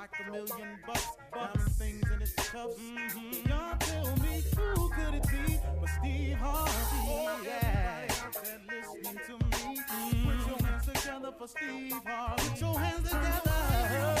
Like 0.00 0.16
a 0.26 0.30
million 0.32 0.78
bucks, 0.86 1.08
diamond 1.34 1.72
things 1.72 2.10
in 2.10 2.22
its 2.22 2.32
cuffs. 2.32 2.74
Mm-hmm. 2.78 3.48
Y'all 3.50 3.76
tell 3.80 4.16
me 4.16 4.42
who 4.56 4.88
could 4.88 5.14
it 5.14 5.26
be 5.28 5.58
but 5.78 5.88
Steve 5.90 6.36
Harvey? 6.36 6.72
Oh, 7.06 7.40
yeah. 7.44 8.08
Everybody 8.08 8.80
listening 8.80 9.20
to 9.26 9.32
me, 9.44 9.76
mm-hmm. 9.76 10.24
put 10.24 10.38
your 10.48 10.58
hands 10.66 10.86
together 10.86 11.32
for 11.38 11.48
Steve 11.48 12.00
Harvey. 12.06 12.48
Put 12.48 12.60
your 12.60 12.78
hands 12.78 13.10
together. 13.10 13.52
Oh, 13.92 14.16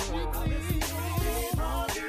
Steve 0.00 0.32
Harvey. 1.54 2.02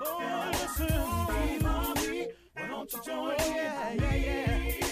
Oh, 0.00 0.50
listen, 0.52 0.86
Steve 1.26 1.62
Harvey. 1.62 2.26
Why 2.54 2.66
don't 2.68 2.92
you 2.92 3.00
join 3.04 3.28
me? 3.30 3.34
Yeah, 3.56 3.92
yeah, 3.92 4.14
yeah. 4.14 4.87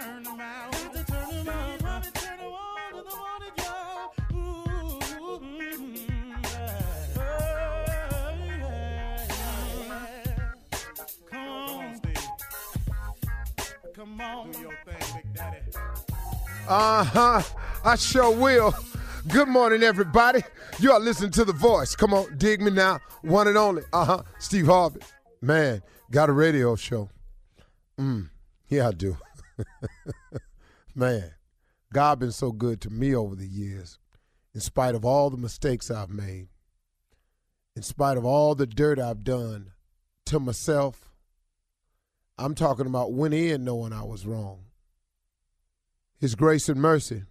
Turn 0.00 0.26
out. 0.40 0.72
Got 0.72 0.92
to 0.92 2.12
turn 2.12 2.38
to 2.38 3.04
the 13.94 14.06
morning. 14.06 14.66
Uh 16.68 17.04
huh. 17.04 17.42
I 17.84 17.96
sure 17.96 18.30
will. 18.34 18.74
Good 19.28 19.48
morning, 19.48 19.82
everybody. 19.82 20.42
You 20.78 20.92
are 20.92 21.00
listening 21.00 21.32
to 21.32 21.44
The 21.44 21.52
Voice. 21.52 21.96
Come 21.96 22.14
on, 22.14 22.38
dig 22.38 22.60
me 22.62 22.70
now. 22.70 23.00
One 23.22 23.48
and 23.48 23.58
only. 23.58 23.82
Uh 23.92 24.04
huh. 24.04 24.22
Steve 24.38 24.66
Harvey. 24.66 25.00
Man, 25.42 25.82
got 26.10 26.30
a 26.30 26.32
radio 26.32 26.76
show. 26.76 27.10
Mm. 27.98 28.30
Yeah, 28.68 28.88
I 28.88 28.92
do. 28.92 29.16
Man, 30.94 31.32
God 31.92 32.18
been 32.18 32.32
so 32.32 32.52
good 32.52 32.80
to 32.82 32.90
me 32.90 33.14
over 33.14 33.34
the 33.34 33.46
years, 33.46 33.98
in 34.54 34.60
spite 34.60 34.94
of 34.94 35.04
all 35.04 35.30
the 35.30 35.36
mistakes 35.36 35.90
I've 35.90 36.10
made, 36.10 36.48
in 37.76 37.82
spite 37.82 38.16
of 38.16 38.24
all 38.24 38.54
the 38.54 38.66
dirt 38.66 38.98
I've 38.98 39.24
done 39.24 39.72
to 40.26 40.40
myself. 40.40 41.12
I'm 42.38 42.54
talking 42.54 42.86
about 42.86 43.12
went 43.12 43.34
in 43.34 43.64
knowing 43.64 43.92
I 43.92 44.02
was 44.02 44.26
wrong. 44.26 44.64
His 46.18 46.34
grace 46.34 46.68
and 46.68 46.80
mercy 46.80 47.24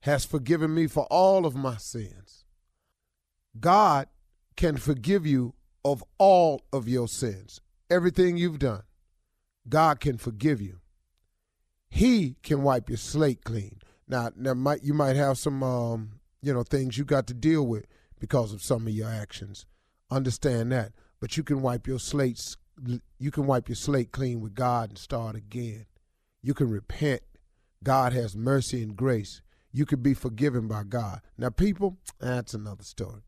has 0.00 0.24
forgiven 0.24 0.74
me 0.74 0.86
for 0.86 1.04
all 1.10 1.44
of 1.46 1.54
my 1.54 1.76
sins. 1.76 2.44
God 3.58 4.08
can 4.56 4.76
forgive 4.76 5.26
you 5.26 5.54
of 5.84 6.04
all 6.18 6.62
of 6.72 6.88
your 6.88 7.08
sins, 7.08 7.60
everything 7.90 8.36
you've 8.36 8.58
done. 8.58 8.82
God 9.68 10.00
can 10.00 10.16
forgive 10.16 10.60
you. 10.60 10.80
He 11.90 12.36
can 12.42 12.62
wipe 12.62 12.88
your 12.88 12.98
slate 12.98 13.44
clean. 13.44 13.80
Now, 14.06 14.30
there 14.34 14.54
might 14.54 14.82
you 14.82 14.94
might 14.94 15.16
have 15.16 15.38
some 15.38 15.62
um, 15.62 16.20
you 16.42 16.52
know 16.52 16.62
things 16.62 16.96
you 16.96 17.04
got 17.04 17.26
to 17.28 17.34
deal 17.34 17.66
with 17.66 17.86
because 18.18 18.52
of 18.52 18.62
some 18.62 18.86
of 18.86 18.92
your 18.92 19.08
actions. 19.08 19.66
Understand 20.10 20.72
that, 20.72 20.92
but 21.20 21.36
you 21.36 21.42
can 21.42 21.62
wipe 21.62 21.86
your 21.86 21.98
slates. 21.98 22.56
You 23.18 23.30
can 23.30 23.46
wipe 23.46 23.68
your 23.68 23.76
slate 23.76 24.12
clean 24.12 24.40
with 24.40 24.54
God 24.54 24.90
and 24.90 24.98
start 24.98 25.36
again. 25.36 25.86
You 26.42 26.54
can 26.54 26.70
repent. 26.70 27.22
God 27.82 28.12
has 28.12 28.36
mercy 28.36 28.82
and 28.82 28.96
grace. 28.96 29.42
You 29.72 29.84
can 29.84 30.00
be 30.00 30.14
forgiven 30.14 30.68
by 30.68 30.84
God. 30.84 31.20
Now, 31.36 31.50
people, 31.50 31.98
that's 32.20 32.54
another 32.54 32.84
story. 32.84 33.22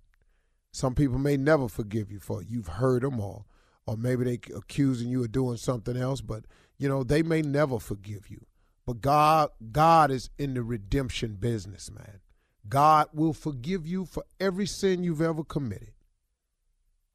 Some 0.72 0.94
people 0.94 1.18
may 1.18 1.36
never 1.36 1.68
forgive 1.68 2.10
you 2.10 2.20
for 2.20 2.42
it. 2.42 2.48
You've 2.48 2.68
hurt 2.68 3.02
them 3.02 3.20
all, 3.20 3.46
or 3.86 3.96
maybe 3.96 4.24
they 4.24 4.38
accusing 4.54 5.08
you 5.08 5.22
of 5.24 5.32
doing 5.32 5.56
something 5.56 5.96
else, 5.96 6.20
but 6.20 6.44
you 6.78 6.88
know, 6.88 7.02
they 7.02 7.22
may 7.22 7.42
never 7.42 7.78
forgive 7.78 8.30
you. 8.30 8.46
But 8.90 9.02
God 9.02 9.50
God 9.70 10.10
is 10.10 10.30
in 10.36 10.54
the 10.54 10.64
redemption 10.64 11.36
business, 11.36 11.92
man. 11.92 12.18
God 12.68 13.06
will 13.12 13.32
forgive 13.32 13.86
you 13.86 14.04
for 14.04 14.24
every 14.40 14.66
sin 14.66 15.04
you've 15.04 15.22
ever 15.22 15.44
committed. 15.44 15.92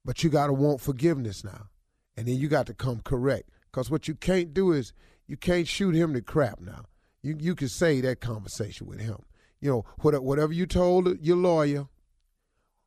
But 0.06 0.24
you 0.24 0.30
got 0.30 0.48
to 0.48 0.54
want 0.54 0.80
forgiveness 0.80 1.44
now. 1.44 1.68
And 2.16 2.30
then 2.30 2.38
you 2.38 2.48
got 2.48 2.68
to 2.68 2.74
come 2.74 3.02
correct. 3.02 3.50
Because 3.66 3.92
what 3.92 4.08
you 4.08 4.16
can't 4.16 4.54
do 4.54 4.72
is 4.72 4.94
you 5.28 5.36
can't 5.36 5.68
shoot 5.68 5.94
him 5.94 6.14
to 6.14 6.22
crap 6.22 6.62
now. 6.62 6.86
You, 7.22 7.36
you 7.38 7.56
can 7.56 7.68
say 7.68 8.00
that 8.00 8.22
conversation 8.22 8.88
with 8.88 9.02
him. 9.02 9.18
You 9.60 9.70
know, 9.70 9.86
whatever, 10.00 10.24
whatever 10.24 10.54
you 10.54 10.66
told 10.66 11.20
your 11.22 11.36
lawyer, 11.36 11.90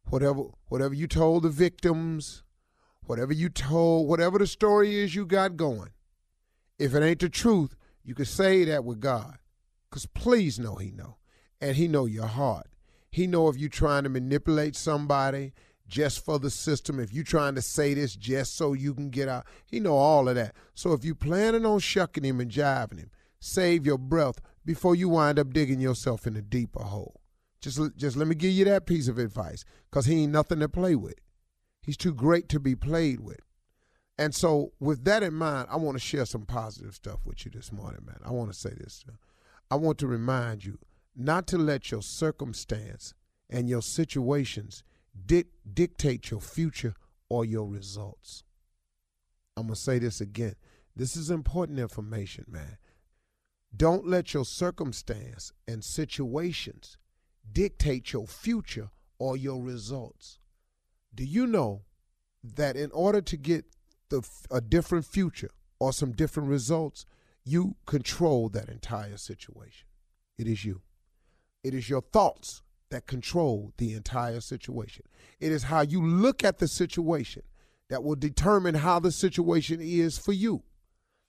whatever 0.08 0.44
whatever 0.69 0.94
you 0.94 1.06
told 1.06 1.43
the 1.43 1.50
victims, 1.50 2.43
whatever 3.02 3.35
you 3.35 3.50
told, 3.50 4.08
whatever 4.08 4.38
the 4.38 4.46
story 4.46 4.99
is 4.99 5.14
you 5.14 5.26
got 5.26 5.58
going, 5.58 5.90
if 6.79 6.94
it 6.94 7.02
ain't 7.02 7.20
the 7.20 7.29
truth, 7.29 7.75
you 8.08 8.14
can 8.14 8.25
say 8.25 8.64
that 8.64 8.87
with 8.87 9.00
God. 9.00 9.37
Because 9.90 10.06
please 10.06 10.58
know 10.58 10.76
he 10.76 10.90
know. 10.90 11.19
And 11.60 11.76
he 11.76 11.88
know 11.88 12.06
your 12.06 12.26
heart. 12.26 12.69
He 13.10 13.26
know 13.26 13.49
if 13.49 13.58
you're 13.58 13.69
trying 13.69 14.05
to 14.05 14.08
manipulate 14.08 14.76
somebody 14.76 15.52
just 15.87 16.25
for 16.25 16.38
the 16.38 16.49
system, 16.49 16.99
if 16.99 17.12
you're 17.12 17.22
trying 17.22 17.55
to 17.55 17.60
say 17.60 17.93
this 17.93 18.16
just 18.16 18.56
so 18.56 18.72
you 18.72 18.94
can 18.94 19.10
get 19.10 19.28
out. 19.28 19.44
He 19.66 19.78
know 19.78 19.94
all 19.94 20.26
of 20.26 20.37
that. 20.37 20.55
So 20.75 20.94
if 20.94 21.05
you're 21.05 21.14
planning 21.14 21.66
on 21.66 21.81
shucking 21.81 22.25
him 22.25 22.40
and 22.40 22.50
jiving 22.50 22.99
him, 22.99 23.10
save 23.40 23.84
your 23.84 23.99
breath 23.99 24.40
before 24.64 24.94
you 24.94 25.11
wind 25.11 25.38
up 25.38 25.52
digging 25.52 25.81
yourself 25.81 26.26
in 26.26 26.34
a 26.34 26.40
deeper 26.40 26.84
hole. 26.84 27.20
Just 27.61 27.78
just 27.96 28.16
let 28.16 28.26
me 28.26 28.37
give 28.37 28.52
you 28.52 28.64
that 28.66 28.87
piece 28.87 29.08
of 29.08 29.19
advice 29.19 29.66
cuz 29.90 30.06
he 30.06 30.22
ain't 30.22 30.32
nothing 30.32 30.61
to 30.61 30.69
play 30.69 30.94
with. 30.94 31.16
He's 31.82 31.99
too 31.99 32.14
great 32.14 32.49
to 32.49 32.58
be 32.58 32.75
played 32.75 33.20
with. 33.20 33.40
And 34.18 34.34
so, 34.34 34.72
with 34.80 35.04
that 35.04 35.22
in 35.22 35.34
mind, 35.34 35.68
I 35.70 35.76
want 35.76 35.96
to 35.96 36.00
share 36.04 36.26
some 36.26 36.44
positive 36.44 36.94
stuff 36.94 37.20
with 37.24 37.44
you 37.44 37.52
this 37.52 37.70
morning, 37.70 38.04
man. 38.04 38.18
I 38.24 38.32
want 38.32 38.52
to 38.52 38.58
say 38.58 38.70
this. 38.70 39.04
I 39.70 39.76
want 39.76 39.98
to 39.98 40.08
remind 40.08 40.64
you 40.64 40.78
not 41.14 41.46
to 41.48 41.58
let 41.58 41.90
your 41.92 42.02
circumstance 42.02 43.14
and 43.48 43.68
your 43.68 43.82
situations 43.82 44.82
di- 45.26 45.44
dictate 45.72 46.30
your 46.30 46.40
future 46.40 46.94
or 47.28 47.44
your 47.44 47.68
results. 47.68 48.42
I'm 49.56 49.64
going 49.64 49.74
to 49.74 49.80
say 49.80 49.98
this 49.98 50.20
again. 50.20 50.54
This 50.96 51.16
is 51.16 51.30
important 51.30 51.78
information, 51.78 52.44
man. 52.48 52.78
Don't 53.76 54.06
let 54.06 54.34
your 54.34 54.44
circumstance 54.44 55.52
and 55.66 55.84
situations 55.84 56.96
dictate 57.52 58.12
your 58.12 58.26
future 58.26 58.90
or 59.18 59.36
your 59.36 59.62
results. 59.62 60.38
Do 61.14 61.24
you 61.24 61.46
know 61.46 61.82
that 62.42 62.76
in 62.76 62.90
order 62.92 63.20
to 63.20 63.36
get 63.36 63.64
the, 64.10 64.28
a 64.50 64.60
different 64.60 65.05
future 65.05 65.50
or 65.78 65.93
some 65.93 66.12
different 66.12 66.49
results, 66.49 67.06
you 67.44 67.76
control 67.87 68.49
that 68.50 68.69
entire 68.69 69.16
situation. 69.16 69.87
It 70.38 70.46
is 70.46 70.64
you. 70.64 70.82
It 71.64 71.75
is 71.75 71.88
your 71.88 72.00
thoughts 72.00 72.62
that 72.90 73.06
control 73.06 73.72
the 73.76 73.94
entire 73.94 74.40
situation. 74.40 75.05
It 75.40 75.52
is 75.52 75.64
how 75.64 75.82
you 75.82 76.05
look 76.05 76.43
at 76.44 76.58
the 76.58 76.69
situation 76.69 77.43
that 77.88 78.02
will 78.02 78.16
determine 78.16 78.76
how 78.76 79.00
the 79.00 79.12
situation 79.12 79.81
is 79.81 80.19
for 80.19 80.32
you. 80.32 80.62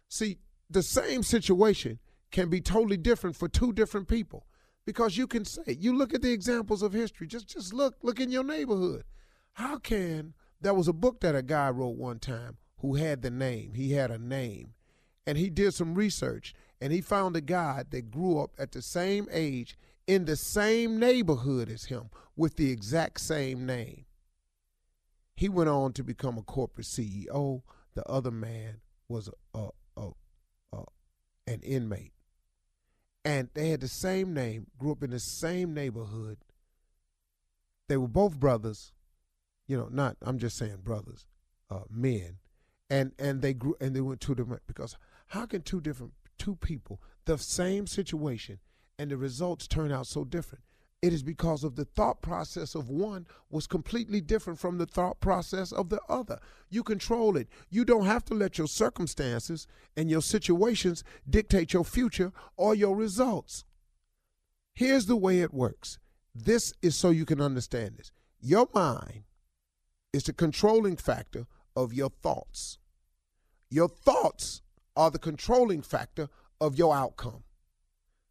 See, 0.10 0.38
the 0.70 0.84
same 0.84 1.24
situation 1.24 2.00
can 2.32 2.50
be 2.50 2.62
totally 2.62 2.98
different 2.98 3.36
for 3.36 3.48
two 3.48 3.74
different 3.74 4.08
people 4.08 4.46
because 4.86 5.18
you 5.18 5.28
can 5.28 5.46
say, 5.46 5.78
you 5.80 5.96
look 5.96 6.14
at 6.14 6.22
the 6.22 6.32
examples 6.32 6.82
of 6.82 6.94
history, 6.94 7.28
just 7.28 7.48
just 7.48 7.74
look 7.74 7.96
look 8.02 8.20
in 8.20 8.32
your 8.32 8.44
neighborhood. 8.44 9.04
How 9.54 9.78
can 9.78 10.34
there 10.62 10.74
was 10.74 10.88
a 10.88 10.94
book 10.94 11.22
that 11.22 11.36
a 11.36 11.42
guy 11.42 11.70
wrote 11.70 11.96
one 11.96 12.20
time 12.20 12.58
who 12.80 12.96
had 12.96 13.22
the 13.22 13.30
name. 13.30 13.74
He 13.74 13.92
had 13.92 14.12
a 14.12 14.18
name. 14.18 14.74
And 15.26 15.38
he 15.38 15.50
did 15.50 15.74
some 15.74 15.96
research 15.96 16.54
and 16.82 16.94
he 16.94 17.02
found 17.02 17.36
a 17.36 17.42
guy 17.42 17.84
that 17.90 18.12
grew 18.12 18.40
up 18.40 18.52
at 18.58 18.72
the 18.72 18.82
same 18.82 19.28
age 19.32 19.78
in 20.08 20.26
the 20.26 20.36
same 20.36 21.00
neighborhood 21.00 21.70
as 21.70 21.86
him 21.86 22.10
with 22.36 22.56
the 22.56 22.72
exact 22.72 23.22
same 23.22 23.66
name. 23.66 24.06
He 25.36 25.50
went 25.50 25.70
on 25.70 25.94
to 25.94 26.04
become 26.04 26.38
a 26.38 26.42
corporate 26.42 26.88
CEO. 26.88 27.62
The 27.96 28.06
other 28.10 28.32
man 28.32 28.82
was 29.08 29.30
a, 29.54 29.70
a, 29.98 30.10
a, 30.74 30.84
an 31.48 31.62
inmate. 31.62 32.14
And 33.26 33.50
they 33.54 33.70
had 33.70 33.82
the 33.82 33.88
same 33.88 34.34
name, 34.34 34.68
grew 34.78 34.94
up 34.94 35.04
in 35.04 35.12
the 35.12 35.20
same 35.20 35.74
neighborhood. 35.74 36.38
They 37.88 37.98
were 37.98 38.08
both 38.08 38.40
brothers, 38.40 38.94
you 39.68 39.78
know, 39.78 39.90
not 39.92 40.16
I'm 40.22 40.40
just 40.40 40.58
saying 40.58 40.78
brothers, 40.84 41.26
uh, 41.70 41.82
men 41.90 42.38
and 42.90 43.12
and 43.20 43.42
they 43.42 43.54
grew 43.54 43.76
and 43.80 43.96
they 43.96 44.02
went 44.02 44.22
two 44.22 44.36
different 44.36 44.64
because 44.68 44.98
how 45.28 45.46
can 45.46 45.62
two 45.62 45.82
different 45.82 46.14
two 46.38 46.56
people 46.56 47.02
the 47.26 47.38
same 47.38 47.86
situation 47.86 48.60
and 48.98 49.12
the 49.12 49.18
results 49.18 49.68
turn 49.68 49.92
out 49.92 50.08
so 50.08 50.24
different? 50.24 50.64
It 51.02 51.14
is 51.14 51.24
because 51.24 51.64
of 51.64 51.76
the 51.76 51.86
thought 51.86 52.22
process 52.22 52.76
of 52.76 52.90
one 52.90 53.26
was 53.50 53.68
completely 53.68 54.20
different 54.20 54.60
from 54.60 54.78
the 54.78 54.86
thought 54.86 55.22
process 55.22 55.72
of 55.72 55.88
the 55.88 56.02
other. 56.10 56.40
You 56.70 56.84
control 56.84 57.38
it. 57.38 57.48
You 57.70 57.86
don't 57.86 58.06
have 58.06 58.26
to 58.26 58.34
let 58.34 58.58
your 58.58 58.68
circumstances 58.68 59.66
and 59.96 60.10
your 60.10 60.22
situations 60.22 61.06
dictate 61.30 61.72
your 61.72 61.86
future 61.86 62.34
or 62.58 62.76
your 62.76 62.98
results. 62.98 63.64
Here's 64.74 65.06
the 65.06 65.16
way 65.16 65.40
it 65.40 65.54
works. 65.54 66.00
This 66.36 66.74
is 66.82 66.98
so 66.98 67.12
you 67.12 67.26
can 67.26 67.40
understand 67.40 67.96
this. 67.98 68.12
Your 68.42 68.68
mind 68.74 69.24
is 70.12 70.24
the 70.24 70.34
controlling 70.34 70.98
factor 70.98 71.48
of 71.80 71.94
your 71.94 72.10
thoughts. 72.10 72.78
Your 73.70 73.88
thoughts 73.88 74.62
are 74.98 75.10
the 75.10 75.18
controlling 75.18 75.82
factor 75.82 76.28
of 76.60 76.78
your 76.78 76.94
outcome. 76.94 77.44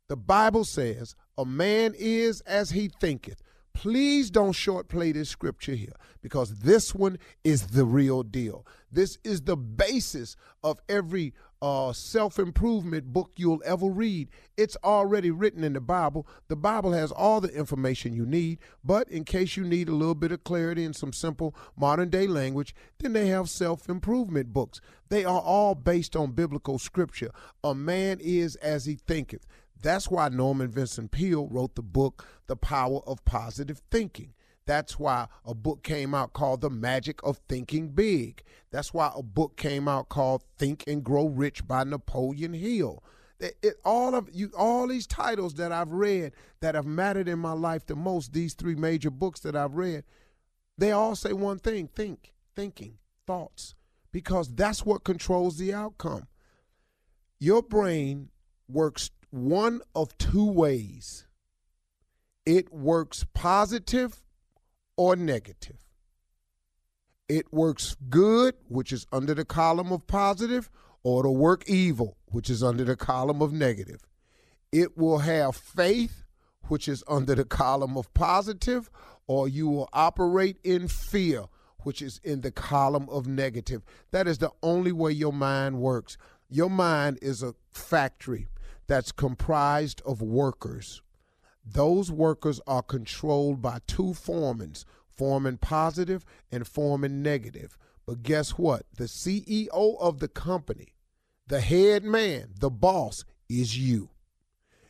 The 0.09 0.17
Bible 0.17 0.65
says, 0.65 1.15
A 1.39 1.47
man 1.47 1.95
is 1.97 2.43
as 2.43 2.71
he 2.71 2.89
thinketh. 2.89 3.41
Please 3.79 4.29
don't 4.29 4.55
short 4.55 4.89
play 4.89 5.13
this 5.13 5.29
scripture 5.29 5.77
here 5.77 5.93
because 6.21 6.63
this 6.63 6.97
one 6.97 7.17
is 7.45 7.69
the 7.69 7.85
real 7.85 8.25
deal. 8.25 8.67
This 8.91 9.19
is 9.23 9.43
the 9.43 9.57
basis 9.57 10.35
of 10.65 10.81
every 10.89 11.33
uh, 11.63 11.93
self 11.93 12.41
improvement 12.41 13.13
book 13.13 13.31
you'll 13.37 13.63
ever 13.65 13.87
read. 13.87 14.31
It's 14.57 14.77
already 14.83 15.31
written 15.31 15.63
in 15.63 15.75
the 15.75 15.81
Bible. 15.81 16.27
The 16.49 16.57
Bible 16.57 16.91
has 16.91 17.13
all 17.13 17.41
the 17.41 17.55
information 17.55 18.13
you 18.13 18.27
need, 18.27 18.59
but 18.83 19.09
in 19.11 19.23
case 19.23 19.57
you 19.57 19.63
need 19.63 19.89
a 19.89 19.95
little 19.95 20.17
bit 20.17 20.33
of 20.33 20.43
clarity 20.43 20.83
in 20.83 20.93
some 20.93 21.13
simple 21.13 21.55
modern 21.77 22.11
day 22.11 22.27
language, 22.27 22.75
then 22.99 23.13
they 23.13 23.29
have 23.29 23.49
self 23.49 23.89
improvement 23.89 24.53
books. 24.53 24.81
They 25.09 25.25
are 25.25 25.41
all 25.41 25.77
based 25.77 26.17
on 26.17 26.33
biblical 26.33 26.81
scripture. 26.81 27.31
A 27.63 27.77
man 27.77 28.19
is 28.21 28.57
as 28.57 28.87
he 28.87 28.97
thinketh. 28.97 29.47
That's 29.81 30.11
why 30.11 30.29
Norman 30.29 30.71
Vincent 30.71 31.11
Peale 31.11 31.47
wrote 31.47 31.75
the 31.75 31.83
book, 31.83 32.27
The 32.47 32.57
Power 32.57 33.01
of 33.07 33.25
Positive 33.25 33.81
Thinking. 33.91 34.35
That's 34.67 34.99
why 34.99 35.29
a 35.47 35.55
book 35.55 35.83
came 35.83 36.15
out 36.15 36.33
called 36.33 36.61
The 36.61 36.71
Magic 36.71 37.21
of 37.23 37.39
Thinking 37.49 37.89
Big. 37.91 38.43
That's 38.71 38.93
why 38.93 39.11
a 39.15 39.23
book 39.23 39.57
came 39.57 39.89
out 39.89 40.09
called 40.09 40.45
Think 40.59 40.85
and 40.87 41.03
Grow 41.03 41.27
Rich 41.27 41.67
by 41.67 41.85
Napoleon 41.85 42.53
Hill. 42.53 43.03
It, 43.41 43.57
it, 43.63 43.75
all 43.85 44.15
of 44.15 44.29
you, 44.33 44.51
all 44.59 44.89
these 44.89 45.07
titles 45.07 45.55
that 45.55 45.71
I've 45.73 45.93
read 45.93 46.33
that 46.61 46.75
have 46.75 46.85
mattered 46.85 47.29
in 47.29 47.39
my 47.39 47.53
life 47.53 47.87
the 47.87 47.95
most, 47.95 48.33
these 48.33 48.55
three 48.55 48.75
major 48.75 49.11
books 49.11 49.41
that 49.41 49.55
I've 49.55 49.77
read, 49.77 50.05
they 50.77 50.91
all 50.91 51.15
say 51.15 51.33
one 51.33 51.61
thing: 51.61 51.89
think, 51.89 52.33
thinking, 52.57 52.99
thoughts, 53.27 53.75
because 54.11 54.53
that's 54.55 54.85
what 54.85 55.05
controls 55.05 55.57
the 55.57 55.73
outcome. 55.73 56.27
Your 57.39 57.63
brain 57.63 58.31
works 58.69 59.11
one 59.31 59.81
of 59.95 60.17
two 60.19 60.45
ways. 60.45 61.27
It 62.47 62.73
works 62.73 63.27
positive 63.35 64.23
or 64.97 65.17
negative. 65.17 65.85
It 67.29 67.53
works 67.53 67.95
good, 68.09 68.55
which 68.69 68.91
is 68.91 69.07
under 69.13 69.35
the 69.35 69.45
column 69.45 69.93
of 69.93 70.07
positive, 70.07 70.71
or 71.03 71.21
it'll 71.21 71.37
work 71.37 71.69
evil, 71.69 72.17
which 72.27 72.49
is 72.49 72.63
under 72.63 72.85
the 72.85 72.97
column 72.97 73.43
of 73.43 73.53
negative. 73.53 74.01
It 74.73 74.97
will 74.97 75.19
have 75.19 75.57
faith, 75.57 76.25
which 76.69 76.89
is 76.89 77.05
under 77.07 77.35
the 77.35 77.45
column 77.45 77.97
of 77.99 78.13
positive, 78.15 78.91
or 79.27 79.47
you 79.47 79.69
will 79.69 79.91
operate 79.93 80.57
in 80.65 80.89
fear, 80.89 81.45
which 81.81 82.01
is 82.01 82.19
in 82.25 82.41
the 82.41 82.51
column 82.51 83.09
of 83.11 83.27
negative. 83.27 83.83
That 84.11 84.27
is 84.27 84.39
the 84.39 84.53
only 84.63 84.93
way 84.93 85.13
your 85.13 85.33
mind 85.33 85.81
works. 85.81 86.17
Your 86.49 86.71
mind 86.71 87.19
is 87.21 87.43
a 87.43 87.55
factory 87.71 88.49
that's 88.89 89.13
comprised 89.13 90.03
of 90.05 90.21
workers. 90.21 91.03
Those 91.65 92.11
workers 92.11 92.61
are 92.67 92.83
controlled 92.83 93.63
by 93.63 93.81
two 93.87 94.15
foremans, 94.15 94.85
foreman 95.07 95.59
positive 95.59 96.25
and 96.51 96.67
foreman 96.67 97.23
negative. 97.23 97.77
But 98.07 98.23
guess 98.23 98.53
what? 98.53 98.87
The 98.97 99.05
CEO 99.05 99.69
of 100.01 100.19
the 100.19 100.29
company, 100.29 100.95
the 101.47 101.61
head 101.61 102.03
man, 102.03 102.55
the 102.59 102.71
boss, 102.71 103.25
is 103.49 103.79
you. 103.79 104.11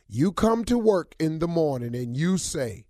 You 0.07 0.31
come 0.31 0.63
to 0.65 0.77
work 0.77 1.13
in 1.19 1.39
the 1.39 1.47
morning 1.47 1.95
and 1.95 2.15
you 2.15 2.37
say, 2.37 2.85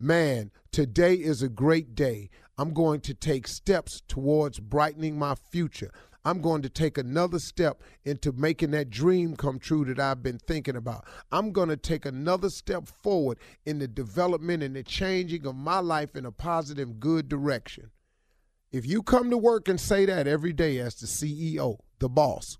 Man, 0.00 0.50
today 0.70 1.14
is 1.14 1.42
a 1.42 1.48
great 1.48 1.94
day. 1.94 2.30
I'm 2.56 2.72
going 2.72 3.00
to 3.02 3.14
take 3.14 3.48
steps 3.48 4.02
towards 4.06 4.60
brightening 4.60 5.18
my 5.18 5.34
future. 5.34 5.90
I'm 6.28 6.42
going 6.42 6.60
to 6.60 6.68
take 6.68 6.98
another 6.98 7.38
step 7.38 7.82
into 8.04 8.32
making 8.32 8.72
that 8.72 8.90
dream 8.90 9.34
come 9.34 9.58
true 9.58 9.86
that 9.86 9.98
I've 9.98 10.22
been 10.22 10.38
thinking 10.38 10.76
about. 10.76 11.06
I'm 11.32 11.52
going 11.52 11.70
to 11.70 11.76
take 11.78 12.04
another 12.04 12.50
step 12.50 12.86
forward 12.86 13.38
in 13.64 13.78
the 13.78 13.88
development 13.88 14.62
and 14.62 14.76
the 14.76 14.82
changing 14.82 15.46
of 15.46 15.56
my 15.56 15.78
life 15.78 16.14
in 16.14 16.26
a 16.26 16.30
positive, 16.30 17.00
good 17.00 17.30
direction. 17.30 17.92
If 18.70 18.84
you 18.84 19.02
come 19.02 19.30
to 19.30 19.38
work 19.38 19.68
and 19.68 19.80
say 19.80 20.04
that 20.04 20.26
every 20.26 20.52
day 20.52 20.76
as 20.80 20.96
the 20.96 21.06
CEO, 21.06 21.78
the 21.98 22.10
boss, 22.10 22.58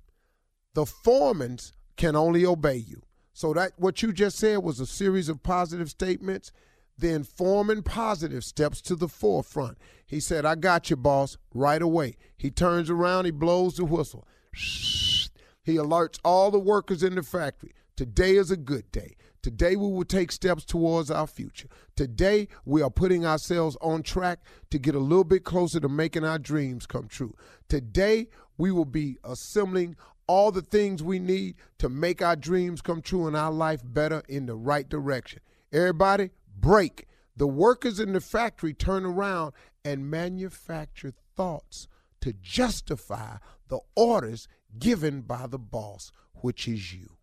the 0.72 0.86
foremans 0.86 1.72
can 1.98 2.16
only 2.16 2.46
obey 2.46 2.76
you. 2.76 3.02
So 3.34 3.52
that 3.52 3.72
what 3.76 4.00
you 4.00 4.14
just 4.14 4.38
said 4.38 4.60
was 4.60 4.80
a 4.80 4.86
series 4.86 5.28
of 5.28 5.42
positive 5.42 5.90
statements 5.90 6.52
then 6.98 7.22
Foreman 7.22 7.82
Positive 7.82 8.44
steps 8.44 8.80
to 8.82 8.96
the 8.96 9.08
forefront. 9.08 9.78
He 10.06 10.20
said, 10.20 10.44
I 10.44 10.56
got 10.56 10.90
you, 10.90 10.96
boss, 10.96 11.38
right 11.54 11.80
away. 11.80 12.16
He 12.36 12.50
turns 12.50 12.90
around, 12.90 13.24
he 13.24 13.30
blows 13.30 13.76
the 13.76 13.84
whistle. 13.84 14.26
He 14.52 15.76
alerts 15.76 16.18
all 16.24 16.50
the 16.50 16.58
workers 16.58 17.02
in 17.02 17.14
the 17.14 17.22
factory. 17.22 17.72
Today 17.96 18.36
is 18.36 18.50
a 18.50 18.56
good 18.56 18.90
day. 18.90 19.16
Today 19.42 19.76
we 19.76 19.88
will 19.88 20.04
take 20.04 20.32
steps 20.32 20.64
towards 20.64 21.10
our 21.10 21.26
future. 21.26 21.68
Today 21.94 22.48
we 22.64 22.82
are 22.82 22.90
putting 22.90 23.24
ourselves 23.24 23.76
on 23.80 24.02
track 24.02 24.40
to 24.70 24.78
get 24.78 24.94
a 24.94 25.00
little 25.00 25.24
bit 25.24 25.44
closer 25.44 25.78
to 25.80 25.88
making 25.88 26.24
our 26.24 26.38
dreams 26.38 26.86
come 26.86 27.06
true. 27.06 27.34
Today 27.68 28.28
we 28.56 28.72
will 28.72 28.84
be 28.84 29.18
assembling 29.24 29.96
all 30.26 30.50
the 30.50 30.62
things 30.62 31.02
we 31.02 31.18
need 31.18 31.54
to 31.78 31.88
make 31.88 32.20
our 32.20 32.36
dreams 32.36 32.82
come 32.82 33.00
true 33.00 33.26
and 33.26 33.36
our 33.36 33.52
life 33.52 33.80
better 33.84 34.22
in 34.28 34.46
the 34.46 34.56
right 34.56 34.88
direction. 34.88 35.40
Everybody, 35.72 36.30
break. 36.60 37.06
The 37.36 37.46
workers 37.46 38.00
in 38.00 38.12
the 38.12 38.20
factory 38.20 38.74
turn 38.74 39.04
around 39.04 39.52
and 39.84 40.10
manufacture 40.10 41.12
thoughts 41.36 41.86
to 42.20 42.32
justify 42.32 43.36
the 43.68 43.80
orders 43.94 44.48
given 44.78 45.22
by 45.22 45.46
the 45.46 45.58
boss, 45.58 46.10
which 46.34 46.66
is 46.66 46.92
you. 46.92 47.18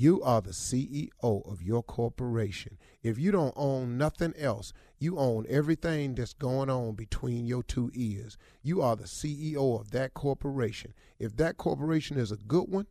You 0.00 0.22
are 0.22 0.40
the 0.40 0.52
CEO 0.52 1.10
of 1.22 1.60
your 1.60 1.82
corporation. 1.82 2.78
If 3.02 3.18
you 3.18 3.32
don't 3.32 3.54
own 3.56 3.98
nothing 3.98 4.32
else, 4.38 4.72
you 5.00 5.18
own 5.18 5.44
everything 5.48 6.14
that's 6.14 6.34
going 6.34 6.70
on 6.70 6.94
between 6.94 7.46
your 7.46 7.64
two 7.64 7.90
ears. 7.94 8.38
You 8.62 8.80
are 8.80 8.94
the 8.94 9.04
CEO 9.04 9.80
of 9.80 9.90
that 9.90 10.14
corporation. 10.14 10.94
If 11.18 11.36
that 11.38 11.56
corporation 11.56 12.16
is 12.16 12.30
a 12.30 12.36
good 12.36 12.68
one, 12.68 12.86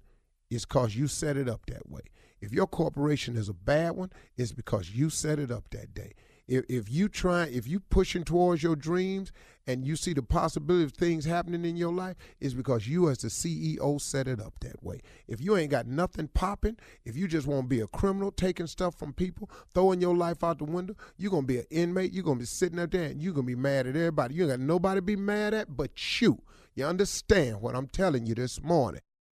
it's 0.50 0.66
because 0.66 0.98
you 0.98 1.08
set 1.08 1.38
it 1.38 1.48
up 1.48 1.66
that 1.68 1.90
way. 1.90 2.02
If 2.40 2.54
your 2.54 2.68
corporation 2.68 3.36
is 3.36 3.50
a 3.50 3.54
bad 3.54 3.92
one, 3.92 4.12
it's 4.36 4.52
because 4.52 4.92
you 4.92 5.10
set 5.10 5.40
it 5.40 5.52
up 5.52 5.70
that 5.72 5.94
day. 5.94 6.14
If, 6.48 6.64
if 6.70 6.90
you 6.90 7.10
try 7.10 7.46
if 7.46 7.68
you 7.68 7.82
pushing 7.82 8.24
towards 8.24 8.64
your 8.64 8.76
dreams 8.78 9.34
and 9.66 9.86
you 9.86 9.98
see 9.98 10.14
the 10.14 10.24
possibility 10.24 10.86
of 10.86 10.94
things 10.94 11.26
happening 11.26 11.66
in 11.66 11.76
your 11.76 11.92
life 11.92 12.16
it's 12.40 12.54
because 12.54 12.88
you 12.88 13.10
as 13.10 13.18
the 13.18 13.28
ceo 13.28 14.00
set 14.00 14.30
it 14.30 14.40
up 14.40 14.54
that 14.62 14.82
way. 14.82 15.02
If 15.28 15.42
you 15.42 15.58
ain't 15.58 15.72
got 15.72 15.88
nothing 15.88 16.30
popping 16.30 16.78
if 17.04 17.18
you 17.18 17.28
just 17.28 17.48
want 17.48 17.64
to 17.64 17.68
be 17.68 17.82
a 17.82 17.88
criminal 17.88 18.32
taking 18.32 18.68
stuff 18.68 18.96
from 18.96 19.12
people 19.12 19.50
throwing 19.74 20.00
your 20.00 20.16
life 20.16 20.42
out 20.42 20.60
the 20.60 20.64
window 20.64 20.96
you're 21.18 21.32
going 21.32 21.44
to 21.44 21.48
be 21.48 21.60
an 21.60 21.66
inmate 21.70 22.14
you're 22.14 22.24
going 22.24 22.38
to 22.38 22.44
be 22.44 22.46
sitting 22.46 22.80
up 22.80 22.92
there 22.92 23.10
and 23.10 23.22
you're 23.22 23.34
going 23.34 23.46
to 23.46 23.56
be 23.56 23.62
mad 23.62 23.86
at 23.86 23.98
everybody. 23.98 24.36
You 24.36 24.44
ain't 24.44 24.52
got 24.52 24.60
nobody 24.62 25.00
to 25.00 25.02
be 25.02 25.18
mad 25.18 25.54
at 25.54 25.76
but 25.76 26.22
you. 26.22 26.42
You 26.76 26.86
understand 26.86 27.62
what 27.62 27.76
i'm 27.76 27.88
telling 27.88 28.26
you 28.26 28.36
this 28.36 28.62
morning 28.62 29.02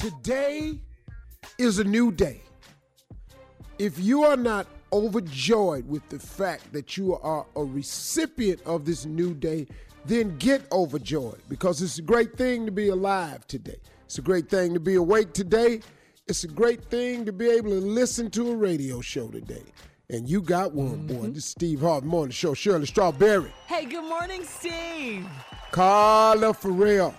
today 0.00 0.78
is 1.58 1.78
a 1.78 1.84
new 1.84 2.12
day. 2.12 2.42
If 3.78 3.98
you 3.98 4.24
are 4.24 4.36
not 4.36 4.66
overjoyed 4.92 5.88
with 5.88 6.06
the 6.08 6.18
fact 6.18 6.72
that 6.72 6.96
you 6.96 7.16
are 7.16 7.46
a 7.56 7.64
recipient 7.64 8.60
of 8.62 8.84
this 8.84 9.04
new 9.04 9.34
day, 9.34 9.66
then 10.04 10.36
get 10.38 10.70
overjoyed 10.70 11.40
because 11.48 11.82
it's 11.82 11.98
a 11.98 12.02
great 12.02 12.36
thing 12.36 12.66
to 12.66 12.72
be 12.72 12.88
alive 12.88 13.46
today. 13.46 13.78
It's 14.04 14.18
a 14.18 14.22
great 14.22 14.48
thing 14.48 14.74
to 14.74 14.80
be 14.80 14.94
awake 14.94 15.32
today. 15.32 15.80
It's 16.28 16.44
a 16.44 16.48
great 16.48 16.84
thing 16.84 17.24
to 17.24 17.32
be 17.32 17.48
able 17.48 17.70
to 17.70 17.80
listen 17.80 18.30
to 18.32 18.50
a 18.50 18.56
radio 18.56 19.00
show 19.00 19.28
today. 19.28 19.64
And 20.08 20.28
you 20.28 20.40
got 20.40 20.72
one, 20.72 21.06
boy. 21.06 21.14
Mm-hmm. 21.14 21.32
This 21.32 21.44
is 21.44 21.44
Steve 21.46 21.80
Harvey 21.80 22.06
Morning 22.06 22.30
Show. 22.30 22.54
Shirley 22.54 22.86
Strawberry, 22.86 23.52
Hey, 23.66 23.86
good 23.86 24.04
morning, 24.04 24.44
Steve. 24.44 25.26
Carla 25.72 26.54
Farrell. 26.54 27.14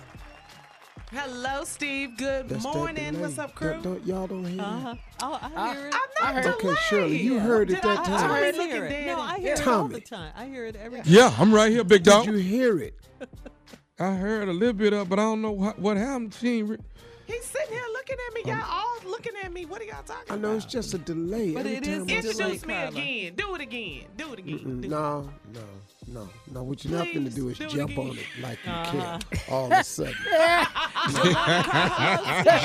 Hello, 1.19 1.63
Steve. 1.63 2.15
Good 2.15 2.47
That's 2.47 2.63
morning. 2.63 3.19
What's 3.19 3.39
up, 3.39 3.55
crew? 3.55 3.71
Don't- 3.71 3.81
don't- 3.83 4.05
y'all 4.05 4.27
don't 4.27 4.45
hear 4.45 4.62
Uh-huh. 4.62 4.93
that? 4.93 5.00
Oh, 5.24 5.39
I 5.41 5.74
hear 5.74 5.88
it. 5.88 5.95
I'm 6.21 6.36
not 6.36 6.45
Okay, 6.63 6.75
Shirley, 6.89 7.17
you 7.24 7.39
heard 7.39 7.71
it 7.71 7.81
that 7.81 8.00
I- 8.00 8.03
time. 8.05 8.13
I 8.13 8.17
I 8.17 8.39
heard 8.51 8.55
hear 8.55 8.86
it. 8.86 9.05
No, 9.07 9.19
I 9.19 9.39
hear 9.39 9.53
it 9.55 9.67
all 9.67 9.88
the 9.88 10.00
time. 10.00 10.31
I 10.38 10.45
hear 10.45 10.65
it 10.67 10.75
every 10.75 11.00
time. 11.00 11.07
Yeah, 11.12 11.33
I'm 11.39 11.51
right 11.51 11.71
here, 11.71 11.83
big 11.83 12.03
dog. 12.03 12.25
Did 12.27 12.36
you 12.36 12.39
hear 12.41 12.77
it? 12.79 12.93
I 14.00 14.12
heard 14.13 14.47
a 14.47 14.53
little 14.53 14.74
bit 14.74 14.93
of, 14.93 15.09
but 15.09 15.17
I 15.17 15.24
don't 15.24 15.41
know 15.41 15.50
what, 15.51 15.79
what 15.79 15.97
happened. 15.97 16.36
She 16.36 16.59
ain't 16.59 16.69
re- 16.69 16.77
He's 17.25 17.43
sitting 17.45 17.74
here 17.74 17.83
looking 17.93 18.17
at 18.27 18.33
me. 18.36 18.51
Y'all 18.51 18.63
all 18.69 19.09
looking 19.09 19.33
at 19.43 19.51
me. 19.51 19.65
What 19.65 19.81
are 19.81 19.86
y'all 19.86 20.03
talking 20.03 20.24
about? 20.27 20.31
I 20.31 20.36
about? 20.36 20.41
know 20.51 20.55
it's 20.55 20.65
just 20.65 20.93
a 20.93 21.00
delay. 21.00 21.51
But 21.51 21.65
Every 21.65 21.77
it 21.77 21.88
is 21.88 21.97
time 21.97 21.97
I 21.97 22.03
a 22.03 22.05
say- 22.05 22.21
delay. 22.21 22.51
Introduce 22.53 22.65
me 22.67 22.83
again. 22.86 23.33
Do 23.36 23.55
it 23.55 23.62
again. 23.62 24.05
Do 24.17 24.33
it 24.33 24.39
again. 24.39 24.81
Do- 24.81 24.88
No, 24.88 25.29
no, 25.51 25.62
no, 26.07 26.29
no. 26.51 26.63
What 26.63 26.83
you're 26.85 26.97
not 26.97 27.05
going 27.13 27.25
to 27.25 27.31
do 27.31 27.49
is 27.49 27.57
do 27.57 27.67
jump 27.67 27.97
on 27.97 28.17
it 28.17 28.25
like 28.41 28.59
you 28.65 28.71
Uh-huh. 28.71 29.19
can 29.29 29.39
all 29.53 29.65
of 29.65 29.71
a 29.73 29.83
sudden. 29.83 30.13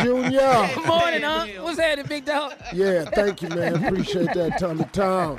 Junior. 0.02 0.70
Good 0.74 0.86
morning, 0.86 1.22
huh? 1.22 1.46
What's 1.62 1.78
happening, 1.80 2.06
big 2.08 2.24
dog? 2.24 2.54
Yeah, 2.72 3.04
thank 3.06 3.42
you, 3.42 3.48
man. 3.48 3.84
Appreciate 3.84 4.32
that, 4.34 4.58
Tommy 4.58 4.84
Tom. 4.92 5.38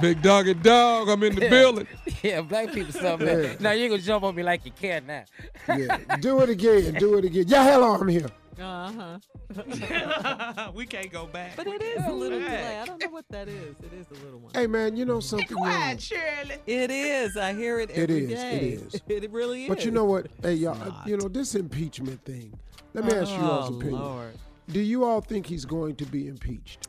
Big 0.00 0.22
doggy 0.22 0.54
dog, 0.54 1.08
I'm 1.08 1.22
in 1.22 1.34
the 1.34 1.48
building. 1.48 1.86
yeah, 2.22 2.40
black 2.40 2.72
people 2.72 2.92
something. 2.92 3.26
Yeah. 3.26 3.54
Now 3.60 3.72
you 3.72 3.84
ain't 3.84 3.92
gonna 3.92 4.02
jump 4.02 4.24
on 4.24 4.34
me 4.34 4.42
like 4.42 4.64
you 4.64 4.72
can 4.72 5.06
now. 5.06 5.24
Yeah. 5.68 5.98
Do 6.20 6.40
it 6.40 6.48
again. 6.50 6.94
Do 6.94 7.16
it 7.18 7.24
again. 7.24 7.44
Yeah, 7.48 7.64
hell 7.64 7.84
on 7.84 8.06
me 8.06 8.14
here. 8.14 8.26
Uh 8.60 8.92
huh. 8.92 10.70
we 10.74 10.84
can't 10.84 11.12
go 11.12 11.26
back. 11.26 11.54
But 11.56 11.68
it 11.68 11.80
is 11.80 12.04
a 12.06 12.12
little 12.12 12.40
delay. 12.40 12.78
I 12.78 12.84
don't 12.84 13.00
know 13.00 13.10
what 13.10 13.24
that 13.30 13.46
is. 13.48 13.76
It 13.80 13.92
is 13.92 14.06
a 14.10 14.24
little 14.24 14.40
one. 14.40 14.52
Hey 14.52 14.66
man, 14.66 14.96
you 14.96 15.04
know 15.04 15.20
something? 15.20 15.48
y'all? 15.50 15.58
Quiet, 15.66 16.00
Shirley. 16.02 16.56
It 16.66 16.90
is. 16.90 17.36
I 17.36 17.54
hear 17.54 17.78
it 17.78 17.90
It 17.90 18.10
every 18.10 18.24
is, 18.24 18.30
it 18.32 18.34
day. 18.34 18.68
is. 18.70 19.00
It 19.08 19.30
really 19.30 19.64
is. 19.64 19.68
But 19.68 19.84
you 19.84 19.90
know 19.92 20.04
what? 20.04 20.26
Hey 20.42 20.54
y'all, 20.54 20.76
you 21.06 21.16
know 21.16 21.28
this 21.28 21.54
impeachment 21.54 22.24
thing. 22.24 22.52
Let 22.94 23.04
me 23.04 23.12
ask 23.12 23.30
you 23.30 23.36
all's 23.38 23.70
Oh, 23.70 23.76
opinion. 23.76 24.00
Lord. 24.00 24.32
Do 24.70 24.80
you 24.80 25.04
all 25.04 25.20
think 25.20 25.46
he's 25.46 25.64
going 25.64 25.94
to 25.96 26.04
be 26.04 26.26
impeached? 26.26 26.87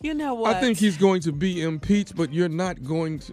You 0.00 0.14
know 0.14 0.34
what? 0.34 0.54
I 0.56 0.60
think 0.60 0.78
he's 0.78 0.96
going 0.96 1.20
to 1.22 1.32
be 1.32 1.62
impeached, 1.62 2.14
but 2.14 2.32
you're 2.32 2.48
not 2.48 2.82
going 2.84 3.18
to. 3.20 3.32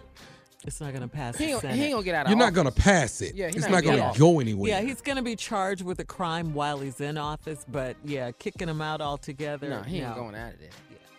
It's 0.66 0.80
not 0.80 0.90
going 0.90 1.02
to 1.02 1.08
pass 1.08 1.36
He 1.36 1.46
the 1.46 1.52
ain't, 1.52 1.64
he 1.76 1.82
ain't 1.84 1.92
gonna 1.92 2.04
get 2.04 2.14
out 2.16 2.20
of 2.22 2.26
office. 2.26 2.30
You're 2.30 2.44
not 2.44 2.54
going 2.54 2.66
to 2.66 2.72
pass 2.72 3.22
it. 3.22 3.36
Yeah, 3.36 3.46
he's 3.46 3.56
it's 3.56 3.64
not 3.66 3.70
not 3.70 3.84
gonna 3.84 3.96
going 3.98 4.12
to 4.14 4.18
go 4.18 4.40
anywhere. 4.40 4.68
yeah, 4.68 4.80
he's 4.80 5.00
going 5.00 5.14
to 5.14 5.22
be 5.22 5.36
charged 5.36 5.82
with 5.82 6.00
a 6.00 6.04
crime 6.04 6.54
while 6.54 6.78
he's 6.80 7.00
in 7.00 7.16
office, 7.16 7.64
but 7.68 7.96
yeah, 8.04 8.32
kicking 8.32 8.68
him 8.68 8.80
out 8.82 9.00
altogether. 9.00 9.68
No, 9.68 9.82
he 9.82 10.00
ain't 10.00 10.16
going 10.16 10.34
out 10.34 10.54
of 10.54 10.58
there. 10.60 10.70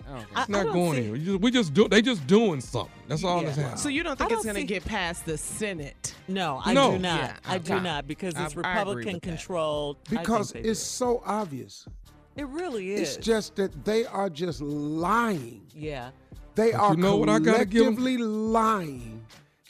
I 0.06 0.10
don't 0.10 0.20
think 0.26 0.38
I- 0.38 0.42
It's 0.42 0.50
not 0.50 0.64
don't 0.66 0.74
going 0.74 0.94
see- 1.04 1.10
anywhere. 1.22 1.38
We 1.38 1.52
just 1.52 1.74
do. 1.74 1.88
They 1.88 2.02
just 2.02 2.28
doing 2.28 2.60
something. 2.60 2.92
That's 3.08 3.24
all 3.24 3.40
Yeah. 3.40 3.46
that's 3.46 3.58
happening. 3.58 3.78
So 3.78 3.88
you 3.88 4.04
don't 4.04 4.18
think 4.18 4.32
it's 4.32 4.44
don't 4.44 4.54
going 4.54 4.56
to 4.56 4.62
see- 4.62 4.68
get 4.68 4.84
past 4.86 5.26
the 5.26 5.38
Senate? 5.38 6.14
No, 6.28 6.62
I 6.66 6.74
No. 6.74 6.92
do 6.92 7.00
not. 7.00 7.20
Yeah, 7.22 7.36
I 7.46 7.58
do 7.58 7.80
not 7.80 8.06
because 8.06 8.36
I- 8.36 8.42
I 8.44 8.46
it's 8.48 8.56
Republican 8.58 9.14
that. 9.14 9.22
controlled. 9.22 9.98
Because 10.10 10.52
it's 10.52 10.64
do. 10.64 10.74
so 10.74 11.24
obvious. 11.26 11.86
It 12.38 12.48
really 12.48 12.92
is. 12.94 13.16
It's 13.18 13.26
just 13.26 13.56
that 13.58 13.84
they 13.86 14.06
are 14.06 14.30
just 14.30 14.62
lying. 14.62 15.62
yeah. 15.74 16.12
They 16.56 16.72
But 16.72 16.80
are 16.80 16.92
you 16.96 17.02
know 17.02 17.18
what 17.18 17.30
I 17.30 17.38
gotta 17.40 17.66
give 17.66 17.86
'em? 17.86 17.96
collectively 17.96 18.18
lying 18.18 19.26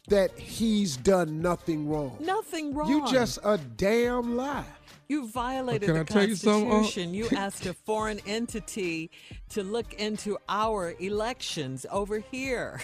that 0.07 0.31
he's 0.39 0.95
done 0.95 1.41
nothing 1.41 1.89
wrong. 1.89 2.15
Nothing 2.21 2.73
wrong. 2.73 2.89
You 2.89 3.05
just 3.09 3.39
a 3.43 3.57
damn 3.57 4.37
lie. 4.37 4.63
You 5.09 5.27
violated 5.29 5.83
Can 5.87 5.95
the 5.95 6.01
I 6.01 6.03
tell 6.03 6.27
you 6.27 6.33
uh? 6.35 6.37
Constitution. 6.69 7.13
You 7.13 7.27
asked 7.35 7.65
a 7.65 7.73
foreign 7.73 8.19
entity 8.25 9.09
to 9.49 9.63
look 9.63 9.93
into 9.95 10.37
our 10.47 10.95
elections 10.99 11.85
over 11.91 12.19
here. 12.19 12.79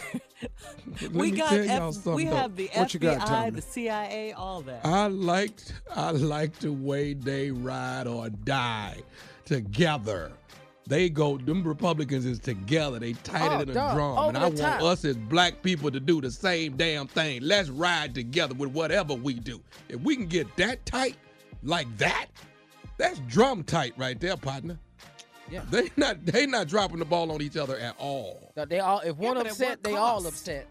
We 1.13 1.31
got 1.31 1.53
F- 1.53 2.05
we 2.05 2.25
though. 2.25 2.35
have 2.35 2.55
the 2.57 2.67
What 2.73 2.93
you 2.93 2.99
got, 2.99 3.21
FBI, 3.21 3.55
the 3.55 3.61
CIA, 3.61 4.33
all 4.33 4.61
that. 4.63 4.85
I 4.85 5.07
liked 5.07 5.73
I 5.95 6.11
liked 6.11 6.59
the 6.61 6.73
way 6.73 7.13
they 7.13 7.51
ride 7.51 8.07
or 8.07 8.29
die 8.29 9.01
together. 9.53 10.31
They 10.85 11.09
go 11.09 11.37
them 11.37 11.63
Republicans 11.63 12.25
is 12.25 12.39
together. 12.39 12.99
They 12.99 13.13
tighter 13.13 13.55
Oh, 13.55 13.59
than 13.59 13.69
a 13.69 13.73
drum. 13.73 14.17
over 14.17 14.27
And 14.29 14.37
I 14.37 14.41
want 14.47 14.57
top. 14.57 14.81
us 14.81 15.05
as 15.05 15.15
black 15.15 15.61
people 15.61 15.89
to 15.91 15.99
do 15.99 16.19
the 16.19 16.29
same 16.29 16.75
damn 16.75 17.07
thing. 17.07 17.41
Let's 17.41 17.69
ride 17.69 18.13
together 18.13 18.53
with 18.53 18.69
whatever 18.71 19.13
we 19.13 19.35
do. 19.35 19.61
If 19.87 20.01
we 20.01 20.17
can 20.17 20.25
get 20.25 20.53
that 20.57 20.85
tight, 20.85 21.15
like 21.63 21.87
that, 21.99 22.25
that's 22.97 23.19
drum 23.19 23.63
tight 23.63 23.93
right 23.97 24.19
there, 24.19 24.35
partner. 24.35 24.77
Yeah. 25.49 25.61
They 25.69 25.89
not 25.95 26.25
they 26.25 26.45
not 26.47 26.67
dropping 26.67 26.99
the 26.99 27.05
ball 27.05 27.31
on 27.31 27.41
each 27.41 27.55
other 27.57 27.77
at 27.77 27.95
all. 27.97 28.51
No, 28.57 28.65
They 28.65 28.79
all 28.79 28.99
if 28.99 29.15
one 29.15 29.35
but 29.35 29.45
at 29.45 29.51
upset, 29.53 29.69
what 29.69 29.83
they 29.83 29.95
all 29.95 30.25
upset. 30.27 30.67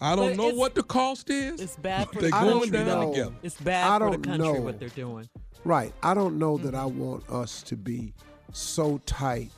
I 0.00 0.16
don't 0.16 0.34
But 0.34 0.42
know 0.42 0.54
what 0.54 0.74
the 0.74 0.82
cost 0.82 1.28
is. 1.28 1.60
It's 1.60 1.76
bad 1.76 2.08
for 2.08 2.22
They 2.22 2.30
the 2.30 2.36
I 2.36 2.44
going 2.44 2.60
country. 2.70 2.78
down 2.78 2.86
though. 2.86 3.10
together. 3.10 3.34
It's 3.42 3.60
bad 3.60 3.90
I 4.02 4.06
for 4.06 4.16
the 4.16 4.22
country 4.22 4.38
know. 4.52 4.60
what 4.62 4.78
they're 4.80 4.88
doing. 4.90 5.28
Right. 5.64 5.92
I 6.02 6.14
don't 6.14 6.38
know 6.38 6.56
that 6.58 6.74
I 6.74 6.84
Mm-hmm. 6.84 6.98
want 6.98 7.30
us 7.30 7.62
to 7.64 7.76
be 7.76 8.14
so 8.52 8.98
tight 9.06 9.50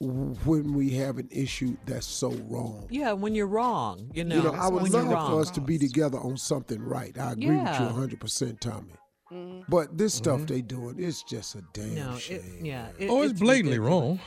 when 0.00 0.74
we 0.74 0.90
have 0.90 1.18
an 1.18 1.28
issue 1.30 1.76
that's 1.86 2.06
so 2.06 2.30
wrong. 2.48 2.86
Yeah, 2.90 3.12
when 3.12 3.34
you're 3.36 3.46
wrong, 3.46 4.10
you 4.12 4.24
know. 4.24 4.36
you 4.36 4.42
know, 4.42 4.52
I 4.52 4.68
would 4.68 4.82
when 4.82 4.92
love 4.92 5.04
you're 5.04 5.12
wrong. 5.14 5.30
for 5.30 5.40
us 5.40 5.50
to 5.52 5.60
be 5.60 5.78
together 5.78 6.18
on 6.18 6.36
something 6.36 6.82
right. 6.82 7.16
I 7.16 7.32
agree 7.32 7.46
Yeah. 7.56 7.92
with 7.94 8.10
you 8.12 8.16
100%, 8.18 8.58
Tommy. 8.60 8.94
But 9.68 9.96
this 9.96 10.12
stuff 10.12 10.42
they 10.46 10.60
doing, 10.60 10.96
it's 10.98 11.22
just 11.22 11.54
a 11.54 11.62
damn 11.72 11.94
No, 11.94 12.18
shame. 12.18 12.36
it, 12.60 12.66
yeah. 12.66 12.88
it- 12.98 13.08
oh, 13.08 13.22
it's 13.22 13.38
blatantly 13.38 13.78
ridiculous. 13.78 14.18
wrong. 14.18 14.20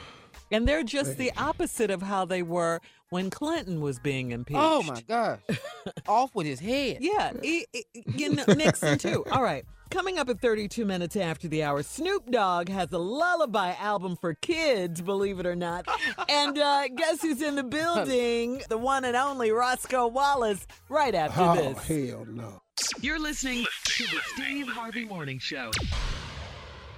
And 0.52 0.68
they're 0.68 0.84
just 0.84 1.18
the 1.18 1.32
opposite 1.38 1.92
of 1.92 2.02
how 2.04 2.24
they 2.26 2.42
were 2.42 2.80
when 3.10 3.30
Clinton 3.30 3.82
was 3.82 4.00
being 4.00 4.32
impeached. 4.32 4.60
Oh 4.62 4.82
my 4.84 5.02
gosh, 5.02 5.40
off 6.08 6.34
with 6.34 6.48
his 6.48 6.60
head. 6.60 7.00
Yeah, 7.02 7.34
he, 7.44 7.66
he- 7.74 7.86
you 8.16 8.30
know, 8.30 8.46
Nixon 8.48 8.98
too. 8.98 9.26
All 9.32 9.44
right. 9.44 9.66
Coming 9.92 10.18
up 10.18 10.30
at 10.30 10.42
32 10.42 10.84
minutes 10.84 11.16
after 11.16 11.48
the 11.48 11.64
hour, 11.64 11.82
Snoop 11.84 12.30
Dogg 12.30 12.70
has 12.70 12.92
a 12.92 12.98
lullaby 12.98 13.74
album 13.76 14.18
for 14.20 14.34
kids, 14.34 15.02
believe 15.02 15.40
it 15.40 15.46
or 15.46 15.56
not. 15.56 15.88
And 16.28 16.58
uh, 16.58 16.88
guess 16.90 17.22
who's 17.22 17.42
in 17.42 17.56
the 17.56 17.64
building? 17.80 18.62
The 18.68 18.78
one 18.78 19.06
and 19.06 19.16
only 19.16 19.52
Roscoe 19.52 20.08
Wallace, 20.08 20.66
right 20.90 21.14
after 21.16 21.62
this. 21.62 21.78
Oh, 21.78 21.94
this. 21.94 22.10
hell 22.10 22.26
no. 22.26 22.62
You're 23.00 23.20
listening 23.20 23.66
to 23.86 24.04
the 24.04 24.20
Steve 24.34 24.68
Harvey 24.68 25.06
Morning 25.06 25.40
Show. 25.40 25.72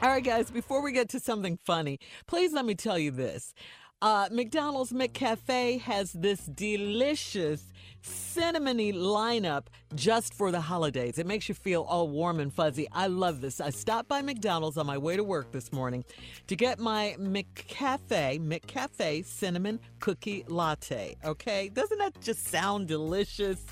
All 0.01 0.09
right, 0.09 0.23
guys, 0.23 0.49
before 0.49 0.81
we 0.81 0.91
get 0.91 1.09
to 1.09 1.19
something 1.19 1.57
funny, 1.65 1.99
please 2.25 2.53
let 2.53 2.65
me 2.65 2.73
tell 2.73 2.97
you 2.97 3.11
this. 3.11 3.53
Uh, 4.01 4.29
McDonald's 4.31 4.91
McCafe 4.93 5.81
has 5.81 6.11
this 6.13 6.41
delicious 6.45 7.63
cinnamony 8.07 8.93
lineup 8.93 9.67
just 9.95 10.33
for 10.33 10.51
the 10.51 10.61
holidays. 10.61 11.17
It 11.17 11.25
makes 11.25 11.47
you 11.49 11.55
feel 11.55 11.81
all 11.83 12.09
warm 12.09 12.39
and 12.39 12.53
fuzzy. 12.53 12.87
I 12.91 13.07
love 13.07 13.41
this. 13.41 13.61
I 13.61 13.69
stopped 13.69 14.07
by 14.09 14.21
McDonald's 14.21 14.77
on 14.77 14.85
my 14.85 14.97
way 14.97 15.15
to 15.15 15.23
work 15.23 15.51
this 15.51 15.71
morning 15.71 16.03
to 16.47 16.55
get 16.55 16.79
my 16.79 17.15
McCafe, 17.19 18.39
McCafe 18.39 19.25
cinnamon 19.25 19.79
cookie 19.99 20.43
latte. 20.47 21.15
Okay, 21.23 21.69
doesn't 21.69 21.97
that 21.97 22.19
just 22.21 22.47
sound 22.47 22.87
delicious? 22.87 23.65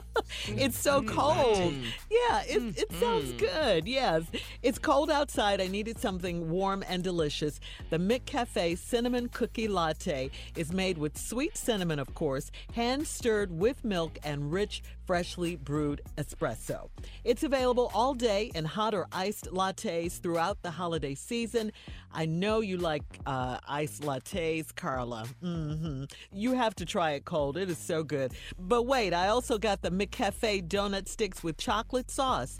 it's 0.48 0.78
so 0.78 1.00
mm-hmm. 1.00 1.18
cold. 1.18 1.72
Mm-hmm. 1.72 1.84
Yeah, 2.10 2.42
it, 2.46 2.78
it 2.78 2.92
sounds 3.00 3.32
good. 3.32 3.86
Yes, 3.86 4.24
it's 4.62 4.78
cold 4.78 5.10
outside. 5.10 5.60
I 5.60 5.66
needed 5.66 5.98
something 5.98 6.50
warm 6.50 6.84
and 6.88 7.02
delicious. 7.02 7.60
The 7.90 7.98
McCafe 7.98 8.78
cinnamon 8.78 9.28
cookie 9.28 9.68
latte 9.68 10.30
is 10.56 10.72
made 10.72 10.98
with 10.98 11.18
sweet 11.18 11.56
cinnamon, 11.56 11.98
of 11.98 12.14
course, 12.14 12.50
hand 12.74 13.06
stirred 13.06 13.50
with 13.58 13.81
milk 13.84 14.18
and 14.24 14.52
rich, 14.52 14.82
freshly 15.06 15.56
brewed 15.56 16.00
espresso. 16.16 16.88
It's 17.24 17.42
available 17.42 17.90
all 17.94 18.14
day 18.14 18.50
in 18.54 18.64
hot 18.64 18.94
or 18.94 19.06
iced 19.12 19.46
lattes 19.52 20.20
throughout 20.20 20.62
the 20.62 20.70
holiday 20.70 21.14
season. 21.14 21.72
I 22.12 22.26
know 22.26 22.60
you 22.60 22.76
like 22.76 23.02
uh, 23.26 23.58
iced 23.68 24.02
lattes, 24.02 24.74
Carla. 24.74 25.26
hmm 25.40 26.04
You 26.32 26.52
have 26.54 26.74
to 26.76 26.84
try 26.84 27.12
it 27.12 27.24
cold. 27.24 27.56
It 27.56 27.70
is 27.70 27.78
so 27.78 28.02
good. 28.02 28.32
But 28.58 28.82
wait, 28.84 29.12
I 29.14 29.28
also 29.28 29.58
got 29.58 29.82
the 29.82 29.90
McCafe 29.90 30.68
donut 30.68 31.08
sticks 31.08 31.42
with 31.42 31.56
chocolate 31.56 32.10
sauce. 32.10 32.58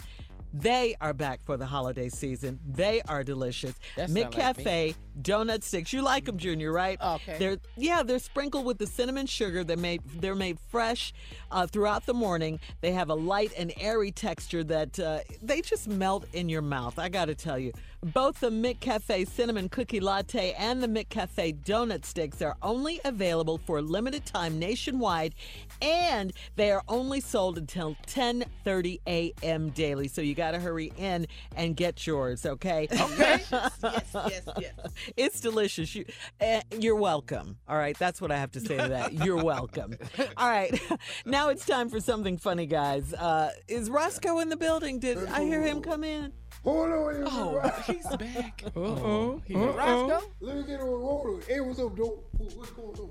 They 0.52 0.96
are 1.00 1.14
back 1.14 1.42
for 1.44 1.56
the 1.56 1.66
holiday 1.66 2.08
season. 2.08 2.60
They 2.66 3.00
are 3.08 3.24
delicious. 3.24 3.74
That 3.96 4.10
sound 4.10 4.34
like 4.36 4.96
donut 5.20 5.62
sticks. 5.62 5.92
You 5.92 6.02
like 6.02 6.24
them, 6.24 6.36
Junior, 6.36 6.72
right? 6.72 7.00
Okay. 7.00 7.36
They're 7.38 7.58
yeah, 7.76 8.02
they're 8.02 8.18
sprinkled 8.18 8.64
with 8.64 8.78
the 8.78 8.86
cinnamon 8.86 9.26
sugar. 9.26 9.64
They're 9.64 9.76
made 9.76 10.02
they're 10.20 10.34
made 10.34 10.58
fresh 10.70 11.12
uh, 11.50 11.66
throughout 11.66 12.06
the 12.06 12.14
morning. 12.14 12.60
They 12.80 12.92
have 12.92 13.10
a 13.10 13.14
light 13.14 13.52
and 13.56 13.72
airy 13.78 14.10
texture 14.12 14.64
that 14.64 14.98
uh, 14.98 15.20
they 15.42 15.60
just 15.60 15.88
melt 15.88 16.26
in 16.32 16.48
your 16.48 16.62
mouth. 16.62 16.98
I 16.98 17.08
got 17.08 17.26
to 17.26 17.34
tell 17.34 17.58
you, 17.58 17.72
both 18.02 18.40
the 18.40 18.50
McCafe 18.50 19.28
cinnamon 19.28 19.68
cookie 19.68 20.00
latte 20.00 20.52
and 20.58 20.82
the 20.82 20.88
McCafe 20.88 21.62
donut 21.62 22.04
sticks 22.04 22.42
are 22.42 22.56
only 22.62 23.00
available 23.04 23.58
for 23.58 23.78
a 23.78 23.82
limited 23.82 24.26
time 24.26 24.58
nationwide, 24.58 25.34
and 25.80 26.32
they 26.56 26.70
are 26.72 26.82
only 26.88 27.20
sold 27.20 27.58
until 27.58 27.96
10:30 28.06 29.00
a.m. 29.06 29.70
daily. 29.70 30.08
So 30.08 30.20
you 30.20 30.34
got 30.42 30.50
to 30.52 30.58
hurry 30.58 30.92
in 30.98 31.24
and 31.54 31.76
get 31.76 32.04
yours. 32.04 32.44
Okay. 32.44 32.88
Okay. 32.90 33.40
yes, 33.52 33.80
yes, 33.82 34.42
yes. 34.58 34.74
It's 35.16 35.40
delicious. 35.40 35.94
You, 35.94 36.04
uh, 36.40 36.62
you're 36.80 36.96
welcome. 36.96 37.58
All 37.68 37.76
right, 37.76 37.96
that's 37.96 38.20
what 38.20 38.32
I 38.32 38.38
have 38.38 38.50
to 38.52 38.60
say 38.60 38.76
to 38.76 38.88
that. 38.88 39.12
You're 39.12 39.40
welcome. 39.44 39.94
All 40.36 40.48
right, 40.48 40.76
now 41.26 41.50
it's 41.50 41.64
time 41.64 41.88
for 41.88 42.00
something 42.00 42.38
funny, 42.38 42.66
guys. 42.66 43.14
Uh, 43.14 43.50
is 43.68 43.88
Roscoe 43.88 44.40
in 44.40 44.48
the 44.48 44.56
building? 44.56 44.98
Did 44.98 45.18
I 45.28 45.44
hear 45.44 45.62
him 45.62 45.80
come 45.80 46.02
in? 46.02 46.32
Hold 46.64 46.90
on. 46.90 47.24
Oh, 47.30 47.54
right. 47.62 47.72
he's 47.84 48.06
back. 48.16 48.64
Uh-oh. 48.74 49.40
he- 49.46 49.54
Uh-oh. 49.54 49.72
Roscoe? 50.08 50.26
Let 50.40 50.56
me 50.56 50.62
get 50.64 50.80
on 50.80 50.86
hold 50.88 51.26
on. 51.26 51.40
Hey, 51.46 51.60
what's 51.60 51.78
up, 51.78 51.96
though? 51.96 52.24
Who- 52.38 52.44
What's 52.58 52.70
going 52.72 52.98
on? 52.98 53.10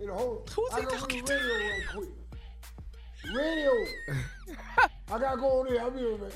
You 0.00 0.06
know, 0.08 0.14
hold 0.14 0.38
on. 0.38 0.54
Who's 0.56 0.70
I 0.72 0.80
he 0.80 0.86
gotta 0.86 0.96
talking 0.98 1.20
go 1.20 1.26
to 1.26 1.32
the 1.34 1.38
radio 1.38 1.68
right 1.70 1.88
quick. 1.92 2.08
Radio. 3.34 3.70
I 5.10 5.18
gotta 5.18 5.36
go 5.40 5.60
on 5.60 5.66
there. 5.68 5.80
I'll 5.80 5.90
be 5.90 6.02
right 6.04 6.20
back. 6.20 6.32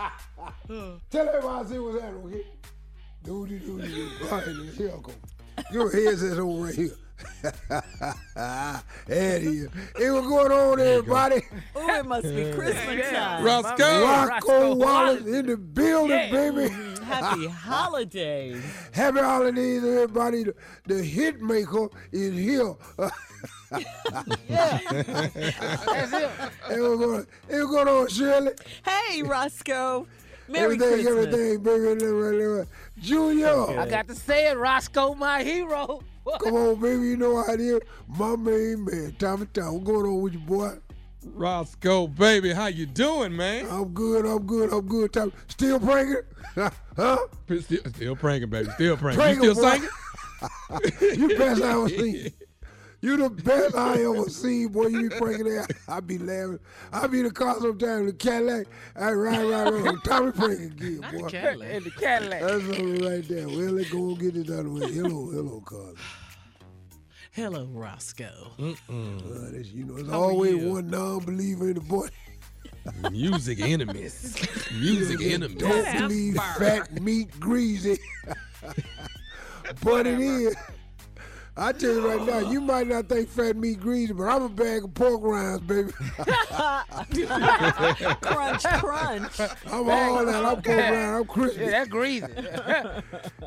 Tell 1.10 1.28
everybody 1.28 1.66
I 1.66 1.68
see 1.68 1.78
what's 1.78 2.00
happening, 2.00 2.26
okay? 2.26 2.46
Doody, 3.24 3.58
doody, 3.58 3.88
doody. 3.88 4.24
All 4.24 4.30
right, 4.30 4.46
then, 4.46 4.72
here 4.76 4.92
I 4.96 5.00
go. 5.00 5.12
Your 5.72 5.90
headset's 5.90 6.38
over 6.38 6.64
right 6.64 6.74
here. 6.74 6.90
there 9.06 9.36
it 9.36 9.42
is. 9.42 9.68
Hey, 9.96 10.10
what's 10.10 10.26
going 10.26 10.52
on, 10.52 10.80
everybody? 10.80 11.42
Oh, 11.76 11.94
it 11.98 12.06
must 12.06 12.24
be 12.24 12.50
Christmas 12.52 13.10
time. 13.10 13.44
Roscoe. 13.44 14.06
Rocco 14.06 14.74
Wallace 14.74 15.26
in 15.26 15.46
the 15.46 15.56
building, 15.58 16.30
baby. 16.30 16.70
Mm, 16.72 17.02
happy 17.02 17.46
holidays. 17.48 18.64
Happy 18.92 19.20
holidays, 19.20 19.84
everybody. 19.84 20.44
The, 20.44 20.54
the 20.86 21.02
hit 21.02 21.42
maker 21.42 21.88
is 22.10 22.38
here. 22.38 22.74
That's 23.70 23.86
it. 26.12 26.30
Hey, 26.66 26.80
what's 26.80 27.00
going, 27.00 27.26
hey, 27.48 27.62
what's 27.62 27.70
going 27.70 27.88
on, 27.88 28.08
Shirley? 28.08 28.52
Hey, 28.84 29.22
Roscoe. 29.22 30.06
Merry 30.48 30.64
everything, 30.64 30.88
Christmas. 30.88 31.26
everything, 31.26 31.62
baby. 31.62 32.04
everything. 32.04 32.66
Junior. 32.98 33.78
I 33.78 33.88
got 33.88 34.08
to 34.08 34.16
say 34.16 34.50
it, 34.50 34.58
Roscoe, 34.58 35.14
my 35.14 35.44
hero. 35.44 36.02
Come 36.42 36.54
on, 36.54 36.80
baby. 36.80 37.10
You 37.10 37.16
know 37.16 37.42
how 37.42 37.52
it 37.52 37.60
is. 37.60 37.80
My 38.08 38.34
main 38.34 38.84
man, 38.84 39.14
Tommy 39.18 39.46
Tom. 39.52 39.74
What's 39.74 39.86
going 39.86 40.06
on 40.06 40.20
with 40.20 40.32
you, 40.32 40.40
boy? 40.40 40.72
Roscoe, 41.24 42.08
baby, 42.08 42.52
how 42.52 42.66
you 42.66 42.86
doing, 42.86 43.36
man? 43.36 43.68
I'm 43.70 43.92
good. 43.92 44.26
I'm 44.26 44.44
good. 44.46 44.72
I'm 44.72 44.86
good. 44.88 45.12
Tommy. 45.12 45.32
Still 45.46 45.78
pranking? 45.78 46.22
huh? 46.96 47.18
Still, 47.44 47.84
still 47.94 48.16
pranking, 48.16 48.50
baby. 48.50 48.68
Still 48.70 48.96
pranking. 48.96 49.20
Pranking, 49.22 49.44
you 49.44 49.54
still 49.54 49.70
singing? 49.70 49.88
you 51.18 51.38
best 51.38 51.62
I 51.62 51.70
ever 51.72 51.88
seen. 51.88 52.32
You 53.02 53.16
the 53.16 53.30
best 53.30 53.74
I 53.74 54.02
ever 54.02 54.28
seen, 54.28 54.68
boy. 54.68 54.88
You 54.88 55.08
be 55.08 55.16
pranking 55.16 55.46
that. 55.46 55.72
I 55.88 56.00
be 56.00 56.18
laughing. 56.18 56.58
I 56.92 57.06
be 57.06 57.20
in 57.20 57.24
the 57.24 57.30
car 57.30 57.58
sometimes, 57.58 58.06
the 58.06 58.12
Cadillac. 58.12 58.66
I 58.94 59.12
ride, 59.12 59.44
ride, 59.44 59.72
ride. 59.72 59.94
Tommy 60.04 60.32
pranking 60.32 60.66
again, 60.66 61.00
boy. 61.00 61.28
In 61.28 61.84
the 61.84 61.92
Cadillac. 61.98 62.40
That's 62.42 62.62
something 62.64 62.98
right 63.02 63.26
there. 63.26 63.46
Well, 63.48 63.72
let's 63.72 63.90
go 63.90 64.08
and 64.08 64.18
get 64.18 64.36
it 64.36 64.48
done 64.48 64.74
with. 64.74 64.94
Hello, 64.94 65.30
hello, 65.30 65.62
Carla. 65.64 65.94
Hello, 67.32 67.64
Roscoe. 67.72 68.50
Uh, 68.58 68.74
this, 69.50 69.68
you 69.68 69.84
know, 69.84 69.94
there's 69.94 70.10
always 70.10 70.62
one 70.62 70.88
non-believer 70.88 71.68
in 71.68 71.74
the 71.74 71.80
boy. 71.80 72.08
Music 73.10 73.60
enemies. 73.60 74.46
Music 74.72 75.22
enemies. 75.22 75.56
Don't 75.56 75.98
believe 75.98 76.34
fat 76.34 77.00
meat 77.00 77.30
greasy. 77.38 77.98
but 79.82 80.06
it 80.06 80.20
is. 80.20 80.56
I 81.60 81.72
tell 81.72 81.90
you 81.92 82.08
right 82.08 82.26
now, 82.26 82.38
you 82.38 82.58
might 82.58 82.86
not 82.86 83.06
think 83.06 83.28
fat 83.28 83.54
meat 83.54 83.80
greasy, 83.80 84.14
but 84.14 84.24
I'm 84.24 84.44
a 84.44 84.48
bag 84.48 84.82
of 84.82 84.94
pork 84.94 85.20
rinds, 85.22 85.60
baby. 85.60 85.92
crunch, 88.22 88.64
crunch. 88.64 89.40
I'm 89.66 89.90
all 89.90 90.24
that. 90.24 90.42
I'm 90.42 90.62
pork 90.62 90.66
rind. 90.66 90.94
I'm 90.94 91.24
crispy. 91.26 91.60
Yeah, 91.60 91.70
that's 91.70 91.88
greasy. 91.88 92.26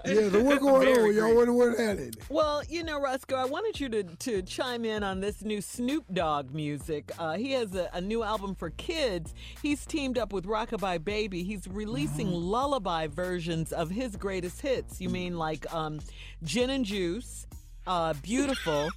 Yeah, 0.05 0.29
so 0.31 0.43
what's 0.43 0.61
going 0.61 0.93
Very 0.93 1.17
on, 1.17 1.29
y'all? 1.29 1.33
What, 1.33 1.47
what 1.49 1.79
happening? 1.79 2.13
Well, 2.27 2.61
you 2.67 2.83
know, 2.83 2.99
Roscoe, 2.99 3.37
I 3.37 3.45
wanted 3.45 3.79
you 3.79 3.87
to, 3.87 4.03
to 4.03 4.41
chime 4.41 4.83
in 4.83 5.01
on 5.01 5.21
this 5.21 5.43
new 5.43 5.61
Snoop 5.61 6.03
Dogg 6.11 6.53
music. 6.53 7.09
Uh, 7.17 7.37
he 7.37 7.53
has 7.53 7.73
a, 7.73 7.89
a 7.93 8.01
new 8.01 8.21
album 8.21 8.53
for 8.53 8.71
kids. 8.71 9.33
He's 9.61 9.85
teamed 9.85 10.17
up 10.17 10.33
with 10.33 10.45
Rockabye 10.45 11.05
Baby. 11.05 11.43
He's 11.43 11.69
releasing 11.69 12.29
lullaby 12.29 13.07
versions 13.07 13.71
of 13.71 13.91
his 13.91 14.17
greatest 14.17 14.59
hits. 14.59 14.99
You 14.99 15.07
mean 15.07 15.37
like 15.37 15.73
um, 15.73 16.01
Gin 16.43 16.69
and 16.69 16.83
Juice, 16.83 17.47
uh, 17.87 18.13
Beautiful, 18.21 18.89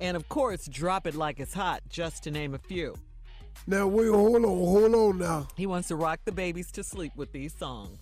and 0.00 0.16
of 0.16 0.28
course, 0.28 0.66
Drop 0.66 1.06
It 1.06 1.14
Like 1.14 1.40
It's 1.40 1.54
Hot, 1.54 1.82
just 1.88 2.24
to 2.24 2.30
name 2.30 2.54
a 2.54 2.58
few. 2.58 2.94
Now, 3.66 3.86
wait, 3.86 4.08
hold 4.08 4.36
on, 4.36 4.42
hold 4.42 4.94
on 4.94 5.18
now. 5.18 5.48
He 5.56 5.66
wants 5.66 5.88
to 5.88 5.96
rock 5.96 6.20
the 6.24 6.32
babies 6.32 6.70
to 6.72 6.84
sleep 6.84 7.12
with 7.16 7.32
these 7.32 7.54
songs. 7.54 7.98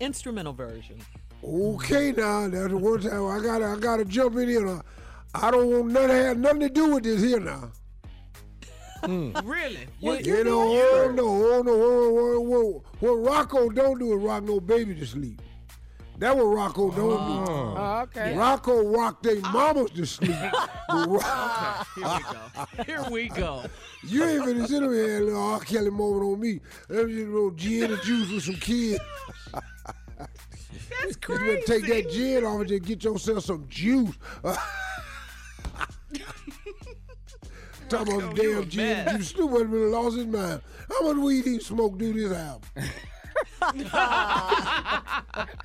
Instrumental 0.00 0.52
version. 0.52 0.98
Okay, 1.44 2.12
now, 2.12 2.48
that's 2.48 2.72
one 2.72 3.00
time 3.00 3.26
I 3.26 3.40
gotta, 3.40 3.66
I 3.66 3.76
gotta 3.76 4.04
jump 4.04 4.36
in 4.36 4.48
here. 4.48 4.64
Now. 4.64 4.82
I 5.34 5.50
don't 5.50 5.70
want 5.70 5.86
nothing 5.92 6.08
to 6.08 6.14
have 6.14 6.38
nothing 6.38 6.60
to 6.60 6.68
do 6.68 6.94
with 6.94 7.04
this 7.04 7.22
here 7.22 7.40
now. 7.40 7.70
Really? 9.44 9.86
You 10.00 10.42
know, 10.42 10.60
oh 10.60 11.12
no, 11.14 11.24
oh 11.24 11.62
no, 11.62 11.72
oh, 11.72 12.40
what, 12.40 12.44
what, 12.44 12.82
what 13.00 13.30
Rocco 13.30 13.68
don't 13.68 13.96
do 14.00 14.12
is 14.16 14.20
rock 14.20 14.42
no 14.42 14.58
baby 14.58 14.92
to 14.96 15.06
sleep. 15.06 15.40
That 16.18 16.36
what 16.36 16.44
Rocco 16.46 16.90
don't 16.90 16.96
do. 16.96 17.52
Oh, 17.52 17.74
oh 17.78 18.00
okay. 18.02 18.36
Rocco 18.36 18.88
rock 18.88 19.22
they 19.22 19.40
ah. 19.42 19.52
mamas 19.52 19.90
to 19.92 20.04
sleep. 20.04 20.34
But 20.90 21.06
Rock- 21.06 21.86
Here 22.86 23.04
we 23.10 23.28
go. 23.28 23.64
you 24.02 24.24
ain't 24.24 24.42
finna 24.42 24.66
sit 24.66 24.82
over 24.82 24.94
here 24.94 25.18
and 25.18 25.26
little 25.26 25.42
R. 25.42 25.60
Kelly 25.60 25.90
moment 25.90 26.24
on 26.24 26.40
me. 26.40 26.60
Let 26.88 27.06
me 27.06 27.12
just 27.12 27.26
little 27.26 27.50
gin 27.50 27.92
and 27.92 28.02
juice 28.02 28.30
with 28.32 28.44
some 28.44 28.54
kids. 28.54 28.98
That's 30.18 31.16
You 31.28 31.38
better 31.38 31.60
take 31.66 31.86
that 31.88 32.10
gin 32.10 32.44
off 32.44 32.60
and 32.60 32.68
just 32.68 32.84
get 32.84 33.04
yourself 33.04 33.44
some 33.44 33.66
juice. 33.68 34.16
Talking 37.90 38.14
about 38.16 38.28
Rocco, 38.28 38.42
you 38.42 38.52
damn 38.54 38.62
a 38.62 38.66
gin 38.66 38.86
and 38.86 39.06
mess. 39.06 39.16
juice. 39.18 39.28
Snoop 39.28 39.50
would 39.50 39.62
have 39.62 39.70
been 39.70 39.92
lost 39.92 40.16
his 40.16 40.26
mind. 40.26 40.62
How 40.88 41.12
much 41.12 41.16
weed 41.18 41.44
he 41.44 41.60
smoke 41.60 41.98
do 41.98 42.12
this 42.14 42.32
album? 42.36 42.62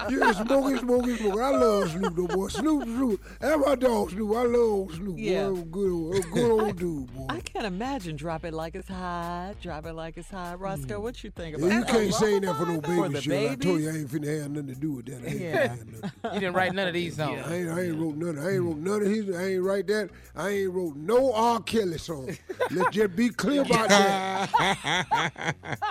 yeah, 0.10 0.32
smoking, 0.32 0.78
smoking, 0.78 1.18
smoking. 1.18 1.40
I 1.42 1.50
love 1.52 1.92
Snoop, 1.92 2.16
though, 2.16 2.28
boy. 2.28 2.48
Snoop, 2.48 2.84
Snoop. 2.84 3.22
That's 3.40 3.66
my 3.66 3.76
dog, 3.76 4.10
Snoop. 4.12 4.36
I 4.36 4.44
love 4.44 4.94
Snoop. 4.96 5.16
Yeah. 5.18 5.50
Boy, 5.50 5.62
good, 5.72 5.92
old- 5.92 6.32
good 6.32 6.52
old 6.52 6.78
dude, 6.78 7.14
boy. 7.14 7.26
I 7.30 7.40
can't 7.42 7.66
imagine 7.66 8.16
Drop 8.16 8.46
It 8.46 8.54
Like 8.54 8.76
It's 8.76 8.88
Hot, 8.90 9.56
Drop 9.62 9.86
It 9.86 9.94
Like 9.94 10.18
It's 10.18 10.30
Hot. 10.32 10.60
Roscoe, 10.60 11.00
mm. 11.00 11.04
what 11.04 11.24
you 11.24 11.30
think 11.32 11.58
about 11.58 11.68
Yeah, 11.68 11.74
you 11.80 11.84
that? 11.84 11.90
can't 11.92 12.14
say 12.14 12.40
that 12.40 12.56
for 12.56 12.66
no 12.66 12.82
baby 12.82 13.14
the 13.14 13.22
shit. 13.22 13.52
I 13.52 13.56
told 13.56 13.80
you 13.82 13.90
I 13.90 13.92
babies? 13.94 14.14
ain't 14.14 14.24
finna 14.24 14.42
have 14.42 14.52
nothing 14.52 14.68
to 14.68 14.76
do 14.76 14.92
with 14.94 15.06
that. 15.06 15.22
I 15.24 15.26
ain't 15.32 15.42
Yeah. 15.42 15.54
finna 15.54 15.70
have 15.70 15.88
nothing. 15.88 16.12
You 16.34 16.40
didn't 16.40 16.56
write 16.56 16.74
none 16.74 16.88
of 16.88 16.94
these 16.94 17.16
songs. 17.16 17.42
I 17.46 17.54
ain't, 17.56 17.70
I 17.70 17.82
ain't 17.82 17.98
wrote 18.00 18.16
none. 18.16 18.40
I 18.40 18.52
ain't 18.52 18.62
mm. 18.64 18.66
wrote 18.68 18.78
none 18.78 19.02
of 19.02 19.08
his. 19.08 19.36
I 19.36 19.44
ain't 19.46 19.64
write 19.64 19.88
that. 19.88 20.10
I 20.36 20.50
ain't 20.50 20.72
wrote 20.74 20.96
no 20.96 21.34
R. 21.34 21.60
Kelly 21.62 21.98
song. 21.98 22.36
Let's 22.72 22.96
just 22.96 23.16
be 23.16 23.30
clear 23.30 23.62
about 23.62 23.90
that. 23.90 24.50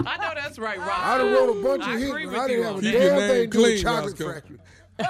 I 0.05 0.17
know 0.17 0.33
that's 0.35 0.59
right, 0.59 0.79
Roscoe. 0.79 0.93
I 0.93 1.19
done 1.19 1.33
wrote 1.33 1.59
a 1.59 1.63
bunch 1.63 1.87
I 1.93 1.95
of 1.95 2.01
hits, 2.01 2.11
agree 2.11 2.27
with 2.27 2.37
I 2.37 2.47
didn't 2.47 2.59
you 2.59 2.65
have 2.65 2.73
a 2.73 2.77
on 2.77 2.83
Keep 2.83 2.93
damn 2.93 3.19
name 3.19 3.29
thing 3.29 3.51
to 3.51 3.57
do 3.57 3.59
with 3.59 3.67
clean, 3.67 3.83
Chocolate 3.83 4.21
Roscoe. 4.21 4.33
Factory. 4.33 4.59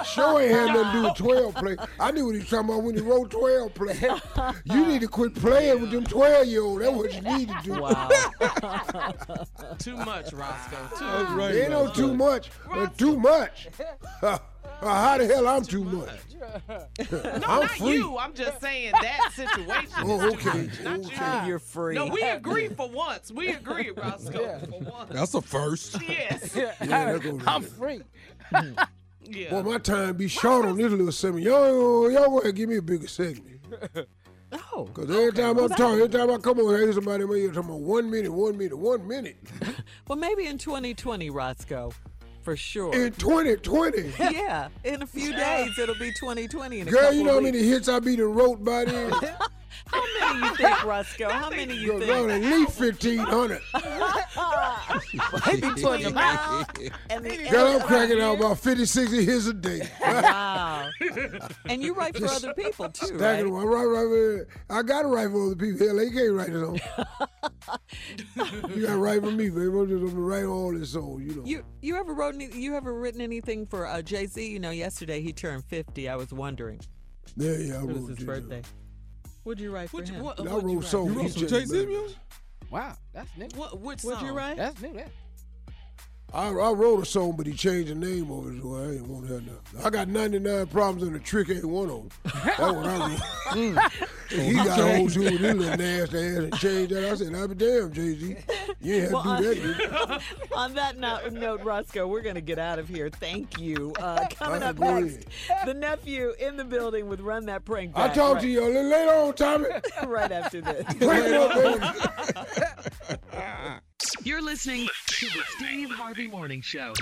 Sure 0.05 0.41
ain't 0.41 0.51
had 0.51 0.67
nothing 0.67 0.83
to 0.83 0.91
do 0.93 1.03
with 1.03 1.15
12 1.51 1.55
play. 1.55 1.77
I 1.99 2.11
knew 2.11 2.25
what 2.25 2.31
he 2.35 2.39
was 2.39 2.49
talking 2.49 2.69
about 2.69 2.83
when 2.83 2.95
he 2.95 3.01
wrote 3.01 3.29
12 3.29 3.73
play. 3.73 3.99
You 4.65 4.85
need 4.87 5.01
to 5.01 5.07
quit 5.07 5.35
playing 5.35 5.81
with 5.81 5.91
them 5.91 6.03
12 6.05 6.47
year 6.47 6.61
olds. 6.61 6.83
That's 6.83 6.95
what 6.95 7.13
you 7.13 7.21
need 7.21 7.49
to 7.49 7.59
do. 7.63 7.81
Wow. 7.81 8.09
Too 9.79 9.97
much, 9.97 10.33
Roscoe. 10.33 10.77
Too 10.97 11.05
That's 11.05 11.31
right. 11.31 11.55
Ain't 11.55 11.71
no 11.71 11.89
too 11.91 12.13
much, 12.13 12.49
but 12.71 12.97
too 12.97 13.17
much. 13.19 13.67
Uh, 14.83 14.93
how 14.93 15.17
the 15.17 15.25
hell 15.25 15.47
I'm 15.47 15.63
too 15.63 15.83
much? 15.83 16.09
No, 16.69 16.87
I'm 17.47 17.61
not 17.61 17.71
free. 17.71 17.93
you. 17.93 18.17
I'm 18.17 18.33
just 18.33 18.61
saying 18.61 18.91
that 19.01 19.31
situation. 19.33 19.89
Oh, 19.99 20.27
is 20.27 20.33
too 20.33 20.49
okay. 20.49 20.63
much, 20.63 20.83
not 20.83 20.99
Okay. 20.99 21.47
You're 21.47 21.57
free. 21.57 21.95
No, 21.95 22.07
we 22.07 22.21
agree 22.21 22.67
for 22.67 22.89
once. 22.89 23.31
We 23.31 23.47
agree, 23.49 23.89
Roscoe, 23.89 24.59
for 24.69 24.79
once. 24.81 25.09
That's 25.09 25.33
a 25.33 25.41
first. 25.41 25.97
Yes. 26.07 26.55
Yeah, 26.55 26.73
I'm 26.83 27.39
right. 27.39 27.63
free. 27.63 28.01
Yeah. 29.23 29.49
Boy, 29.49 29.63
my 29.63 29.77
time 29.79 30.15
be 30.17 30.27
short 30.27 30.65
on 30.65 30.77
this 30.77 30.91
little 30.91 31.11
segment. 31.11 31.45
Y'all, 31.45 32.11
y'all 32.11 32.25
go 32.25 32.39
ahead 32.39 32.49
and 32.49 32.55
give 32.55 32.69
me 32.69 32.77
a 32.77 32.81
bigger 32.81 33.07
segment. 33.07 33.61
Oh. 34.73 34.83
Because 34.83 35.09
every 35.09 35.31
time 35.31 35.57
I'm 35.57 35.69
talking, 35.69 36.01
every 36.01 36.09
time 36.09 36.29
I 36.29 36.37
come 36.37 36.59
on 36.59 36.77
here, 36.77 36.93
somebody 36.93 37.23
in 37.23 37.29
my 37.29 37.35
ear 37.35 37.47
talking 37.51 37.69
about 37.69 37.79
one 37.79 38.11
minute, 38.11 38.31
one 38.31 38.57
minute, 38.57 38.77
one 38.77 39.07
minute. 39.07 39.37
Well, 40.07 40.17
maybe 40.19 40.45
in 40.45 40.57
2020, 40.57 41.29
Roscoe, 41.29 41.93
for 42.43 42.55
sure. 42.55 42.93
In 42.93 43.13
2020. 43.13 44.13
yeah, 44.19 44.67
in 44.83 45.01
a 45.01 45.07
few 45.07 45.31
days 45.35 45.77
it'll 45.79 45.95
be 45.95 46.11
2020. 46.11 46.81
In 46.81 46.87
Girl, 46.87 47.13
you 47.13 47.23
know 47.23 47.35
how 47.35 47.39
many 47.39 47.63
hits 47.63 47.87
I 47.89 47.99
be 47.99 48.15
done 48.15 48.33
wrote 48.33 48.63
by 48.63 48.85
then? 48.85 49.13
How 49.87 50.03
many 50.19 50.47
you 50.47 50.55
think, 50.55 50.83
Roscoe? 50.85 51.29
How 51.29 51.49
many 51.49 51.75
you 51.75 51.87
Girl, 51.87 51.99
think? 51.99 52.11
girl, 52.11 52.31
at 52.31 52.41
least 52.41 52.79
1,500. 52.79 53.61
He 55.13 55.61
be 55.61 55.69
putting 55.81 56.05
them 56.05 56.17
out. 56.17 56.77
And 57.09 57.25
the 57.25 57.37
Girl, 57.49 57.67
I'm 57.67 57.81
cracking 57.81 58.21
out 58.21 58.37
about 58.37 58.59
50, 58.59 58.85
60 58.85 59.25
hits 59.25 59.47
a 59.47 59.53
day. 59.53 59.81
Wow. 60.01 60.89
and 61.65 61.81
you 61.83 61.93
write 61.93 62.17
for 62.17 62.25
other 62.27 62.53
people 62.53 62.89
too, 62.89 63.15
right? 63.17 63.43
them. 63.43 63.55
I, 63.55 63.63
write, 63.63 63.85
write, 63.85 64.45
I 64.69 64.81
got 64.83 65.01
to 65.03 65.07
write 65.07 65.29
for 65.31 65.47
other 65.47 65.55
people. 65.55 65.85
Hell, 65.87 65.97
they 65.97 66.09
can't 66.09 66.33
write 66.33 66.49
it 66.49 66.63
on. 66.63 66.75
you 68.75 68.81
got 68.85 68.93
to 68.93 68.97
write 68.97 69.21
for 69.23 69.31
me, 69.31 69.49
baby. 69.49 69.65
I'm 69.67 69.87
just 69.87 69.99
going 70.01 70.11
to 70.15 70.19
write 70.21 70.45
all 70.45 70.73
this 70.73 70.91
song, 70.93 71.23
you 71.25 71.35
know. 71.35 71.43
You 71.45 71.63
you 71.81 71.95
ever 71.95 72.13
wrote 72.13 72.35
any, 72.35 72.47
you 72.53 72.75
ever 72.75 72.93
written 72.93 73.21
anything 73.21 73.65
for 73.65 73.85
uh, 73.87 74.01
Jay 74.01 74.25
Z? 74.25 74.45
You 74.45 74.59
know, 74.59 74.71
yesterday 74.71 75.21
he 75.21 75.33
turned 75.33 75.63
50. 75.65 76.09
I 76.09 76.15
was 76.15 76.31
wondering. 76.33 76.79
yeah, 77.35 77.55
yeah, 77.57 77.75
I 77.75 77.79
It 77.79 77.87
was 77.87 77.97
wrote 77.97 78.07
his 78.09 78.17
this. 78.17 78.25
birthday. 78.25 78.61
What'd 79.43 79.59
you 79.61 79.71
write 79.71 79.89
for 79.89 79.97
What, 79.97 80.09
him? 80.09 80.23
what, 80.23 80.39
And 80.39 80.49
I 80.49 80.53
what'd 80.53 80.69
you 80.69 80.75
wrote 80.79 80.83
write? 80.83 80.93
You 80.93 80.99
wrote 81.21 81.31
some 81.31 81.35
of 81.35 81.35
them, 81.39 81.47
Jay 81.47 81.65
Z 81.65 81.85
music? 81.85 82.17
Wow, 82.71 82.95
that's 83.13 83.29
new. 83.37 83.47
What, 83.55 83.79
which 83.79 84.01
What'd 84.03 84.21
you 84.21 84.27
song? 84.29 84.35
write? 84.37 84.57
That's 84.57 84.81
new. 84.81 84.93
That. 84.93 85.11
I, 86.33 86.47
I 86.47 86.71
wrote 86.71 87.03
a 87.03 87.05
song, 87.05 87.33
but 87.37 87.45
he 87.45 87.53
changed 87.53 87.91
the 87.91 87.95
name 87.95 88.31
of 88.31 88.47
it, 88.47 88.59
so 88.61 88.75
I 88.75 88.93
ain't 88.93 89.07
want 89.07 89.27
to 89.27 89.33
have 89.35 89.45
nothing. 89.45 89.85
I 89.85 89.89
got 89.91 90.07
99 90.07 90.65
problems 90.67 91.03
and 91.03 91.13
the 91.13 91.19
trick 91.19 91.49
ain't 91.51 91.63
one 91.65 91.89
of 91.91 91.97
them. 91.97 92.09
That's 92.45 92.59
what 92.59 92.87
I 92.87 92.97
wrote. 93.09 93.19
Mm. 93.51 94.07
And 94.33 94.41
he 94.41 94.53
got 94.53 94.79
hold 94.79 95.11
to 95.11 95.23
it, 95.25 95.31
his 95.31 95.41
little 95.41 95.77
nasty 95.77 96.17
ass 96.17 96.37
and 96.37 96.53
changed 96.57 96.91
that. 96.93 97.11
I 97.11 97.15
said, 97.15 97.35
I'll 97.35 97.47
be 97.47 97.55
damn, 97.55 97.91
Jay 97.93 98.13
Z. 98.15 98.35
You 98.81 98.93
ain't 98.95 99.03
have 99.03 99.13
Well, 99.13 99.37
to 99.41 99.55
do 99.55 99.75
I- 99.79 99.87
that. 100.07 100.21
On 100.55 100.73
that 100.75 100.97
note, 100.97 101.33
note, 101.33 101.63
Roscoe, 101.63 102.07
we're 102.07 102.21
going 102.21 102.35
to 102.35 102.41
get 102.41 102.59
out 102.59 102.79
of 102.79 102.87
here. 102.87 103.09
Thank 103.09 103.59
you. 103.59 103.93
Uh, 103.99 104.27
coming 104.35 104.63
Uh, 104.63 104.67
up 104.69 104.79
go 104.79 104.99
next, 104.99 105.27
the 105.65 105.73
nephew 105.73 106.33
in 106.39 106.57
the 106.57 106.65
building 106.65 107.07
with 107.07 107.19
Run 107.21 107.45
That 107.45 107.65
Prank 107.65 107.91
I'll 107.95 108.09
talk 108.11 108.35
right, 108.35 108.41
to 108.41 108.47
you 108.47 108.63
a 108.63 108.67
little 108.67 108.89
later 108.89 109.11
on, 109.13 109.33
Tommy. 109.33 109.65
right 110.05 110.31
after 110.31 110.61
this. 110.61 110.83
Break 110.95 111.23
it 111.25 111.33
up. 111.33 112.23
You're 114.23 114.41
listening 114.41 114.87
to 115.07 115.25
the 115.27 115.41
Steve 115.57 115.89
Harvey 115.91 116.27
Morning 116.27 116.61
Show. 116.61 116.93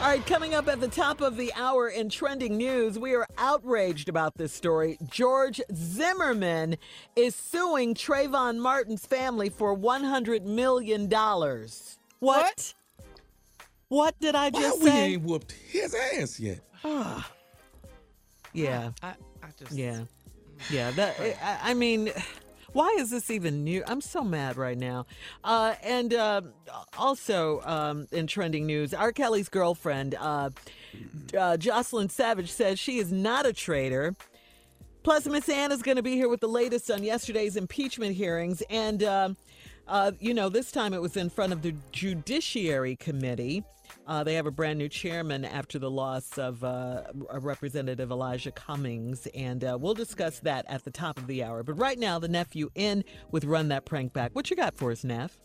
All 0.00 0.08
right, 0.08 0.24
coming 0.26 0.54
up 0.54 0.68
at 0.68 0.80
the 0.80 0.88
top 0.88 1.20
of 1.20 1.36
the 1.36 1.52
hour 1.54 1.88
in 1.88 2.08
trending 2.08 2.56
news, 2.56 2.98
we 2.98 3.14
are 3.14 3.26
outraged 3.38 4.08
about 4.08 4.36
this 4.36 4.52
story. 4.52 4.98
George 5.10 5.60
Zimmerman 5.72 6.63
is 7.16 7.34
suing 7.34 7.94
Trayvon 7.94 8.58
Martin's 8.58 9.06
family 9.06 9.48
for 9.48 9.76
$100 9.76 10.42
million. 10.44 11.08
What? 11.10 11.68
What, 12.20 12.74
what 13.88 14.20
did 14.20 14.34
I 14.34 14.48
Why 14.50 14.60
just 14.60 14.80
we 14.82 14.90
say? 14.90 15.12
ain't 15.12 15.22
whooped 15.22 15.52
his 15.52 15.94
ass 15.94 16.40
yet? 16.40 16.60
Yeah, 18.52 18.90
I, 19.02 19.08
I 19.42 19.48
just 19.58 19.72
yeah, 19.72 20.00
yeah. 20.70 20.90
That 20.92 21.16
I, 21.42 21.70
I 21.70 21.74
mean, 21.74 22.10
why 22.72 22.94
is 22.98 23.10
this 23.10 23.30
even 23.30 23.64
new? 23.64 23.82
I'm 23.86 24.00
so 24.00 24.22
mad 24.22 24.56
right 24.56 24.78
now. 24.78 25.06
Uh, 25.42 25.74
and 25.82 26.14
uh, 26.14 26.42
also 26.96 27.60
um, 27.64 28.06
in 28.12 28.26
trending 28.26 28.66
news, 28.66 28.94
R. 28.94 29.12
Kelly's 29.12 29.48
girlfriend, 29.48 30.14
uh, 30.20 30.50
uh, 31.36 31.56
Jocelyn 31.56 32.08
Savage, 32.08 32.50
says 32.52 32.78
she 32.78 32.98
is 32.98 33.10
not 33.12 33.46
a 33.46 33.52
traitor. 33.52 34.14
Plus, 35.04 35.26
Miss 35.26 35.50
Anna's 35.50 35.82
going 35.82 35.96
to 35.96 36.02
be 36.02 36.14
here 36.14 36.30
with 36.30 36.40
the 36.40 36.48
latest 36.48 36.90
on 36.90 37.04
yesterday's 37.04 37.56
impeachment 37.56 38.16
hearings. 38.16 38.62
And, 38.70 39.02
um, 39.02 39.36
uh, 39.86 40.12
you 40.18 40.32
know, 40.32 40.48
this 40.48 40.72
time 40.72 40.94
it 40.94 41.02
was 41.02 41.18
in 41.18 41.28
front 41.28 41.52
of 41.52 41.60
the 41.60 41.74
Judiciary 41.92 42.96
Committee. 42.96 43.62
Uh, 44.06 44.24
they 44.24 44.32
have 44.34 44.46
a 44.46 44.50
brand 44.50 44.78
new 44.78 44.88
chairman 44.88 45.44
after 45.44 45.78
the 45.78 45.90
loss 45.90 46.38
of 46.38 46.64
uh, 46.64 47.02
Representative 47.34 48.10
Elijah 48.10 48.50
Cummings. 48.50 49.28
And 49.34 49.62
uh, 49.62 49.76
we'll 49.78 49.92
discuss 49.92 50.40
that 50.40 50.64
at 50.70 50.84
the 50.84 50.90
top 50.90 51.18
of 51.18 51.26
the 51.26 51.44
hour. 51.44 51.62
But 51.62 51.74
right 51.74 51.98
now, 51.98 52.18
the 52.18 52.28
nephew 52.28 52.70
in 52.74 53.04
with 53.30 53.44
Run 53.44 53.68
That 53.68 53.84
Prank 53.84 54.14
Back. 54.14 54.30
What 54.32 54.48
you 54.48 54.56
got 54.56 54.74
for 54.74 54.90
us, 54.90 55.04
Neff? 55.04 55.38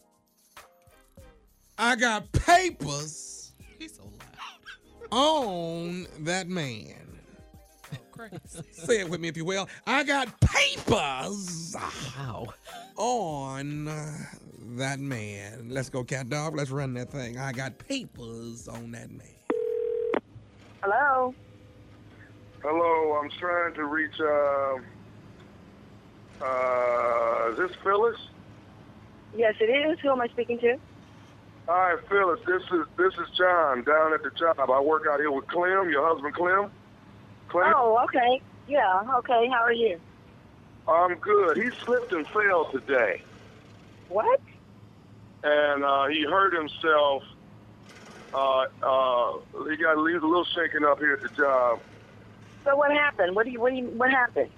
I 1.78 1.98
got 1.98 2.32
papers 2.32 3.52
he's 3.78 3.96
so 3.96 4.04
loud. 4.04 5.12
on 5.12 6.08
that 6.20 6.48
man. 6.48 7.09
Crazy. 8.12 8.38
Say 8.72 9.00
it 9.02 9.10
with 9.10 9.20
me 9.22 9.28
if 9.28 9.38
you 9.38 9.46
will. 9.46 9.68
I 9.88 10.04
got 10.04 10.40
papers 10.40 11.76
Wow. 12.18 12.48
on 12.98 13.88
uh, 13.88 14.12
that 14.78 15.00
man. 15.00 15.68
Let's 15.70 15.90
go, 15.90 16.04
cat 16.04 16.30
dog. 16.30 16.56
Let's 16.56 16.70
run 16.72 16.94
that 16.96 17.10
thing. 17.12 17.38
I 17.38 17.52
got 17.52 17.78
papers 17.78 18.68
on 18.68 18.92
that 18.92 19.10
man. 19.10 19.28
Hello. 20.82 21.34
Hello, 22.62 23.20
I'm 23.22 23.30
trying 23.40 23.74
to 23.76 23.86
reach. 23.86 24.20
Uh, 24.20 24.76
uh, 26.44 27.50
is 27.52 27.58
this 27.58 27.72
Phyllis? 27.84 28.18
Yes, 29.36 29.56
it 29.62 29.66
is. 29.66 30.00
Who 30.00 30.10
am 30.12 30.22
I 30.22 30.28
speaking 30.28 30.60
to? 30.60 30.78
Hi, 31.68 31.96
Phyllis. 32.10 32.40
This 32.48 32.64
is 32.64 32.86
this 32.98 33.14
is 33.14 33.30
John 33.38 33.84
down 33.84 34.14
at 34.14 34.24
the 34.24 34.32
job. 34.32 34.60
I 34.60 34.80
work 34.82 35.04
out 35.10 35.20
here 35.20 35.32
with 35.32 35.48
Clem, 35.48 35.90
your 35.90 36.06
husband, 36.08 36.34
Clem. 36.34 36.72
Clem. 37.50 37.74
Oh, 37.76 38.00
okay. 38.06 38.42
Yeah. 38.68 39.02
Okay. 39.20 39.48
How 39.52 39.64
are 39.64 39.74
you? 39.74 40.00
I'm 40.88 41.16
good. 41.20 41.58
He 41.58 41.70
slipped 41.86 42.12
and 42.12 42.26
fell 42.28 42.70
today, 42.72 43.22
What? 44.08 44.40
and 45.44 45.84
uh, 45.84 46.08
he 46.08 46.24
hurt 46.24 46.54
himself. 46.54 47.24
Uh, 48.34 48.62
uh, 48.86 49.32
he 49.70 49.78
got 49.78 49.98
a 49.98 50.02
little 50.02 50.46
shaken 50.56 50.84
up 50.86 51.00
here 51.00 51.14
at 51.14 51.22
the 51.22 51.30
job. 51.36 51.80
So 52.66 52.76
what 52.76 52.92
happened? 52.92 53.36
What 53.36 53.46
do 53.46 53.52
you? 53.52 53.60
What 53.60 53.70
do 53.72 53.76
you? 53.78 53.86
What 53.88 54.10
happened? 54.12 54.50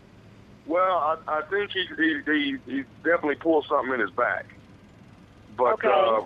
Well, 0.67 0.81
I, 0.81 1.17
I 1.27 1.41
think 1.49 1.71
he, 1.71 1.85
he 1.97 2.19
he 2.25 2.57
he 2.65 2.83
definitely 3.03 3.35
pulled 3.35 3.65
something 3.67 3.93
in 3.93 3.99
his 3.99 4.11
back. 4.11 4.45
But 5.57 5.73
Okay. 5.73 5.87
uh, 5.87 6.21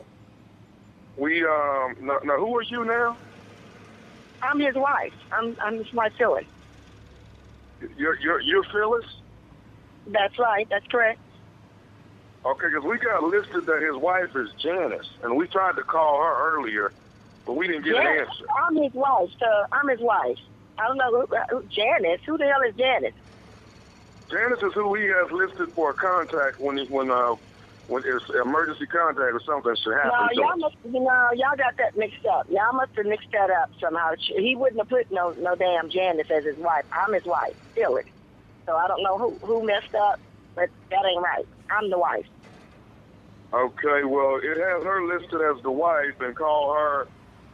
we 1.18 1.44
um 1.44 1.96
now, 2.02 2.20
now 2.24 2.38
who 2.38 2.56
are 2.58 2.64
you 2.64 2.86
now? 2.86 3.18
I'm 4.42 4.60
his 4.60 4.76
wife. 4.76 5.14
I'm 5.32 5.56
I'm 5.62 5.78
his 5.78 5.92
wife, 5.94 6.14
Phyllis. 6.18 6.46
You're 7.98 8.20
you're 8.20 8.42
you're 8.42 8.64
Phyllis. 8.72 9.06
That's 10.08 10.38
right. 10.40 10.68
That's 10.70 10.86
correct. 10.90 11.20
Okay, 12.46 12.68
because 12.70 12.86
we 12.88 13.00
got 13.00 13.24
listed 13.24 13.66
that 13.66 13.82
his 13.82 13.98
wife 14.02 14.30
is 14.36 14.54
Janice, 14.62 15.08
and 15.24 15.36
we 15.36 15.48
tried 15.48 15.76
to 15.78 15.84
call 15.84 16.22
her 16.22 16.56
earlier, 16.56 16.94
but 17.46 17.54
we 17.54 17.66
didn't 17.68 17.84
get 17.84 17.98
an 17.98 18.06
Yes, 18.06 18.28
answer. 18.30 18.46
I'm 18.68 18.76
his 18.78 18.94
wife, 18.94 19.30
sir. 19.40 19.66
I'm 19.72 19.90
his 19.90 20.00
wife. 20.00 20.38
I 20.78 20.88
don't 20.88 20.98
know 20.98 21.10
who, 21.10 21.26
who 21.50 21.64
Janice. 21.68 22.22
Who 22.28 22.38
the 22.38 22.46
hell 22.46 22.62
is 22.68 22.76
Janice? 22.76 23.16
Janice 24.30 24.62
is 24.62 24.74
who 24.76 24.94
he 24.94 25.04
has 25.06 25.32
listed 25.32 25.74
for 25.74 25.94
contact 25.94 26.60
when 26.60 26.78
he, 26.78 26.86
when 26.90 27.10
uh 27.10 27.36
when 27.88 28.04
it's 28.06 28.26
emergency 28.30 28.86
contact 28.88 29.34
or 29.34 29.42
something 29.46 29.76
should 29.76 29.94
happen. 29.94 30.12
No, 30.12 30.42
y'all 30.42 30.58
must. 30.58 30.76
You 30.84 31.00
know, 31.00 31.30
y'all 31.36 31.56
got 31.58 31.78
that 31.78 31.96
mixed 31.96 32.26
up. 32.26 32.48
Y'all 32.50 32.74
must 32.74 32.92
have 32.96 33.06
mixed 33.06 33.32
that 33.32 33.50
up 33.52 33.70
somehow. 33.80 34.12
He 34.18 34.56
wouldn't 34.56 34.80
have 34.80 34.90
put 34.90 35.12
no 35.12 35.34
no 35.38 35.56
damn 35.56 35.90
Janice 35.90 36.28
as 36.36 36.46
his 36.46 36.58
wife. 36.58 36.86
I'm 36.92 37.14
his 37.14 37.26
wife, 37.26 37.56
Phyllis. 37.76 38.06
So 38.66 38.76
I 38.76 38.88
don't 38.88 39.04
know 39.04 39.18
who 39.18 39.38
who 39.46 39.66
messed 39.66 39.94
up, 39.94 40.20
but 40.56 40.70
that 40.90 41.06
ain't 41.06 41.22
right. 41.22 41.46
I'm 41.70 41.90
the 41.90 42.00
wife. 42.00 42.26
Okay, 43.54 44.04
well, 44.04 44.40
it 44.42 44.58
has 44.58 44.84
her 44.84 45.06
listed 45.06 45.40
as 45.42 45.62
the 45.64 45.72
wife, 45.72 46.20
and 46.20 46.36
call 46.36 46.74
her 46.74 47.08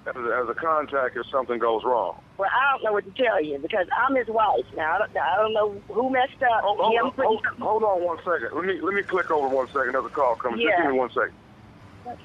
as 0.08 0.16
as 0.16 0.50
a 0.50 0.56
contact 0.56 1.18
if 1.18 1.26
something 1.30 1.60
goes 1.60 1.84
wrong. 1.84 2.20
Well, 2.42 2.50
I 2.50 2.74
don't 2.74 2.82
know 2.82 2.94
what 2.98 3.06
to 3.06 3.14
tell 3.14 3.38
you 3.38 3.62
because 3.62 3.86
I'm 3.94 4.18
his 4.18 4.26
wife. 4.26 4.66
Now 4.74 4.98
I 4.98 5.06
don't, 5.06 5.14
I 5.14 5.38
don't 5.38 5.54
know 5.54 5.78
who 5.94 6.10
messed 6.10 6.42
up. 6.42 6.66
Hold, 6.66 6.82
hold, 6.82 6.98
Him 6.98 7.14
hold, 7.14 7.46
hold, 7.62 7.84
on 7.86 8.02
one 8.02 8.18
second. 8.26 8.50
Let 8.58 8.66
me 8.66 8.82
let 8.82 8.98
me 8.98 9.06
click 9.06 9.30
over 9.30 9.46
one 9.46 9.70
second. 9.70 9.94
Another 9.94 10.10
call 10.10 10.34
coming. 10.42 10.58
Just 10.58 10.74
Yeah. 10.74 10.82
give 10.82 10.90
me 10.90 10.98
one 10.98 11.14
second. 11.14 11.38
That's 12.02 12.18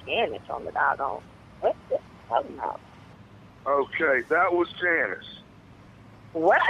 Janice 0.00 0.48
on 0.48 0.64
the 0.64 0.72
doggone. 0.72 1.20
What 1.60 1.76
the 1.92 2.00
hell 2.32 2.48
now? 2.56 2.80
Okay, 3.68 4.24
that 4.32 4.48
was 4.48 4.64
Janice. 4.80 5.28
What? 6.32 6.64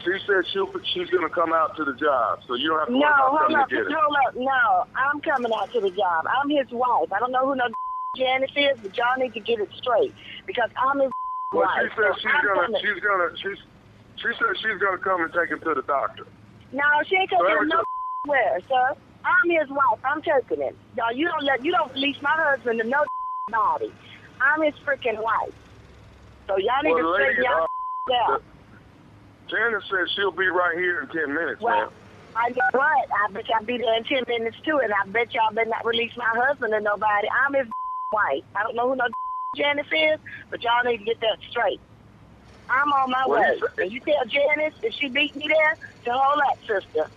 She 0.00 0.16
said 0.24 0.48
she'll, 0.48 0.72
she's 0.96 1.12
going 1.12 1.28
to 1.28 1.34
come 1.34 1.52
out 1.52 1.76
to 1.76 1.84
the 1.84 1.92
job, 1.92 2.40
so 2.48 2.54
you 2.56 2.72
don't 2.72 2.78
have 2.80 2.88
to 2.88 2.96
No, 2.96 3.04
worry 3.04 3.12
about 3.12 3.36
coming 3.44 3.60
up, 3.60 3.68
to 3.68 3.76
get 3.76 3.84
it. 3.84 3.92
hold 3.92 4.16
up. 4.16 4.32
No, 4.32 4.62
I'm 4.96 5.20
coming 5.20 5.52
out 5.52 5.68
to 5.76 5.80
the 5.84 5.92
job. 5.92 6.24
I'm 6.24 6.48
his 6.48 6.72
wife. 6.72 7.12
I 7.12 7.20
don't 7.20 7.36
know 7.36 7.44
who 7.44 7.54
no 7.54 7.68
Janice 8.16 8.56
is, 8.56 8.80
but 8.80 8.96
y'all 8.96 9.20
need 9.20 9.34
to 9.36 9.44
get 9.44 9.60
it 9.60 9.68
straight 9.76 10.16
because 10.46 10.72
I'm 10.80 11.04
his 11.04 11.12
Well, 11.52 11.64
wife. 11.64 11.80
she 11.80 11.88
said 11.96 12.12
so 12.12 12.18
she's 12.20 12.30
I'm 12.34 12.44
gonna, 12.44 12.66
coming. 12.66 12.80
she's 12.84 13.00
gonna, 13.02 13.28
she's, 13.40 13.60
she 14.20 14.28
said 14.36 14.52
she's 14.60 14.80
gonna 14.80 14.98
come 14.98 15.22
and 15.22 15.32
take 15.32 15.48
him 15.48 15.60
to 15.60 15.74
the 15.74 15.82
doctor. 15.82 16.26
No, 16.72 16.84
she 17.08 17.16
ain't 17.16 17.30
taking 17.30 17.44
Whatever 17.44 17.62
him 17.62 17.68
no 17.68 17.84
where, 18.24 18.60
sir. 18.68 18.94
I'm 19.24 19.50
his 19.50 19.68
wife. 19.70 20.00
I'm 20.04 20.20
taking 20.22 20.60
him. 20.62 20.76
Y'all, 20.96 21.12
you 21.12 21.26
don't 21.28 21.44
let 21.44 21.64
you 21.64 21.72
don't 21.72 21.92
release 21.94 22.20
my 22.20 22.34
husband 22.36 22.80
to 22.80 22.86
no 22.86 23.04
body. 23.48 23.92
I'm 24.40 24.62
his 24.62 24.74
freaking 24.84 25.22
wife. 25.22 25.54
So 26.46 26.56
y'all 26.58 26.82
need 26.82 26.92
Well, 26.94 27.12
to 27.12 27.22
straighten 27.22 27.44
y'all 27.44 27.66
uh, 28.10 28.32
out. 28.32 28.42
Janice 29.48 29.84
said 29.88 30.04
she'll 30.14 30.30
be 30.30 30.48
right 30.48 30.76
here 30.76 31.00
in 31.00 31.08
ten 31.08 31.32
minutes, 31.34 31.60
Well, 31.62 31.76
man. 31.76 31.88
I 32.36 32.48
know 32.50 32.68
what? 32.78 33.08
I 33.10 33.32
bet 33.32 33.48
y'all 33.48 33.64
be 33.64 33.78
there 33.78 33.96
in 33.96 34.04
ten 34.04 34.22
minutes 34.28 34.56
too, 34.64 34.78
and 34.84 34.92
I 34.92 35.06
bet 35.08 35.32
y'all 35.32 35.52
better 35.54 35.70
not 35.70 35.86
release 35.86 36.12
my 36.16 36.28
husband 36.36 36.72
to 36.74 36.80
nobody. 36.80 37.28
I'm 37.32 37.54
his 37.54 37.66
wife. 38.12 38.44
I 38.54 38.62
don't 38.62 38.76
know 38.76 38.90
who 38.90 38.96
no 38.96 39.08
Janice 39.56 39.86
is, 39.90 40.20
but 40.50 40.62
y'all 40.62 40.84
need 40.84 40.98
to 40.98 41.04
get 41.04 41.20
that 41.20 41.38
straight. 41.50 41.80
I'm 42.68 42.92
on 42.92 43.10
my 43.10 43.24
Well, 43.26 43.40
way. 43.40 43.60
And 43.78 43.92
you 43.92 44.00
tell 44.00 44.24
Janice 44.28 44.74
if 44.82 44.92
she 45.00 45.08
beat 45.08 45.34
me 45.36 45.48
there 45.48 45.74
to 46.04 46.10
hold 46.12 46.40
up, 46.44 46.58
sister. 46.68 47.08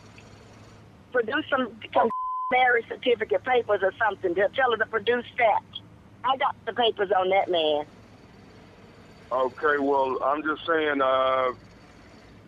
Produce 1.11 1.43
some, 1.51 1.75
some 1.93 2.09
marriage 2.51 2.85
certificate 2.87 3.43
papers 3.43 3.81
or 3.83 3.91
something. 3.99 4.33
To 4.35 4.47
tell 4.55 4.71
her 4.71 4.77
to 4.77 4.85
produce 4.87 5.27
that. 5.37 5.61
I 6.23 6.37
got 6.37 6.55
the 6.65 6.73
papers 6.73 7.11
on 7.11 7.29
that 7.29 7.49
man. 7.51 7.83
Okay, 9.31 9.79
well, 9.79 10.19
I'm 10.23 10.43
just 10.43 10.61
saying, 10.67 10.99
uh, 11.01 11.55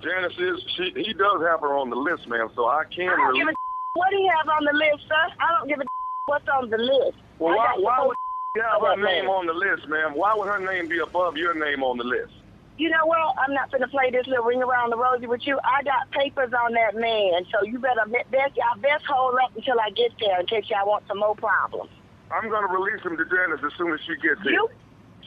Janice 0.03 0.35
is, 0.37 0.59
she, 0.75 0.91
he 0.99 1.13
does 1.13 1.39
have 1.47 1.61
her 1.61 1.75
on 1.79 1.89
the 1.89 1.95
list, 1.95 2.27
man, 2.27 2.49
so 2.55 2.67
I 2.67 2.83
can 2.93 3.07
I 3.07 3.15
don't 3.15 3.27
release. 3.31 3.39
give 3.39 3.47
a 3.47 3.55
what 3.99 4.09
do 4.11 4.17
you 4.17 4.31
have 4.35 4.47
on 4.51 4.63
the 4.65 4.75
list, 4.75 5.07
sir? 5.07 5.23
I 5.39 5.47
don't 5.59 5.67
give 5.67 5.79
a 5.79 5.85
what's 6.25 6.45
on 6.47 6.69
the 6.69 6.77
list. 6.77 7.17
Well, 7.39 7.55
I 7.59 7.75
why, 7.79 7.97
why 7.99 8.07
would 8.07 8.17
you 8.55 8.61
have 8.61 8.85
her 8.85 9.01
name 9.01 9.25
on 9.25 9.47
the 9.47 9.53
list, 9.53 9.89
ma'am? 9.89 10.13
Why 10.13 10.35
would 10.37 10.45
her 10.45 10.61
name 10.61 10.87
be 10.87 10.99
above 10.99 11.37
your 11.37 11.57
name 11.57 11.81
on 11.81 11.97
the 11.97 12.03
list? 12.03 12.33
You 12.77 12.89
know 12.89 13.01
what? 13.05 13.33
I'm 13.41 13.51
not 13.51 13.71
gonna 13.71 13.87
play 13.87 14.11
this 14.11 14.27
little 14.27 14.45
ring 14.45 14.61
around 14.61 14.91
the 14.91 14.97
rosy 14.97 15.25
with 15.25 15.41
you. 15.47 15.57
I 15.63 15.81
got 15.81 16.11
papers 16.11 16.53
on 16.53 16.73
that 16.73 16.93
man, 16.93 17.49
so 17.49 17.65
you 17.65 17.79
better 17.79 18.05
best 18.05 18.53
y'all 18.53 18.77
best 18.77 19.05
hold 19.09 19.33
up 19.41 19.57
until 19.57 19.79
I 19.81 19.89
get 19.89 20.13
there 20.19 20.39
in 20.39 20.45
case 20.45 20.65
y'all 20.69 20.85
want 20.85 21.01
some 21.07 21.17
more 21.17 21.33
problems. 21.33 21.89
I'm 22.29 22.47
gonna 22.47 22.67
release 22.67 23.01
him 23.01 23.17
to 23.17 23.25
Janice 23.25 23.65
as 23.65 23.73
soon 23.75 23.91
as 23.91 23.99
she 24.05 24.13
gets 24.21 24.41
here. 24.45 24.53
You, 24.53 24.69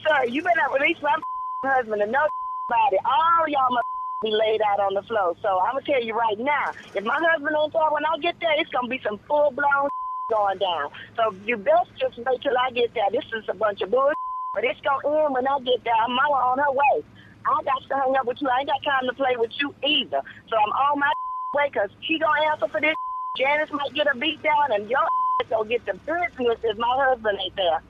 sir, 0.07 0.23
you 0.31 0.41
better 0.41 0.71
release 0.71 0.97
my 1.03 1.19
husband 1.67 2.01
and 2.01 2.11
no 2.13 2.23
body. 2.69 2.97
All 3.03 3.47
y'all 3.49 3.75
must 3.75 3.87
be 4.23 4.31
laid 4.31 4.61
out 4.71 4.79
on 4.79 4.93
the 4.93 5.03
floor. 5.03 5.35
So 5.41 5.59
I'm 5.67 5.75
gonna 5.75 5.85
tell 5.85 6.01
you 6.01 6.15
right 6.15 6.39
now, 6.39 6.71
if 6.95 7.03
my 7.03 7.19
husband 7.19 7.55
ain't 7.59 7.73
there 7.73 7.91
when 7.91 8.05
I 8.07 8.17
get 8.23 8.39
there, 8.39 8.55
it's 8.55 8.71
gonna 8.71 8.87
be 8.87 9.01
some 9.03 9.19
full 9.27 9.51
blown 9.51 9.91
going 10.29 10.57
down. 10.59 10.91
So 11.15 11.31
you 11.45 11.55
best 11.55 11.87
just 11.99 12.17
wait 12.17 12.41
till 12.41 12.57
I 12.57 12.71
get 12.71 12.93
there. 12.93 13.07
This 13.11 13.23
is 13.31 13.47
a 13.47 13.53
bunch 13.53 13.81
of 13.81 13.91
bullshit, 13.91 14.19
but 14.53 14.63
it's 14.63 14.79
gonna 14.81 15.23
end 15.23 15.33
when 15.33 15.47
I 15.47 15.59
get 15.59 15.83
there. 15.83 15.95
Mama 16.07 16.35
on 16.51 16.59
her 16.59 16.71
way. 16.71 17.03
I 17.47 17.63
got 17.63 17.79
to 17.87 17.95
hang 17.95 18.15
up 18.19 18.25
with 18.27 18.41
you. 18.41 18.49
I 18.49 18.59
ain't 18.59 18.67
got 18.67 18.83
time 18.83 19.07
to 19.07 19.15
play 19.15 19.35
with 19.37 19.51
you 19.55 19.73
either. 19.87 20.19
So 20.49 20.55
I'm 20.59 20.71
on 20.91 20.99
my 20.99 21.11
way 21.53 21.69
because 21.71 21.89
she 22.01 22.19
gonna 22.19 22.51
answer 22.51 22.67
for 22.67 22.81
this. 22.81 22.95
Janice 23.37 23.71
might 23.71 23.93
get 23.93 24.07
a 24.11 24.17
beat 24.17 24.43
down, 24.43 24.71
and 24.75 24.89
your 24.89 24.99
gonna 25.49 25.69
get 25.69 25.85
the 25.85 25.93
business 26.03 26.59
if 26.63 26.77
my 26.77 26.91
husband 27.07 27.39
ain't 27.41 27.55
there. 27.55 27.81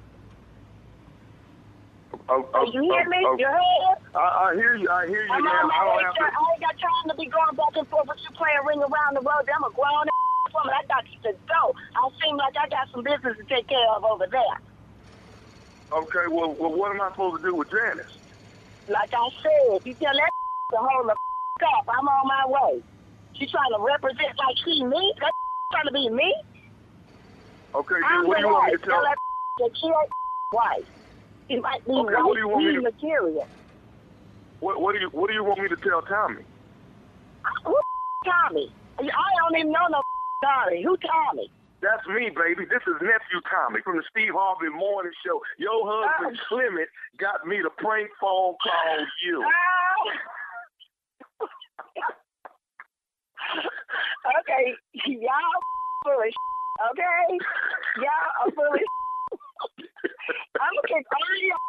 Oh, 2.29 2.45
oh, 2.53 2.69
you 2.71 2.83
hear 2.83 3.01
oh, 3.01 3.09
me? 3.09 3.17
oh, 3.25 3.33
oh. 3.33 3.37
You 3.39 3.47
heard? 3.47 3.97
I, 4.13 4.51
I 4.51 4.55
hear 4.55 4.75
you. 4.75 4.89
I 4.91 5.07
hear 5.07 5.25
you, 5.25 5.31
I'm 5.31 5.41
on 5.41 5.57
I 5.57 5.63
my 5.65 5.85
don't 5.85 5.97
way. 5.97 6.03
have 6.03 6.13
to. 6.13 6.21
I 6.21 6.53
ain't 6.53 6.61
got 6.61 6.75
time 6.77 7.07
to 7.09 7.15
be 7.17 7.25
going 7.25 7.55
back 7.55 7.73
and 7.73 7.87
forth 7.87 8.07
with 8.07 8.21
you 8.21 8.35
playing 8.37 8.61
ring 8.61 8.79
around 8.83 9.15
the 9.15 9.25
road. 9.25 9.49
I'm 9.49 9.63
a 9.63 9.73
grown 9.73 10.05
ass 10.47 10.53
woman. 10.53 10.73
I 10.73 10.85
got 10.87 11.03
to 11.23 11.31
go. 11.47 11.73
I 11.95 12.09
seem 12.23 12.37
like 12.37 12.55
I 12.57 12.67
got 12.69 12.87
some 12.91 13.03
business 13.03 13.37
to 13.37 13.43
take 13.53 13.67
care 13.67 13.87
of 13.95 14.03
over 14.03 14.27
there. 14.31 14.59
Okay, 15.91 16.27
well, 16.29 16.55
well, 16.59 16.73
what 16.75 16.91
am 16.91 17.01
I 17.01 17.09
supposed 17.11 17.41
to 17.43 17.49
do 17.49 17.55
with 17.55 17.69
Janice? 17.71 18.11
Like 18.89 19.11
I 19.13 19.29
said, 19.43 19.85
you 19.85 19.93
tell 19.95 20.13
that 20.13 20.31
to 20.71 20.77
hold 20.77 21.07
the 21.07 21.11
up. 21.77 21.85
I'm 21.87 22.07
on 22.07 22.27
my 22.27 22.43
way. 22.47 22.83
She 23.35 23.45
trying 23.47 23.71
to 23.75 23.83
represent 23.83 24.35
like 24.37 24.57
she 24.63 24.83
me. 24.83 25.13
That 25.19 25.31
trying 25.71 25.85
to 25.87 25.93
be 25.93 26.09
me. 26.09 26.33
Okay, 27.75 27.95
then 28.01 28.27
what 28.27 28.37
do 28.37 28.43
you 28.43 28.49
want 28.53 28.71
me 28.71 28.77
to 28.77 28.83
tell? 28.85 29.01
Tell 29.01 29.03
that 29.03 29.71
she 29.79 29.87
ain't 29.87 30.11
wife. 30.51 30.85
She 31.49 31.59
might 31.59 31.85
be 31.85 31.91
Okay, 31.91 32.15
what 32.15 32.33
do 32.33 32.39
you 32.39 32.47
want 32.49 32.65
me 32.65 32.75
to- 32.75 32.81
material. 32.81 33.47
What, 34.59 34.81
what 34.81 34.93
do 34.93 34.99
you 34.99 35.07
What 35.09 35.27
do 35.27 35.33
you 35.33 35.43
want 35.43 35.61
me 35.61 35.69
to 35.69 35.75
tell 35.77 36.01
Tommy? 36.01 36.41
Uh, 37.45 37.49
who 37.69 37.75
Tommy? 38.25 38.71
I 38.99 39.03
don't 39.03 39.59
even 39.59 39.71
know 39.71 39.85
no 39.91 40.01
Tommy. 40.43 40.83
Who 40.83 40.97
Tommy? 40.97 41.51
That's 41.81 42.05
me, 42.07 42.29
baby. 42.33 42.65
This 42.65 42.81
is 42.89 42.97
nephew 43.01 43.41
Tommy 43.53 43.81
from 43.85 43.97
the 43.97 44.03
Steve 44.09 44.33
Harvey 44.33 44.69
Morning 44.73 45.13
Show. 45.21 45.41
Your 45.57 45.85
husband 45.85 46.39
Clement 46.49 46.89
got 47.19 47.45
me 47.45 47.61
to 47.61 47.69
prank 47.77 48.09
phone 48.19 48.57
call 48.57 48.97
you. 49.25 49.45
okay, 54.41 54.73
y'all 55.05 55.37
of 56.05 56.33
okay? 56.91 57.37
Y'all 58.01 58.31
are 58.41 58.49
of 58.49 58.81
I'm 60.57 60.73
gonna 60.73 60.89
kick 60.89 61.05
all 61.13 61.21
of 61.21 61.41
y'all. 61.45 61.61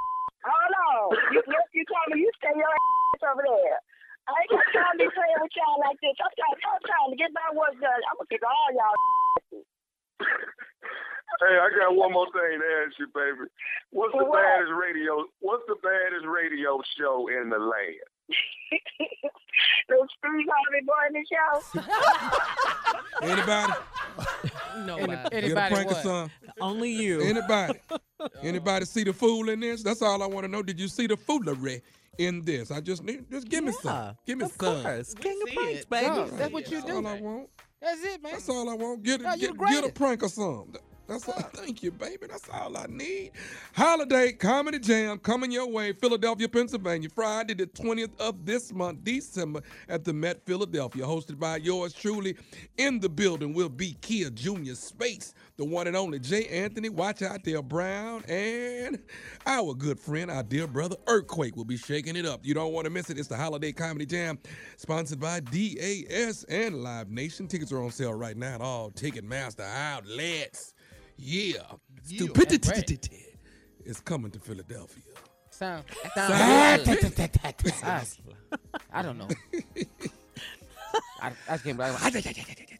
Hold 0.48 0.74
on. 0.88 1.16
You, 1.32 1.42
you 1.74 1.84
me 1.84 2.20
you 2.20 2.30
stay 2.40 2.56
your 2.56 2.72
ass 2.72 3.22
over 3.28 3.44
there. 3.44 3.80
I 4.28 4.44
ain't 4.44 4.52
got 4.52 4.66
time 4.76 4.94
to 5.00 5.04
be 5.04 5.08
playing 5.08 5.40
with 5.40 5.56
y'all 5.56 5.80
like 5.80 5.96
this. 6.04 6.12
I'm 6.20 6.28
trying, 6.36 6.60
I'm 6.68 6.82
trying 6.84 7.10
to 7.12 7.16
get 7.16 7.32
my 7.32 7.48
work 7.56 7.72
done. 7.80 8.02
I'm 8.12 8.20
gonna 8.20 8.28
kick 8.28 8.44
all 8.44 8.70
y'all. 8.76 8.96
Hey, 11.40 11.56
I 11.56 11.68
got 11.78 11.94
one 11.94 12.12
more 12.12 12.26
thing 12.32 12.58
to 12.58 12.66
ask 12.84 12.98
you, 12.98 13.06
baby. 13.14 13.48
What's 13.90 14.12
the 14.18 14.24
What? 14.24 14.42
baddest 14.42 14.72
radio? 14.72 15.24
What's 15.40 15.62
the 15.68 15.76
baddest 15.82 16.26
radio 16.26 16.80
show 16.98 17.28
in 17.28 17.50
the 17.50 17.58
land? 17.58 18.08
the 19.88 20.08
Steve 20.18 20.46
Harvey 20.50 20.82
Morning 20.84 21.24
Show. 21.30 21.62
Anybody? 23.22 23.72
Nobody. 24.84 25.30
Get 25.30 25.52
a 25.52 25.54
prank 25.70 25.92
or 25.92 25.94
something? 26.02 26.30
Only 26.60 26.90
you. 26.90 27.20
Anybody? 27.20 27.78
Anybody 28.42 28.84
see 28.86 29.04
the 29.04 29.12
fool 29.12 29.48
in 29.50 29.60
this? 29.60 29.82
That's 29.84 30.02
all 30.02 30.22
I 30.22 30.26
want 30.26 30.44
to 30.44 30.48
know. 30.50 30.62
Did 30.62 30.80
you 30.80 30.88
see 30.88 31.06
the 31.06 31.16
foolery 31.16 31.82
in 32.18 32.44
this? 32.44 32.70
I 32.70 32.80
just 32.80 33.02
need, 33.02 33.30
just 33.30 33.48
give 33.48 33.64
me 33.64 33.72
Yeah, 33.84 34.06
some. 34.08 34.16
Give 34.26 34.38
me 34.38 34.44
of 34.44 34.52
some. 34.52 34.82
course. 34.82 35.14
King 35.14 35.40
of 35.42 35.48
See 35.48 35.54
pranks, 35.56 35.80
it. 35.80 35.90
baby. 35.90 36.06
No, 36.08 36.26
that's 36.26 36.52
what 36.52 36.70
you 36.70 36.80
do. 36.82 36.82
That's 36.82 36.86
do. 36.86 36.96
all 36.96 37.06
I 37.06 37.20
want. 37.20 37.48
That's 37.80 38.04
it, 38.04 38.22
man. 38.22 38.32
That's 38.32 38.48
all 38.48 38.68
I 38.68 38.74
want. 38.74 39.02
Get, 39.04 39.20
No, 39.20 39.36
get, 39.36 39.56
get 39.58 39.84
a 39.84 39.92
prank 39.92 40.22
or 40.22 40.28
something. 40.28 40.76
That's 41.08 41.26
all. 41.26 41.40
Thank 41.54 41.82
you, 41.82 41.90
baby. 41.90 42.26
That's 42.28 42.48
all 42.52 42.76
I 42.76 42.84
need. 42.86 43.32
Holiday 43.72 44.32
Comedy 44.32 44.78
Jam 44.78 45.18
coming 45.18 45.50
your 45.50 45.66
way, 45.66 45.94
Philadelphia, 45.94 46.48
Pennsylvania, 46.48 47.08
Friday 47.08 47.54
the 47.54 47.66
20th 47.66 48.20
of 48.20 48.44
this 48.44 48.74
month, 48.74 49.04
December, 49.04 49.62
at 49.88 50.04
the 50.04 50.12
Met 50.12 50.44
Philadelphia, 50.44 51.04
hosted 51.04 51.38
by 51.38 51.56
yours 51.56 51.94
truly. 51.94 52.36
In 52.76 53.00
the 53.00 53.08
building 53.08 53.54
will 53.54 53.70
be 53.70 53.96
Kia 54.02 54.28
Junior 54.28 54.74
Space, 54.74 55.32
the 55.56 55.64
one 55.64 55.86
and 55.86 55.96
only 55.96 56.18
Jay 56.18 56.46
Anthony. 56.48 56.90
Watch 56.90 57.22
out 57.22 57.42
there, 57.42 57.62
Brown, 57.62 58.22
and 58.28 58.98
our 59.46 59.74
good 59.74 59.98
friend, 59.98 60.30
our 60.30 60.42
dear 60.42 60.66
brother 60.66 60.96
Earthquake 61.06 61.56
will 61.56 61.64
be 61.64 61.78
shaking 61.78 62.16
it 62.16 62.26
up. 62.26 62.44
You 62.44 62.52
don't 62.52 62.74
want 62.74 62.84
to 62.84 62.90
miss 62.90 63.08
it. 63.08 63.18
It's 63.18 63.28
the 63.28 63.36
Holiday 63.36 63.72
Comedy 63.72 64.04
Jam, 64.04 64.38
sponsored 64.76 65.20
by 65.20 65.40
DAS 65.40 66.44
and 66.50 66.82
Live 66.82 67.10
Nation. 67.10 67.48
Tickets 67.48 67.72
are 67.72 67.82
on 67.82 67.90
sale 67.90 68.12
right 68.12 68.36
now 68.36 68.56
at 68.56 68.60
all 68.60 68.90
Ticketmaster 68.90 69.64
outlets. 69.64 70.74
Yeah, 71.18 71.62
stupidity 72.04 73.26
is 73.84 74.00
coming 74.00 74.30
to 74.30 74.38
Philadelphia. 74.38 75.02
Sound. 75.50 75.84
Sound 76.14 76.34
sound 76.34 76.84
good. 76.84 77.14
good. 77.14 77.72
I, 77.82 78.04
I 78.92 79.02
don't 79.02 79.18
know. 79.18 79.28
I, 81.20 81.32
I 81.48 81.58
can't. 81.58 81.80
I, 81.80 82.10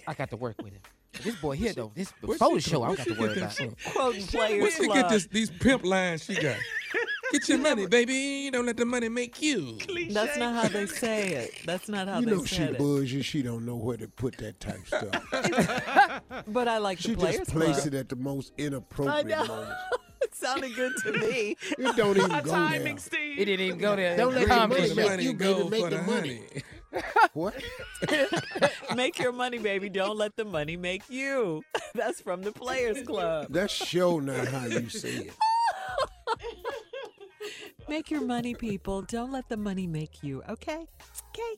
I 0.07 0.15
got 0.15 0.31
to 0.31 0.37
work 0.37 0.63
with 0.63 0.73
him. 0.73 0.81
This 1.23 1.35
boy 1.37 1.57
here 1.57 1.73
though. 1.73 1.91
This 1.95 2.13
Where's 2.21 2.39
before 2.39 2.55
the 2.55 2.61
show. 2.61 2.83
I 2.85 2.89
don't 2.89 2.99
Where's 2.99 3.09
got 3.09 3.15
to 3.15 3.21
worry 3.21 3.39
about. 3.39 3.57
that 3.57 3.61
it. 3.61 3.81
from? 3.81 3.93
Quoting 3.93 4.27
Players 4.27 4.63
Where 4.63 4.71
she 4.71 4.89
get 4.89 5.09
this, 5.09 5.27
these 5.27 5.51
pimp 5.51 5.85
lines 5.85 6.25
she 6.25 6.35
got? 6.35 6.57
Get 7.33 7.49
your 7.49 7.59
money, 7.59 7.87
baby. 7.87 8.51
Don't 8.51 8.65
let 8.67 8.77
the 8.77 8.85
money 8.87 9.09
make 9.09 9.43
you. 9.43 9.79
That's 10.11 10.39
not 10.39 10.55
how 10.55 10.69
they 10.69 10.87
say 10.87 11.33
it. 11.33 11.51
That's 11.67 11.89
not 11.89 12.09
how 12.09 12.21
they 12.21 12.27
say 12.27 12.27
it. 12.27 12.31
You 12.31 12.37
they 12.37 12.37
know 12.37 12.45
she 12.45 12.55
said 12.57 12.71
it. 12.73 12.79
bougie. 12.79 13.23
She 13.23 13.43
don't 13.43 13.67
know 13.67 13.77
where 13.77 13.97
to 13.97 14.09
put 14.09 14.39
that 14.39 14.61
type 14.61 14.87
stuff. 14.87 16.23
But 16.47 16.69
I 16.69 16.79
like 16.79 16.99
she 16.99 17.11
the 17.13 17.19
Players 17.19 17.39
just 17.39 17.51
placed 17.51 17.81
Club. 17.83 17.95
it 17.95 17.99
at 17.99 18.09
the 18.09 18.17
most 18.17 18.53
inappropriate 18.57 19.27
know. 19.27 19.45
moments. 19.47 19.75
it 20.23 20.35
sounded 20.35 20.75
good 20.75 20.93
to 21.03 21.13
me. 21.13 21.57
It 21.79 21.97
don't 21.97 22.17
even 22.17 22.31
go 22.31 22.51
Timing, 22.51 22.85
there. 22.85 22.99
Steve. 22.99 23.39
It 23.39 23.45
didn't 23.47 23.67
even 23.67 23.79
go 23.79 23.97
there. 23.97 24.17
Don't 24.17 24.35
let 24.35 24.49
the 24.49 24.55
Comedy 24.55 24.81
money 24.81 24.89
show. 24.89 24.95
make 24.95 25.09
money 25.11 25.23
you, 25.25 25.33
go 25.35 25.55
baby. 25.55 25.71
Make 25.71 25.83
for 25.85 25.91
the 25.91 25.97
the 25.97 26.03
money. 26.03 26.43
What? 27.35 27.55
Make 28.97 29.19
your 29.19 29.33
money, 29.33 29.59
baby. 29.59 29.91
Don't 29.91 30.17
let 30.17 30.37
the 30.37 30.45
money 30.45 30.77
make 30.77 31.09
you. 31.11 31.63
That's 31.95 32.21
from 32.23 32.43
the 32.43 32.53
Players 32.53 33.03
Club. 33.07 33.49
That's 33.51 33.73
show 33.73 34.21
not 34.21 34.49
how 34.49 34.65
you 34.67 34.89
say 34.89 35.29
it. 35.29 35.33
Make 37.89 38.11
your 38.11 38.21
money, 38.23 38.55
people. 38.55 39.03
Don't 39.03 39.33
let 39.33 39.49
the 39.49 39.57
money 39.57 39.87
make 39.87 40.23
you. 40.23 40.43
Okay? 40.49 40.87
Okay. 41.31 41.55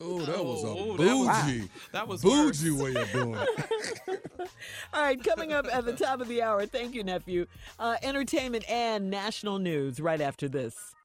Oh, 0.00 0.20
that 0.20 0.44
was 0.44 0.64
a 0.64 0.66
Oh, 0.68 0.96
that 0.96 1.14
was- 1.16 1.44
bougie, 1.44 1.68
that 1.92 2.08
was 2.08 2.22
bougie 2.22 2.70
way 2.72 2.94
of 2.94 3.10
doing 3.12 3.34
it. 3.38 4.30
All 4.92 5.02
right, 5.02 5.22
coming 5.22 5.52
up 5.52 5.66
at 5.72 5.84
the 5.84 5.92
top 5.94 6.20
of 6.20 6.28
the 6.28 6.42
hour. 6.42 6.66
Thank 6.66 6.94
you, 6.94 7.04
nephew. 7.04 7.46
Uh, 7.78 7.96
entertainment 8.02 8.68
and 8.68 9.08
national 9.10 9.58
news 9.58 9.98
right 10.00 10.20
after 10.20 10.48
this. 10.48 10.94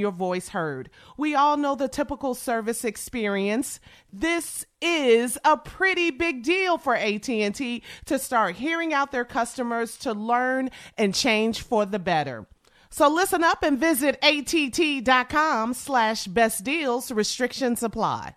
your 0.00 0.12
voice 0.12 0.48
heard. 0.48 0.90
We 1.16 1.34
all 1.34 1.56
know 1.56 1.74
the 1.74 1.88
typical 1.88 2.34
service 2.34 2.84
experience. 2.84 3.80
This 4.12 4.64
is 4.80 5.38
a 5.44 5.56
pretty 5.56 6.10
big 6.10 6.42
deal 6.42 6.78
for 6.78 6.94
AT&T 6.94 7.82
to 8.06 8.18
start 8.18 8.56
hearing 8.56 8.92
out 8.92 9.12
their 9.12 9.24
customers 9.24 9.96
to 9.98 10.12
learn 10.12 10.70
and 10.96 11.14
change 11.14 11.62
for 11.62 11.86
the 11.86 11.98
better. 11.98 12.46
So 12.90 13.08
listen 13.08 13.44
up 13.44 13.62
and 13.62 13.78
visit 13.78 14.18
att.com 14.22 15.74
slash 15.74 16.26
best 16.26 16.64
deals. 16.64 17.10
Restrictions 17.10 17.82
apply. 17.82 18.36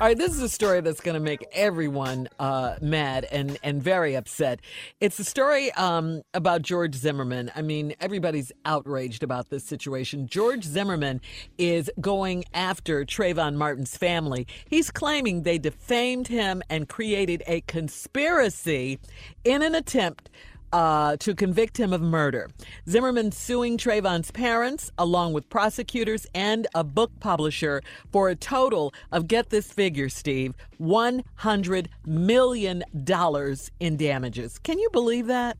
All 0.00 0.06
right, 0.08 0.16
this 0.16 0.32
is 0.32 0.40
a 0.40 0.48
story 0.48 0.80
that's 0.80 1.02
going 1.02 1.14
to 1.14 1.20
make 1.20 1.44
everyone 1.52 2.26
uh, 2.38 2.76
mad 2.80 3.26
and, 3.30 3.58
and 3.62 3.82
very 3.82 4.16
upset. 4.16 4.60
It's 5.00 5.18
a 5.18 5.24
story 5.24 5.70
um, 5.72 6.22
about 6.32 6.62
George 6.62 6.94
Zimmerman. 6.94 7.52
I 7.54 7.60
mean, 7.60 7.94
everybody's 8.00 8.50
outraged 8.64 9.22
about 9.22 9.50
this 9.50 9.64
situation. 9.64 10.26
George 10.26 10.64
Zimmerman 10.64 11.20
is 11.58 11.90
going 12.00 12.44
after 12.54 13.04
Trayvon 13.04 13.56
Martin's 13.56 13.96
family. 13.96 14.46
He's 14.66 14.90
claiming 14.90 15.42
they 15.42 15.58
defamed 15.58 16.26
him 16.26 16.62
and 16.70 16.88
created 16.88 17.42
a 17.46 17.60
conspiracy 17.60 18.98
in 19.44 19.62
an 19.62 19.74
attempt 19.74 20.30
uh, 20.72 21.16
to 21.18 21.34
convict 21.34 21.78
him 21.78 21.92
of 21.92 22.00
murder. 22.00 22.50
Zimmerman 22.88 23.32
suing 23.32 23.78
Trayvon's 23.78 24.30
parents, 24.30 24.90
along 24.98 25.32
with 25.32 25.48
prosecutors 25.48 26.26
and 26.34 26.66
a 26.74 26.84
book 26.84 27.12
publisher, 27.20 27.82
for 28.10 28.28
a 28.28 28.34
total 28.34 28.92
of 29.10 29.28
get 29.28 29.50
this 29.50 29.72
figure, 29.72 30.08
Steve, 30.08 30.54
$100 30.80 31.86
million 32.06 32.82
in 33.80 33.96
damages. 33.96 34.58
Can 34.58 34.78
you 34.78 34.88
believe 34.92 35.26
that? 35.26 35.56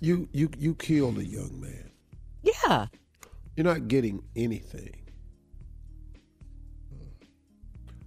You 0.00 0.28
you 0.32 0.50
you 0.58 0.74
killed 0.74 1.16
a 1.16 1.24
young 1.24 1.58
man. 1.58 1.90
Yeah. 2.42 2.86
You're 3.56 3.64
not 3.64 3.88
getting 3.88 4.22
anything. 4.36 4.94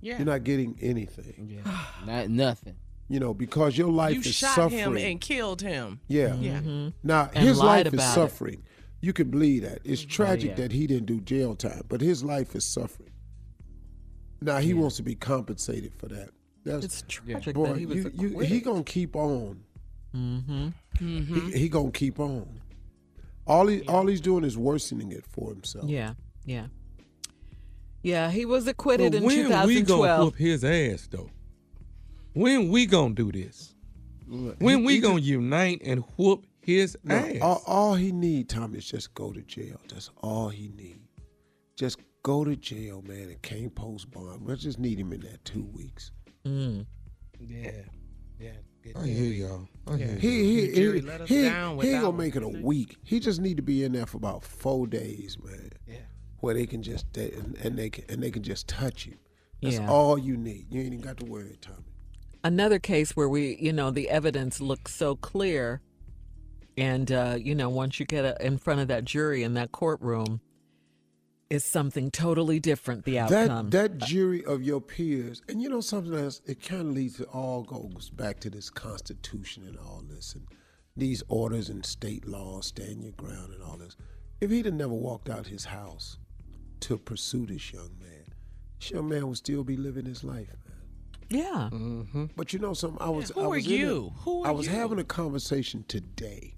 Yeah. 0.01 0.17
You're 0.17 0.27
not 0.27 0.43
getting 0.43 0.77
anything. 0.82 1.49
Yeah. 1.49 1.86
Not 2.05 2.30
nothing. 2.30 2.75
You 3.10 3.20
know, 3.20 3.34
because 3.34 3.78
your 3.78 3.91
life 3.91 4.24
is 4.24 4.24
suffering. 4.24 4.24
You 4.24 4.30
is 4.30 4.36
shot 4.36 4.55
suffering. 4.55 5.03
him 5.03 5.12
and 5.12 5.22
killed 5.22 5.62
him. 5.62 5.99
Yeah. 6.07 6.36
Yeah. 6.36 6.60
Mm-hmm. 6.60 6.89
Now 7.03 7.30
And 7.34 7.47
his 7.47 7.57
life 7.57 7.88
is 7.88 7.93
about 7.93 8.12
it. 8.12 8.14
suffering. 8.14 8.64
You 9.01 9.14
can 9.14 9.32
believe 9.32 9.64
that. 9.64 9.80
It's 9.84 10.01
mm-hmm. 10.01 10.12
oh, 10.12 10.16
tragic 10.16 10.49
yeah. 10.51 10.55
that 10.55 10.72
he 10.72 10.86
didn't 10.88 11.07
do 11.07 11.20
jail 11.22 11.55
time, 11.55 11.84
but 11.89 12.01
his 12.01 12.24
life 12.24 12.55
is 12.55 12.66
suffering. 12.66 13.10
Now 14.41 14.57
he 14.57 14.74
wants 14.74 14.97
to 14.97 15.03
be 15.03 15.16
compensated 15.16 15.93
for 15.95 16.07
that. 16.07 16.30
That's 16.64 16.86
It's 16.86 17.03
tragic 17.07 17.55
boy. 17.55 17.70
that 17.70 17.78
he 17.78 17.86
was 17.86 17.97
you, 17.97 18.12
you, 18.16 18.39
he 18.39 18.60
gonna 18.60 18.84
keep 18.84 19.16
on. 19.16 19.64
Mm-hmm. 20.16 20.68
mm-hmm. 20.97 21.49
He, 21.49 21.60
he 21.60 21.70
gonna 21.70 21.91
keep 21.91 22.20
on. 22.20 22.62
All 23.47 23.68
he 23.68 23.82
all 23.88 24.05
he's 24.05 24.22
doing 24.22 24.43
is 24.43 24.57
worsening 24.57 25.12
it 25.12 25.26
for 25.26 25.49
himself. 25.49 25.89
Yeah, 25.89 26.14
yeah. 26.45 26.68
Yeah, 28.01 28.32
he 28.32 28.45
was 28.45 28.68
acquitted 28.68 29.12
But 29.12 29.18
in 29.18 29.24
when 29.24 29.36
we 29.36 29.43
gonna 29.43 29.68
2012. 29.68 30.24
whoop 30.24 30.36
his 30.36 30.64
ass 30.64 31.07
though? 31.10 31.30
When 32.34 32.69
we 32.69 32.86
gonna 32.86 33.15
do 33.15 33.32
this? 33.32 33.73
When 34.27 34.80
He- 34.80 34.86
we 34.86 34.93
he 34.95 34.99
gonna 34.99 35.19
just- 35.19 35.27
unite 35.27 35.82
and 35.84 36.03
whoop 36.17 36.45
his 36.61 36.97
No, 37.03 37.15
ass? 37.15 37.38
all, 37.41 37.63
all 37.65 37.95
he 37.95 38.11
need, 38.11 38.47
Tommy, 38.49 38.77
is 38.77 38.86
just 38.86 39.13
go 39.13 39.32
to 39.32 39.41
jail. 39.41 39.80
That's 39.89 40.09
all 40.17 40.49
he 40.49 40.69
need. 40.69 40.99
Just 41.75 41.97
go 42.23 42.43
to 42.43 42.55
jail, 42.55 43.01
man, 43.01 43.30
and 43.30 43.41
can't 43.41 43.73
post 43.73 44.11
bond. 44.11 44.41
We 44.45 44.55
just 44.55 44.77
need 44.80 44.99
him 44.99 45.13
in 45.13 45.21
that 45.21 45.43
two 45.45 45.63
weeks. 45.63 46.11
Mm. 46.45 46.86
Yeah. 47.39 47.71
Yeah. 48.39 48.51
Good 48.84 48.95
I 48.97 49.07
hear 49.07 49.34
y'all. 49.34 49.67
I 49.88 49.97
hear 49.97 50.15
He 50.17 50.30
he 50.43 50.67
he, 50.67 50.73
Jury 50.75 51.01
let 51.01 51.21
us 51.21 51.30
he, 51.30 51.36
he 51.39 51.45
ain't 51.45 52.01
gonna 52.01 52.13
make 52.17 52.36
it 52.36 52.43
a 52.43 52.47
week. 52.47 52.95
He 53.03 53.19
just 53.19 53.41
need 53.41 53.57
to 53.57 53.63
be 53.63 53.84
in 53.84 53.91
there 53.93 54.05
for 54.05 54.17
about 54.17 54.43
four 54.43 54.88
days, 54.88 55.38
man. 55.43 55.71
Yeah. 55.88 55.95
Where 56.39 56.53
they 56.53 56.65
can 56.65 56.82
just 56.84 57.11
they, 57.13 57.32
and, 57.32 57.57
and 57.57 57.77
they 57.77 57.89
can 57.89 58.05
and 58.09 58.21
they 58.23 58.32
can 58.32 58.43
just 58.43 58.67
touch 58.67 59.05
you. 59.05 59.15
That's 59.61 59.75
Yeah. 59.75 59.89
all 59.89 60.17
you 60.17 60.38
need. 60.38 60.67
You 60.71 60.80
ain't 60.82 60.93
even 60.93 61.01
got 61.01 61.17
to 61.17 61.25
worry, 61.25 61.57
Tommy. 61.59 61.84
Another 62.44 62.80
case 62.80 63.16
where 63.16 63.28
we, 63.28 63.58
you 63.60 63.74
know, 63.74 63.92
the 63.92 64.10
evidence 64.10 64.62
looks 64.62 64.96
so 64.96 65.16
clear, 65.16 65.82
and 66.78 67.12
uh, 67.12 67.38
you 67.38 67.54
know, 67.54 67.70
once 67.70 68.00
you 68.00 68.06
get 68.06 68.24
uh 68.24 68.36
in 68.40 68.58
front 68.58 68.80
of 68.80 68.88
that 68.88 69.04
jury 69.04 69.44
in 69.44 69.56
that 69.56 69.72
courtroom, 69.72 70.40
is 71.50 71.66
something 71.66 72.12
totally 72.12 72.60
different. 72.60 73.04
The 73.06 73.20
outcome. 73.20 73.70
That 73.72 74.00
that 74.00 74.08
jury 74.08 74.46
of 74.46 74.64
your 74.64 74.80
peers, 74.80 75.42
and 75.50 75.62
you 75.62 75.70
know 75.70 75.82
something 75.82 76.14
else, 76.14 76.42
it 76.46 76.62
kind 76.62 76.82
of 76.82 76.88
leads 76.94 77.18
to 77.18 77.26
all 77.26 77.64
goes 77.64 78.10
back 78.10 78.40
to 78.42 78.50
this 78.50 78.70
Constitution 78.70 79.66
and 79.68 79.78
all 79.78 80.04
this, 80.08 80.34
and 80.34 80.48
these 80.96 81.24
orders 81.28 81.70
and 81.70 81.86
state 81.86 82.28
laws, 82.28 82.68
stand 82.68 83.04
your 83.04 83.14
ground 83.14 83.54
and 83.54 83.64
all 83.64 83.78
this. 83.78 83.98
If 84.40 84.52
he'd 84.52 84.66
have 84.66 84.76
never 84.76 84.94
walked 84.94 85.30
out 85.30 85.48
his 85.48 85.66
house 85.66 86.18
to 86.82 86.98
pursue 86.98 87.46
this 87.46 87.74
young 87.74 87.98
man, 88.00 88.34
this 88.80 88.92
young 88.92 89.10
man 89.10 89.28
would 89.28 89.38
still 89.38 89.64
be 89.64 89.76
living 89.76 90.06
his 90.06 90.24
life, 90.24 90.56
man. 90.66 90.68
Yeah. 91.30 91.69
Mm-hmm. 91.71 92.25
But 92.36 92.53
you 92.53 92.59
know 92.59 92.73
something, 92.73 93.01
I 93.01 93.09
was 93.09 93.30
who 93.30 93.41
I 93.41 93.43
are 93.45 93.49
was 93.49 93.65
in 93.65 93.71
a- 93.71 93.75
you? 93.75 94.13
Who 94.19 94.43
I 94.43 94.51
was 94.51 94.67
you? 94.67 94.73
having 94.73 94.99
a 94.99 95.03
conversation 95.03 95.86
today 95.88 96.55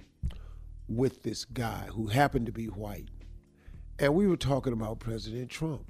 with 0.88 1.24
this 1.24 1.45
guy 1.45 1.88
who 1.91 2.07
happened 2.07 2.45
to 2.47 2.51
be 2.51 2.65
white. 2.65 3.07
And 3.99 4.15
we 4.15 4.28
were 4.28 4.38
talking 4.38 4.74
about 4.74 4.99
President 4.99 5.49
Trump. 5.49 5.86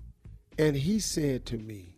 And 0.57 0.75
he 0.75 0.99
said 0.99 1.45
to 1.47 1.57
me, 1.57 1.95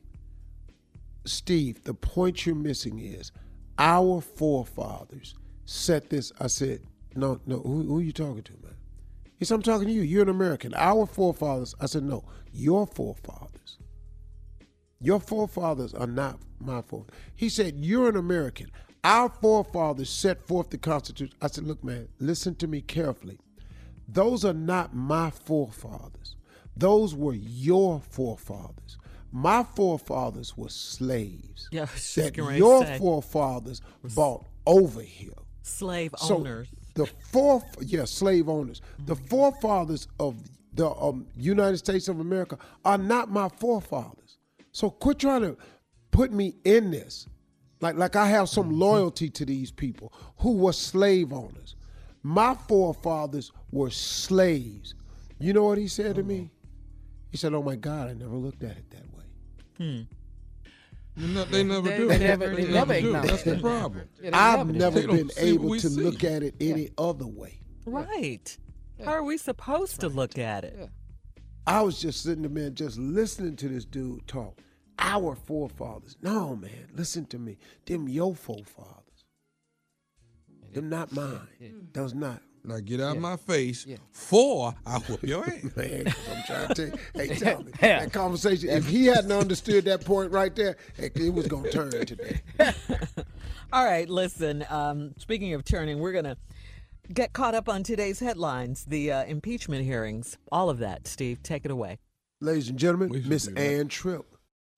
Steve, 1.25 1.83
the 1.83 1.93
point 1.93 2.45
you're 2.45 2.55
missing 2.55 2.99
is 2.99 3.31
our 3.77 4.21
forefathers 4.21 5.35
set 5.65 6.09
this. 6.09 6.31
I 6.39 6.47
said, 6.47 6.81
no, 7.15 7.39
no, 7.45 7.59
who, 7.59 7.83
who 7.83 7.97
are 7.99 8.03
you 8.03 8.11
talking 8.11 8.43
to, 8.43 8.53
man? 8.61 8.75
He 9.39 9.45
said, 9.45 9.55
I'm 9.55 9.61
talking 9.63 9.87
to 9.87 9.93
you. 9.93 10.01
You're 10.01 10.23
an 10.23 10.29
American. 10.29 10.73
Our 10.75 11.05
forefathers. 11.05 11.73
I 11.81 11.85
said, 11.87 12.03
no, 12.03 12.23
your 12.51 12.85
forefathers. 12.85 13.49
Your 15.03 15.19
forefathers 15.19 15.93
are 15.93 16.07
not 16.07 16.39
my 16.59 16.81
forefathers. 16.81 17.19
He 17.35 17.49
said, 17.49 17.75
You're 17.77 18.09
an 18.09 18.15
American. 18.15 18.71
Our 19.03 19.27
forefathers 19.29 20.09
set 20.09 20.41
forth 20.47 20.69
the 20.69 20.77
Constitution. 20.77 21.35
I 21.41 21.47
said, 21.47 21.65
Look, 21.65 21.83
man, 21.83 22.07
listen 22.19 22.55
to 22.55 22.67
me 22.67 22.81
carefully. 22.81 23.37
Those 24.07 24.45
are 24.45 24.53
not 24.53 24.95
my 24.95 25.29
forefathers. 25.29 26.35
Those 26.75 27.13
were 27.15 27.33
your 27.35 27.99
forefathers. 28.09 28.97
My 29.31 29.63
forefathers 29.63 30.55
were 30.55 30.69
slaves 30.69 31.67
Yeah, 31.71 31.81
I 31.81 31.83
was 31.85 31.91
just 31.93 32.15
that 32.15 32.21
getting 32.33 32.45
ready 32.45 32.59
to 32.59 32.65
your 32.65 32.85
say. 32.85 32.97
forefathers 32.97 33.81
bought 34.15 34.45
over 34.65 35.01
here. 35.01 35.33
Slave 35.63 36.13
So 36.17 36.37
owners. 36.37 36.67
the 36.93 37.05
four, 37.05 37.63
yeah, 37.81 38.05
slave 38.05 38.47
owners. 38.49 38.81
The 39.05 39.15
forefathers 39.15 40.07
of 40.19 40.35
the 40.73 40.89
um, 40.91 41.25
United 41.35 41.77
States 41.77 42.07
of 42.07 42.19
America 42.19 42.57
are 42.85 42.97
not 42.97 43.29
my 43.31 43.49
forefathers. 43.49 44.19
So 44.73 44.89
quit 44.89 45.19
trying 45.19 45.41
to 45.41 45.57
put 46.11 46.33
me 46.33 46.55
in 46.65 46.91
this, 46.91 47.27
like 47.79 47.95
like 47.95 48.15
I 48.15 48.25
have 48.27 48.49
some 48.49 48.65
mm-hmm. 48.65 48.81
loyalty 48.81 49.29
to 49.29 49.45
these 49.45 49.71
people 49.71 50.11
who 50.37 50.57
were 50.57 50.73
slave 50.73 51.31
owners. 51.31 51.75
My 52.23 52.55
forefathers 52.55 53.51
were 53.71 53.91
slaves. 53.91 54.95
You 55.39 55.53
know 55.53 55.63
what 55.63 55.77
he 55.77 55.87
said 55.87 56.15
to 56.15 56.23
me? 56.23 56.35
Mm-hmm. 56.35 56.47
He 57.31 57.37
said, 57.37 57.53
"Oh 57.53 57.63
my 57.63 57.75
God, 57.75 58.09
I 58.09 58.13
never 58.13 58.35
looked 58.35 58.63
at 58.63 58.77
it 58.77 58.89
that 58.89 59.13
way." 59.13 59.23
Hmm. 59.77 60.01
No, 61.15 61.43
they 61.45 61.63
never 61.63 61.89
They- 61.89 61.97
do. 61.97 62.07
they 62.07 62.17
never- 62.17 62.55
they 62.55 62.65
do. 62.65 62.71
never 62.71 62.99
do. 62.99 63.11
That's 63.13 63.43
the 63.43 63.59
problem. 63.59 64.09
Yeah, 64.21 64.31
I've 64.33 64.67
never 64.67 65.01
been 65.01 65.29
able 65.37 65.77
to 65.77 65.89
see. 65.89 66.01
look 66.01 66.23
at 66.23 66.41
it 66.41 66.55
any 66.59 66.89
other 66.97 67.27
way. 67.27 67.59
Right. 67.85 68.57
How 69.03 69.11
are 69.11 69.23
we 69.23 69.37
supposed 69.37 69.99
to 69.99 70.09
look 70.09 70.39
at 70.39 70.63
it? 70.63 70.89
Yeah. 71.67 71.77
I 71.79 71.81
was 71.81 72.01
just 72.01 72.23
sitting 72.23 72.41
there, 72.43 72.51
man, 72.51 72.75
just 72.75 72.97
listening 72.97 73.55
to 73.57 73.67
this 73.69 73.85
dude 73.85 74.27
talk. 74.27 74.59
Our 74.99 75.35
forefathers. 75.35 76.17
No, 76.21 76.55
man, 76.55 76.87
listen 76.95 77.25
to 77.27 77.39
me. 77.39 77.57
Them 77.85 78.07
your 78.07 78.35
forefathers. 78.35 79.25
Them 80.73 80.89
not 80.89 81.11
mine. 81.11 81.89
Those 81.93 82.13
not. 82.13 82.41
Now 82.65 82.79
get 82.79 83.01
out 83.01 83.09
Yeah. 83.09 83.11
of 83.11 83.17
my 83.19 83.35
face, 83.35 83.85
Yeah. 83.85 83.97
for 84.11 84.73
I 84.85 84.97
whoop 84.99 85.21
your 85.23 85.43
ass. 85.45 85.63
Man, 85.75 86.07
I'm 86.07 86.43
trying 86.47 86.67
to 86.69 86.73
tell 86.73 86.85
you. 86.87 86.97
Hey, 87.13 87.27
tell 87.35 87.61
me. 87.61 87.71
That 87.81 88.13
conversation, 88.13 88.69
if 88.69 88.87
he 88.87 89.07
hadn't 89.07 89.33
understood 89.33 89.83
that 89.85 90.05
point 90.05 90.31
right 90.31 90.55
there, 90.55 90.77
it 90.97 91.33
was 91.33 91.47
going 91.47 91.63
to 91.65 91.71
turn 91.71 91.89
today. 91.91 92.39
All 93.73 93.83
right, 93.83 94.07
listen. 94.07 94.65
Um, 94.69 95.13
speaking 95.17 95.53
of 95.55 95.65
turning, 95.65 95.99
we're 95.99 96.13
going 96.13 96.23
to 96.23 96.37
get 97.11 97.33
caught 97.33 97.55
up 97.55 97.67
on 97.67 97.83
today's 97.83 98.19
headlines, 98.19 98.85
the 98.85 99.11
uh, 99.11 99.23
impeachment 99.25 99.83
hearings, 99.83 100.37
all 100.51 100.69
of 100.69 100.79
that. 100.79 101.07
Steve, 101.07 101.41
take 101.43 101.65
it 101.65 101.71
away. 101.71 101.99
Ladies 102.41 102.69
and 102.69 102.77
gentlemen, 102.77 103.23
Miss 103.25 103.47
do 103.47 103.53
that. 103.53 103.59
Ann 103.59 103.87
Tripp. 103.87 104.25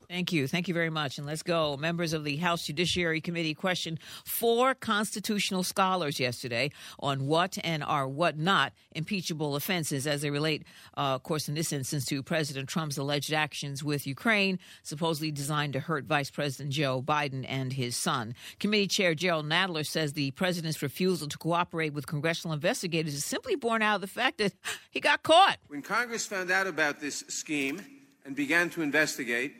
Thank 0.09 0.31
you. 0.31 0.47
Thank 0.47 0.67
you 0.67 0.73
very 0.73 0.89
much. 0.89 1.17
And 1.17 1.25
let's 1.25 1.43
go. 1.43 1.77
Members 1.77 2.13
of 2.13 2.23
the 2.23 2.37
House 2.37 2.65
Judiciary 2.65 3.21
Committee 3.21 3.53
questioned 3.53 3.99
four 4.25 4.75
constitutional 4.75 5.63
scholars 5.63 6.19
yesterday 6.19 6.71
on 6.99 7.25
what 7.25 7.57
and 7.63 7.83
are 7.83 8.07
what 8.07 8.37
not 8.37 8.73
impeachable 8.91 9.55
offenses 9.55 10.05
as 10.05 10.21
they 10.21 10.29
relate, 10.29 10.63
uh, 10.97 11.15
of 11.15 11.23
course, 11.23 11.49
in 11.49 11.55
this 11.55 11.73
instance, 11.73 12.05
to 12.05 12.21
President 12.21 12.69
Trump's 12.69 12.97
alleged 12.97 13.33
actions 13.33 13.83
with 13.83 14.05
Ukraine, 14.05 14.59
supposedly 14.83 15.31
designed 15.31 15.73
to 15.73 15.79
hurt 15.79 16.05
Vice 16.05 16.29
President 16.29 16.71
Joe 16.71 17.01
Biden 17.01 17.45
and 17.47 17.73
his 17.73 17.95
son. 17.95 18.35
Committee 18.59 18.87
Chair 18.87 19.15
Jerrold 19.15 19.45
Nadler 19.45 19.85
says 19.85 20.13
the 20.13 20.31
president's 20.31 20.81
refusal 20.81 21.27
to 21.27 21.37
cooperate 21.37 21.93
with 21.93 22.07
congressional 22.07 22.53
investigators 22.53 23.13
is 23.13 23.25
simply 23.25 23.55
born 23.55 23.81
out 23.81 23.95
of 23.95 24.01
the 24.01 24.07
fact 24.07 24.37
that 24.37 24.53
he 24.91 24.99
got 24.99 25.23
caught. 25.23 25.57
When 25.67 25.81
Congress 25.81 26.25
found 26.25 26.51
out 26.51 26.67
about 26.67 26.99
this 26.99 27.23
scheme 27.27 27.81
and 28.25 28.35
began 28.35 28.69
to 28.71 28.81
investigate, 28.81 29.55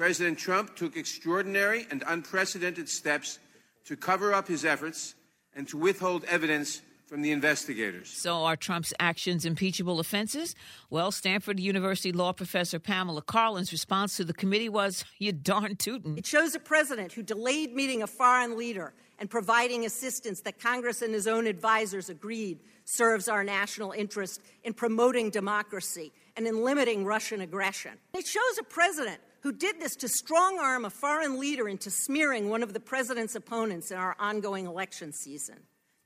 President 0.00 0.38
Trump 0.38 0.76
took 0.76 0.96
extraordinary 0.96 1.86
and 1.90 2.02
unprecedented 2.06 2.88
steps 2.88 3.38
to 3.84 3.98
cover 3.98 4.32
up 4.32 4.48
his 4.48 4.64
efforts 4.64 5.14
and 5.54 5.68
to 5.68 5.76
withhold 5.76 6.24
evidence 6.24 6.80
from 7.04 7.20
the 7.20 7.32
investigators. 7.32 8.08
So, 8.08 8.44
are 8.44 8.56
Trump's 8.56 8.94
actions 8.98 9.44
impeachable 9.44 10.00
offenses? 10.00 10.54
Well, 10.88 11.12
Stanford 11.12 11.60
University 11.60 12.12
law 12.12 12.32
professor 12.32 12.78
Pamela 12.78 13.20
Karlan's 13.20 13.72
response 13.72 14.16
to 14.16 14.24
the 14.24 14.32
committee 14.32 14.70
was, 14.70 15.04
You 15.18 15.32
darn 15.32 15.76
tootin'. 15.76 16.16
It 16.16 16.24
shows 16.24 16.54
a 16.54 16.60
president 16.60 17.12
who 17.12 17.22
delayed 17.22 17.74
meeting 17.74 18.02
a 18.02 18.06
foreign 18.06 18.56
leader 18.56 18.94
and 19.18 19.28
providing 19.28 19.84
assistance 19.84 20.40
that 20.40 20.58
Congress 20.58 21.02
and 21.02 21.12
his 21.12 21.26
own 21.26 21.46
advisors 21.46 22.08
agreed 22.08 22.60
serves 22.86 23.28
our 23.28 23.44
national 23.44 23.92
interest 23.92 24.40
in 24.64 24.72
promoting 24.72 25.28
democracy 25.28 26.10
and 26.38 26.46
in 26.46 26.64
limiting 26.64 27.04
Russian 27.04 27.42
aggression. 27.42 27.92
It 28.14 28.26
shows 28.26 28.56
a 28.58 28.62
president 28.62 29.20
who 29.42 29.52
did 29.52 29.80
this 29.80 29.96
to 29.96 30.08
strong 30.08 30.58
arm 30.58 30.84
a 30.84 30.90
foreign 30.90 31.38
leader 31.38 31.68
into 31.68 31.90
smearing 31.90 32.48
one 32.48 32.62
of 32.62 32.72
the 32.72 32.80
president's 32.80 33.34
opponents 33.34 33.90
in 33.90 33.98
our 33.98 34.14
ongoing 34.18 34.66
election 34.66 35.12
season. 35.12 35.56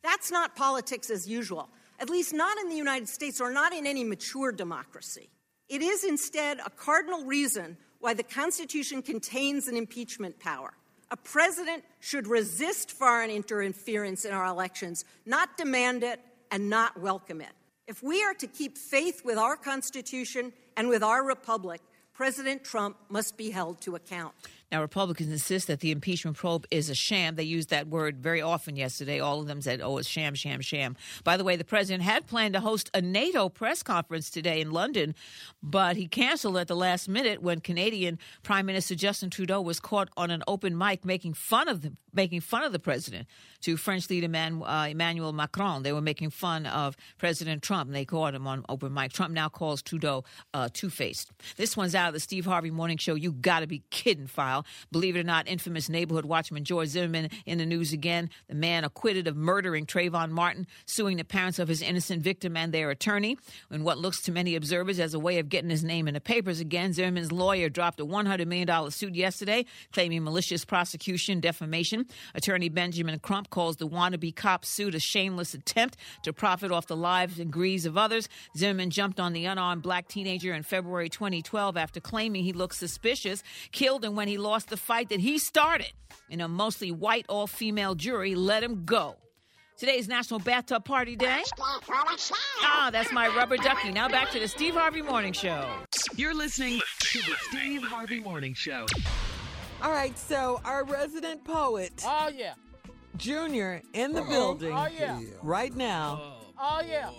That's 0.02 0.30
not 0.30 0.56
politics 0.56 1.10
as 1.10 1.28
usual, 1.28 1.68
at 1.98 2.10
least 2.10 2.32
not 2.32 2.58
in 2.58 2.68
the 2.68 2.76
United 2.76 3.08
States 3.08 3.40
or 3.40 3.50
not 3.52 3.72
in 3.72 3.86
any 3.86 4.04
mature 4.04 4.52
democracy. 4.52 5.28
It 5.68 5.82
is 5.82 6.04
instead 6.04 6.58
a 6.64 6.70
cardinal 6.70 7.24
reason 7.24 7.76
why 8.00 8.14
the 8.14 8.22
Constitution 8.22 9.02
contains 9.02 9.66
an 9.66 9.76
impeachment 9.76 10.38
power. 10.38 10.74
A 11.10 11.16
president 11.16 11.84
should 12.00 12.26
resist 12.26 12.90
foreign 12.92 13.30
interference 13.30 14.24
in 14.24 14.32
our 14.32 14.46
elections, 14.46 15.04
not 15.24 15.56
demand 15.56 16.02
it 16.02 16.20
and 16.50 16.68
not 16.68 17.00
welcome 17.00 17.40
it. 17.40 17.52
If 17.86 18.02
we 18.02 18.22
are 18.22 18.34
to 18.34 18.46
keep 18.46 18.76
faith 18.76 19.22
with 19.24 19.38
our 19.38 19.56
Constitution 19.56 20.52
and 20.76 20.88
with 20.88 21.02
our 21.02 21.24
republic, 21.24 21.80
President 22.14 22.62
Trump 22.64 22.96
must 23.08 23.36
be 23.36 23.50
held 23.50 23.80
to 23.82 23.96
account. 23.96 24.34
Now, 24.74 24.82
Republicans 24.82 25.30
insist 25.30 25.68
that 25.68 25.78
the 25.78 25.92
impeachment 25.92 26.36
probe 26.36 26.66
is 26.68 26.90
a 26.90 26.96
sham. 26.96 27.36
They 27.36 27.44
used 27.44 27.70
that 27.70 27.86
word 27.86 28.18
very 28.18 28.42
often 28.42 28.74
yesterday. 28.74 29.20
All 29.20 29.38
of 29.38 29.46
them 29.46 29.60
said, 29.60 29.80
oh, 29.80 29.98
it's 29.98 30.08
sham, 30.08 30.34
sham, 30.34 30.60
sham. 30.62 30.96
By 31.22 31.36
the 31.36 31.44
way, 31.44 31.54
the 31.54 31.62
president 31.62 32.02
had 32.02 32.26
planned 32.26 32.54
to 32.54 32.60
host 32.60 32.90
a 32.92 33.00
NATO 33.00 33.48
press 33.48 33.84
conference 33.84 34.30
today 34.30 34.60
in 34.60 34.72
London, 34.72 35.14
but 35.62 35.94
he 35.94 36.08
canceled 36.08 36.56
at 36.56 36.66
the 36.66 36.74
last 36.74 37.08
minute 37.08 37.40
when 37.40 37.60
Canadian 37.60 38.18
Prime 38.42 38.66
Minister 38.66 38.96
Justin 38.96 39.30
Trudeau 39.30 39.60
was 39.60 39.78
caught 39.78 40.08
on 40.16 40.32
an 40.32 40.42
open 40.48 40.76
mic 40.76 41.04
making 41.04 41.34
fun 41.34 41.68
of 41.68 41.82
the, 41.82 41.92
making 42.12 42.40
fun 42.40 42.64
of 42.64 42.72
the 42.72 42.80
president 42.80 43.28
to 43.60 43.76
French 43.76 44.10
leader 44.10 44.26
uh, 44.26 44.88
Emmanuel 44.88 45.32
Macron. 45.32 45.84
They 45.84 45.92
were 45.92 46.00
making 46.00 46.30
fun 46.30 46.66
of 46.66 46.96
President 47.16 47.62
Trump, 47.62 47.86
and 47.86 47.94
they 47.94 48.04
caught 48.04 48.34
him 48.34 48.48
on 48.48 48.64
open 48.68 48.92
mic. 48.92 49.12
Trump 49.12 49.32
now 49.32 49.48
calls 49.48 49.82
Trudeau 49.82 50.24
uh, 50.52 50.68
two-faced. 50.72 51.30
This 51.56 51.76
one's 51.76 51.94
out 51.94 52.08
of 52.08 52.14
the 52.14 52.20
Steve 52.20 52.44
Harvey 52.44 52.72
Morning 52.72 52.98
Show. 52.98 53.14
You 53.14 53.32
got 53.32 53.60
to 53.60 53.66
be 53.66 53.84
kidding 53.90 54.26
file. 54.26 54.63
Believe 54.90 55.16
it 55.16 55.20
or 55.20 55.24
not, 55.24 55.48
infamous 55.48 55.88
neighborhood 55.88 56.24
watchman 56.24 56.64
George 56.64 56.88
Zimmerman 56.88 57.30
in 57.46 57.58
the 57.58 57.66
news 57.66 57.92
again. 57.92 58.30
The 58.48 58.54
man 58.54 58.84
acquitted 58.84 59.26
of 59.26 59.36
murdering 59.36 59.86
Trayvon 59.86 60.30
Martin, 60.30 60.66
suing 60.86 61.16
the 61.16 61.24
parents 61.24 61.58
of 61.58 61.68
his 61.68 61.82
innocent 61.82 62.22
victim 62.22 62.56
and 62.56 62.72
their 62.72 62.90
attorney. 62.90 63.36
In 63.70 63.84
what 63.84 63.98
looks 63.98 64.22
to 64.22 64.32
many 64.32 64.54
observers 64.54 65.00
as 65.00 65.14
a 65.14 65.18
way 65.18 65.38
of 65.38 65.48
getting 65.48 65.70
his 65.70 65.84
name 65.84 66.08
in 66.08 66.14
the 66.14 66.20
papers 66.20 66.60
again, 66.60 66.92
Zimmerman's 66.92 67.32
lawyer 67.32 67.68
dropped 67.68 68.00
a 68.00 68.06
$100 68.06 68.46
million 68.46 68.90
suit 68.90 69.14
yesterday, 69.14 69.64
claiming 69.92 70.24
malicious 70.24 70.64
prosecution, 70.64 71.40
defamation. 71.40 72.06
Attorney 72.34 72.68
Benjamin 72.68 73.18
Crump 73.18 73.50
calls 73.50 73.76
the 73.76 73.88
wannabe 73.88 74.34
cop 74.34 74.64
suit 74.64 74.94
a 74.94 75.00
shameless 75.00 75.54
attempt 75.54 75.96
to 76.22 76.32
profit 76.32 76.72
off 76.72 76.86
the 76.86 76.96
lives 76.96 77.38
and 77.38 77.52
greeds 77.52 77.86
of 77.86 77.98
others. 77.98 78.28
Zimmerman 78.56 78.90
jumped 78.90 79.20
on 79.20 79.32
the 79.32 79.44
unarmed 79.46 79.82
black 79.82 80.08
teenager 80.08 80.54
in 80.54 80.62
February 80.62 81.08
2012 81.08 81.76
after 81.76 82.00
claiming 82.00 82.44
he 82.44 82.52
looked 82.52 82.76
suspicious, 82.76 83.42
killed 83.72 84.04
him 84.04 84.14
when 84.14 84.28
he 84.28 84.38
lost 84.38 84.53
the 84.62 84.76
fight 84.76 85.08
that 85.08 85.18
he 85.18 85.38
started. 85.38 85.92
in 86.30 86.40
a 86.40 86.46
mostly 86.48 86.92
white, 86.92 87.26
all 87.28 87.48
female 87.48 87.94
jury 87.96 88.36
let 88.36 88.62
him 88.62 88.84
go. 88.84 89.16
Today's 89.76 90.06
National 90.06 90.38
Bathtub 90.38 90.84
Party 90.84 91.16
Day. 91.16 91.42
Ah, 92.62 92.90
that's 92.92 93.10
my 93.12 93.26
rubber 93.28 93.56
ducky. 93.56 93.90
Now 93.90 94.08
back 94.08 94.30
to 94.30 94.38
the 94.38 94.46
Steve 94.46 94.74
Harvey 94.74 95.02
Morning 95.02 95.32
Show. 95.32 95.68
You're 96.16 96.32
listening 96.34 96.80
to 97.00 97.18
the 97.18 97.34
Steve 97.48 97.82
Harvey 97.82 98.20
Morning 98.20 98.54
Show. 98.54 98.86
All 99.82 99.90
right, 99.90 100.16
so 100.16 100.60
our 100.64 100.84
resident 100.84 101.44
poet, 101.44 101.92
Oh 102.06 102.30
yeah. 102.34 102.54
Junior, 103.16 103.82
in 103.92 104.12
the 104.12 104.22
Uh-oh. 104.22 104.30
building 104.30 104.72
Oh 104.72 104.88
yeah. 104.98 105.20
right 105.42 105.74
now 105.74 106.36
Oh 106.58 106.80
yeah. 106.88 107.10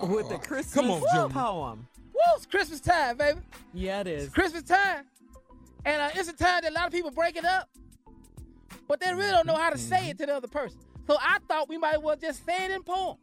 with 0.00 0.28
the 0.28 0.38
Christmas 0.38 0.74
Come 0.74 0.90
on, 0.92 1.02
Junior. 1.12 1.28
poem. 1.28 1.88
Woo! 2.14 2.20
It's 2.36 2.46
Christmas 2.46 2.80
time, 2.80 3.16
baby. 3.16 3.40
Yeah, 3.74 4.00
it 4.00 4.06
is. 4.06 4.28
Christmas 4.30 4.62
time. 4.62 5.04
And 5.86 6.02
uh, 6.02 6.10
it's 6.14 6.28
a 6.28 6.32
time 6.32 6.62
that 6.62 6.72
a 6.72 6.74
lot 6.74 6.86
of 6.86 6.92
people 6.92 7.12
break 7.12 7.36
it 7.36 7.44
up, 7.44 7.70
but 8.88 8.98
they 8.98 9.14
really 9.14 9.30
don't 9.30 9.46
know 9.46 9.54
how 9.54 9.70
to 9.70 9.78
say 9.78 10.10
it 10.10 10.18
to 10.18 10.26
the 10.26 10.34
other 10.34 10.48
person. 10.48 10.78
So 11.06 11.16
I 11.20 11.38
thought 11.48 11.68
we 11.68 11.78
might 11.78 11.94
as 11.94 12.00
well 12.00 12.16
just 12.16 12.44
say 12.44 12.64
it 12.64 12.72
in 12.72 12.82
poem. 12.82 13.16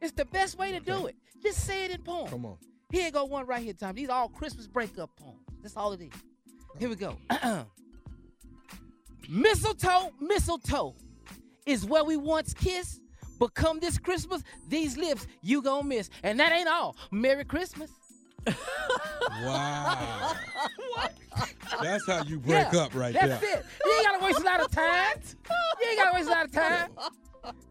It's 0.00 0.12
the 0.12 0.24
best 0.24 0.56
way 0.56 0.72
to 0.72 0.80
do 0.80 1.06
it. 1.08 1.16
Just 1.42 1.66
say 1.66 1.84
it 1.84 1.90
in 1.90 2.00
poem. 2.00 2.28
Come 2.28 2.46
on. 2.46 2.56
Here 2.90 3.10
go 3.10 3.26
one 3.26 3.46
right 3.46 3.62
here, 3.62 3.74
Tom. 3.74 3.94
These 3.94 4.08
are 4.08 4.22
all 4.22 4.28
Christmas 4.30 4.66
breakup 4.66 5.14
poems. 5.16 5.40
That's 5.60 5.76
all 5.76 5.92
it 5.92 6.00
is. 6.00 6.12
Here 6.78 6.88
we 6.88 6.96
go. 6.96 7.18
mistletoe, 9.28 10.10
mistletoe 10.18 10.94
is 11.66 11.84
where 11.84 12.02
we 12.02 12.16
once 12.16 12.54
kissed, 12.54 13.02
but 13.38 13.52
come 13.52 13.78
this 13.78 13.98
Christmas, 13.98 14.42
these 14.68 14.96
lips 14.96 15.26
you 15.42 15.60
gonna 15.60 15.86
miss. 15.86 16.08
And 16.22 16.40
that 16.40 16.50
ain't 16.50 16.68
all. 16.68 16.96
Merry 17.10 17.44
Christmas. 17.44 17.90
Wow. 19.44 20.34
That's 21.82 22.06
how 22.06 22.24
you 22.24 22.38
break 22.40 22.72
Yeah, 22.72 22.80
up 22.80 22.94
right 22.94 23.12
That's 23.14 23.40
there. 23.40 23.54
That's 23.54 23.66
it. 23.66 23.66
You 23.84 23.92
ain't 23.92 24.04
gotta 24.06 24.24
waste 24.24 24.40
a 24.40 24.44
lot 24.44 24.60
of 24.60 24.70
time. 24.70 25.16
You 25.80 25.88
ain't 25.88 25.98
gotta 25.98 26.14
waste 26.16 26.28
a 26.28 26.30
lot 26.32 26.44
of 26.46 26.52
time. 26.52 26.90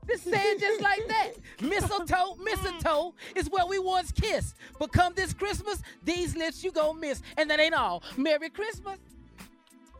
Just 0.07 0.23
say 0.23 0.41
it 0.51 0.59
just 0.59 0.81
like 0.81 1.05
that. 1.09 1.31
Mistletoe, 1.61 2.35
mistletoe 2.41 3.13
is 3.35 3.49
where 3.49 3.65
we 3.65 3.79
once 3.79 4.11
kissed. 4.11 4.55
But 4.79 4.91
come 4.93 5.13
this 5.15 5.33
Christmas, 5.33 5.81
these 6.03 6.35
lips 6.37 6.63
you 6.63 6.71
gonna 6.71 6.97
miss. 6.97 7.21
And 7.37 7.49
that 7.49 7.59
ain't 7.59 7.73
all. 7.73 8.03
Merry 8.15 8.49
Christmas. 8.49 8.97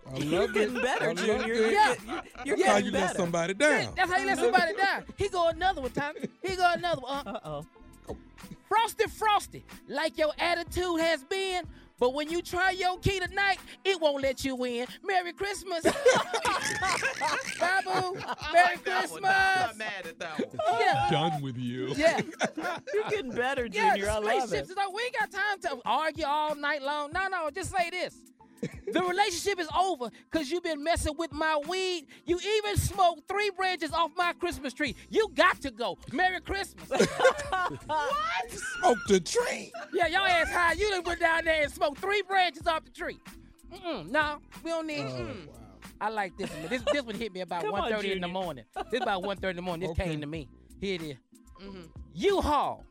I 0.10 0.12
love 0.12 0.24
You're 0.24 0.44
it. 0.44 0.54
getting 0.54 0.74
better, 0.76 1.10
I 1.10 1.14
Junior. 1.16 1.48
You're, 1.54 1.72
Yeah. 1.72 1.96
get- 1.96 2.06
you're, 2.06 2.24
you're 2.46 2.58
That's 2.58 2.68
how 2.70 2.74
getting 2.76 2.86
you 2.86 2.92
let 2.94 3.16
somebody 3.18 3.54
down. 3.56 3.94
That's 3.98 4.10
how 4.10 4.18
you 4.18 4.26
let 4.28 4.38
somebody 4.38 4.74
down. 4.76 5.04
He 5.18 5.28
go 5.28 5.50
another 5.50 5.82
one, 5.82 5.92
Tommy. 5.92 6.22
He 6.42 6.56
go 6.56 6.72
another 6.74 7.02
one. 7.02 7.28
Uh, 7.28 7.32
Uh-oh. 7.44 7.66
Frosty, 8.88 9.10
frosty, 9.10 9.66
like 9.88 10.18
your 10.18 10.32
attitude 10.40 11.00
has 11.02 11.24
been. 11.24 11.64
But 12.00 12.14
when 12.14 12.30
you 12.30 12.44
try 12.44 12.72
your 12.72 13.00
key 13.00 13.20
tonight, 13.20 13.58
it 13.84 14.00
won't 14.00 14.22
let 14.22 14.46
you 14.46 14.64
in. 14.66 14.86
Merry 15.04 15.34
Christmas. 15.34 15.82
Babu, 17.60 18.20
Merry 18.54 18.78
Christmas. 18.78 19.24
I'm 19.26 19.78
mad 19.78 20.06
at 20.06 20.20
that 20.20 20.40
one. 20.40 20.80
Yeah. 20.80 21.08
Done 21.10 21.42
with 21.42 21.58
you. 21.58 21.94
Yeah. 21.98 22.22
You're 22.94 23.10
getting 23.10 23.32
better, 23.32 23.66
Yeah, 23.66 23.96
Junior. 23.96 23.96
I 23.96 23.98
just 23.98 24.08
love 24.08 24.24
relationships 24.24 24.70
it. 24.70 24.72
is 24.72 24.78
like, 24.78 24.94
we 24.94 25.02
ain't 25.04 25.16
got 25.20 25.32
time 25.32 25.60
to 25.62 25.82
argue 25.86 26.26
all 26.26 26.56
night 26.56 26.84
long. 26.84 27.12
No, 27.14 27.28
no, 27.30 27.50
just 27.50 27.72
say 27.76 27.90
this. 27.90 28.16
The 28.92 29.02
relationship 29.02 29.60
is 29.60 29.68
over 29.78 30.10
because 30.32 30.50
you've 30.50 30.64
been 30.64 30.84
messing 30.84 31.16
with 31.18 31.32
my 31.34 31.60
weed. 31.68 32.08
You 32.26 32.40
even 32.40 32.78
smoked 32.78 33.28
three 33.28 33.50
branches 33.52 33.92
off 33.92 34.12
my 34.16 34.34
Christmas 34.34 34.74
tree. 34.74 34.96
You 35.10 35.30
got 35.36 35.62
to 35.62 35.72
go. 35.72 35.98
Merry 36.12 36.40
Christmas. 36.42 36.90
what? 37.86 38.52
Smoke 38.80 38.98
the 39.08 39.20
tree. 39.20 39.72
Yeah, 39.94 40.08
y'all 40.08 40.26
ass 40.26 40.50
high. 40.52 40.74
You 40.74 40.90
done 40.90 41.04
went 41.04 41.20
down 41.20 41.46
there 41.46 41.64
and 41.64 41.72
smoked 41.72 42.00
three 42.00 42.22
branches 42.24 42.66
off 42.68 42.84
the 42.86 42.92
tree. 42.92 43.20
Mm-mm, 43.74 44.10
no, 44.10 44.38
we 44.64 44.72
don't 44.72 44.88
need. 44.88 45.06
mm. 45.06 45.48
I 46.00 46.10
like 46.10 46.38
this 46.38 46.50
one. 46.52 46.68
This, 46.70 46.82
this 46.94 47.04
one 47.04 47.16
hit 47.16 47.34
me 47.34 47.42
about 47.42 47.64
Come 47.64 47.74
on, 47.74 47.92
1.30 47.92 48.12
in 48.16 48.22
the 48.22 48.28
morning. 48.28 48.64
This 48.92 49.02
about 49.02 49.24
1.30 49.24 49.50
in 49.50 49.56
the 49.58 49.62
morning. 49.62 49.90
This 49.90 50.00
Okay. 50.00 50.12
came 50.12 50.22
to 50.22 50.28
me. 50.28 50.48
Here 50.80 50.96
it 50.96 51.02
is. 51.02 51.18
U-Haul, 52.14 52.86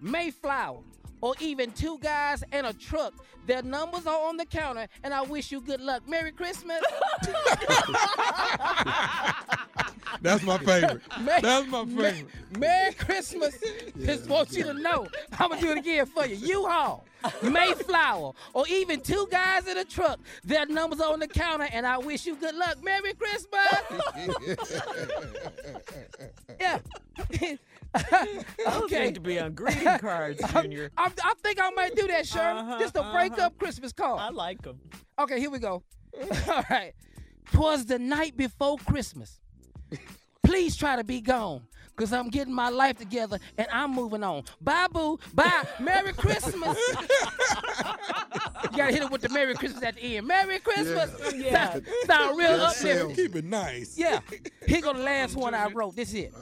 Mayflower, 0.00 0.80
or 1.20 1.34
even 1.40 1.70
two 1.72 1.98
guys 1.98 2.42
and 2.52 2.66
a 2.66 2.72
truck. 2.72 3.14
Their 3.46 3.62
numbers 3.62 4.06
are 4.06 4.28
on 4.28 4.36
the 4.36 4.44
counter, 4.44 4.86
and 5.02 5.14
I 5.14 5.22
wish 5.22 5.50
you 5.50 5.60
good 5.60 5.80
luck. 5.80 6.06
Merry 6.08 6.32
Christmas. 6.32 6.80
That's 10.20 10.42
my 10.42 10.58
favorite. 10.58 11.00
Merry- 11.20 11.40
That's 11.42 11.66
my 11.68 11.84
favorite. 11.84 12.26
Merry 12.58 12.92
Christmas. 12.94 13.56
Just 14.04 14.28
want 14.28 14.52
you 14.52 14.64
to 14.64 14.74
know. 14.74 15.06
I'm 15.38 15.48
gonna 15.50 15.60
do 15.60 15.70
it 15.70 15.78
again 15.78 16.06
for 16.06 16.26
you. 16.26 16.36
U-Haul, 16.36 17.04
Mayflower, 17.42 18.32
or 18.52 18.66
even 18.68 19.00
two 19.00 19.26
guys 19.30 19.66
in 19.66 19.78
a 19.78 19.84
truck. 19.84 20.18
Their 20.44 20.66
numbers 20.66 21.00
are 21.00 21.12
on 21.12 21.20
the 21.20 21.28
counter, 21.28 21.68
and 21.72 21.86
I 21.86 21.98
wish 21.98 22.26
you 22.26 22.36
good 22.36 22.54
luck. 22.54 22.82
Merry 22.82 23.14
Christmas. 23.14 23.66
yeah. 26.60 26.78
Those 28.66 28.90
need 28.90 29.14
to 29.14 29.20
be 29.20 29.38
on 29.38 29.54
greeting 29.54 29.98
cards, 29.98 30.40
Junior. 30.52 30.90
I, 30.96 31.10
I 31.24 31.34
think 31.42 31.60
I 31.62 31.70
might 31.70 31.94
do 31.94 32.06
that, 32.06 32.26
Shirley. 32.26 32.60
Uh-huh, 32.60 32.78
Just 32.78 32.96
a 32.96 33.10
break 33.12 33.32
uh-huh. 33.32 33.46
up 33.46 33.58
Christmas 33.58 33.92
card. 33.92 34.20
I 34.20 34.30
like 34.30 34.62
them. 34.62 34.78
Okay, 35.18 35.40
here 35.40 35.50
we 35.50 35.58
go. 35.58 35.82
All 36.48 36.64
right. 36.70 36.92
Twas 37.52 37.86
the 37.86 37.98
night 37.98 38.36
before 38.36 38.76
Christmas. 38.78 39.40
Please 40.42 40.76
try 40.76 40.96
to 40.96 41.04
be 41.04 41.20
gone. 41.20 41.62
Cause 41.96 42.12
I'm 42.12 42.28
getting 42.30 42.54
my 42.54 42.68
life 42.68 42.96
together 42.96 43.40
and 43.56 43.66
I'm 43.72 43.92
moving 43.92 44.22
on. 44.22 44.44
Bye 44.60 44.86
boo. 44.86 45.18
Bye. 45.34 45.64
Merry 45.80 46.12
Christmas. 46.12 46.78
you 46.88 48.76
gotta 48.76 48.92
hit 48.92 49.02
it 49.02 49.10
with 49.10 49.20
the 49.20 49.28
Merry 49.30 49.54
Christmas 49.54 49.82
at 49.82 49.96
the 49.96 50.16
end. 50.16 50.28
Merry 50.28 50.60
Christmas. 50.60 51.10
Yeah. 51.34 51.72
Sound, 51.72 51.86
sound 52.06 52.38
real 52.38 52.52
Good 52.52 52.60
uplifting. 52.60 53.16
Keep 53.16 53.34
it 53.34 53.44
nice. 53.44 53.98
Yeah. 53.98 54.20
Here 54.64 54.80
go 54.80 54.92
the 54.92 55.00
last 55.00 55.34
one 55.34 55.54
I 55.54 55.66
wrote. 55.72 55.96
This 55.96 56.10
is 56.10 56.14
it. 56.14 56.34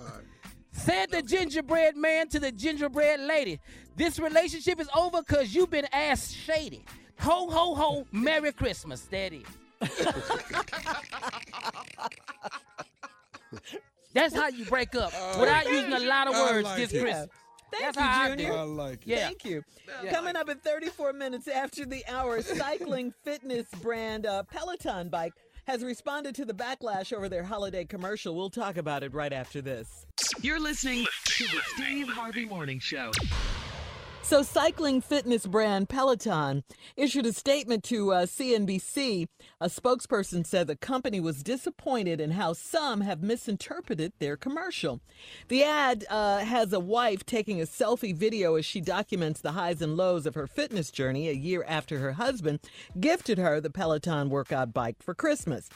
Said 0.77 1.11
the 1.11 1.23
gingerbread 1.23 1.97
man 1.97 2.29
to 2.29 2.39
the 2.39 2.53
gingerbread 2.53 3.21
lady. 3.21 3.59
This 3.97 4.19
relationship 4.19 4.79
is 4.81 4.89
over 4.95 5.23
because 5.23 5.55
you've 5.55 5.71
been 5.71 5.87
ass 5.93 6.31
shady. 6.31 6.85
Ho, 7.21 7.49
ho, 7.49 7.75
ho. 7.75 8.07
Merry 8.13 8.53
Christmas. 8.53 9.01
That 9.03 9.33
is. 9.33 9.43
That's 14.13 14.35
how 14.35 14.49
you 14.49 14.65
break 14.67 14.95
up 14.95 15.13
without 15.39 15.67
using 15.67 15.93
a 15.93 16.01
lot 16.01 16.29
of 16.29 16.35
words 16.35 16.65
like 16.65 16.77
this 16.77 16.93
it. 16.93 17.01
Christmas. 17.01 17.29
Thank 17.73 17.83
That's 17.83 17.97
you, 17.97 18.03
how 18.03 18.23
I 18.23 18.29
Junior. 18.37 18.53
I 18.53 18.63
like 18.63 19.03
it. 19.03 19.07
Yeah. 19.07 19.27
Thank 19.27 19.45
you. 19.45 19.65
Yeah. 20.05 20.13
Coming 20.13 20.37
up 20.37 20.49
in 20.49 20.59
34 20.59 21.13
minutes 21.13 21.49
after 21.49 21.85
the 21.85 22.05
hour, 22.07 22.41
cycling 22.41 23.13
fitness 23.25 23.67
brand 23.83 24.25
uh, 24.25 24.45
Peloton 24.45 25.09
bike 25.09 25.33
has 25.67 25.83
responded 25.83 26.35
to 26.37 26.45
the 26.45 26.55
backlash 26.55 27.13
over 27.13 27.29
their 27.29 27.43
holiday 27.43 27.85
commercial. 27.85 28.37
We'll 28.37 28.51
talk 28.51 28.77
about 28.77 29.03
it 29.03 29.13
right 29.13 29.33
after 29.33 29.61
this. 29.61 30.07
You're 30.41 30.61
listening 30.61 31.07
to 31.25 31.45
the 31.45 31.61
Steve 31.75 32.09
Harvey 32.09 32.45
Morning 32.45 32.79
Show. 32.79 33.11
So, 34.27 34.43
cycling 34.43 35.03
fitness 35.03 35.47
brand 35.47 35.89
Peloton 35.89 36.65
issued 36.97 37.27
a 37.27 37.33
statement 37.33 37.85
to 37.85 38.13
uh, 38.13 38.27
CNBC. 38.27 39.29
A 39.61 39.67
spokesperson 39.69 40.45
said 40.45 40.67
the 40.67 40.75
company 40.75 41.21
was 41.21 41.45
disappointed 41.45 42.21
in 42.21 42.33
how 42.33 42.53
some 42.53 43.03
have 43.03 43.23
misinterpreted 43.23 44.15
their 44.19 44.37
commercial. 44.37 45.01
The 45.47 45.63
ad 45.63 46.07
uh, 46.11 46.39
has 46.39 46.73
a 46.73 46.81
wife 46.81 47.25
taking 47.25 47.61
a 47.61 47.67
selfie 47.67 48.17
video 48.17 48.57
as 48.57 48.67
she 48.67 48.81
documents 48.81 49.41
the 49.41 49.53
highs 49.53 49.81
and 49.81 49.97
lows 49.97 50.27
of 50.27 50.35
her 50.35 50.49
fitness 50.49 50.91
journey 50.91 51.29
a 51.29 51.33
year 51.33 51.65
after 51.69 52.01
her 52.01 52.15
husband 52.15 52.59
gifted 52.99 53.39
her 53.39 53.61
the 53.61 53.71
Peloton 53.71 54.29
workout 54.29 54.75
bike 54.75 54.97
for 55.01 55.15
Christmas. 55.15 55.71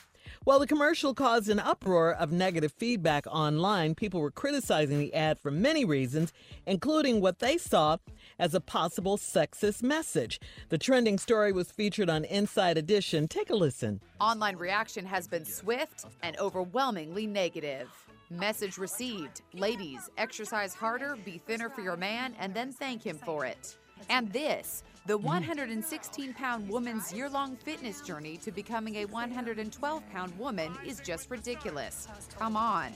While 0.45 0.59
the 0.59 0.67
commercial 0.67 1.13
caused 1.13 1.51
an 1.51 1.61
uproar 1.61 2.15
of 2.15 2.33
negative 2.33 2.73
feedback 2.73 3.27
online, 3.27 3.95
people 3.95 4.23
were 4.23 4.31
criticizing 4.31 4.99
the 4.99 5.13
ad 5.13 5.39
for 5.39 5.51
many 5.51 5.85
reasons, 5.85 6.33
including 6.65 7.21
what 7.21 7.41
they 7.41 7.59
saw 7.59 7.99
as 8.39 8.55
a 8.55 8.61
possible 8.61 9.19
sexist 9.19 9.83
message. 9.83 10.41
The 10.71 10.79
trending 10.79 11.19
story 11.19 11.53
was 11.53 11.71
featured 11.71 12.09
on 12.09 12.25
Inside 12.25 12.79
Edition. 12.79 13.29
Take 13.29 13.51
a 13.51 13.55
listen. 13.55 14.01
Online 14.19 14.57
reaction 14.57 15.05
has 15.05 15.29
been 15.29 15.45
swift 15.45 16.07
and 16.23 16.39
overwhelmingly 16.39 17.27
negative. 17.27 17.91
Message 18.31 18.79
received 18.79 19.43
Ladies, 19.53 20.09
exercise 20.17 20.73
harder, 20.73 21.19
be 21.23 21.37
thinner 21.37 21.69
for 21.69 21.83
your 21.83 21.99
man, 21.99 22.35
and 22.39 22.55
then 22.55 22.73
thank 22.73 23.03
him 23.03 23.19
for 23.19 23.45
it. 23.45 23.77
And 24.09 24.33
this 24.33 24.83
the 25.07 25.17
116 25.19 26.35
pound 26.35 26.69
woman's 26.69 27.13
year 27.13 27.29
long 27.29 27.57
fitness 27.57 28.01
journey 28.03 28.37
to 28.39 28.51
becoming 28.53 28.97
a 28.97 29.05
112 29.07 30.03
pound 30.13 30.39
woman 30.39 30.73
is 30.87 31.01
just 31.01 31.31
ridiculous. 31.31 32.07
Come 32.39 32.57
on. 32.57 32.93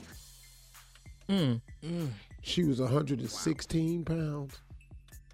She 2.41 2.63
was 2.63 2.79
116 2.79 4.05
pounds. 4.05 4.59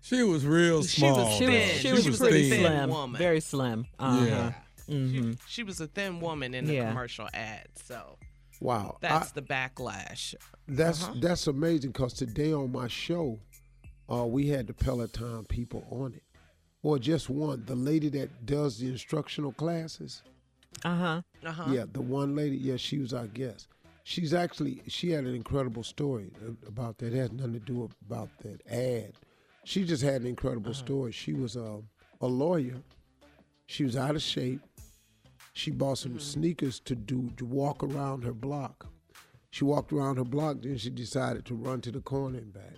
She 0.02 0.24
was 0.24 0.46
real 0.46 0.82
She 0.84 1.02
small. 1.02 1.26
was 1.26 1.36
She 1.38 1.46
was, 1.46 1.64
she 1.74 1.80
She 1.80 1.92
was 1.92 2.06
was 2.08 2.20
pretty 2.20 2.50
thin 2.50 2.66
slim, 2.66 2.90
woman. 2.90 3.20
very 3.20 3.40
slim. 3.40 3.86
Uh-huh. 4.00 4.26
Yeah. 4.26 4.54
Mhm. 4.90 5.38
She 5.48 5.64
was 5.64 5.80
a 5.80 5.88
thin 5.88 6.20
woman 6.20 6.54
in 6.54 6.66
the 6.66 6.76
Yeah. 6.76 6.90
commercial 6.90 7.28
ad, 7.34 7.68
so 7.86 8.18
Wow. 8.60 8.98
that's 9.02 9.30
I- 9.30 9.34
the 9.36 9.42
backlash. 9.44 10.34
That's 10.68 11.04
Uh-huh. 11.04 11.14
that's 11.20 11.48
amazing 11.48 11.92
because 11.92 12.14
today 12.14 12.52
on 12.54 12.72
my 12.72 12.88
show, 12.88 13.40
uh, 14.12 14.26
we 14.26 14.48
had 14.48 14.68
the 14.68 14.74
Peloton 14.74 15.46
people 15.46 15.86
on 15.90 16.14
it, 16.14 16.24
or 16.84 17.00
just 17.00 17.30
one. 17.30 17.64
The 17.66 17.76
lady 17.76 18.10
that 18.10 18.46
does 18.46 18.80
the 18.80 18.88
instructional 18.88 19.54
classes. 19.54 20.22
Uh-huh. 20.84 21.22
Uh-huh. 21.46 21.66
Yeah, 21.70 21.86
the 21.92 22.02
one 22.02 22.36
lady. 22.36 22.58
Yeah, 22.58 22.78
she 22.78 22.98
was 23.00 23.14
our 23.14 23.28
guest. 23.28 23.68
She's 24.04 24.34
actually 24.34 24.82
she 24.88 25.12
had 25.12 25.26
an 25.26 25.36
incredible 25.36 25.84
story 25.84 26.32
about 26.68 26.98
that. 26.98 27.14
It 27.14 27.18
has 27.18 27.32
nothing 27.32 27.54
to 27.54 27.60
do 27.60 27.90
about 28.06 28.30
that 28.40 28.62
ad. 28.70 29.14
She 29.64 29.86
just 29.86 30.04
had 30.04 30.22
an 30.22 30.28
incredible 30.28 30.74
story. 30.74 31.12
She 31.12 31.34
was 31.34 31.56
a 31.56 31.82
a 32.20 32.28
lawyer. 32.28 32.82
She 33.68 33.84
was 33.84 33.96
out 33.96 34.16
of 34.16 34.22
shape. 34.22 34.62
She 35.54 35.72
bought 35.72 36.00
some 36.00 36.20
sneakers 36.20 36.80
to 36.82 36.96
do 36.96 37.30
to 37.38 37.46
walk 37.46 37.84
around 37.84 38.24
her 38.24 38.34
block. 38.34 38.88
She 39.52 39.66
walked 39.66 39.92
around 39.92 40.18
her 40.18 40.24
block, 40.24 40.62
then 40.62 40.78
she 40.78 40.90
decided 40.90 41.46
to 41.46 41.56
run 41.56 41.82
to 41.82 41.92
the 41.92 42.00
corner 42.00 42.38
and 42.38 42.54
back. 42.54 42.78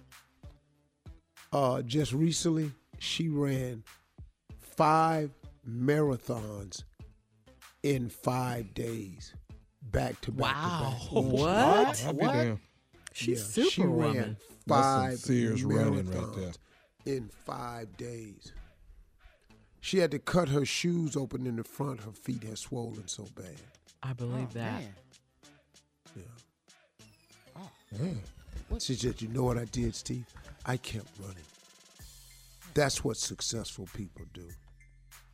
Uh, 1.53 1.81
just 1.83 2.11
recently, 2.13 2.71
she 2.99 3.29
ran 3.29 3.83
five 4.59 5.29
marathons 5.69 6.83
in 7.83 8.09
five 8.09 8.73
days, 8.73 9.33
back 9.83 10.19
to 10.21 10.31
back 10.31 10.55
Wow. 10.55 10.97
to 11.09 11.21
back. 11.21 11.31
What? 11.31 12.05
I'll 12.05 12.13
be 12.13 12.25
damned. 12.25 12.59
She's 13.13 13.55
Yeah, 13.57 13.63
she 13.65 13.69
superwoman. 13.69 14.15
ran 14.17 14.37
That's 14.65 14.83
some 14.83 15.01
five 15.09 15.19
serious 15.19 15.61
running 15.61 15.93
right 16.09 16.17
marathons 16.17 16.57
in 17.05 17.29
five 17.29 17.95
days. 17.97 18.51
She 19.79 19.99
had 19.99 20.09
to 20.11 20.19
cut 20.19 20.49
her 20.49 20.65
shoes 20.65 21.15
open 21.15 21.45
in 21.45 21.57
the 21.57 21.63
front. 21.63 21.99
Her 22.01 22.11
feet 22.13 22.43
had 22.43 22.57
swollen 22.57 23.07
so 23.07 23.25
bad. 23.35 23.61
I 24.01 24.13
believe 24.13 24.47
Oh, 24.51 24.53
that. 24.53 24.81
man. 27.99 28.21
She 28.79 28.95
said, 28.95 29.21
"You 29.21 29.27
know 29.27 29.43
what 29.43 29.57
I 29.59 29.65
did, 29.65 29.93
Steve? 29.93 30.25
I 30.65 30.77
kept 30.77 31.07
running. 31.19 31.43
That's 32.73 33.03
what 33.03 33.17
successful 33.17 33.87
people 33.93 34.25
do. 34.33 34.47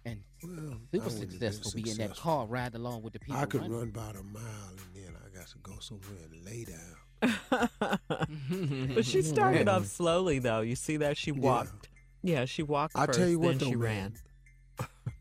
And 0.05 0.21
Well, 0.43 0.51
I 0.53 0.97
super 0.97 1.03
wouldn't 1.09 1.31
successful 1.31 1.71
be 1.81 1.89
in 1.89 1.97
that 1.97 2.15
car 2.15 2.45
riding 2.45 2.75
along 2.79 3.03
with 3.03 3.13
the 3.13 3.19
people. 3.19 3.35
I 3.39 3.45
could 3.45 3.61
running. 3.61 3.77
run 3.77 3.89
about 3.89 4.15
a 4.15 4.23
mile 4.23 4.43
and 4.71 4.95
then 4.95 5.13
I 5.15 5.37
got 5.37 5.47
to 5.47 5.57
go 5.59 5.73
somewhere 5.79 6.17
and 6.31 6.45
lay 6.45 6.65
down. 6.65 6.95
But 8.95 9.05
she 9.05 9.21
started 9.33 9.67
off 9.67 9.85
slowly, 9.85 10.39
though. 10.39 10.61
You 10.61 10.75
see 10.75 10.97
that 10.97 11.17
she 11.17 11.31
walked. 11.31 11.89
Yeah, 12.23 12.45
she 12.45 12.63
walked 12.63 12.97
I 12.97 13.05
first, 13.05 13.19
tell 13.19 13.27
you 13.29 13.39
what, 13.39 13.49
then 13.49 13.57
though, 13.59 13.65
she 13.71 13.75
man. 13.75 14.13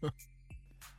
ran. 0.02 0.12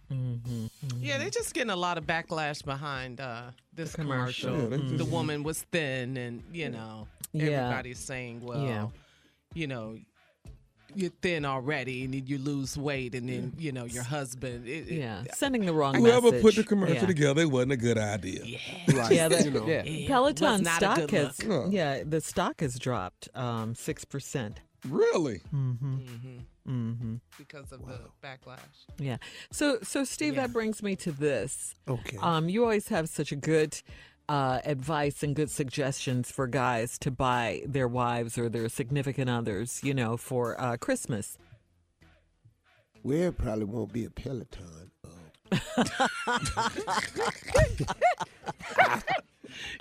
hmm 0.09 0.65
Yeah, 0.99 1.17
they're 1.17 1.29
just 1.29 1.53
getting 1.53 1.69
a 1.69 1.75
lot 1.75 1.97
of 1.97 2.05
backlash 2.05 2.63
behind 2.65 3.19
uh, 3.21 3.51
this 3.73 3.95
commercial. 3.95 4.49
commercial. 4.51 4.71
Yeah, 4.71 4.77
they 4.77 4.91
The 4.91 4.97
just- 4.97 5.11
woman 5.11 5.43
was 5.43 5.61
thin, 5.71 6.17
and 6.17 6.43
you 6.51 6.69
know, 6.69 7.07
Yeah. 7.31 7.45
everybody's 7.67 7.99
saying, 7.99 8.41
well, 8.43 8.63
Yeah. 8.63 8.87
you 9.53 9.67
know, 9.67 9.97
you're 10.95 11.11
thin 11.21 11.45
already, 11.45 12.03
and 12.03 12.13
then 12.15 12.25
you 12.25 12.39
lose 12.39 12.75
weight, 12.75 13.13
and 13.13 13.29
then 13.29 13.53
you 13.59 13.71
know 13.71 13.85
your 13.85 14.01
husband. 14.03 14.67
It, 14.67 14.87
it- 14.89 14.97
Yeah, 14.97 15.23
sending 15.35 15.63
the 15.65 15.73
wrong 15.73 15.93
message. 15.93 16.07
Whoever 16.09 16.31
message. 16.31 16.41
put 16.41 16.55
the 16.55 16.63
commercial 16.63 16.95
yeah. 16.95 17.05
together, 17.05 17.41
it 17.43 17.51
wasn't 17.51 17.73
a 17.73 17.77
good 17.77 17.97
idea. 17.99 18.41
Right. 18.87 19.11
Yeah, 19.11 19.27
that- 19.27 19.45
you 19.45 19.51
know. 19.51 19.67
Yeah. 19.67 20.07
Peloton 20.07 20.65
stock 20.65 21.09
has, 21.11 21.43
look. 21.43 21.65
look. 21.65 21.73
yeah, 21.73 22.01
the 22.03 22.19
stock 22.21 22.61
has 22.61 22.79
dropped 22.79 23.29
um, 23.35 23.75
6%. 23.75 24.55
Really? 24.87 25.41
Mm-hmm. 25.53 25.95
Mm-hmm. 25.97 26.37
Mm-hmm. 26.71 27.15
because 27.37 27.71
of 27.71 27.85
the 27.87 27.99
backlash. 28.23 28.59
Yeah. 28.99 29.17
So, 29.51 29.79
so 29.81 30.03
Steve, 30.03 30.35
Yeah. 30.35 30.41
that 30.47 30.53
brings 30.53 30.83
me 30.83 30.95
to 30.97 31.11
this. 31.11 31.75
Okay. 31.87 32.17
Um, 32.21 32.47
you 32.47 32.61
always 32.63 32.89
have 32.89 33.09
such 33.09 33.31
a 33.31 33.35
good 33.35 33.81
uh, 34.29 34.59
advice 34.63 35.23
and 35.23 35.35
good 35.35 35.49
suggestions 35.49 36.31
for 36.31 36.45
guys 36.45 36.99
to 36.99 37.09
buy 37.09 37.63
their 37.65 37.87
wives 37.87 38.37
or 38.37 38.47
their 38.49 38.69
significant 38.69 39.29
others, 39.29 39.79
you 39.83 39.93
know, 39.95 40.15
for 40.15 40.59
uh, 40.61 40.77
Christmas. 40.77 41.37
Well, 43.01 43.17
it 43.29 43.37
probably 43.37 43.65
won't 43.65 43.91
be 43.93 44.05
a 44.05 44.09
Peloton. 44.11 44.91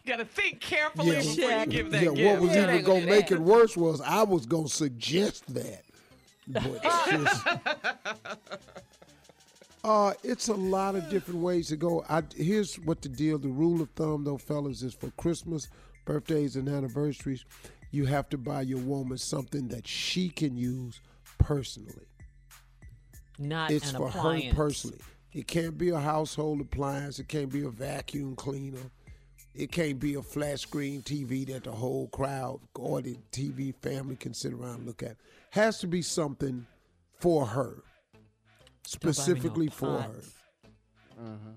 Gotta 0.07 0.25
think. 0.25 0.61
carefully 0.61 1.11
Yeah, 1.11 1.19
before 1.23 1.51
you 1.51 1.67
give 1.67 1.91
that 1.91 2.03
yeah, 2.03 2.11
gift. 2.11 2.33
what 2.33 2.41
was 2.49 2.57
Yeah, 2.57 2.65
even 2.73 2.85
gonna 2.85 3.01
do 3.03 3.07
make 3.07 3.27
that. 3.29 3.35
it 3.37 3.41
worse 3.41 3.77
was 3.77 4.01
I 4.01 4.23
was 4.23 4.47
gonna 4.47 4.69
suggest 4.69 5.53
that. 5.55 5.83
But 6.49 6.81
it's 6.83 7.11
just, 7.11 7.47
uh, 9.85 10.15
it's 10.25 10.49
a 10.49 10.55
lot 10.55 10.95
of 10.97 11.09
different 11.11 11.41
ways 11.41 11.69
to 11.69 11.77
go. 11.77 12.05
I, 12.09 12.23
here's 12.35 12.77
what 12.81 13.03
the 13.03 13.09
deal: 13.11 13.39
the 13.39 13.49
rule 13.49 13.83
of 13.83 13.91
thumb, 13.91 14.25
though, 14.25 14.39
fellas, 14.39 14.83
is 14.83 14.95
for 14.95 15.11
Christmas, 15.13 15.69
birthdays, 16.07 16.57
and 16.57 16.67
anniversaries, 16.69 17.45
you 17.91 18.07
have 18.07 18.31
to 18.31 18.39
buy 18.39 18.63
your 18.63 18.79
woman 18.81 19.19
something 19.19 19.69
that 19.69 19.87
she 19.87 20.31
can 20.31 20.57
use 20.57 21.01
personally. 21.39 22.07
Not 23.39 23.71
it's 23.71 23.91
an 23.91 23.99
for 23.99 24.09
appliance. 24.09 24.47
her 24.47 24.55
personally. 24.55 24.99
It 25.33 25.47
can't 25.47 25.77
be 25.77 25.91
a 25.91 25.99
household 26.01 26.61
appliance. 26.61 27.19
It 27.19 27.29
can't 27.29 27.53
be 27.53 27.63
a 27.65 27.71
vacuum 27.71 28.35
cleaner. 28.37 28.91
It 29.55 29.73
can't 29.73 29.99
be 29.99 30.15
a 30.15 30.23
flat 30.23 30.61
screen 30.61 31.03
TV 31.03 31.47
that 31.49 31.65
the 31.65 31.73
whole 31.73 32.09
crowd 32.09 32.61
or 32.75 33.03
the 33.03 33.17
TV 33.33 33.75
family 33.75 34.17
can 34.17 34.33
sit 34.33 34.53
around 34.53 34.77
and 34.77 34.87
look 34.87 35.03
at. 35.03 35.17
Has 35.51 35.79
to 35.81 35.87
be 35.87 36.01
something 36.01 36.67
for 37.19 37.45
her, 37.47 37.83
specifically 38.85 39.69
for 39.69 40.01
her. 40.01 40.23
Mm-hmm. 41.21 41.51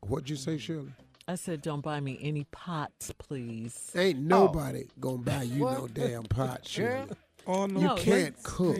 What'd 0.00 0.30
you 0.30 0.36
say, 0.36 0.56
Shirley? 0.56 0.92
I 1.28 1.34
said, 1.34 1.60
don't 1.60 1.82
buy 1.82 2.00
me 2.00 2.18
any 2.22 2.44
pots, 2.52 3.12
please. 3.18 3.90
Ain't 3.94 4.20
nobody 4.20 4.86
gonna 5.00 5.18
buy 5.18 5.42
you 5.42 5.64
no 5.64 5.88
damn 5.92 6.22
pot, 6.22 6.66
Shirley. 6.66 7.10
Oh 7.46 7.66
no. 7.66 7.80
You 7.80 8.02
can't 8.02 8.42
cook. 8.42 8.78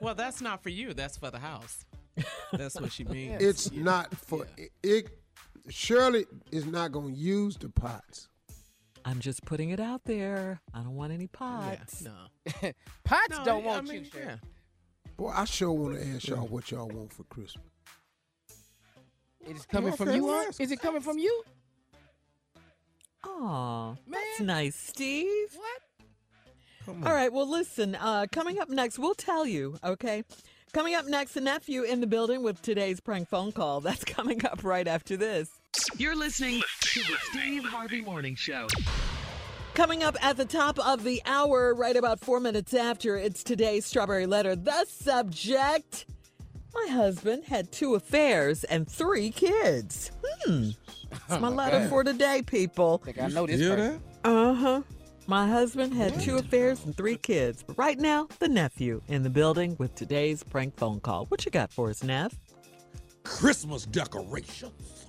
Well, 0.00 0.14
that's 0.14 0.40
not 0.40 0.62
for 0.62 0.70
you. 0.70 0.94
That's 0.94 1.16
for 1.16 1.30
the 1.30 1.40
house. 1.40 1.84
That's 2.52 2.80
what 2.80 2.92
she 2.92 3.04
means. 3.04 3.42
It's 3.42 3.72
not 3.72 4.14
for 4.16 4.46
it. 4.82 5.08
Shirley 5.68 6.26
is 6.52 6.66
not 6.66 6.92
gonna 6.92 7.12
use 7.14 7.56
the 7.56 7.68
pots. 7.68 8.28
I'm 9.04 9.20
just 9.20 9.44
putting 9.44 9.70
it 9.70 9.80
out 9.80 10.04
there. 10.04 10.60
I 10.72 10.78
don't 10.78 10.94
want 10.94 11.12
any 11.12 11.26
pots. 11.26 12.02
no. 12.02 12.12
Pots 13.04 13.30
No, 13.30 13.44
don't 13.44 13.62
I 13.64 13.66
want 13.66 13.88
mean, 13.88 14.04
you, 14.04 14.10
yeah. 14.18 14.36
Boy, 15.16 15.30
I 15.34 15.44
sure 15.44 15.72
want 15.72 15.94
to 16.00 16.06
ask 16.08 16.26
y'all 16.28 16.46
what 16.46 16.70
y'all 16.70 16.88
want 16.88 17.12
for 17.12 17.24
Christmas. 17.24 17.64
It 19.46 19.56
is 19.56 19.66
coming 19.66 19.92
from 19.92 20.08
you, 20.10 20.28
enough. 20.28 20.46
Aunt? 20.46 20.60
Is 20.60 20.72
it 20.72 20.80
coming 20.80 21.02
from 21.02 21.18
you? 21.18 21.42
Aw, 23.24 23.94
that's 24.08 24.40
nice, 24.40 24.74
Steve. 24.76 25.56
What? 25.56 26.96
All 27.06 27.14
right, 27.14 27.32
well, 27.32 27.48
listen, 27.48 27.94
uh, 27.94 28.26
coming 28.30 28.58
up 28.58 28.68
next, 28.68 28.98
we'll 28.98 29.14
tell 29.14 29.46
you, 29.46 29.78
okay? 29.82 30.22
Coming 30.74 30.96
up 30.96 31.06
next, 31.06 31.34
the 31.34 31.40
nephew 31.40 31.82
in 31.84 32.00
the 32.00 32.06
building 32.08 32.42
with 32.42 32.60
today's 32.60 32.98
prank 32.98 33.28
phone 33.28 33.52
call. 33.52 33.80
That's 33.80 34.02
coming 34.02 34.44
up 34.44 34.64
right 34.64 34.88
after 34.88 35.16
this. 35.16 35.48
You're 35.96 36.16
listening 36.16 36.62
to 36.80 37.00
the 37.00 37.16
Steve 37.30 37.64
Harvey 37.64 38.00
Morning 38.00 38.34
Show. 38.34 38.66
Coming 39.74 40.02
up 40.02 40.16
at 40.20 40.36
the 40.36 40.44
top 40.44 40.80
of 40.84 41.04
the 41.04 41.22
hour, 41.26 41.74
right 41.74 41.96
about 41.96 42.18
four 42.18 42.40
minutes 42.40 42.74
after, 42.74 43.16
it's 43.16 43.44
today's 43.44 43.86
Strawberry 43.86 44.26
Letter. 44.26 44.56
The 44.56 44.84
subject 44.88 46.06
My 46.74 46.88
husband 46.90 47.44
had 47.44 47.70
two 47.70 47.94
affairs 47.94 48.64
and 48.64 48.88
three 48.90 49.30
kids. 49.30 50.10
Hmm. 50.42 50.70
That's 51.28 51.40
my 51.40 51.50
letter 51.50 51.88
for 51.88 52.02
today, 52.02 52.42
people. 52.42 52.98
think 52.98 53.22
I 53.22 53.28
know 53.28 53.46
this 53.46 53.60
Hear 53.60 53.76
that? 53.76 54.00
Uh 54.24 54.54
huh. 54.54 54.82
My 55.26 55.48
husband 55.48 55.94
had 55.94 56.20
two 56.20 56.36
affairs 56.36 56.84
and 56.84 56.94
three 56.94 57.16
kids. 57.16 57.62
But 57.62 57.78
right 57.78 57.98
now, 57.98 58.28
the 58.40 58.48
nephew 58.48 59.00
in 59.08 59.22
the 59.22 59.30
building 59.30 59.74
with 59.78 59.94
today's 59.94 60.42
prank 60.42 60.76
phone 60.76 61.00
call. 61.00 61.24
What 61.26 61.46
you 61.46 61.50
got 61.50 61.72
for 61.72 61.88
us, 61.88 62.02
Neff? 62.02 62.34
Christmas 63.22 63.86
decorations. 63.86 65.06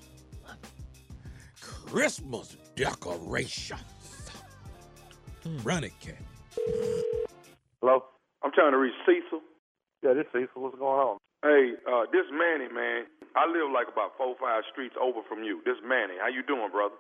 Christmas 1.60 2.56
decorations. 2.76 3.82
Run 5.64 5.84
it, 5.84 5.94
cat. 6.00 6.16
Hello? 7.82 8.06
I'm 8.42 8.52
trying 8.54 8.72
to 8.72 8.78
reach 8.78 8.96
Cecil. 9.06 9.42
Yeah, 10.02 10.14
this 10.14 10.26
Cecil. 10.32 10.62
What's 10.64 10.80
going 10.80 11.00
on? 11.00 11.18
Hey, 11.44 11.74
uh, 11.92 12.06
this 12.12 12.26
Manny, 12.32 12.72
man. 12.74 13.04
I 13.36 13.46
live 13.52 13.70
like 13.74 13.92
about 13.92 14.16
four, 14.18 14.36
five 14.40 14.64
streets 14.72 14.96
over 15.00 15.20
from 15.28 15.44
you. 15.44 15.62
This 15.66 15.76
Manny. 15.86 16.14
How 16.22 16.30
you 16.30 16.42
doing, 16.42 16.72
brother? 16.72 16.96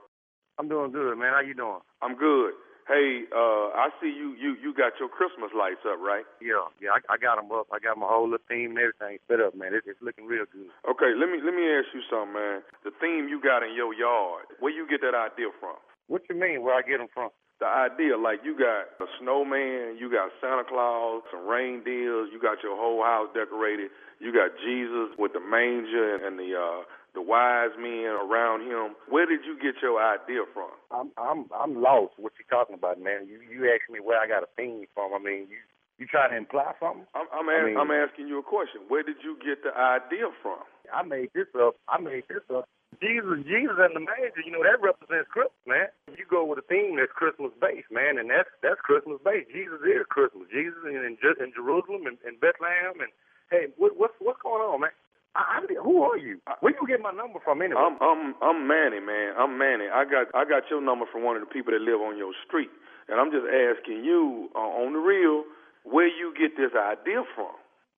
I'm 0.59 0.67
doing 0.67 0.91
good, 0.91 1.17
man. 1.17 1.31
How 1.33 1.41
you 1.41 1.53
doing? 1.53 1.79
I'm 2.01 2.15
good. 2.15 2.53
Hey, 2.85 3.25
uh, 3.33 3.73
I 3.73 3.89
see 3.97 4.13
you, 4.13 4.37
you, 4.37 4.53
you 4.61 4.69
got 4.69 4.93
your 5.01 5.09
Christmas 5.09 5.49
lights 5.57 5.81
up, 5.89 5.97
right? 5.97 6.21
Yeah, 6.37 6.69
yeah. 6.77 6.93
I, 6.93 7.01
I 7.13 7.17
got 7.17 7.41
them 7.41 7.49
up. 7.49 7.65
I 7.73 7.81
got 7.81 7.97
my 7.97 8.05
whole 8.05 8.29
little 8.29 8.45
theme 8.45 8.77
and 8.77 8.81
everything 8.81 9.17
set 9.25 9.41
up, 9.41 9.57
man. 9.57 9.73
It's, 9.73 9.89
it's 9.89 9.97
looking 10.05 10.29
real 10.29 10.45
good. 10.45 10.69
Okay, 10.85 11.17
let 11.17 11.25
me 11.33 11.41
let 11.41 11.57
me 11.57 11.65
ask 11.65 11.89
you 11.97 12.05
something, 12.05 12.37
man. 12.37 12.61
The 12.85 12.93
theme 13.01 13.25
you 13.25 13.41
got 13.41 13.65
in 13.65 13.73
your 13.73 13.89
yard, 13.97 14.45
where 14.61 14.69
you 14.69 14.85
get 14.85 15.01
that 15.01 15.17
idea 15.17 15.49
from? 15.57 15.81
What 16.13 16.29
you 16.29 16.37
mean? 16.37 16.61
Where 16.61 16.77
I 16.77 16.85
get 16.85 17.01
them 17.01 17.09
from? 17.09 17.33
The 17.57 17.65
idea, 17.65 18.19
like 18.21 18.45
you 18.45 18.53
got 18.53 18.93
a 19.01 19.07
snowman, 19.17 19.97
you 19.97 20.11
got 20.11 20.29
Santa 20.37 20.67
Claus, 20.67 21.23
some 21.33 21.47
reindeers, 21.47 22.29
you 22.29 22.37
got 22.37 22.61
your 22.61 22.75
whole 22.77 23.01
house 23.01 23.33
decorated, 23.33 23.89
you 24.19 24.29
got 24.29 24.53
Jesus 24.61 25.15
with 25.17 25.31
the 25.33 25.39
manger 25.39 26.13
and, 26.13 26.21
and 26.21 26.35
the 26.37 26.51
uh, 26.53 26.83
the 27.15 27.23
wise 27.23 27.71
men 27.79 28.11
around 28.13 28.67
him. 28.67 28.93
Where 29.09 29.25
did 29.25 29.41
you 29.47 29.55
get 29.57 29.81
your 29.81 29.97
idea 29.97 30.43
from? 30.53 30.69
I'm 30.91 31.09
I'm 31.17 31.47
I'm 31.55 31.81
lost. 31.81 32.13
What 32.19 32.33
you 32.37 32.45
talking 32.49 32.75
about, 32.75 33.01
man? 33.01 33.25
You 33.25 33.39
you 33.41 33.71
asked 33.71 33.89
me 33.89 33.99
where 34.03 34.19
I 34.19 34.27
got 34.27 34.43
a 34.43 34.51
theme 34.55 34.85
from. 34.93 35.15
I 35.15 35.19
mean, 35.23 35.47
you 35.49 35.57
you 35.97 36.05
trying 36.05 36.31
to 36.31 36.37
imply 36.37 36.75
something? 36.79 37.07
I'm 37.15 37.25
I'm, 37.31 37.47
I 37.49 37.65
mean- 37.65 37.77
I'm 37.79 37.89
asking 37.91 38.27
you 38.27 38.39
a 38.39 38.43
question. 38.43 38.83
Where 38.87 39.01
did 39.01 39.23
you 39.23 39.39
get 39.39 39.63
the 39.63 39.71
idea 39.73 40.27
from? 40.43 40.59
I 40.93 41.01
made 41.01 41.31
this 41.33 41.47
up. 41.57 41.75
I 41.87 41.97
made 41.99 42.27
this 42.29 42.43
up. 42.53 42.67
Jesus, 43.01 43.43
Jesus 43.43 43.75
and 43.75 43.91
the 43.95 43.99
manger, 43.99 44.39
you 44.45 44.55
know, 44.55 44.63
that 44.63 44.79
represents 44.79 45.27
Christmas, 45.27 45.65
man. 45.67 45.91
You 46.15 46.23
go 46.29 46.45
with 46.47 46.63
a 46.63 46.67
theme 46.71 46.95
that's 46.95 47.11
Christmas 47.11 47.51
based, 47.59 47.91
man, 47.91 48.15
and 48.19 48.29
that's 48.29 48.47
that's 48.63 48.79
Christmas 48.79 49.19
based. 49.25 49.51
Jesus 49.51 49.81
is 49.83 50.07
Christmas. 50.07 50.47
Jesus 50.47 50.79
in, 50.87 50.95
in, 50.95 51.17
in 51.19 51.51
Jerusalem 51.51 52.07
and, 52.07 52.15
and 52.23 52.39
Bethlehem, 52.39 53.03
and 53.03 53.11
hey, 53.51 53.67
what, 53.75 53.97
what's 53.99 54.15
what's 54.23 54.39
going 54.39 54.63
on, 54.63 54.79
man? 54.81 54.95
I, 55.35 55.59
I, 55.59 55.73
who 55.83 56.01
are 56.03 56.17
you? 56.17 56.39
Where 56.61 56.73
you 56.73 56.87
get 56.87 57.01
my 57.01 57.11
number 57.11 57.39
from 57.43 57.61
anyway? 57.61 57.79
I'm 57.79 57.99
I'm 57.99 58.35
I'm 58.41 58.67
Manny, 58.67 58.99
man. 59.03 59.35
I'm 59.37 59.57
Manny. 59.59 59.85
I 59.91 60.07
got 60.07 60.31
I 60.33 60.47
got 60.47 60.71
your 60.71 60.81
number 60.81 61.05
from 61.11 61.23
one 61.23 61.35
of 61.35 61.43
the 61.43 61.51
people 61.51 61.75
that 61.75 61.83
live 61.83 61.99
on 61.99 62.17
your 62.17 62.31
street, 62.47 62.71
and 63.11 63.19
I'm 63.19 63.31
just 63.31 63.45
asking 63.45 64.03
you 64.03 64.49
uh, 64.55 64.81
on 64.81 64.93
the 64.93 65.03
real 65.03 65.43
where 65.83 66.07
you 66.07 66.33
get 66.39 66.57
this 66.57 66.71
idea 66.73 67.21
from. 67.35 67.53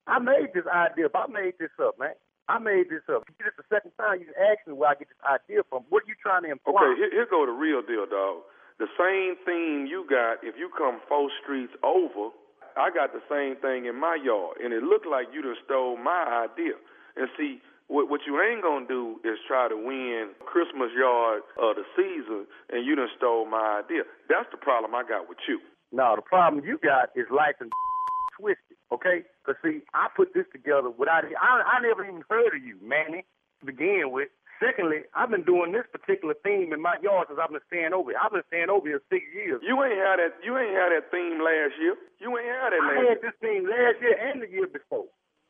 I 0.06 0.18
made 0.18 0.50
this 0.52 0.66
idea 0.66 1.06
up. 1.06 1.16
I 1.16 1.26
made 1.30 1.54
this 1.60 1.72
up, 1.78 1.98
man. 1.98 2.18
I 2.48 2.58
made 2.58 2.88
this 2.88 3.04
up. 3.12 3.28
This 3.38 3.52
is 3.52 3.56
the 3.60 3.68
second 3.68 3.92
time 4.00 4.24
you 4.24 4.32
asked 4.40 4.66
me 4.66 4.72
where 4.72 4.90
I 4.90 4.96
get 4.96 5.12
this 5.12 5.22
idea 5.22 5.60
from. 5.68 5.84
What 5.92 6.04
are 6.04 6.08
you 6.08 6.16
trying 6.16 6.48
to 6.48 6.50
imply? 6.56 6.80
Okay, 6.80 6.96
here, 6.96 7.12
here 7.12 7.28
go 7.28 7.44
the 7.44 7.52
real 7.52 7.84
deal, 7.84 8.08
dog. 8.08 8.42
The 8.80 8.88
same 8.96 9.36
thing 9.44 9.86
you 9.86 10.08
got, 10.08 10.40
if 10.40 10.56
you 10.56 10.72
come 10.72 11.04
four 11.08 11.28
streets 11.44 11.76
over, 11.84 12.32
I 12.78 12.88
got 12.88 13.12
the 13.12 13.20
same 13.28 13.60
thing 13.60 13.84
in 13.84 14.00
my 14.00 14.16
yard, 14.16 14.64
and 14.64 14.72
it 14.72 14.82
looked 14.82 15.06
like 15.06 15.28
you 15.34 15.42
done 15.42 15.60
stole 15.66 15.98
my 15.98 16.46
idea. 16.48 16.80
And 17.18 17.28
see, 17.36 17.58
what, 17.88 18.08
what 18.08 18.20
you 18.26 18.38
ain't 18.40 18.62
gonna 18.62 18.86
do 18.86 19.18
is 19.24 19.36
try 19.48 19.68
to 19.68 19.76
win 19.76 20.30
Christmas 20.44 20.90
yard 20.96 21.42
of 21.58 21.76
the 21.76 21.84
season, 21.96 22.46
and 22.70 22.86
you 22.86 22.94
done 22.94 23.08
stole 23.16 23.44
my 23.46 23.82
idea. 23.82 24.02
That's 24.28 24.46
the 24.52 24.58
problem 24.60 24.94
I 24.94 25.02
got 25.02 25.28
with 25.28 25.38
you. 25.48 25.58
No, 25.90 26.14
the 26.16 26.22
problem 26.22 26.64
you 26.64 26.78
got 26.78 27.10
is 27.16 27.26
life 27.32 27.56
and 27.60 27.72
twisted, 28.38 28.76
okay? 28.92 29.24
Because, 29.42 29.56
see, 29.64 29.80
I 29.94 30.08
put 30.14 30.34
this 30.34 30.44
together 30.52 30.90
without. 30.90 31.24
I, 31.24 31.64
I 31.64 31.80
never 31.80 32.04
even 32.04 32.22
heard 32.28 32.54
of 32.54 32.62
you, 32.62 32.76
Manny, 32.84 33.24
to 33.60 33.66
begin 33.66 34.12
with. 34.12 34.28
Secondly, 34.60 35.06
I've 35.14 35.30
been 35.30 35.46
doing 35.46 35.70
this 35.70 35.86
particular 35.94 36.34
theme 36.42 36.74
in 36.74 36.82
my 36.82 36.98
yard 37.00 37.30
since 37.30 37.38
I've 37.38 37.50
been 37.54 37.62
staying 37.70 37.94
over 37.94 38.10
here. 38.10 38.18
I've 38.18 38.34
been 38.34 38.42
staying 38.50 38.68
over 38.68 38.84
here 38.90 39.00
six 39.06 39.22
years. 39.30 39.62
You 39.62 39.78
ain't 39.86 39.94
had 39.96 40.18
that. 40.18 40.34
You 40.42 40.58
ain't 40.58 40.74
had 40.74 40.90
that 40.90 41.14
theme 41.14 41.38
last 41.38 41.78
year. 41.78 41.94
You 42.18 42.34
ain't 42.36 42.50
had 42.50 42.74
that 42.74 42.82
I 42.82 42.86
last 42.90 42.98
had 42.98 43.06
year. 43.06 43.22
this 43.22 43.36
theme 43.38 43.64
last 43.70 43.96
year 44.02 44.16
and 44.18 44.42
the 44.42 44.50
year 44.50 44.66
before. 44.66 45.06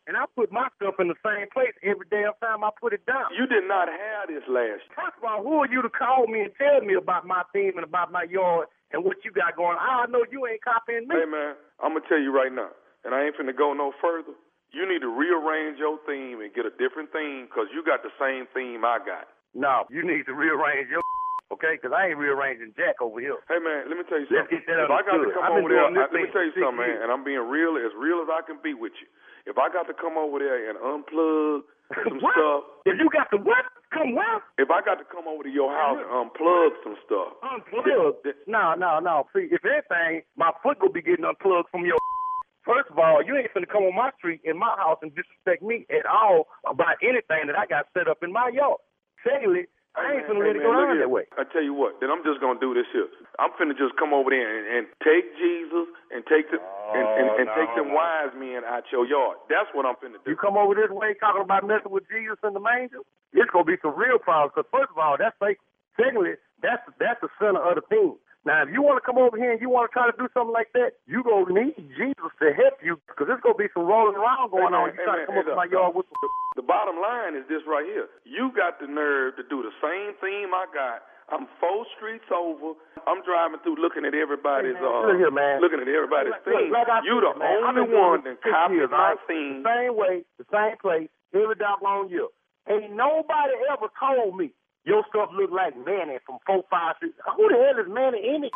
And 0.09 0.17
I 0.17 0.25
put 0.33 0.49
my 0.49 0.73
stuff 0.81 0.97
in 1.05 1.13
the 1.13 1.21
same 1.21 1.53
place 1.53 1.77
every 1.85 2.09
damn 2.09 2.33
time 2.41 2.65
I 2.65 2.73
put 2.81 2.97
it 2.97 3.05
down. 3.05 3.29
You 3.37 3.45
did 3.45 3.69
not 3.69 3.93
have 3.93 4.33
this 4.33 4.41
last 4.49 4.81
year. 4.81 4.97
First 4.97 5.21
of 5.21 5.25
all, 5.29 5.45
who 5.45 5.61
are 5.61 5.69
you 5.69 5.85
to 5.85 5.93
call 5.93 6.25
me 6.25 6.49
and 6.49 6.53
tell 6.57 6.81
me 6.81 6.97
about 6.97 7.29
my 7.29 7.45
theme 7.53 7.77
and 7.77 7.85
about 7.85 8.09
my 8.09 8.25
yard 8.25 8.73
and 8.89 9.05
what 9.05 9.21
you 9.21 9.29
got 9.37 9.53
going 9.53 9.77
on? 9.77 9.85
I 9.85 10.09
know 10.09 10.25
you 10.33 10.49
ain't 10.49 10.65
copying 10.65 11.05
me. 11.05 11.13
Hey 11.13 11.29
man, 11.29 11.61
I'm 11.85 11.93
gonna 11.93 12.09
tell 12.09 12.17
you 12.17 12.33
right 12.33 12.49
now, 12.49 12.73
and 13.05 13.13
I 13.13 13.29
ain't 13.29 13.37
finna 13.37 13.53
go 13.53 13.77
no 13.77 13.93
further. 14.01 14.33
You 14.73 14.89
need 14.89 15.05
to 15.05 15.13
rearrange 15.13 15.77
your 15.77 16.01
theme 16.09 16.41
and 16.41 16.49
get 16.57 16.65
a 16.65 16.73
different 16.81 17.13
theme 17.13 17.45
because 17.45 17.69
you 17.77 17.85
got 17.85 18.01
the 18.01 18.13
same 18.17 18.49
theme 18.57 18.89
I 18.89 19.05
got. 19.05 19.29
No, 19.53 19.85
you 19.93 20.09
need 20.09 20.25
to 20.25 20.33
rearrange 20.33 20.89
your 20.89 21.05
okay? 21.53 21.77
Because 21.77 21.93
I 21.93 22.09
ain't 22.09 22.17
rearranging 22.17 22.73
Jack 22.81 23.05
over 23.05 23.21
here. 23.21 23.45
Hey 23.53 23.61
man, 23.61 23.93
let 23.93 24.01
me 24.01 24.09
tell 24.09 24.25
you 24.25 24.29
something. 24.33 24.57
get 24.57 24.65
that 24.73 24.89
if 24.89 24.89
I 24.89 25.05
got 25.05 25.21
to 25.21 25.29
come 25.37 25.45
I've 25.45 25.61
over 25.61 25.69
there, 25.69 25.85
I, 25.85 25.93
let 25.93 26.17
me 26.17 26.33
tell 26.33 26.49
you 26.49 26.57
something, 26.57 26.81
man, 26.81 27.05
and 27.05 27.13
I'm 27.13 27.29
being 27.29 27.45
real 27.45 27.77
as 27.77 27.93
real 27.93 28.25
as 28.25 28.33
I 28.33 28.41
can 28.41 28.57
be 28.65 28.73
with 28.73 28.97
you. 29.05 29.09
If 29.49 29.57
I 29.57 29.73
got 29.73 29.89
to 29.89 29.95
come 29.97 30.21
over 30.21 30.39
there 30.39 30.69
and 30.69 30.77
unplug 30.79 31.65
some 32.05 32.21
What? 32.21 32.37
stuff, 32.37 32.63
If 32.85 33.01
you 33.01 33.09
got 33.09 33.33
to 33.33 33.39
what? 33.41 33.65
Come 33.91 34.13
what? 34.15 34.43
if 34.61 34.69
I 34.71 34.85
got 34.85 35.01
to 35.01 35.07
come 35.09 35.25
over 35.27 35.43
to 35.43 35.49
your 35.49 35.73
house 35.73 35.97
and 35.97 36.05
unplug 36.13 36.71
some 36.85 36.97
stuff, 37.09 37.33
Unplugged? 37.41 38.29
No, 38.47 38.75
no, 38.77 39.01
no. 39.01 39.25
See, 39.35 39.49
if 39.51 39.65
anything, 39.65 40.23
my 40.37 40.53
foot 40.63 40.77
will 40.81 40.93
be 40.93 41.01
getting 41.01 41.25
unplugged 41.25 41.69
from 41.73 41.87
your. 41.89 41.97
First 42.69 42.91
of 42.93 42.99
all, 43.01 43.25
you 43.25 43.33
ain't 43.37 43.49
finna 43.57 43.67
come 43.67 43.85
on 43.89 43.97
my 43.97 44.11
street 44.21 44.43
in 44.45 44.59
my 44.59 44.77
house 44.77 44.99
and 45.01 45.09
disrespect 45.17 45.63
me 45.65 45.87
at 45.89 46.05
all 46.05 46.45
about 46.69 47.01
anything 47.03 47.49
that 47.49 47.57
I 47.57 47.65
got 47.65 47.87
set 47.97 48.09
up 48.09 48.19
in 48.23 48.31
my 48.31 48.51
yard. 48.53 48.77
Secondly, 49.25 49.65
I 49.99 50.15
ain't 50.15 50.25
Hey, 50.25 50.29
finna 50.31 50.41
let 50.47 50.57
it 50.57 50.63
man, 50.63 50.67
go 50.67 50.71
look 50.79 50.89
down 50.89 50.99
that 51.03 51.11
way. 51.11 51.25
I 51.37 51.45
tell 51.51 51.63
you 51.67 51.75
what, 51.75 51.99
then 52.01 52.11
I'm 52.11 52.23
just 52.23 52.41
gonna 52.41 52.61
do 52.63 52.73
this 52.75 52.87
here. 52.95 53.09
I'm 53.43 53.51
finna 53.59 53.75
just 53.77 53.95
come 53.99 54.15
over 54.15 54.31
there 54.31 54.47
and, 54.47 54.67
and 54.71 54.85
take 55.03 55.27
Jesus 55.37 55.87
and 56.15 56.23
take 56.31 56.49
the 56.55 56.59
and, 56.59 57.05
and, 57.05 57.27
oh, 57.29 57.39
and 57.43 57.47
Oh, 57.51 57.57
take 57.59 57.71
them 57.77 57.89
no. 57.93 57.99
wise 57.99 58.33
men 58.39 58.63
out 58.65 58.85
your 58.95 59.05
yard. 59.07 59.39
That's 59.51 59.69
what 59.75 59.85
I'm 59.87 59.97
finna 60.01 60.23
do. 60.23 60.31
You 60.31 60.37
come 60.39 60.57
over 60.57 60.75
this 60.75 60.91
way 60.91 61.15
talking 61.21 61.43
about 61.43 61.67
messing 61.67 61.91
with 61.93 62.07
Jesus 62.09 62.39
and 62.43 62.55
the 62.57 62.63
manger, 62.63 63.03
it's 63.35 63.51
gonna 63.51 63.67
be 63.69 63.77
some 63.83 63.97
real 63.99 64.19
problems. 64.19 64.55
Because 64.55 64.71
first 64.73 64.91
of 64.95 64.99
all, 64.99 65.17
that's 65.19 65.37
fake. 65.43 65.59
Secondly, 65.99 66.39
that's 66.63 66.83
that's 66.99 67.21
the 67.21 67.29
center 67.39 67.61
of 67.61 67.77
the 67.77 67.85
thing. 67.91 68.17
Now, 68.49 68.65
if 68.65 68.73
you 68.73 68.81
want 68.81 68.97
to 68.97 69.05
come 69.05 69.21
over 69.21 69.37
here 69.37 69.53
and 69.53 69.61
you 69.61 69.69
want 69.69 69.91
to 69.91 69.93
try 69.93 70.09
to 70.09 70.17
do 70.17 70.25
something 70.33 70.57
like 70.57 70.73
that, 70.73 70.97
you 71.05 71.21
gonna 71.21 71.53
need 71.53 71.77
Jesus 72.01 72.33
to 72.41 72.49
help 72.57 72.81
you 72.81 72.97
because 73.05 73.29
there's 73.29 73.45
gonna 73.45 73.61
be 73.61 73.69
some 73.77 73.85
rolling 73.85 74.17
around 74.17 74.49
going 74.49 74.73
Hey, 74.73 74.73
man, 74.73 74.89
on. 74.89 74.97
You 74.97 74.97
hey, 74.97 75.05
try 75.05 75.17
man, 75.21 75.21
to 75.21 75.27
come 75.29 75.37
hey, 75.37 75.41
up 75.45 75.45
to 75.45 75.53
look, 75.53 75.61
my 75.61 75.69
yard 75.69 75.93
with 75.93 76.09
some. 76.09 76.33
The 76.57 76.65
bottom 76.65 76.97
line 76.97 77.37
is 77.37 77.45
this 77.53 77.61
right 77.69 77.85
here. 77.85 78.09
You 78.25 78.49
got 78.57 78.81
the 78.81 78.89
nerve 78.89 79.37
to 79.37 79.45
do 79.53 79.61
the 79.61 79.71
same 79.85 80.17
thing 80.25 80.49
I 80.49 80.65
got. 80.73 81.05
I'm 81.29 81.45
four 81.61 81.85
streets 81.95 82.25
over. 82.33 82.73
I'm 83.05 83.21
driving 83.21 83.61
through 83.61 83.77
looking 83.85 84.09
at 84.09 84.17
everybody's 84.17 84.81
Hey, 84.81 84.81
man, 84.81 84.97
uh 84.97 85.07
look 85.13 85.21
here, 85.21 85.31
man. 85.31 85.61
looking 85.61 85.85
at 85.85 85.89
everybody's 85.93 86.33
Like- 86.33 86.49
thing. 86.49 86.73
like 86.73 86.89
you 87.05 87.21
the 87.21 87.37
man, 87.37 87.69
only 87.69 87.85
one 87.93 88.25
that 88.25 88.41
six 88.41 88.49
copied 88.49 88.81
years, 88.81 88.91
my 88.91 89.13
right? 89.13 89.21
thing. 89.29 89.61
The 89.61 89.69
same 89.69 89.93
way, 89.95 90.25
the 90.41 90.47
same 90.49 90.77
place, 90.81 91.13
every 91.37 91.55
doggone 91.61 92.09
year. 92.09 92.33
Ain't 92.65 92.97
nobody 92.97 93.53
ever 93.69 93.93
told 94.01 94.37
me 94.41 94.57
your 94.89 95.05
stuff 95.13 95.29
look 95.37 95.53
like 95.53 95.77
Manny 95.77 96.17
from 96.25 96.41
four 96.49 96.65
five 96.73 96.97
six. 96.97 97.13
Who 97.37 97.45
the 97.53 97.61
hell 97.61 97.77
is 97.77 97.93
Manny 97.93 98.25
any 98.25 98.49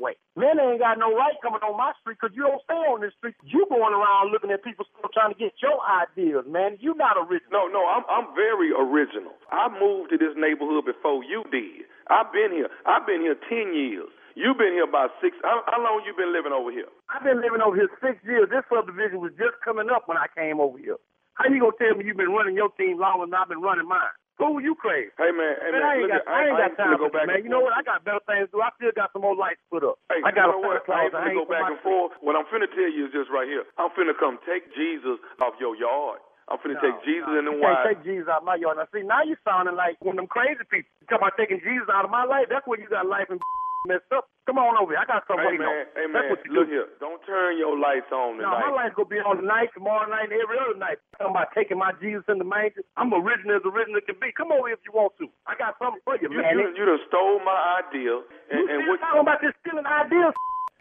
way? 0.00 0.16
Manny 0.32 0.64
ain't 0.64 0.80
got 0.80 0.96
no 0.96 1.12
right 1.12 1.36
coming 1.44 1.60
on 1.60 1.76
my 1.76 1.92
street 2.00 2.16
because 2.16 2.32
you 2.32 2.48
don't 2.48 2.64
stay 2.64 2.80
on 2.88 3.04
this 3.04 3.12
street. 3.20 3.36
You 3.44 3.68
going 3.68 3.92
around 3.92 4.32
looking 4.32 4.48
at 4.48 4.64
people 4.64 4.88
stuff 4.88 5.12
trying 5.12 5.36
to 5.36 5.38
get 5.38 5.52
your 5.60 5.76
ideas, 5.84 6.48
man. 6.48 6.80
You 6.80 6.96
not 6.96 7.20
original. 7.20 7.52
No, 7.52 7.62
no, 7.68 7.84
I'm 7.84 8.08
I'm 8.08 8.32
very 8.32 8.72
original. 8.72 9.36
I 9.52 9.68
moved 9.68 10.08
to 10.10 10.16
this 10.16 10.32
neighborhood 10.40 10.88
before 10.88 11.20
you 11.20 11.44
did. 11.52 11.84
I've 12.08 12.32
been 12.32 12.50
here. 12.56 12.72
I've 12.88 13.04
been 13.04 13.20
here 13.20 13.36
ten 13.52 13.76
years. 13.76 14.08
You've 14.38 14.56
been 14.56 14.72
here 14.72 14.86
about 14.86 15.18
six. 15.20 15.34
How, 15.42 15.66
how 15.66 15.82
long 15.82 16.06
you 16.06 16.14
been 16.14 16.32
living 16.32 16.54
over 16.54 16.70
here? 16.70 16.86
I've 17.10 17.26
been 17.26 17.42
living 17.42 17.60
over 17.60 17.74
here 17.74 17.90
six 17.98 18.22
years. 18.22 18.46
This 18.48 18.62
subdivision 18.70 19.18
was 19.18 19.34
just 19.34 19.58
coming 19.66 19.90
up 19.90 20.06
when 20.06 20.16
I 20.16 20.30
came 20.32 20.62
over 20.62 20.78
here. 20.78 20.96
How 21.34 21.50
you 21.50 21.58
gonna 21.58 21.74
tell 21.76 21.98
me 21.98 22.06
you've 22.06 22.16
been 22.16 22.30
running 22.30 22.54
your 22.54 22.70
team 22.78 22.98
longer 23.02 23.26
than 23.26 23.34
I've 23.34 23.50
been 23.50 23.60
running 23.60 23.86
mine? 23.86 24.14
Who 24.38 24.62
you 24.62 24.78
crazy? 24.78 25.10
Hey 25.18 25.34
man, 25.34 25.58
hey 25.58 25.74
man, 25.74 25.82
man, 25.82 25.82
I 25.82 25.94
ain't 25.98 26.08
got, 26.08 26.22
at- 26.22 26.28
I 26.30 26.38
ain't 26.46 26.58
got 26.58 26.72
time 26.78 26.94
go 26.98 27.10
back 27.10 27.26
man. 27.26 27.42
You 27.42 27.50
know 27.50 27.58
what? 27.58 27.74
I 27.74 27.82
got 27.82 28.06
better 28.06 28.22
things 28.22 28.46
to 28.54 28.58
do. 28.58 28.62
I 28.62 28.70
still 28.78 28.94
got 28.94 29.10
some 29.12 29.22
more 29.26 29.34
lights 29.34 29.58
put 29.66 29.82
up. 29.82 29.98
Hey, 30.06 30.22
I 30.22 30.30
got 30.30 30.46
you 30.46 30.58
a 30.58 30.62
know 30.62 30.62
what? 30.62 30.86
I 30.86 31.10
ain't 31.10 31.14
finna 31.14 31.34
go 31.34 31.46
back 31.50 31.66
and 31.66 31.80
forth. 31.82 32.14
What 32.22 32.38
I'm 32.38 32.46
finna 32.46 32.70
tell 32.70 32.86
you 32.90 33.10
is 33.10 33.12
this 33.12 33.26
right 33.34 33.50
here. 33.50 33.66
I'm 33.82 33.90
finna 33.98 34.14
come 34.14 34.38
take 34.46 34.70
Jesus 34.78 35.18
off 35.42 35.58
your 35.58 35.74
yard. 35.74 36.22
I'm 36.48 36.56
finna 36.62 36.78
No, 36.78 36.86
take 36.86 36.98
Jesus 37.04 37.28
no, 37.28 37.38
in 37.38 37.44
the 37.50 37.52
you 37.52 37.60
can't 37.60 37.76
wise. 37.82 37.86
take 37.92 38.00
Jesus 38.06 38.26
out 38.30 38.40
of 38.40 38.48
my 38.48 38.56
yard. 38.56 38.78
Now, 38.78 38.86
see, 38.94 39.02
now 39.04 39.20
you 39.26 39.34
sounding 39.44 39.74
like 39.76 39.98
one 40.00 40.16
of 40.16 40.22
them 40.22 40.30
crazy 40.30 40.62
people. 40.70 40.88
You 41.02 41.06
talking 41.10 41.26
about 41.26 41.36
taking 41.36 41.60
Jesus 41.60 41.90
out 41.92 42.06
of 42.06 42.10
my 42.14 42.24
life? 42.24 42.46
That's 42.48 42.64
where 42.64 42.78
you 42.80 42.88
got 42.88 43.04
life 43.10 43.28
and 43.28 43.42
messed 43.86 44.10
up. 44.14 44.26
Come 44.48 44.56
on 44.56 44.80
over 44.80 44.96
here. 44.96 45.00
I 45.00 45.04
got 45.04 45.28
something 45.28 45.44
Hey 45.44 45.60
waiting 45.60 45.68
man, 45.68 45.84
on. 45.84 45.86
hey 45.92 46.06
That's 46.08 46.24
man, 46.24 46.28
what 46.32 46.40
you 46.48 46.50
look 46.56 46.66
do. 46.66 46.72
here. 46.72 46.88
Don't 47.04 47.20
turn 47.28 47.60
your 47.60 47.76
lights 47.76 48.08
on 48.08 48.40
tonight. 48.40 48.48
No, 48.48 48.56
my 48.56 48.64
tonight. 48.72 48.78
life's 48.88 48.96
gonna 48.96 49.12
be 49.12 49.20
on 49.20 49.36
tonight, 49.44 49.68
tomorrow 49.76 50.08
night, 50.08 50.32
and 50.32 50.40
every 50.40 50.56
other 50.56 50.78
night. 50.80 50.96
I'm 51.20 51.28
talking 51.28 51.36
about 51.36 51.48
taking 51.52 51.76
my 51.78 51.92
Jesus 52.00 52.24
in 52.32 52.40
the 52.40 52.48
manger. 52.48 52.80
I'm 52.96 53.12
original 53.12 53.60
as 53.60 53.64
original 53.68 54.00
can 54.00 54.16
be. 54.16 54.32
Come 54.32 54.48
over 54.56 54.72
here 54.72 54.80
if 54.80 54.82
you 54.88 54.96
want 54.96 55.12
to. 55.20 55.28
I 55.44 55.52
got 55.60 55.76
something 55.76 56.00
for 56.08 56.16
you, 56.16 56.32
You, 56.32 56.40
man. 56.40 56.56
you, 56.56 56.64
done- 56.64 56.76
you 56.80 56.84
done 56.88 57.02
stole 57.12 57.44
my 57.44 57.60
idea, 57.84 58.24
and, 58.48 58.56
You 58.56 58.64
and 58.72 58.78
what? 58.88 58.98
talking 59.04 59.20
about 59.20 59.40
this 59.44 59.52
stealing 59.60 59.84
ideas? 59.84 60.32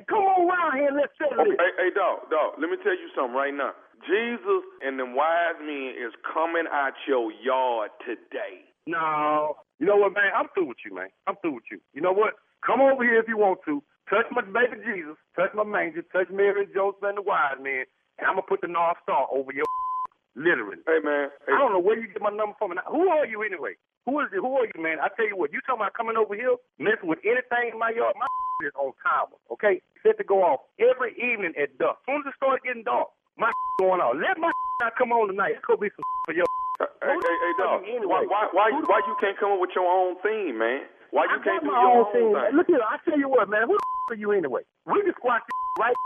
Come 0.08 0.24
on 0.24 0.48
around 0.48 0.72
here 0.80 0.88
and 0.88 0.96
let's 0.96 1.12
settle 1.20 1.36
Okay, 1.44 1.52
this. 1.52 1.60
hey, 1.60 1.72
hey, 1.76 1.92
dog, 1.92 2.32
dog. 2.32 2.56
Let 2.64 2.72
me 2.72 2.80
tell 2.80 2.96
you 2.96 3.12
something 3.12 3.36
right 3.36 3.52
now. 3.52 3.76
Jesus 4.08 4.64
and 4.80 4.96
them 4.96 5.12
wise 5.20 5.60
men 5.60 5.92
is 6.00 6.16
coming 6.24 6.64
out 6.72 6.96
your 7.04 7.36
yard 7.44 7.92
today. 8.08 8.64
No. 8.88 9.58
You 9.84 9.86
know 9.92 9.98
what, 10.00 10.14
man? 10.16 10.32
I'm 10.32 10.48
through 10.56 10.72
with 10.72 10.80
you, 10.88 10.96
man. 10.96 11.10
I'm 11.28 11.36
through 11.44 11.60
with 11.60 11.68
you. 11.70 11.82
You 11.92 12.00
know 12.00 12.14
what? 12.16 12.40
Come 12.68 12.82
over 12.84 13.04
here 13.04 13.24
if 13.24 13.32
you 13.32 13.40
want 13.40 13.64
to. 13.66 13.80
Touch 14.12 14.28
my 14.36 14.44
baby 14.44 14.84
Jesus. 14.84 15.16
Touch 15.40 15.56
my 15.56 15.64
manger. 15.64 16.04
Touch 16.12 16.28
Mary 16.28 16.68
and 16.68 16.74
Joseph 16.76 17.00
and 17.04 17.18
the 17.18 17.24
wise 17.24 17.56
men. 17.64 17.88
And 18.20 18.28
I'm 18.28 18.36
going 18.36 18.44
to 18.44 18.52
put 18.52 18.60
the 18.62 18.68
North 18.68 19.00
Star 19.08 19.24
over 19.32 19.56
your 19.56 19.64
literally. 20.36 20.78
Hey 20.86 21.00
man, 21.04 21.32
hey, 21.48 21.56
I 21.56 21.58
don't 21.58 21.74
know 21.74 21.82
where 21.82 21.98
you 21.98 22.12
get 22.12 22.22
my 22.22 22.30
number 22.30 22.56
from. 22.60 22.72
And 22.76 22.80
Who 22.92 23.08
are 23.10 23.26
you 23.26 23.42
anyway? 23.42 23.80
Who 24.06 24.20
is 24.20 24.32
it? 24.32 24.40
Who 24.40 24.52
are 24.60 24.68
you, 24.68 24.80
man? 24.80 25.00
I 25.00 25.08
tell 25.16 25.28
you 25.28 25.36
what, 25.36 25.52
you 25.52 25.60
talking 25.66 25.84
about 25.84 25.96
coming 25.98 26.16
over 26.16 26.36
here, 26.36 26.56
messing 26.80 27.10
with 27.10 27.20
anything 27.28 27.76
in 27.76 27.80
my 27.80 27.92
yard, 27.92 28.16
my 28.16 28.28
is 28.68 28.76
on 28.80 28.94
timer, 29.04 29.36
okay? 29.52 29.82
Set 30.04 30.18
to 30.18 30.24
go 30.24 30.44
off 30.44 30.68
every 30.80 31.12
evening 31.20 31.54
at 31.60 31.76
dusk. 31.78 32.00
As 32.04 32.06
soon 32.08 32.24
as 32.24 32.32
it 32.32 32.38
starts 32.40 32.64
getting 32.64 32.84
dark, 32.84 33.12
my 33.36 33.52
going 33.82 34.00
off. 34.00 34.16
Let 34.16 34.40
my 34.40 34.52
not 34.82 34.94
come 34.96 35.12
on 35.12 35.28
tonight. 35.28 35.58
It's 35.58 35.66
gonna 35.66 35.82
be 35.82 35.90
some 35.96 36.06
for 36.26 36.34
your 36.38 36.46
hey, 36.80 36.86
hey, 37.02 37.18
hey, 37.18 37.54
dog. 37.58 37.82
you 37.88 38.06
Why, 38.06 38.22
why, 38.30 38.46
why, 38.54 38.70
why 38.70 39.00
you 39.10 39.16
can't 39.20 39.38
come 39.40 39.58
up 39.58 39.62
with 39.62 39.74
your 39.74 39.90
own 39.90 40.16
theme, 40.22 40.60
man? 40.60 40.86
Why 41.12 41.26
you 41.30 41.40
I 41.40 41.44
can't 41.44 41.64
do 41.64 41.72
my 41.72 41.82
your 41.82 42.04
own 42.04 42.14
thing. 42.14 42.30
thing? 42.34 42.56
Look 42.58 42.68
here, 42.68 42.84
I 42.84 42.98
tell 43.08 43.18
you 43.20 43.30
what, 43.30 43.50
man. 43.50 43.68
Who 43.68 43.76
the 43.78 44.16
are 44.16 44.20
you 44.20 44.32
anyway? 44.32 44.64
We 44.86 45.02
can 45.04 45.14
squash 45.16 45.42
this 45.44 45.58
right 45.80 45.98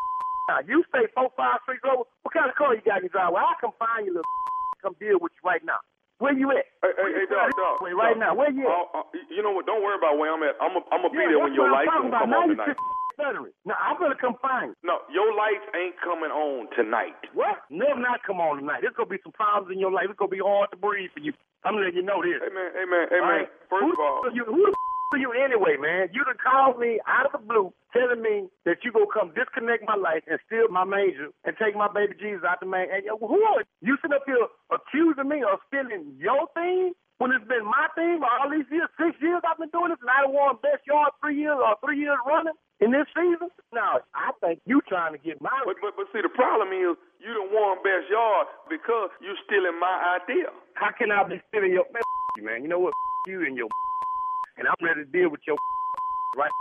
now. 0.50 0.60
You 0.66 0.84
stay 0.90 1.06
four, 1.14 1.30
five 1.38 1.62
streets 1.66 1.86
over. 1.86 2.06
What 2.24 2.32
kind 2.34 2.50
of 2.50 2.56
car 2.56 2.76
you 2.76 2.82
got 2.86 3.02
in 3.02 3.10
your 3.10 3.16
driveway? 3.16 3.42
I 3.42 3.54
come 3.62 3.74
find 3.78 4.06
you, 4.06 4.14
little 4.18 4.30
come 4.82 4.98
deal 4.98 5.22
with 5.22 5.32
you 5.38 5.44
right 5.46 5.62
now. 5.62 5.78
Where 6.22 6.34
you 6.38 6.50
at? 6.54 6.66
Hey, 6.86 6.94
hey, 6.98 7.12
hey, 7.18 7.26
dog, 7.30 7.50
dog. 7.58 7.82
Wait, 7.82 7.98
right 7.98 8.14
dog. 8.14 8.22
now. 8.22 8.32
Where 8.38 8.50
you 8.54 8.66
at? 8.70 8.74
Uh, 8.94 9.02
uh, 9.02 9.06
you 9.30 9.42
know 9.42 9.54
what? 9.58 9.66
Don't 9.66 9.82
worry 9.82 9.98
about 9.98 10.18
where 10.22 10.30
I'm 10.34 10.42
at. 10.46 10.54
I'm 10.62 10.78
gonna 10.78 10.86
I'm 10.94 11.02
be 11.10 11.18
Yeah, 11.18 11.34
there 11.34 11.42
when 11.42 11.54
your 11.58 11.70
lights 11.70 11.90
come 11.90 12.14
on 12.14 12.54
tonight. 12.54 12.78
Now 13.66 13.78
I'm 13.78 13.98
gonna 14.02 14.18
come 14.18 14.38
find 14.42 14.74
you. 14.74 14.78
No, 14.86 15.02
your 15.14 15.30
lights 15.34 15.66
ain't 15.78 15.98
coming 16.02 16.30
on 16.34 16.70
tonight. 16.78 17.18
What? 17.34 17.62
Never 17.70 17.98
not 18.02 18.22
come 18.26 18.42
on 18.42 18.58
tonight. 18.62 18.82
There's 18.82 18.94
gonna 18.98 19.10
be 19.10 19.22
some 19.22 19.34
problems 19.34 19.70
in 19.74 19.78
your 19.82 19.92
life. 19.94 20.10
It's 20.10 20.18
gonna 20.18 20.34
be 20.34 20.42
hard 20.42 20.70
to 20.74 20.78
breathe 20.78 21.10
for 21.14 21.22
you. 21.22 21.34
I'm 21.66 21.78
letting 21.78 21.98
you 21.98 22.06
know 22.06 22.22
this. 22.26 22.42
Hey 22.42 22.50
man, 22.54 22.70
hey 22.74 22.86
man, 22.90 23.06
hey 23.10 23.22
All 23.22 23.30
man. 23.30 23.38
right? 23.46 23.50
First 23.70 23.86
who 23.86 23.94
of 23.94 24.02
all, 24.02 24.22
you, 24.34 24.46
who 24.46 24.62
the 24.66 24.74
you 25.18 25.32
anyway, 25.34 25.76
man? 25.76 26.10
You 26.14 26.24
done 26.24 26.40
called 26.40 26.80
me 26.80 27.00
out 27.08 27.26
of 27.28 27.34
the 27.34 27.44
blue, 27.44 27.74
telling 27.92 28.22
me 28.22 28.48
that 28.66 28.84
you 28.84 28.92
gonna 28.92 29.12
come 29.12 29.34
disconnect 29.36 29.84
my 29.88 29.96
life 29.96 30.24
and 30.28 30.40
steal 30.48 30.68
my 30.70 30.84
manger 30.86 31.32
and 31.44 31.56
take 31.58 31.76
my 31.76 31.92
baby 31.92 32.16
Jesus 32.20 32.48
out 32.48 32.60
the 32.60 32.68
man. 32.68 32.88
And 32.94 33.04
yo, 33.04 33.18
who 33.20 33.40
are 33.42 33.62
you? 33.62 33.68
You 33.82 33.94
sitting 34.02 34.16
up 34.16 34.24
here 34.26 34.48
accusing 34.72 35.28
me 35.28 35.44
of 35.44 35.60
stealing 35.68 36.16
your 36.20 36.48
thing 36.56 36.94
when 37.22 37.30
it's 37.30 37.46
been 37.46 37.62
my 37.62 37.86
thing 37.94 38.18
all 38.26 38.50
these 38.50 38.66
years, 38.74 38.90
six 38.98 39.14
years 39.22 39.46
I've 39.46 39.62
been 39.62 39.70
doing 39.70 39.94
this, 39.94 40.02
and 40.02 40.10
I 40.10 40.26
won 40.26 40.58
best 40.66 40.82
yard 40.90 41.14
three 41.22 41.38
years 41.38 41.54
or 41.54 41.78
three 41.86 42.02
years 42.02 42.18
running 42.26 42.58
in 42.82 42.90
this 42.90 43.06
season. 43.14 43.54
No, 43.70 44.02
I 44.18 44.34
think 44.42 44.58
you 44.66 44.82
trying 44.90 45.14
to 45.14 45.22
get 45.22 45.38
my. 45.38 45.54
but, 45.70 45.78
but 45.86 45.94
but 45.94 46.10
see 46.10 46.26
the 46.26 46.34
problem 46.34 46.74
is 46.74 46.98
you 47.22 47.30
done 47.30 47.54
won 47.54 47.78
best 47.86 48.10
yard 48.10 48.50
because 48.74 49.14
you 49.22 49.38
stealing 49.46 49.78
my 49.78 50.18
idea. 50.18 50.50
How 50.74 50.90
can 50.98 51.14
I 51.14 51.22
be 51.30 51.38
stealing 51.54 51.78
your 51.78 51.86
man? 51.94 52.02
you, 52.42 52.44
man? 52.44 52.64
You 52.66 52.70
know 52.74 52.80
what? 52.80 52.94
You 53.28 53.46
and 53.46 53.56
your 53.56 53.70
and 54.62 54.70
I'm 54.70 54.78
ready 54.86 55.02
to 55.02 55.10
deal 55.10 55.34
with 55.34 55.42
your 55.50 55.58
right. 56.38 56.54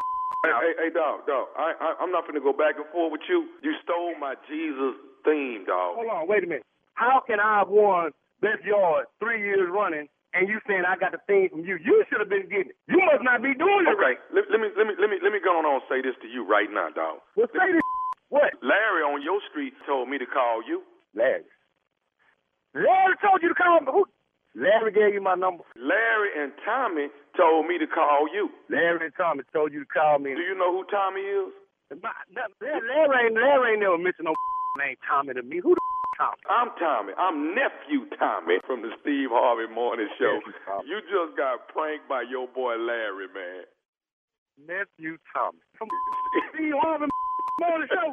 Hey, 0.45 0.53
hey, 0.57 0.75
hey, 0.89 0.91
dog, 0.97 1.29
dog. 1.29 1.53
I, 1.61 1.77
I 1.77 1.89
I'm 2.01 2.09
not 2.13 2.25
gonna 2.25 2.41
go 2.41 2.57
back 2.57 2.81
and 2.81 2.89
forth 2.97 3.13
with 3.13 3.27
you. 3.29 3.45
You 3.61 3.77
stole 3.85 4.17
my 4.17 4.35
Jesus 4.49 4.97
theme, 5.29 5.69
dog. 5.69 6.01
Hold 6.01 6.09
on, 6.09 6.25
wait 6.29 6.45
a 6.45 6.49
minute. 6.49 6.65
How 6.97 7.21
can 7.29 7.41
I 7.41 7.61
have 7.61 7.69
won 7.69 8.13
best 8.41 8.65
yard 8.65 9.05
three 9.21 9.45
years 9.45 9.69
running, 9.69 10.09
and 10.33 10.49
you 10.49 10.59
saying 10.65 10.85
I 10.89 10.97
got 10.97 11.13
the 11.13 11.21
thing 11.29 11.53
from 11.53 11.69
you? 11.69 11.77
You 11.77 12.05
should 12.09 12.25
have 12.25 12.33
been 12.33 12.49
getting 12.49 12.73
it. 12.73 12.79
You 12.89 13.05
must 13.05 13.21
not 13.21 13.45
be 13.45 13.53
doing 13.53 13.85
it 13.85 13.93
Okay, 13.93 14.17
right. 14.17 14.21
let, 14.33 14.49
let 14.49 14.61
me 14.65 14.73
let 14.81 14.89
me 14.89 14.95
let 14.97 15.11
me 15.13 15.19
let 15.21 15.33
me 15.33 15.41
go 15.45 15.61
on 15.61 15.69
and 15.69 15.85
say 15.93 16.01
this 16.01 16.17
to 16.25 16.29
you 16.29 16.49
right 16.49 16.73
now, 16.73 16.89
dog. 16.95 17.21
Well, 17.37 17.49
say 17.53 17.73
this. 17.73 17.85
What? 18.31 18.55
Larry 18.63 19.03
on 19.03 19.23
your 19.27 19.41
street 19.51 19.75
told 19.87 20.09
me 20.09 20.17
to 20.19 20.27
call 20.27 20.63
you. 20.63 20.83
Larry. 21.15 21.43
Larry 22.75 23.17
told 23.21 23.43
you 23.43 23.49
to 23.51 23.55
call 23.59 23.81
me. 23.81 23.89
Who? 23.91 24.07
Larry 24.55 24.91
gave 24.93 25.15
you 25.15 25.23
my 25.23 25.35
number. 25.35 25.63
Larry 25.79 26.31
and 26.37 26.53
Tommy 26.65 27.07
told 27.37 27.67
me 27.67 27.79
to 27.79 27.87
call 27.87 28.27
you. 28.35 28.51
Larry 28.69 29.07
and 29.07 29.15
Tommy 29.17 29.43
told 29.53 29.73
you 29.73 29.81
to 29.87 29.91
call 29.91 30.19
me. 30.19 30.35
Do 30.35 30.41
you 30.43 30.59
know 30.59 30.73
who 30.75 30.85
Tommy 30.91 31.21
is? 31.23 31.53
My- 32.03 32.11
Larry 32.61 33.27
ain't 33.27 33.35
Larry 33.35 33.73
ain't 33.75 33.81
never 33.83 33.99
mentioned 33.99 34.27
no 34.27 34.35
name 34.79 34.97
Tommy 35.09 35.35
to 35.35 35.43
me. 35.43 35.61
Who 35.63 35.75
the 35.75 35.81
Tommy? 36.19 36.43
I'm 36.51 36.71
Tommy. 36.79 37.13
I'm 37.19 37.55
nephew 37.55 38.07
Tommy 38.19 38.59
from 38.67 38.83
the 38.83 38.91
Steve 39.03 39.31
Harvey 39.31 39.73
Morning 39.73 40.09
Show. 40.19 40.39
Nephew 40.43 40.87
You 40.87 40.99
just 41.07 41.37
got 41.39 41.69
pranked 41.69 42.09
by 42.09 42.23
your 42.29 42.47
boy 42.49 42.75
Larry, 42.77 43.27
man. 43.31 43.65
Nephew 44.67 45.17
Tommy. 45.35 45.59
From 45.79 45.89
Steve 46.55 46.75
Harvey 46.79 47.07
Morning 47.61 47.89
Show. 47.91 48.11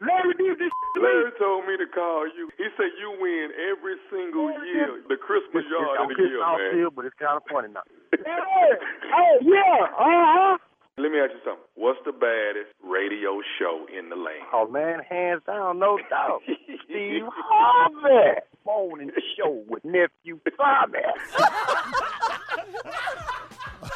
Larry 0.00 0.34
did 0.38 0.58
this 0.58 0.70
to 0.70 1.00
me. 1.00 1.06
Larry 1.06 1.30
told 1.38 1.66
me 1.66 1.76
to 1.76 1.86
call 1.92 2.26
you. 2.28 2.48
He 2.56 2.64
said 2.76 2.90
you 3.00 3.10
win 3.20 3.50
every 3.70 3.96
single 4.10 4.50
year, 4.64 5.02
the 5.08 5.16
Christmas 5.16 5.64
It's- 5.64 5.70
yard 5.72 5.98
I'm 5.98 6.04
of 6.04 6.08
the 6.10 6.14
pissed 6.16 6.30
year, 6.30 6.42
off 6.44 6.58
man. 6.58 6.70
still, 6.72 6.90
but 6.90 7.04
it's 7.04 7.16
kind 7.18 7.36
of 7.36 7.42
funny 7.50 7.68
now. 7.72 7.82
hey, 8.12 8.18
hey, 8.22 9.38
yeah, 9.42 9.86
uh-huh. 9.98 10.58
Let 10.96 11.10
me 11.10 11.18
ask 11.18 11.32
you 11.34 11.40
something. 11.44 11.64
What's 11.74 11.98
the 12.06 12.12
baddest 12.12 12.70
radio 12.84 13.40
show 13.58 13.84
in 13.90 14.10
the 14.10 14.16
land? 14.16 14.46
Oh, 14.52 14.68
man, 14.70 15.00
hands 15.02 15.42
down, 15.44 15.80
no 15.80 15.98
doubt. 16.10 16.40
Steve 16.86 17.24
Harvey. 17.34 18.38
Morning 18.64 19.10
show 19.36 19.62
with 19.68 19.84
nephew 19.84 20.38
Tommy. 20.56 21.00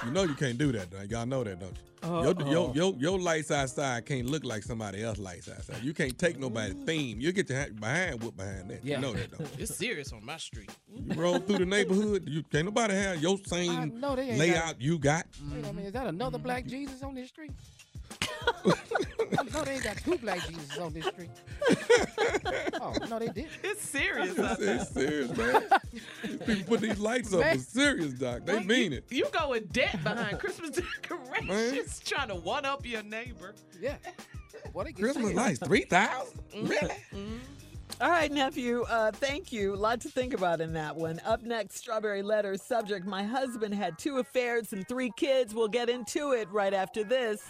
You 0.04 0.12
know 0.12 0.22
you 0.22 0.34
can't 0.34 0.58
do 0.58 0.72
that, 0.72 0.90
though. 0.90 1.02
Y'all 1.02 1.26
know 1.26 1.42
that, 1.44 1.58
don't 1.58 1.72
you? 1.76 1.82
Uh-huh. 2.02 2.22
Your, 2.22 2.48
your, 2.48 2.64
uh-huh. 2.64 2.72
your, 2.74 2.94
your 2.94 3.18
lights 3.18 3.50
outside 3.50 4.06
can't 4.06 4.26
look 4.26 4.44
like 4.44 4.62
somebody 4.62 5.02
else's 5.02 5.22
lights 5.22 5.48
outside. 5.48 5.82
You 5.82 5.92
can't 5.92 6.16
take 6.16 6.38
nobody's 6.38 6.74
mm. 6.74 6.86
theme. 6.86 7.20
You 7.20 7.32
get 7.32 7.48
your 7.48 7.66
behind 7.70 8.22
whoop 8.22 8.36
behind 8.36 8.70
that. 8.70 8.84
Yeah. 8.84 8.96
You 8.96 9.02
know 9.02 9.12
that, 9.14 9.36
don't 9.36 9.50
It's 9.58 9.74
serious 9.74 10.12
on 10.12 10.24
my 10.24 10.36
street. 10.36 10.70
you? 10.88 11.14
You 11.14 11.20
roll 11.20 11.38
through 11.40 11.58
the 11.58 11.66
neighborhood, 11.66 12.28
you 12.28 12.44
can't 12.44 12.66
nobody 12.66 12.94
have 12.94 13.20
your 13.20 13.38
same 13.46 13.98
know 13.98 14.14
they 14.14 14.36
layout 14.36 14.74
got- 14.74 14.80
you 14.80 14.98
got. 14.98 15.26
Wait 15.50 15.64
a 15.66 15.72
minute, 15.72 15.86
is 15.86 15.92
that 15.92 16.06
another 16.06 16.38
black 16.38 16.64
mm-hmm. 16.64 16.70
Jesus 16.70 17.02
on 17.02 17.14
this 17.14 17.28
street? 17.30 17.50
I 19.38 19.42
know 19.52 19.62
they 19.62 19.74
ain't 19.74 19.84
got 19.84 19.96
two 19.98 20.16
black 20.18 20.46
Jesus 20.48 20.78
on 20.78 20.92
this 20.92 21.04
street. 21.06 21.30
oh, 22.80 22.94
no, 23.08 23.18
they 23.18 23.28
did. 23.28 23.48
It's 23.62 23.82
serious. 23.82 24.34
It's, 24.36 24.60
it's 24.60 24.90
serious, 24.90 25.36
man. 25.36 25.62
These 26.22 26.36
people 26.38 26.64
put 26.64 26.80
these 26.80 26.98
lights 26.98 27.32
up. 27.34 27.40
Man. 27.40 27.56
It's 27.56 27.68
serious, 27.68 28.12
Doc. 28.12 28.46
They 28.46 28.54
Well, 28.54 28.64
mean 28.64 28.92
you, 28.92 28.98
it. 28.98 29.04
You 29.10 29.26
go 29.32 29.52
in 29.52 29.66
debt 29.66 30.02
behind 30.02 30.38
Christmas 30.38 30.70
decorations, 31.02 32.00
trying 32.00 32.28
to 32.28 32.36
one 32.36 32.64
up 32.64 32.86
your 32.86 33.02
neighbor. 33.02 33.54
Yeah. 33.80 33.96
What 34.72 34.86
they 34.86 34.92
get 34.92 35.02
Christmas 35.02 35.34
lights, 35.34 35.58
3000 35.60 36.40
Really? 36.62 36.94
All 38.00 38.10
right, 38.10 38.30
nephew. 38.30 38.82
Uh, 38.88 39.10
thank 39.10 39.52
you. 39.52 39.74
A 39.74 39.76
lot 39.76 40.00
to 40.02 40.08
think 40.08 40.32
about 40.32 40.60
in 40.60 40.72
that 40.74 40.94
one. 40.94 41.20
Up 41.26 41.42
next, 41.42 41.78
Strawberry 41.78 42.22
Letters 42.22 42.62
subject 42.62 43.04
My 43.06 43.24
husband 43.24 43.74
had 43.74 43.98
two 43.98 44.18
affairs 44.18 44.72
and 44.72 44.86
three 44.86 45.10
kids. 45.16 45.52
We'll 45.52 45.66
get 45.66 45.88
into 45.88 46.30
it 46.30 46.48
right 46.52 46.72
after 46.72 47.02
this. 47.02 47.42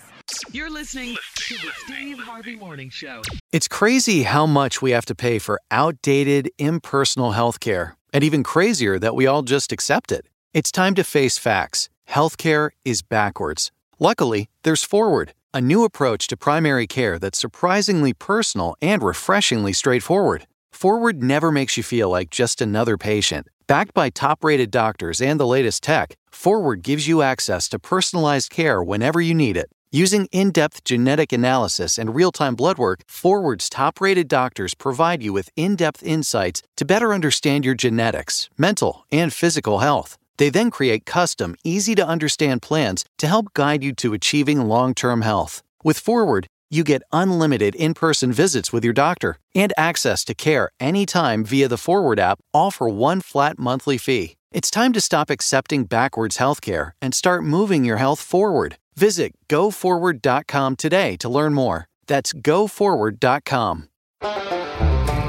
You're 0.53 0.71
listening 0.71 1.17
to 1.35 1.55
the 1.55 1.71
Steve 1.85 2.19
Harvey 2.19 2.57
Morning 2.57 2.91
Show. 2.91 3.23
It's 3.53 3.69
crazy 3.69 4.23
how 4.23 4.47
much 4.47 4.81
we 4.81 4.93
have 4.93 5.07
to 5.07 5.15
pay 5.15 5.39
for 5.39 5.61
outdated, 5.71 6.51
impersonal 6.59 7.33
healthcare, 7.33 7.93
and 8.13 8.23
even 8.23 8.43
crazier 8.43 8.99
that 8.99 9.15
we 9.15 9.27
all 9.27 9.43
just 9.43 9.73
accept 9.73 10.13
it. 10.13 10.27
It's 10.55 10.73
time 10.73 10.95
to 10.95 11.05
face 11.05 11.39
facts. 11.39 11.89
Healthcare 12.09 12.71
is 12.85 13.03
backwards. 13.03 13.71
Luckily, 13.99 14.49
there's 14.63 14.85
Forward, 14.85 15.35
a 15.53 15.61
new 15.61 15.85
approach 15.85 16.27
to 16.29 16.37
primary 16.37 16.87
care 16.87 17.19
that's 17.19 17.39
surprisingly 17.39 18.13
personal 18.13 18.75
and 18.81 19.03
refreshingly 19.03 19.73
straightforward. 19.73 20.47
Forward 20.71 21.23
never 21.23 21.51
makes 21.51 21.77
you 21.77 21.83
feel 21.83 22.09
like 22.11 22.31
just 22.31 22.61
another 22.61 22.97
patient. 22.97 23.49
Backed 23.67 23.93
by 23.93 24.11
top 24.11 24.45
rated 24.45 24.71
doctors 24.71 25.21
and 25.21 25.39
the 25.39 25.47
latest 25.47 25.83
tech, 25.83 26.17
Forward 26.31 26.83
gives 26.83 27.09
you 27.09 27.23
access 27.23 27.69
to 27.71 27.79
personalized 27.79 28.51
care 28.51 28.83
whenever 28.83 29.21
you 29.21 29.35
need 29.35 29.57
it. 29.57 29.71
Using 29.91 30.27
in 30.33 30.51
depth 30.51 30.85
genetic 30.85 31.33
analysis 31.33 31.97
and 31.97 32.15
real 32.15 32.31
time 32.31 32.55
blood 32.55 32.77
work, 32.77 33.01
Forward's 33.09 33.71
top 33.71 34.03
rated 34.03 34.29
doctors 34.29 34.75
provide 34.75 35.23
you 35.23 35.33
with 35.33 35.49
in 35.57 35.77
depth 35.77 36.03
insights 36.03 36.63
to 36.77 36.85
better 36.85 37.15
understand 37.15 37.65
your 37.65 37.75
genetics, 37.75 38.51
mental, 38.59 39.07
and 39.11 39.33
physical 39.33 39.79
health. 39.79 40.19
They 40.37 40.51
then 40.51 40.71
create 40.71 41.07
custom, 41.07 41.57
easy 41.65 41.95
to 41.95 42.07
understand 42.07 42.61
plans 42.61 43.07
to 43.17 43.27
help 43.27 43.55
guide 43.55 43.83
you 43.83 43.95
to 43.95 44.13
achieving 44.13 44.61
long 44.61 44.93
term 44.93 45.23
health. 45.23 45.63
With 45.83 45.99
Forward, 45.99 46.49
you 46.69 46.85
get 46.85 47.03
unlimited 47.11 47.75
in 47.75 47.95
person 47.95 48.31
visits 48.31 48.71
with 48.71 48.85
your 48.85 48.93
doctor 48.93 49.39
and 49.55 49.73
access 49.79 50.23
to 50.27 50.35
care 50.35 50.69
anytime 50.79 51.45
via 51.45 51.67
the 51.67 51.79
Forward 51.79 52.21
app, 52.21 52.41
all 52.53 52.71
for 52.71 52.91
one 52.91 53.23
flat 53.23 53.59
monthly 53.59 53.97
fee. 53.97 54.37
It's 54.53 54.71
time 54.71 54.93
to 54.93 55.01
stop 55.01 55.31
accepting 55.31 55.85
backwards 55.85 56.37
healthcare 56.37 56.93
and 57.01 57.15
start 57.15 57.43
moving 57.45 57.85
your 57.85 57.97
health 57.97 58.21
forward. 58.21 58.77
Visit 58.99 59.35
goforward.com 59.49 60.75
today 60.75 61.17
to 61.19 61.29
learn 61.29 61.55
more. 61.55 61.87
That's 62.09 62.33
goforward.com. 62.33 63.89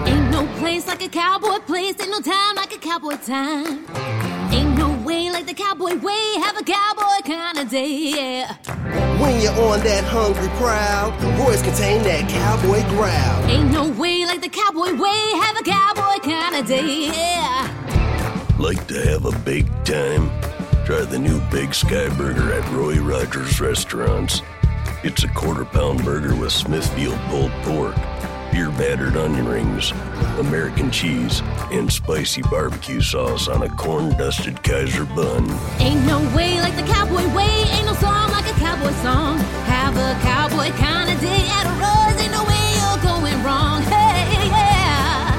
Ain't 0.07 0.31
no 0.31 0.47
place 0.57 0.87
like 0.87 1.03
a 1.03 1.07
cowboy 1.07 1.59
place, 1.67 1.93
ain't 2.01 2.09
no 2.09 2.19
time 2.19 2.55
like 2.55 2.73
a 2.73 2.79
cowboy 2.79 3.17
time. 3.17 3.85
Ain't 4.51 4.75
no 4.75 4.99
way 5.05 5.29
like 5.29 5.45
the 5.45 5.53
cowboy 5.53 5.99
way, 5.99 6.33
have 6.41 6.57
a 6.57 6.63
cowboy 6.63 7.21
kind 7.23 7.59
of 7.59 7.69
day, 7.69 7.91
yeah. 8.15 8.55
When 9.21 9.39
you're 9.39 9.53
on 9.53 9.81
that 9.81 10.03
hungry 10.03 10.49
prowl, 10.57 11.11
voice 11.37 11.61
contain 11.61 12.01
that 12.05 12.27
cowboy 12.27 12.81
growl. 12.89 13.45
Ain't 13.51 13.71
no 13.71 13.87
way 13.87 14.25
like 14.25 14.41
the 14.41 14.49
cowboy 14.49 14.95
way, 14.99 15.21
have 15.43 15.55
a 15.55 15.63
cowboy 15.63 16.17
kind 16.27 16.55
of 16.55 16.65
day, 16.65 17.11
yeah. 17.13 17.69
Like 18.57 18.87
to 18.87 18.99
have 19.09 19.25
a 19.25 19.39
big 19.45 19.67
time? 19.85 20.31
Try 20.89 21.01
the 21.01 21.19
new 21.19 21.39
Big 21.51 21.75
Sky 21.75 22.09
Burger 22.17 22.51
at 22.51 22.67
Roy 22.71 22.95
Rogers 22.95 23.61
Restaurants. 23.61 24.41
It's 25.03 25.23
a 25.23 25.27
quarter 25.27 25.63
pound 25.63 26.03
burger 26.03 26.35
with 26.35 26.51
Smithfield 26.51 27.19
pulled 27.29 27.51
pork, 27.61 27.93
beer 28.51 28.71
battered 28.71 29.15
onion 29.15 29.47
rings, 29.47 29.91
American 30.39 30.89
cheese, 30.89 31.43
and 31.71 31.93
spicy 31.93 32.41
barbecue 32.41 33.01
sauce 33.01 33.47
on 33.47 33.61
a 33.61 33.69
corn 33.75 34.17
dusted 34.17 34.63
Kaiser 34.63 35.05
bun. 35.05 35.47
Ain't 35.79 36.03
no 36.07 36.21
way 36.35 36.59
like 36.59 36.75
the 36.75 36.91
cowboy 36.91 37.35
way, 37.35 37.65
ain't 37.69 37.85
no 37.85 37.93
song 37.93 38.31
like 38.31 38.47
a 38.47 38.57
cowboy 38.57 38.91
song. 39.03 39.37
Have 39.69 39.95
a 39.95 40.19
cowboy 40.23 40.71
kind 40.79 41.13
of 41.13 41.21
day 41.21 41.45
at 41.51 41.67
a 41.67 41.73
Rose, 41.77 42.19
ain't 42.19 42.31
no 42.31 42.43
way 42.45 42.73
you're 42.73 43.03
going 43.03 43.43
wrong, 43.43 43.83
hey, 43.83 44.47
yeah. 44.47 45.37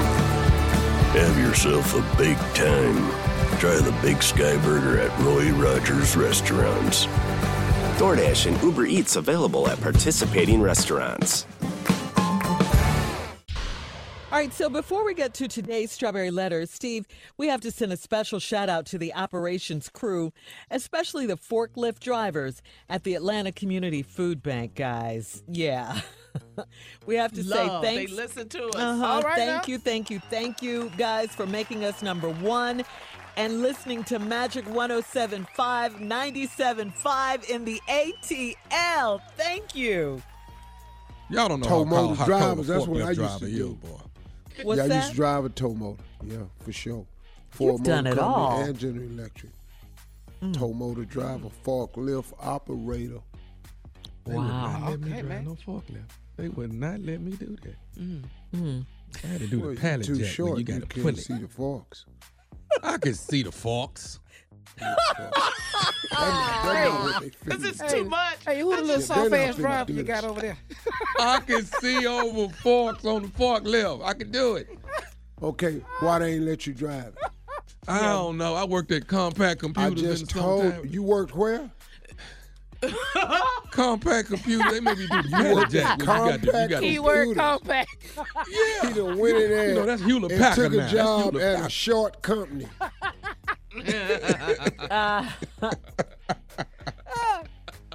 Have 1.11 1.37
yourself 1.37 1.93
a 1.93 2.17
big 2.17 2.37
time. 2.55 3.30
Try 3.61 3.75
the 3.75 3.91
Big 4.01 4.23
Sky 4.23 4.57
Burger 4.65 4.99
at 4.99 5.19
Roy 5.19 5.51
Rogers 5.51 6.17
Restaurants. 6.17 7.05
DoorDash 7.99 8.47
and 8.47 8.59
Uber 8.63 8.87
Eats 8.87 9.17
available 9.17 9.69
at 9.69 9.79
participating 9.79 10.59
restaurants. 10.59 11.45
All 14.31 14.37
right, 14.37 14.51
so 14.51 14.67
before 14.67 15.05
we 15.05 15.13
get 15.13 15.35
to 15.35 15.47
today's 15.47 15.91
Strawberry 15.91 16.31
Letters, 16.31 16.71
Steve, 16.71 17.05
we 17.37 17.49
have 17.49 17.61
to 17.61 17.69
send 17.69 17.93
a 17.93 17.97
special 17.97 18.39
shout 18.39 18.67
out 18.67 18.87
to 18.87 18.97
the 18.97 19.13
operations 19.13 19.89
crew, 19.89 20.33
especially 20.71 21.27
the 21.27 21.37
forklift 21.37 21.99
drivers 21.99 22.63
at 22.89 23.03
the 23.03 23.13
Atlanta 23.13 23.51
Community 23.51 24.01
Food 24.01 24.41
Bank, 24.41 24.73
guys. 24.73 25.43
Yeah. 25.47 26.01
we 27.05 27.15
have 27.15 27.33
to 27.33 27.43
Love, 27.43 27.83
say 27.83 27.89
they 27.89 27.95
thanks. 27.97 28.11
listen 28.13 28.49
to 28.49 28.67
us. 28.69 28.75
Uh-huh. 28.75 29.05
All 29.05 29.21
right 29.21 29.35
thank 29.35 29.67
now. 29.67 29.71
you, 29.71 29.77
thank 29.77 30.09
you, 30.09 30.19
thank 30.31 30.61
you, 30.61 30.89
guys, 30.97 31.35
for 31.35 31.45
making 31.45 31.83
us 31.83 32.01
number 32.01 32.29
one 32.29 32.83
and 33.37 33.61
listening 33.61 34.03
to 34.05 34.19
Magic 34.19 34.65
1075, 34.67 35.93
97.5 35.95 37.49
in 37.49 37.65
the 37.65 37.79
ATL. 37.89 39.21
Thank 39.37 39.75
you. 39.75 40.21
Y'all 41.29 41.47
don't 41.47 41.61
know 41.61 41.67
Tow 41.67 41.85
how, 41.85 41.89
motor 41.89 42.07
how, 42.15 42.15
how 42.15 42.25
drivers, 42.25 42.55
cold 42.55 42.59
a 42.59 42.63
that's 42.73 42.87
what 42.87 43.01
I 43.01 43.07
used 43.09 43.19
driver 43.19 43.39
to 43.39 43.45
is, 43.45 43.51
do. 43.57 43.73
boy. 43.75 43.97
What's 44.63 44.77
yeah, 44.79 44.83
I 44.93 44.97
used 44.97 45.09
to 45.11 45.15
drive 45.15 45.45
a 45.45 45.49
tow 45.49 45.73
motor. 45.73 46.03
Yeah, 46.25 46.37
for 46.59 46.71
sure. 46.73 47.05
You've 47.59 47.83
done 47.83 48.07
it 48.07 48.19
all. 48.19 48.61
And 48.61 48.77
General 48.77 49.05
Electric. 49.09 49.51
Mm. 50.41 50.53
Tow 50.57 50.73
motor 50.73 51.05
driver, 51.05 51.47
forklift 51.65 52.33
operator. 52.39 53.19
They 54.25 54.33
would 54.35 54.37
Wow. 54.45 54.79
not 54.79 54.89
let 54.91 54.99
me 54.99 55.11
Okay, 55.11 55.21
drive 55.21 55.29
man. 55.29 55.45
no 55.45 55.55
forklift. 55.55 56.09
They 56.37 56.49
would 56.49 56.73
not 56.73 56.99
let 57.01 57.21
me 57.21 57.31
do 57.31 57.55
that. 57.63 57.75
Mm. 57.99 58.23
Mm. 58.55 58.85
I 59.23 59.27
had 59.27 59.41
to 59.41 59.47
do 59.47 59.59
Well, 59.59 59.67
the 59.69 59.73
you're 59.73 59.81
pallet 59.81 60.05
too 60.05 60.15
jack 60.17 60.27
short. 60.27 60.51
when 60.51 60.59
you 60.59 60.73
You, 60.73 60.79
got 60.79 60.89
to 60.89 60.93
can't 60.93 61.03
pull 61.05 61.09
it. 61.17 61.17
see 61.17 61.33
the 61.37 61.47
forks. 61.47 62.05
I 62.83 62.97
can 62.97 63.13
see 63.13 63.43
the 63.43 63.51
forks. 63.51 64.19
Because 67.43 67.63
it's 67.63 67.93
too 67.93 68.05
much. 68.05 68.37
Hey, 68.45 68.61
who 68.61 68.75
the 68.75 68.81
little 68.81 69.01
soft 69.01 69.31
ass 69.31 69.55
finna 69.55 69.57
driver 69.57 69.91
you 69.91 70.03
got 70.03 70.23
over 70.23 70.41
there? 70.41 70.57
I 71.19 71.39
can 71.39 71.63
see 71.63 72.07
over 72.07 72.53
forks 72.55 73.05
on 73.05 73.23
the 73.23 73.27
fork 73.29 73.63
forklift. 73.63 74.03
I 74.05 74.13
can 74.13 74.31
do 74.31 74.55
it. 74.55 74.69
Okay, 75.41 75.81
why 75.99 76.19
they 76.19 76.33
ain't 76.33 76.43
let 76.43 76.67
you 76.67 76.73
drive? 76.73 77.15
I 77.87 78.01
don't 78.01 78.37
know. 78.37 78.53
I 78.53 78.63
worked 78.63 78.91
at 78.91 79.07
Compaq 79.07 79.59
Computers 79.59 80.03
in 80.03 80.09
just 80.09 80.29
told 80.29 80.61
summertime. 80.61 80.85
you 80.85 81.01
worked 81.03 81.35
where? 81.35 81.69
Compaq 82.81 84.25
computer. 84.27 84.71
They 84.71 84.79
make 84.79 84.97
me 84.97 85.07
do 85.07 85.21
the 85.21 85.27
You 85.29 85.35
pallet 85.35 85.69
jack. 85.69 85.99
at 86.01 86.07
when 86.07 86.09
You 86.09 86.15
got 86.29 86.41
to, 86.41 86.45
you 86.45 86.51
Compaq 86.51 86.69
got 86.69 86.79
to, 86.79 86.81
Keyword 86.81 87.27
Computers. 87.27 87.37
compact. 87.37 87.89
He 88.81 88.93
done 88.93 89.17
went 89.17 89.37
in 89.37 89.49
there 89.49 89.69
You 89.69 89.75
know, 89.75 89.85
that's 89.85 90.01
Hewlett 90.01 90.31
and 90.31 90.41
Packard 90.41 90.71
took 90.71 90.73
a 90.73 90.77
That's 90.77 90.91
job 90.91 91.31
Hewlett 91.33 91.59
at 91.59 91.65
a 91.65 91.69
short 91.69 92.21
company. 92.21 92.65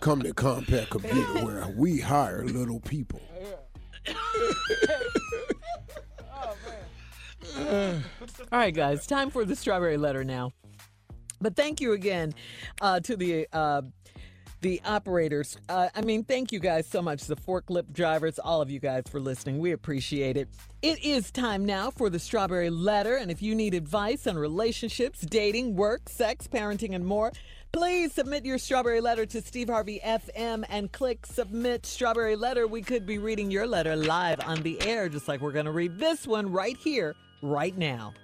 Come 0.01 0.23
to 0.23 0.33
Compaq 0.35 0.91
Computer 0.91 1.45
where 1.45 1.67
we 1.77 2.01
hire 2.01 2.45
little 2.45 2.81
people. 2.81 3.21
All 7.59 7.95
right, 8.53 8.75
guys, 8.75 9.07
time 9.07 9.31
for 9.31 9.45
the 9.45 9.57
strawberry 9.57 9.97
letter 9.97 10.25
now. 10.25 10.53
But 11.41 11.57
thank 11.57 11.81
you 11.81 11.93
again 11.93 12.35
uh, 12.81 13.01
to 13.01 13.17
the 13.17 13.47
uh, 13.53 13.83
the 14.67 14.81
operators. 14.85 15.57
Uh, 15.69 15.89
I 15.95 16.01
mean, 16.01 16.25
thank 16.25 16.51
you 16.51 16.59
guys 16.59 16.89
so 16.89 17.01
much, 17.01 17.23
the 17.27 17.37
forklift 17.37 17.93
drivers, 17.93 18.41
all 18.41 18.61
of 18.61 18.69
you 18.69 18.81
guys 18.81 19.05
for 19.09 19.21
listening. 19.21 19.61
We 19.61 19.71
appreciate 19.71 20.37
it. 20.37 20.49
It 20.83 21.05
is 21.05 21.31
time 21.31 21.65
now 21.65 21.93
for 21.93 22.11
the 22.11 22.19
strawberry 22.19 22.69
letter, 22.69 23.15
and 23.15 23.31
if 23.31 23.41
you 23.41 23.55
need 23.55 23.75
advice 23.75 24.27
on 24.27 24.37
relationships, 24.37 25.21
dating, 25.21 25.77
work, 25.77 26.09
sex, 26.09 26.49
parenting, 26.49 26.97
and 26.97 27.07
more. 27.07 27.33
Please 27.71 28.13
submit 28.13 28.45
your 28.45 28.59
strawberry 28.59 29.01
letter 29.01 29.25
to 29.27 29.41
Steve 29.41 29.69
Harvey 29.69 30.01
FM 30.05 30.65
and 30.69 30.91
click 30.91 31.27
submit 31.27 31.87
strawberry 31.87 32.35
letter. 32.35 32.67
We 32.67 32.83
could 32.83 33.07
be 33.07 33.19
reading 33.19 33.51
your 33.53 33.69
letter 33.69 33.95
live 33.95 34.41
on 34.47 34.63
the 34.63 34.81
air, 34.83 35.09
just 35.09 35.29
like 35.29 35.41
we're 35.41 35.53
going 35.53 35.67
to 35.67 35.73
read 35.73 35.97
this 35.99 36.27
one 36.27 36.51
right 36.51 36.77
here, 36.77 37.15
right 37.41 37.77
now. 37.77 38.15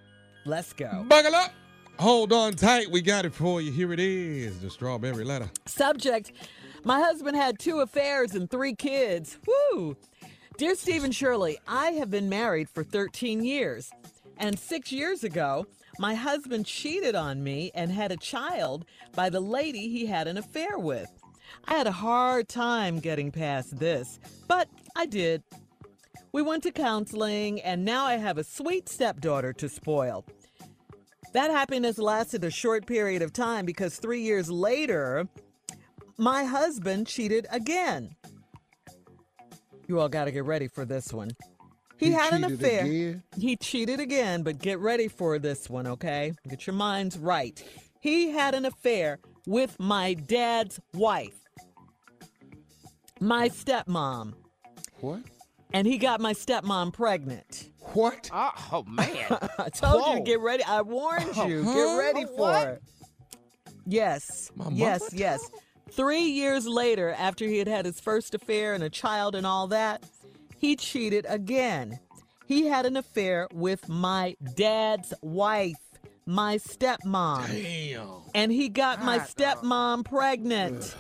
Let's 0.45 0.73
go. 0.73 1.05
Buckle 1.07 1.37
up. 1.37 1.53
Hold 1.99 2.33
on 2.33 2.55
tight. 2.55 2.91
We 2.91 3.01
got 3.01 3.25
it 3.25 3.35
for 3.35 3.61
you. 3.61 3.71
Here 3.71 3.93
it 3.93 4.01
is 4.01 4.61
the 4.61 4.71
strawberry 4.71 5.25
letter. 5.25 5.51
Subject 5.67 6.33
My 6.85 6.99
husband 7.01 7.37
had 7.37 7.59
two 7.59 7.81
affairs 7.81 8.35
and 8.35 8.51
three 8.51 8.75
kids. 8.75 9.39
Woo! 9.47 9.97
Dear 10.59 10.75
Stephen 10.75 11.13
Shirley, 11.13 11.59
I 11.69 11.93
have 11.93 12.11
been 12.11 12.29
married 12.29 12.69
for 12.69 12.83
13 12.83 13.45
years. 13.45 13.91
And 14.37 14.59
six 14.59 14.91
years 14.91 15.23
ago, 15.23 15.67
my 15.99 16.15
husband 16.15 16.67
cheated 16.67 17.15
on 17.15 17.45
me 17.45 17.71
and 17.75 17.93
had 17.93 18.11
a 18.11 18.17
child 18.17 18.85
by 19.15 19.31
the 19.31 19.41
lady 19.41 19.89
he 19.89 20.07
had 20.07 20.27
an 20.27 20.39
affair 20.39 20.79
with. 20.79 21.09
I 21.67 21.75
had 21.75 21.87
a 21.87 21.93
hard 21.93 22.49
time 22.49 22.99
getting 22.99 23.31
past 23.31 23.79
this, 23.79 24.19
but 24.49 24.69
I 24.97 25.07
did. 25.07 25.43
We 26.33 26.43
went 26.43 26.63
to 26.63 26.73
counseling, 26.73 27.61
and 27.61 27.85
now 27.85 28.07
I 28.07 28.17
have 28.17 28.39
a 28.39 28.45
sweet 28.45 28.89
stepdaughter 28.89 29.53
to 29.53 29.69
spoil. 29.69 30.25
That 31.33 31.51
happiness 31.51 31.99
lasted 31.99 32.45
a 32.45 32.51
short 32.51 32.87
period 32.87 33.23
of 33.23 33.33
time 33.33 33.65
because 33.65 33.97
three 33.97 34.21
years 34.21 34.51
later, 34.51 35.27
my 36.19 36.45
husband 36.45 37.07
cheated 37.07 37.47
again. 37.51 38.15
You 39.89 39.99
all 40.01 40.09
got 40.09 40.27
to 40.27 40.31
get 40.31 40.45
ready 40.45 40.69
for 40.69 40.85
this 40.85 41.13
one. 41.13 41.31
He, 41.97 42.07
He 42.07 42.13
had 42.13 42.33
an 42.35 42.45
affair. 42.45 42.85
again? 42.85 43.23
He 43.39 43.57
cheated 43.57 44.01
again, 44.01 44.43
but 44.43 44.59
get 44.59 44.79
ready 44.79 45.09
for 45.09 45.39
this 45.39 45.71
one, 45.71 45.87
okay? 45.87 46.33
Get 46.49 46.67
your 46.67 46.75
minds 46.75 47.17
right. 47.19 47.63
He 48.01 48.31
had 48.31 48.55
an 48.55 48.65
affair 48.65 49.19
with 49.47 49.79
my 49.79 50.15
dad's 50.15 50.81
wife, 50.95 51.39
my 53.21 53.49
stepmom. 53.49 54.35
What? 55.01 55.21
And 55.73 55.87
he 55.87 55.97
got 55.99 56.21
my 56.21 56.33
stepmom 56.35 56.93
pregnant. 56.93 57.71
What? 57.95 58.31
Oh, 58.33 58.85
man. 58.87 59.09
I 59.59 59.69
told 59.69 60.07
you 60.07 60.15
to 60.19 60.21
get 60.25 60.41
ready. 60.41 60.65
I 60.65 60.83
warned 60.83 61.37
you. 61.37 61.65
Huh? 61.65 61.75
Get 61.75 61.99
ready 61.99 62.25
for 62.27 62.33
What? 62.41 62.69
it. 62.69 62.83
Yes. 63.87 64.51
My 64.55 64.69
yes, 64.71 65.01
mother 65.03 65.17
yes. 65.17 65.51
Three 65.91 66.23
years 66.23 66.67
later, 66.67 67.11
after 67.13 67.45
he 67.47 67.59
had 67.59 67.69
had 67.69 67.85
his 67.85 68.01
first 68.01 68.35
affair 68.35 68.73
and 68.75 68.83
a 68.83 68.89
child 68.89 69.35
and 69.35 69.47
all 69.47 69.67
that, 69.69 70.05
he 70.57 70.77
cheated 70.77 71.27
again. 71.29 71.99
He 72.47 72.67
had 72.67 72.87
an 72.87 72.97
affair 72.97 73.49
with 73.53 73.89
my 73.89 74.37
dad's 74.55 75.13
wife, 75.21 75.77
my 76.25 76.57
stepmom. 76.59 77.47
Damn. 77.49 78.09
And 78.35 78.53
he 78.53 78.69
got 78.69 79.05
my 79.05 79.19
stepmom 79.19 80.05
pregnant. 80.05 80.95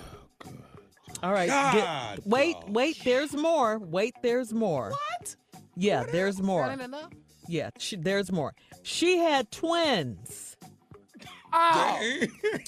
All 1.22 1.32
right. 1.32 1.48
get- 1.48 2.26
wait, 2.26 2.56
wait, 2.66 2.98
there's 3.04 3.32
more. 3.32 3.78
Wait, 3.78 4.14
there's 4.22 4.52
more. 4.52 4.90
What? 4.90 5.36
Yeah, 5.82 6.04
there's 6.04 6.40
more. 6.40 6.70
Enough? 6.70 7.10
Yeah, 7.48 7.70
she, 7.78 7.96
there's 7.96 8.30
more. 8.30 8.54
She 8.82 9.18
had 9.18 9.50
twins. 9.50 10.56
Oh, 11.52 11.98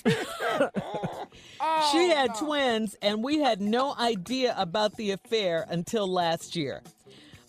she 1.92 2.08
had 2.10 2.34
twins, 2.34 2.96
and 3.00 3.22
we 3.24 3.38
had 3.38 3.60
no 3.60 3.94
idea 3.98 4.54
about 4.58 4.96
the 4.96 5.12
affair 5.12 5.64
until 5.68 6.06
last 6.06 6.54
year. 6.54 6.82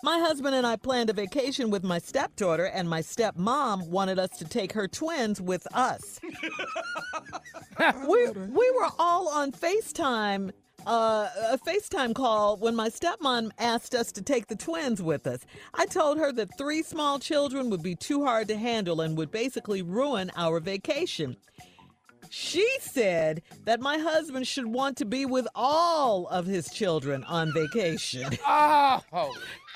My 0.04 0.20
husband 0.20 0.54
and 0.54 0.68
I 0.68 0.76
planned 0.76 1.10
a 1.10 1.14
vacation 1.14 1.72
with 1.72 1.84
my 1.84 1.98
stepdaughter, 1.98 2.66
and 2.66 2.88
my 2.88 3.02
stepmom 3.02 3.88
wanted 3.88 4.20
us 4.20 4.30
to 4.38 4.46
take 4.46 4.72
her 4.74 4.88
twins 4.88 5.42
with 5.42 5.68
us. 5.74 6.20
we, 8.08 8.30
we 8.30 8.72
were 8.72 8.90
all 9.00 9.30
on 9.30 9.52
FaceTime, 9.52 10.52
uh, 10.86 11.30
a 11.52 11.58
FaceTime 11.58 12.14
call 12.14 12.58
when 12.58 12.76
my 12.76 12.90
stepmom 12.90 13.52
asked 13.58 13.96
us 13.96 14.12
to 14.14 14.22
take 14.22 14.48
the 14.48 14.56
twins 14.56 15.02
with 15.02 15.28
us. 15.28 15.46
I 15.74 15.86
told 15.86 16.18
her 16.18 16.32
that 16.34 16.58
three 16.58 16.84
small 16.84 17.20
children 17.20 17.70
would 17.70 17.84
be 17.84 17.96
too 17.96 18.24
hard 18.24 18.48
to 18.50 18.58
handle 18.58 19.02
and 19.02 19.18
would 19.18 19.32
basically 19.32 19.82
ruin 19.82 20.32
our 20.36 20.60
vacation. 20.60 21.38
She 22.30 22.68
said 22.80 23.42
that 23.66 23.80
my 23.80 23.98
husband 23.98 24.48
should 24.48 24.66
want 24.66 24.98
to 24.98 25.06
be 25.06 25.26
with 25.26 25.48
all 25.56 26.28
of 26.28 26.46
his 26.46 26.70
children 26.70 27.24
on 27.24 27.54
vacation. 27.54 28.30
oh. 28.48 29.02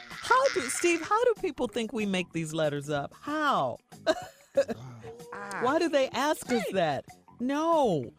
How 0.10 0.43
do 0.53 0.62
Steve, 0.62 1.01
how 1.01 1.24
do 1.24 1.34
people 1.41 1.68
think 1.68 1.93
we 1.93 2.05
make 2.05 2.32
these 2.34 2.53
letters 2.53 2.89
up? 2.89 3.14
How? 3.22 3.78
Why 5.62 5.80
do 5.80 5.89
they 5.89 6.10
ask 6.10 6.51
us 6.51 6.64
that? 6.74 7.05
No. 7.39 8.12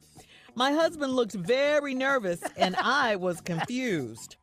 My 0.55 0.73
husband 0.73 1.13
looked 1.15 1.35
very 1.35 1.95
nervous 1.95 2.41
and 2.57 2.77
I 2.77 3.17
was 3.17 3.41
confused. 3.41 4.37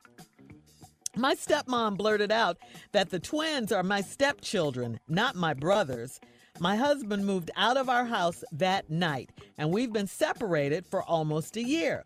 My 1.16 1.34
stepmom 1.34 1.98
blurted 1.98 2.32
out 2.32 2.58
that 2.92 3.10
the 3.10 3.20
twins 3.20 3.72
are 3.72 3.84
my 3.84 4.02
stepchildren, 4.02 5.00
not 5.08 5.36
my 5.36 5.54
brothers. 5.54 6.20
My 6.60 6.76
husband 6.76 7.26
moved 7.26 7.52
out 7.56 7.78
of 7.78 7.90
our 7.90 8.06
house 8.06 8.44
that 8.52 8.90
night, 8.90 9.32
and 9.58 9.72
we've 9.72 9.94
been 9.94 10.08
separated 10.08 10.86
for 10.86 11.04
almost 11.04 11.58
a 11.58 11.64
year. 11.64 12.06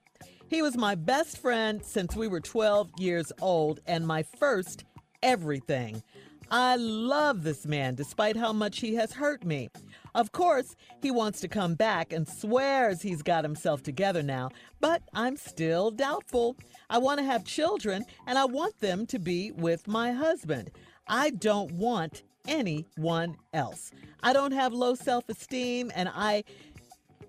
He 0.49 0.61
was 0.61 0.77
my 0.77 0.95
best 0.95 1.37
friend 1.37 1.83
since 1.83 2.15
we 2.15 2.27
were 2.27 2.41
12 2.41 2.91
years 2.99 3.31
old 3.41 3.79
and 3.85 4.05
my 4.05 4.23
first 4.23 4.83
everything. 5.23 6.03
I 6.49 6.75
love 6.75 7.43
this 7.43 7.65
man 7.65 7.95
despite 7.95 8.35
how 8.35 8.51
much 8.51 8.79
he 8.79 8.95
has 8.95 9.13
hurt 9.13 9.45
me. 9.45 9.69
Of 10.13 10.31
course, 10.31 10.75
he 11.01 11.11
wants 11.11 11.39
to 11.41 11.47
come 11.47 11.75
back 11.75 12.11
and 12.11 12.27
swears 12.27 13.01
he's 13.01 13.21
got 13.21 13.43
himself 13.43 13.81
together 13.83 14.21
now, 14.21 14.49
but 14.79 15.03
I'm 15.13 15.37
still 15.37 15.91
doubtful. 15.91 16.57
I 16.89 16.97
want 16.97 17.19
to 17.19 17.25
have 17.25 17.45
children 17.45 18.05
and 18.27 18.37
I 18.37 18.45
want 18.45 18.79
them 18.79 19.05
to 19.07 19.19
be 19.19 19.51
with 19.51 19.87
my 19.87 20.11
husband. 20.11 20.71
I 21.07 21.29
don't 21.29 21.71
want 21.71 22.23
anyone 22.47 23.37
else. 23.53 23.91
I 24.23 24.33
don't 24.33 24.51
have 24.51 24.73
low 24.73 24.95
self 24.95 25.29
esteem 25.29 25.91
and 25.95 26.09
I 26.13 26.43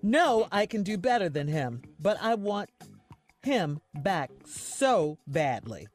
know 0.01 0.47
I 0.51 0.65
can 0.65 0.83
do 0.83 0.97
better 0.97 1.29
than 1.29 1.47
him, 1.47 1.81
but 1.99 2.17
I 2.21 2.35
want 2.35 2.69
him 3.43 3.79
back 3.95 4.31
so 4.45 5.17
badly. 5.27 5.87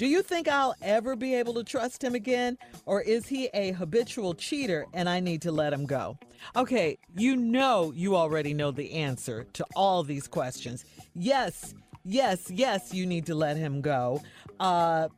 Do 0.00 0.06
you 0.06 0.22
think 0.22 0.48
I'll 0.48 0.74
ever 0.80 1.14
be 1.14 1.34
able 1.34 1.52
to 1.52 1.62
trust 1.62 2.02
him 2.02 2.14
again? 2.14 2.56
Or 2.86 3.02
is 3.02 3.26
he 3.26 3.50
a 3.52 3.72
habitual 3.72 4.32
cheater 4.32 4.86
and 4.94 5.10
I 5.10 5.20
need 5.20 5.42
to 5.42 5.52
let 5.52 5.74
him 5.74 5.84
go? 5.84 6.18
Okay, 6.56 6.96
you 7.18 7.36
know 7.36 7.92
you 7.94 8.16
already 8.16 8.54
know 8.54 8.70
the 8.70 8.92
answer 8.92 9.44
to 9.52 9.66
all 9.76 10.02
these 10.02 10.26
questions. 10.26 10.86
Yes, 11.14 11.74
yes, 12.02 12.50
yes, 12.50 12.94
you 12.94 13.04
need 13.04 13.26
to 13.26 13.34
let 13.34 13.58
him 13.58 13.82
go. 13.82 14.22
Uh, 14.58 15.08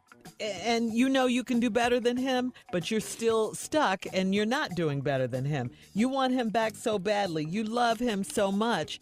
and 0.41 0.93
you 0.93 1.09
know 1.09 1.27
you 1.27 1.45
can 1.45 1.61
do 1.61 1.71
better 1.71 2.01
than 2.01 2.17
him, 2.17 2.53
but 2.73 2.91
you're 2.91 2.99
still 2.99 3.55
stuck 3.55 4.05
and 4.13 4.35
you're 4.35 4.45
not 4.45 4.75
doing 4.75 5.01
better 5.01 5.29
than 5.29 5.45
him. 5.45 5.71
You 5.95 6.09
want 6.09 6.33
him 6.33 6.49
back 6.49 6.75
so 6.75 6.99
badly. 6.99 7.45
You 7.45 7.63
love 7.63 8.01
him 8.01 8.25
so 8.25 8.51
much, 8.51 9.01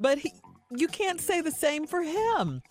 but 0.00 0.20
he, 0.20 0.32
you 0.74 0.88
can't 0.88 1.20
say 1.20 1.42
the 1.42 1.50
same 1.50 1.86
for 1.86 2.02
him. 2.02 2.62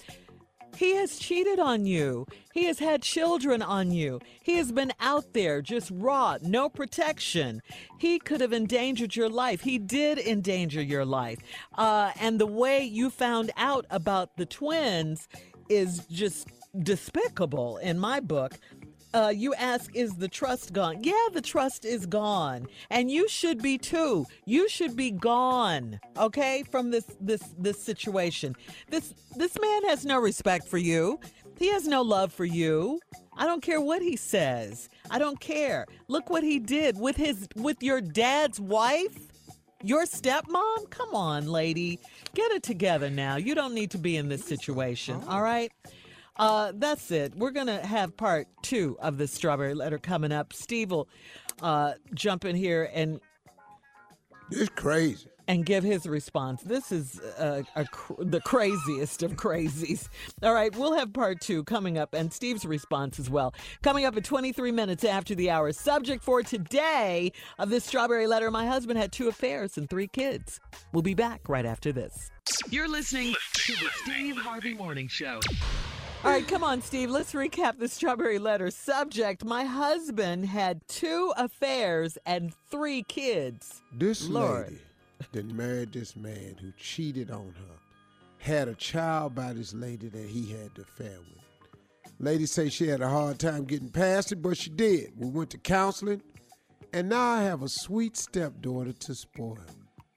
He 0.78 0.96
has 0.96 1.18
cheated 1.18 1.58
on 1.58 1.88
you. 1.88 2.28
He 2.54 2.66
has 2.66 2.78
had 2.78 3.02
children 3.02 3.64
on 3.64 3.90
you. 3.90 4.20
He 4.44 4.58
has 4.58 4.72
been 4.72 4.94
out 5.00 5.34
there 5.34 5.60
just 5.60 5.90
raw, 5.92 6.38
no 6.44 6.70
protection. 6.70 7.64
He 7.98 8.20
could 8.20 8.42
have 8.42 8.54
endangered 8.54 9.16
your 9.16 9.28
life. 9.28 9.62
He 9.62 9.80
did 9.80 10.20
endanger 10.20 10.82
your 10.84 11.04
life. 11.04 11.40
Uh, 11.76 12.12
and 12.20 12.40
the 12.40 12.46
way 12.46 12.84
you 12.84 13.10
found 13.10 13.50
out 13.58 13.88
about 13.90 14.38
the 14.38 14.46
twins 14.46 15.28
is 15.68 16.06
just 16.12 16.48
despicable 16.84 17.78
in 17.78 17.98
my 17.98 18.20
book. 18.20 18.60
Uh, 19.14 19.32
you 19.34 19.53
ask, 19.55 19.95
is 19.95 20.16
the 20.16 20.28
trust 20.28 20.74
gone? 20.74 21.03
Yeah, 21.03 21.14
the 21.34 21.41
trust 21.41 21.86
is 21.86 22.05
gone, 22.05 22.68
and 22.89 23.10
you 23.10 23.28
should 23.30 23.62
be 23.62 23.78
too. 23.78 24.26
You 24.45 24.68
should 24.68 24.95
be 24.95 25.12
gone, 25.12 25.99
okay, 26.18 26.64
from 26.70 26.91
this 26.91 27.05
this 27.22 27.41
this 27.58 27.82
situation. 27.82 28.55
This 28.89 29.14
this 29.36 29.58
man 29.60 29.86
has 29.86 30.05
no 30.05 30.20
respect 30.20 30.68
for 30.68 30.78
you. 30.78 31.20
He 31.58 31.70
has 31.70 31.88
no 31.88 32.01
love 32.01 32.34
for 32.34 32.45
you. 32.45 32.99
I 33.36 33.45
don't 33.45 33.62
care 33.62 33.82
what 33.82 34.01
he 34.01 34.16
says. 34.16 34.89
I 35.10 35.20
don't 35.20 35.39
care. 35.39 35.86
Look 36.08 36.30
what 36.30 36.43
he 36.43 36.60
did 36.60 36.99
with 36.99 37.16
his 37.16 37.47
with 37.55 37.82
your 37.82 38.01
dad's 38.01 38.60
wife. 38.60 39.18
Your 39.84 40.05
stepmom? 40.05 40.89
Come 40.89 41.14
on, 41.14 41.47
lady. 41.47 41.99
Get 42.34 42.51
it 42.51 42.64
together 42.64 43.12
now. 43.12 43.36
You 43.36 43.53
don't 43.53 43.76
need 43.76 43.91
to 43.91 43.99
be 43.99 44.18
in 44.18 44.27
this 44.27 44.44
situation, 44.44 45.22
all 45.27 45.44
right? 45.44 45.72
Uh, 46.39 46.72
that's 46.76 47.09
it. 47.11 47.35
We're 47.35 47.51
going 47.51 47.68
to 47.68 47.80
have 47.85 48.15
part 48.15 48.47
two 48.61 48.97
of 49.01 49.18
the 49.18 49.27
strawberry 49.27 49.73
letter 49.73 49.97
coming 49.97 50.31
up. 50.31 50.53
Steve 50.53 50.91
will 50.91 51.07
uh, 51.61 51.93
jump 52.14 52.45
in 52.45 52.55
here 52.55 52.89
and 52.93 53.19
It's 54.51 54.69
crazy. 54.69 55.27
and 55.47 55.65
give 55.65 55.84
his 55.84 56.05
response. 56.05 56.61
This 56.61 56.91
is 56.91 57.19
uh, 57.39 57.64
a, 57.76 57.85
cr- 57.85 58.14
the 58.23 58.39
craziest 58.41 59.23
of 59.23 59.34
crazies. 59.35 60.09
All 60.43 60.53
right, 60.53 60.76
we'll 60.76 60.93
have 60.95 61.11
part 61.11 61.41
two 61.41 61.64
coming 61.64 61.97
up 61.97 62.14
and 62.14 62.31
Steve's 62.31 62.65
response 62.65 63.18
as 63.19 63.30
well. 63.31 63.53
Coming 63.81 64.05
up 64.05 64.15
at 64.15 64.23
23 64.23 64.72
minutes 64.72 65.03
after 65.03 65.34
the 65.34 65.49
hour. 65.49 65.72
Subject 65.72 66.23
for 66.23 66.43
today 66.43 67.31
of 67.57 67.69
this 67.72 67.84
strawberry 67.85 68.27
letter 68.27 68.51
My 68.51 68.68
husband 68.68 68.99
had 68.99 69.11
two 69.11 69.27
affairs 69.27 69.77
and 69.77 69.89
three 69.89 70.07
kids. 70.07 70.59
We'll 70.93 71.01
be 71.01 71.15
back 71.15 71.49
right 71.49 71.65
after 71.65 71.91
this. 71.91 72.30
You're 72.69 72.88
listening 72.89 73.34
to 73.53 73.72
the 73.73 73.89
Steve 74.03 74.38
Harvey 74.38 74.73
Morning 74.76 75.07
Show. 75.07 75.39
All 76.23 76.31
right, 76.34 76.48
come 76.48 76.64
on, 76.64 76.81
Steve. 76.81 77.10
Let's 77.10 77.34
recap 77.34 77.80
the 77.80 77.88
strawberry 77.88 78.39
letter. 78.39 78.69
Subject 78.72 79.45
My 79.45 79.64
husband 79.64 80.45
had 80.45 80.85
two 80.88 81.31
affairs 81.38 82.18
and 82.26 82.53
three 82.69 83.03
kids. 83.03 83.81
This 83.94 84.27
Lord. 84.27 84.68
lady 84.68 84.81
then 85.31 85.56
married 85.56 85.94
this 85.94 86.15
man 86.15 86.56
who 86.61 86.72
cheated 86.77 87.31
on 87.31 87.53
her, 87.57 87.76
had 88.39 88.68
a 88.68 88.76
child 88.76 89.35
by 89.35 89.53
this 89.53 89.73
lady 89.73 90.10
that 90.10 90.27
he 90.27 90.52
had 90.52 90.73
the 90.76 90.81
affair 90.81 91.18
with. 91.19 91.81
Lady 92.19 92.45
say 92.45 92.69
she 92.69 92.88
had 92.88 93.02
a 93.02 93.10
hard 93.10 93.39
time 93.39 93.64
getting 93.65 93.89
past 93.89 94.31
it, 94.31 94.41
but 94.41 94.57
she 94.57 94.69
did. 94.69 95.11
We 95.18 95.30
went 95.30 95.52
to 95.52 95.57
counseling, 95.57 96.22
and 96.94 97.10
now 97.10 97.22
I 97.22 97.44
have 97.44 97.61
a 97.61 97.69
sweet 97.69 98.18
stepdaughter 98.18 98.94
to 98.94 99.15
spoil. 99.15 99.57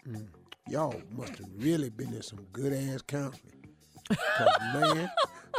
Mm. 0.08 0.28
Y'all 0.68 1.00
must 1.16 1.36
have 1.36 1.48
really 1.58 1.90
been 1.90 2.14
in 2.14 2.22
some 2.22 2.46
good 2.52 2.72
ass 2.72 3.02
counseling. 3.06 3.52
'Cause, 4.08 4.48
man, 4.74 5.10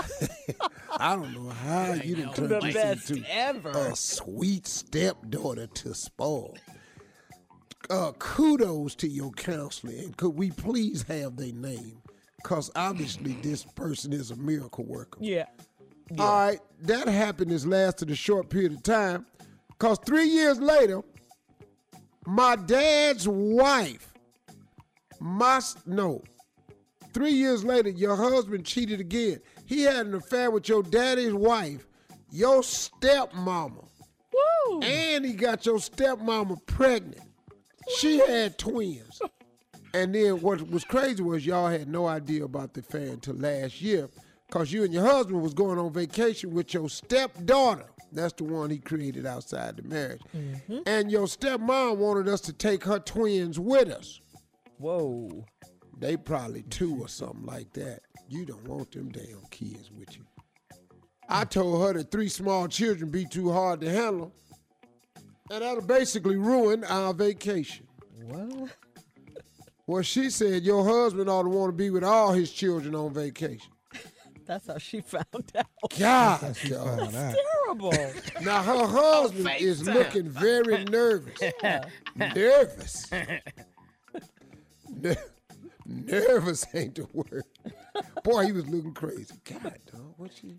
I 0.97 1.15
don't 1.15 1.33
know 1.33 1.49
how 1.49 1.93
you 1.93 2.15
done 2.17 2.33
turned 2.33 2.49
The 2.49 2.59
this 2.59 3.09
into 3.09 3.23
ever. 3.33 3.69
a 3.69 3.95
sweet 3.95 4.67
stepdaughter 4.67 5.67
to 5.67 5.93
spoil. 5.93 6.57
Uh, 7.89 8.11
kudos 8.19 8.95
to 8.95 9.07
your 9.07 9.31
counselor, 9.31 9.93
and 9.93 10.15
could 10.15 10.35
we 10.35 10.51
please 10.51 11.03
have 11.03 11.35
their 11.35 11.51
name? 11.53 12.01
Because 12.37 12.71
obviously 12.75 13.33
this 13.41 13.63
person 13.63 14.13
is 14.13 14.31
a 14.31 14.35
miracle 14.35 14.85
worker. 14.85 15.19
Yeah. 15.21 15.45
All 16.19 16.27
right, 16.45 16.59
that 16.81 17.07
happiness 17.07 17.65
lasted 17.65 18.09
a 18.11 18.15
short 18.15 18.49
period 18.49 18.73
of 18.73 18.83
time. 18.83 19.25
Because 19.69 19.97
three 20.05 20.25
years 20.27 20.59
later, 20.59 21.01
my 22.25 22.55
dad's 22.55 23.27
wife, 23.27 24.13
my, 25.19 25.57
s- 25.57 25.75
no, 25.85 26.21
three 27.13 27.31
years 27.31 27.63
later, 27.63 27.89
your 27.89 28.15
husband 28.15 28.65
cheated 28.65 28.99
again. 28.99 29.39
He 29.71 29.83
had 29.83 30.05
an 30.05 30.15
affair 30.15 30.51
with 30.51 30.67
your 30.67 30.83
daddy's 30.83 31.33
wife, 31.33 31.87
your 32.29 32.59
stepmama. 32.59 33.87
Woo! 34.33 34.81
And 34.81 35.23
he 35.23 35.31
got 35.31 35.65
your 35.65 35.77
stepmama 35.77 36.57
pregnant. 36.65 37.21
She 37.97 38.17
had 38.19 38.57
twins. 38.57 39.21
And 39.93 40.13
then 40.13 40.41
what 40.41 40.69
was 40.69 40.83
crazy 40.83 41.23
was 41.23 41.45
y'all 41.45 41.69
had 41.69 41.87
no 41.87 42.05
idea 42.05 42.43
about 42.43 42.73
the 42.73 42.81
affair 42.81 43.13
until 43.13 43.35
last 43.35 43.81
year 43.81 44.09
because 44.45 44.73
you 44.73 44.83
and 44.83 44.93
your 44.93 45.05
husband 45.05 45.41
was 45.41 45.53
going 45.53 45.79
on 45.79 45.93
vacation 45.93 46.51
with 46.51 46.73
your 46.73 46.89
stepdaughter. 46.89 47.85
That's 48.11 48.33
the 48.33 48.43
one 48.43 48.71
he 48.71 48.77
created 48.77 49.25
outside 49.25 49.77
the 49.77 49.83
marriage. 49.83 50.21
Mm-hmm. 50.35 50.79
And 50.85 51.09
your 51.09 51.27
stepmom 51.27 51.95
wanted 51.95 52.27
us 52.27 52.41
to 52.41 52.51
take 52.51 52.83
her 52.83 52.99
twins 52.99 53.57
with 53.57 53.87
us. 53.87 54.19
Whoa. 54.79 55.45
They 55.97 56.17
probably 56.17 56.63
two 56.63 56.99
or 56.99 57.07
something 57.07 57.45
like 57.45 57.71
that. 57.73 58.01
You 58.31 58.45
don't 58.45 58.65
want 58.65 58.93
them 58.93 59.11
damn 59.11 59.41
kids 59.49 59.91
with 59.91 60.15
you. 60.15 60.23
I 61.27 61.43
told 61.43 61.85
her 61.85 61.91
that 61.99 62.11
three 62.11 62.29
small 62.29 62.69
children 62.69 63.11
be 63.11 63.25
too 63.25 63.51
hard 63.51 63.81
to 63.81 63.89
handle. 63.89 64.31
And 65.51 65.61
that'll 65.61 65.81
basically 65.81 66.37
ruin 66.37 66.85
our 66.85 67.13
vacation. 67.13 67.85
Well, 68.23 68.69
Well, 69.85 70.01
she 70.01 70.29
said 70.29 70.63
your 70.63 70.85
husband 70.85 71.29
ought 71.29 71.43
to 71.43 71.49
want 71.49 71.73
to 71.73 71.75
be 71.75 71.89
with 71.89 72.05
all 72.05 72.31
his 72.31 72.53
children 72.53 72.95
on 72.95 73.13
vacation. 73.13 73.69
that's 74.45 74.67
how 74.67 74.77
she 74.77 75.01
found 75.01 75.25
out. 75.57 75.65
God, 75.99 76.39
That's 76.39 76.69
dog. 76.69 76.99
found 76.99 77.13
out. 77.15 77.35
Terrible. 77.35 78.13
Now 78.43 78.63
her 78.63 78.87
husband 78.87 79.49
oh, 79.49 79.55
is 79.59 79.83
FaceTime. 79.83 79.93
looking 79.93 80.29
very 80.29 80.83
nervous. 80.85 81.37
nervous. 82.15 83.11
Ner- 85.85 86.21
nervous 86.27 86.65
ain't 86.73 86.95
the 86.95 87.07
word. 87.13 87.43
Boy, 88.23 88.45
he 88.45 88.51
was 88.51 88.67
looking 88.67 88.93
crazy. 88.93 89.33
God, 89.43 89.77
dog, 89.91 90.13
what 90.17 90.31
you? 90.43 90.55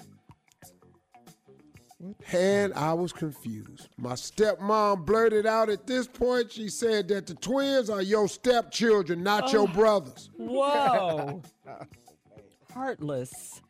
And 2.32 2.74
I 2.74 2.92
was 2.94 3.12
confused. 3.12 3.88
My 3.96 4.14
stepmom 4.14 5.06
blurted 5.06 5.46
out 5.46 5.70
at 5.70 5.86
this 5.86 6.08
point. 6.08 6.50
She 6.50 6.68
said 6.68 7.06
that 7.08 7.28
the 7.28 7.34
twins 7.34 7.88
are 7.88 8.02
your 8.02 8.26
stepchildren, 8.28 9.22
not 9.22 9.52
your 9.52 9.68
Oh. 9.68 9.72
brothers. 9.72 10.28
Whoa. 10.36 11.42
Heartless. 12.74 13.60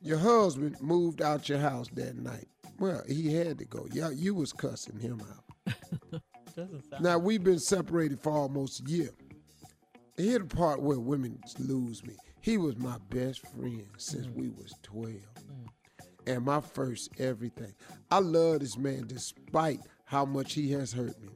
Your 0.00 0.16
husband 0.18 0.76
moved 0.80 1.20
out 1.20 1.48
your 1.48 1.58
house 1.58 1.88
that 1.94 2.16
night. 2.16 2.46
Well, 2.78 3.02
he 3.06 3.34
had 3.34 3.58
to 3.58 3.64
go. 3.66 3.86
Yeah, 3.92 4.10
you 4.10 4.34
was 4.34 4.52
cussing 4.52 4.98
him 4.98 5.20
out. 5.20 5.74
Doesn't 6.56 6.88
sound. 6.88 7.02
Now 7.04 7.18
we've 7.18 7.42
been 7.42 7.58
separated 7.58 8.20
for 8.20 8.30
almost 8.32 8.80
a 8.80 8.90
year. 8.90 9.10
Here 10.18 10.40
the 10.40 10.46
part 10.46 10.82
where 10.82 10.98
women 10.98 11.38
lose 11.60 12.04
me. 12.04 12.14
He 12.40 12.58
was 12.58 12.76
my 12.76 12.96
best 13.08 13.46
friend 13.46 13.86
since 13.98 14.26
we 14.26 14.48
was 14.48 14.74
12. 14.82 15.14
And 16.26 16.44
my 16.44 16.60
first 16.60 17.10
everything. 17.20 17.72
I 18.10 18.18
love 18.18 18.60
this 18.60 18.76
man 18.76 19.04
despite 19.06 19.78
how 20.06 20.24
much 20.24 20.54
he 20.54 20.72
has 20.72 20.92
hurt 20.92 21.20
me. 21.22 21.28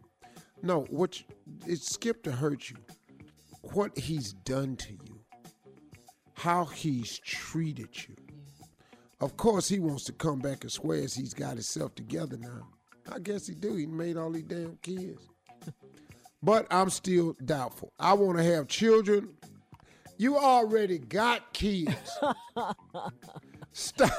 No, 0.62 0.80
what 0.90 1.22
it's 1.64 1.92
skip 1.92 2.24
to 2.24 2.32
hurt 2.32 2.70
you. 2.70 2.76
What 3.72 3.96
he's 3.96 4.32
done 4.32 4.74
to 4.76 4.92
you. 4.92 5.20
How 6.34 6.64
he's 6.64 7.20
treated 7.20 7.90
you. 8.08 8.16
Of 9.20 9.36
course 9.36 9.68
he 9.68 9.78
wants 9.78 10.02
to 10.04 10.12
come 10.12 10.40
back 10.40 10.64
and 10.64 10.72
swears 10.72 11.14
he's 11.14 11.34
got 11.34 11.52
himself 11.52 11.94
together 11.94 12.36
now. 12.36 12.66
I 13.12 13.20
guess 13.20 13.46
he 13.46 13.54
do. 13.54 13.76
He 13.76 13.86
made 13.86 14.16
all 14.16 14.30
these 14.30 14.42
damn 14.42 14.76
kids. 14.82 15.28
But 16.42 16.66
I'm 16.70 16.90
still 16.90 17.36
doubtful. 17.44 17.92
I 17.98 18.14
want 18.14 18.38
to 18.38 18.44
have 18.44 18.68
children. 18.68 19.30
You 20.18 20.36
already 20.36 20.98
got 20.98 21.52
kids. 21.52 21.94
Stop. 23.72 24.10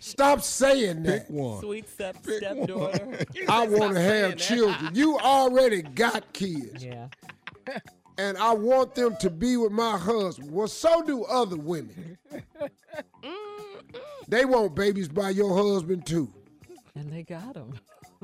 Stop 0.00 0.42
saying 0.42 1.04
that. 1.04 1.28
Pick 1.28 1.30
one. 1.30 1.60
Sweet 1.60 1.88
step 1.88 2.16
stepdaughter. 2.22 3.18
I 3.48 3.66
want 3.68 3.94
to 3.94 4.00
have 4.00 4.36
children. 4.36 4.90
You 4.94 5.16
already 5.18 5.82
got 5.82 6.32
kids. 6.32 6.84
Yeah. 6.84 7.08
And 8.18 8.36
I 8.36 8.52
want 8.52 8.94
them 8.94 9.16
to 9.20 9.30
be 9.30 9.56
with 9.56 9.72
my 9.72 9.96
husband. 9.96 10.50
Well, 10.50 10.68
so 10.68 11.02
do 11.02 11.24
other 11.24 11.56
women. 11.56 12.18
They 14.28 14.44
want 14.44 14.74
babies 14.74 15.08
by 15.08 15.30
your 15.30 15.56
husband 15.56 16.04
too. 16.06 16.28
And 16.94 17.10
they 17.12 17.22
got 17.22 17.56
him. 17.56 17.74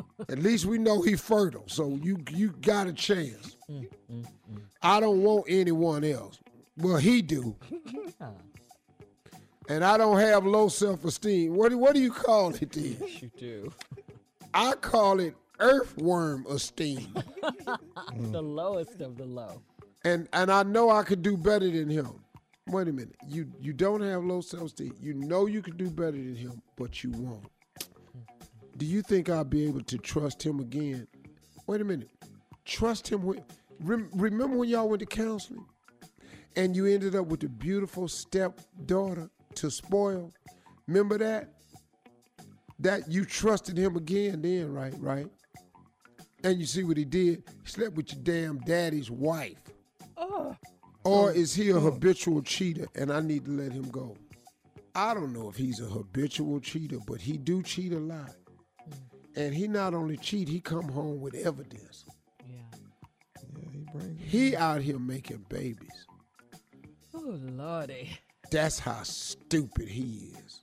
At 0.28 0.38
least 0.38 0.66
we 0.66 0.78
know 0.78 1.02
he's 1.02 1.20
fertile, 1.20 1.64
so 1.66 1.98
you 2.02 2.18
you 2.30 2.50
got 2.60 2.86
a 2.86 2.92
chance. 2.92 3.56
Mm, 3.70 3.88
mm, 4.10 4.24
mm. 4.24 4.60
I 4.82 5.00
don't 5.00 5.22
want 5.22 5.46
anyone 5.48 6.04
else. 6.04 6.38
Well, 6.76 6.98
he 6.98 7.22
do. 7.22 7.56
And 9.68 9.84
I 9.84 9.98
don't 9.98 10.18
have 10.18 10.46
low 10.46 10.68
self-esteem. 10.68 11.54
What 11.54 11.68
do, 11.68 11.78
what 11.78 11.94
do 11.94 12.00
you 12.00 12.10
call 12.10 12.54
it 12.54 12.72
then? 12.72 12.96
Yes, 13.00 13.22
you 13.22 13.30
do. 13.38 13.72
I 14.54 14.72
call 14.72 15.20
it 15.20 15.34
earthworm 15.60 16.46
esteem. 16.48 17.14
the 18.32 18.40
lowest 18.40 19.02
of 19.02 19.18
the 19.18 19.26
low. 19.26 19.60
And 20.04 20.26
and 20.32 20.50
I 20.50 20.62
know 20.62 20.88
I 20.90 21.02
could 21.02 21.22
do 21.22 21.36
better 21.36 21.70
than 21.70 21.90
him. 21.90 22.08
Wait 22.68 22.88
a 22.88 22.92
minute. 22.92 23.16
You 23.26 23.50
you 23.60 23.74
don't 23.74 24.00
have 24.00 24.24
low 24.24 24.40
self-esteem. 24.40 24.94
You 25.00 25.12
know 25.14 25.46
you 25.46 25.60
could 25.60 25.76
do 25.76 25.90
better 25.90 26.12
than 26.12 26.34
him, 26.34 26.62
but 26.76 27.04
you 27.04 27.10
won't. 27.10 27.44
Do 28.78 28.86
you 28.86 29.02
think 29.02 29.28
I'll 29.28 29.42
be 29.42 29.66
able 29.66 29.82
to 29.82 29.98
trust 29.98 30.40
him 30.40 30.60
again? 30.60 31.08
Wait 31.66 31.80
a 31.80 31.84
minute. 31.84 32.10
Trust 32.64 33.08
him 33.08 33.24
with 33.24 33.40
rem, 33.80 34.08
remember 34.14 34.56
when 34.56 34.68
y'all 34.68 34.88
went 34.88 35.00
to 35.00 35.06
counseling? 35.06 35.66
And 36.54 36.76
you 36.76 36.86
ended 36.86 37.16
up 37.16 37.26
with 37.26 37.42
a 37.42 37.48
beautiful 37.48 38.06
stepdaughter 38.06 39.30
to 39.56 39.70
spoil? 39.70 40.32
Remember 40.86 41.18
that? 41.18 41.54
That 42.78 43.10
you 43.10 43.24
trusted 43.24 43.76
him 43.76 43.96
again 43.96 44.42
then, 44.42 44.72
right? 44.72 44.94
Right? 44.98 45.26
And 46.44 46.60
you 46.60 46.66
see 46.66 46.84
what 46.84 46.96
he 46.96 47.04
did? 47.04 47.42
He 47.64 47.70
slept 47.70 47.96
with 47.96 48.12
your 48.12 48.22
damn 48.22 48.58
daddy's 48.60 49.10
wife. 49.10 49.58
Oh. 50.16 50.56
Or 51.02 51.30
uh, 51.30 51.32
is 51.32 51.52
he 51.52 51.70
a 51.70 51.76
uh. 51.76 51.80
habitual 51.80 52.42
cheater 52.42 52.86
and 52.94 53.12
I 53.12 53.20
need 53.20 53.44
to 53.46 53.50
let 53.50 53.72
him 53.72 53.90
go? 53.90 54.16
I 54.94 55.14
don't 55.14 55.32
know 55.32 55.48
if 55.48 55.56
he's 55.56 55.80
a 55.80 55.86
habitual 55.86 56.60
cheater, 56.60 56.98
but 57.08 57.20
he 57.20 57.38
do 57.38 57.60
cheat 57.62 57.92
a 57.92 57.98
lot. 57.98 58.34
And 59.38 59.54
he 59.54 59.68
not 59.68 59.94
only 59.94 60.16
cheat, 60.16 60.48
he 60.48 60.60
come 60.60 60.88
home 60.88 61.20
with 61.20 61.36
evidence. 61.36 62.04
Yeah, 62.44 62.56
Yeah, 63.56 63.70
he 63.70 63.86
brings. 63.92 64.20
He 64.20 64.56
out 64.56 64.80
here 64.80 64.98
making 64.98 65.46
babies. 65.48 66.06
Oh, 67.14 67.38
Lordy. 67.52 68.18
That's 68.50 68.80
how 68.80 69.04
stupid 69.04 69.86
he 69.86 70.32
is. 70.44 70.60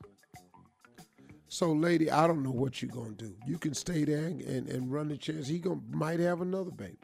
So, 1.48 1.72
lady, 1.72 2.12
I 2.12 2.28
don't 2.28 2.44
know 2.44 2.52
what 2.52 2.82
you're 2.82 2.92
gonna 2.92 3.16
do. 3.16 3.34
You 3.48 3.58
can 3.58 3.74
stay 3.74 4.04
there 4.04 4.26
and, 4.26 4.42
and, 4.42 4.68
and 4.68 4.92
run 4.92 5.08
the 5.08 5.16
chance. 5.16 5.48
He 5.48 5.60
gonna 5.60 5.80
might 5.92 6.20
have 6.20 6.42
another 6.42 6.72
baby. 6.72 6.98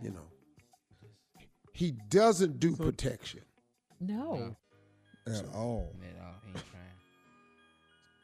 You 0.00 0.10
know. 0.10 0.28
He 1.72 1.94
doesn't 2.10 2.60
do 2.60 2.76
protection. 2.76 3.40
No. 3.98 4.56
At 5.26 5.46
all. 5.52 5.96
At 6.00 6.21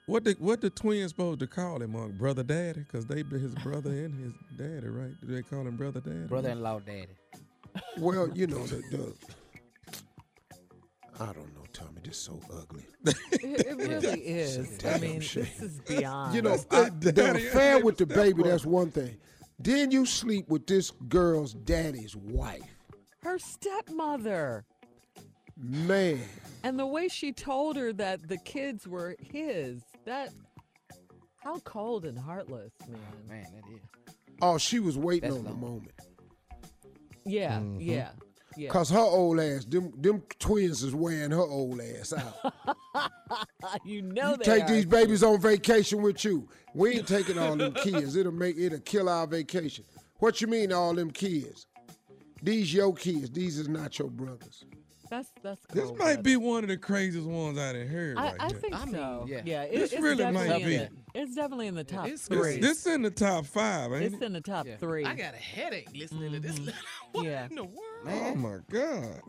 What 0.09 0.25
the 0.25 0.35
what 0.39 0.63
the 0.63 0.71
twins 0.71 1.11
supposed 1.11 1.41
to 1.41 1.47
call 1.47 1.83
him, 1.83 1.93
Mark? 1.93 2.13
Brother 2.13 2.43
Daddy? 2.43 2.81
Because 2.81 3.05
they 3.05 3.21
be 3.21 3.39
his 3.39 3.55
brother 3.57 3.91
and 3.91 4.19
his 4.19 4.33
daddy, 4.57 4.89
right? 4.89 5.11
Do 5.21 5.35
they 5.35 5.43
call 5.43 5.61
him 5.61 5.77
Brother 5.77 6.01
Daddy? 6.01 6.27
Brother-in-law, 6.27 6.81
daddy. 6.81 7.09
Well, 7.99 8.31
you 8.35 8.47
know, 8.47 8.67
the, 8.67 8.77
the 8.77 9.15
I 11.21 11.27
don't 11.27 11.55
know, 11.55 11.65
Tommy. 11.75 12.01
This 12.03 12.17
is 12.17 12.23
so 12.23 12.41
ugly. 12.51 12.87
It, 13.33 13.67
it 13.67 13.77
really 13.77 14.21
is. 14.21 14.83
I 14.83 14.99
mean, 14.99 15.21
shame. 15.21 15.45
this 15.45 15.61
is 15.61 15.81
beyond. 15.81 16.35
You 16.35 16.41
know, 16.41 16.57
That's 16.57 16.67
I, 16.71 16.89
the 16.89 17.13
the 17.13 17.31
affair 17.37 17.85
with 17.85 17.99
the 17.99 18.07
the 18.07 18.15
baby, 18.15 18.43
that's 18.45 18.65
one 18.65 18.91
thing. 18.91 19.15
Then 19.59 19.91
you 19.91 20.07
sleep 20.07 20.49
with 20.49 20.67
this 20.67 20.91
girl's 21.09 21.53
daddy's 21.53 22.17
wife. 22.17 22.63
Her 23.23 23.39
stepmother. 23.39 24.65
Man. 25.59 26.21
And 26.63 26.79
the 26.79 26.87
way 26.87 27.09
she 27.09 27.33
told 27.33 27.77
her 27.77 27.93
that 27.95 28.29
the 28.29 28.39
kids 28.39 28.87
were 28.87 29.17
his, 29.21 29.83
that 30.09 30.31
how 31.43 31.59
cold 31.61 32.05
and 32.05 32.19
heartless, 32.19 32.73
man. 32.89 33.01
Man, 33.29 33.47
that 33.55 33.73
is. 33.75 34.15
Oh, 34.43 34.59
she 34.59 34.79
was 34.81 34.97
waiting 34.99 35.31
That's 35.31 35.39
on 35.41 35.45
the 35.45 35.55
moment. 35.55 35.93
Yeah, 37.25 37.59
Mhm. 37.59 37.77
yeah, 37.81 38.11
yeah. 38.57 38.71
Cause 38.71 38.89
her 38.91 38.99
old 38.99 39.39
ass, 39.41 39.65
them 39.65 39.93
them 40.01 40.23
twins 40.39 40.83
is 40.83 40.95
wearing 40.95 41.31
her 41.31 41.41
old 41.43 41.81
ass 41.81 42.13
out. 42.13 42.55
you 43.85 44.03
know 44.03 44.33
you 44.33 44.37
take 44.39 44.65
are. 44.65 44.69
these 44.69 44.85
babies 44.87 45.23
on 45.23 45.41
vacation 45.41 46.03
with 46.03 46.25
you. 46.25 46.49
We 46.75 46.97
ain't 46.99 47.09
taking 47.09 47.39
all 47.39 47.57
them 47.57 47.75
kids. 47.75 48.17
It'll 48.17 48.33
make 48.33 48.57
it'll 48.59 48.81
kill 48.81 49.09
our 49.09 49.27
vacation. 49.27 49.85
What 50.19 50.41
you 50.41 50.47
mean 50.49 50.73
all 50.73 50.95
them 50.95 51.11
kids? 51.11 51.67
These 52.43 52.73
your 52.73 52.95
kids. 52.95 53.31
These 53.31 53.59
is 53.59 53.69
not 53.69 53.99
your 53.99 54.09
brothers. 54.11 54.65
That's 55.11 55.31
that's 55.43 55.61
This 55.73 55.91
might 55.99 56.23
be 56.23 56.37
one 56.37 56.65
of 56.65 56.69
the 56.69 56.77
craziest 56.77 57.27
ones 57.27 57.59
I 57.59 57.73
done 57.73 57.87
heard 57.87 58.17
I, 58.19 58.23
right 58.25 58.35
I 58.41 58.47
here. 58.49 58.57
think 58.59 58.75
so. 58.91 59.27
yeah. 59.29 59.41
yeah, 59.45 59.63
it- 59.63 59.79
This 59.79 59.93
it's 59.93 60.03
really 60.03 60.31
might 60.31 60.59
be. 60.65 60.77
the- 60.77 60.89
it's 61.15 61.35
definitely 61.35 61.67
in 61.69 61.75
the 61.75 61.85
top 61.85 62.07
it's 62.07 62.27
three. 62.29 62.59
This, 62.59 62.85
this 62.85 62.95
in 62.95 63.03
the 63.03 63.11
top 63.11 63.47
five, 63.47 63.93
ain't 63.93 64.05
it's 64.05 64.15
it? 64.17 64.23
in 64.23 64.33
the 64.33 64.41
top 64.41 64.67
three. 64.79 65.05
I 65.05 65.15
got 65.15 65.35
a 65.35 65.39
headache 65.39 65.89
listening 65.95 66.33
to 66.33 66.41
this. 66.41 66.59
yeah. 67.15 67.47
in 67.49 67.55
the 67.57 67.65
world? 67.65 68.07
Oh 68.07 68.35
my 68.35 68.59
God. 68.71 69.23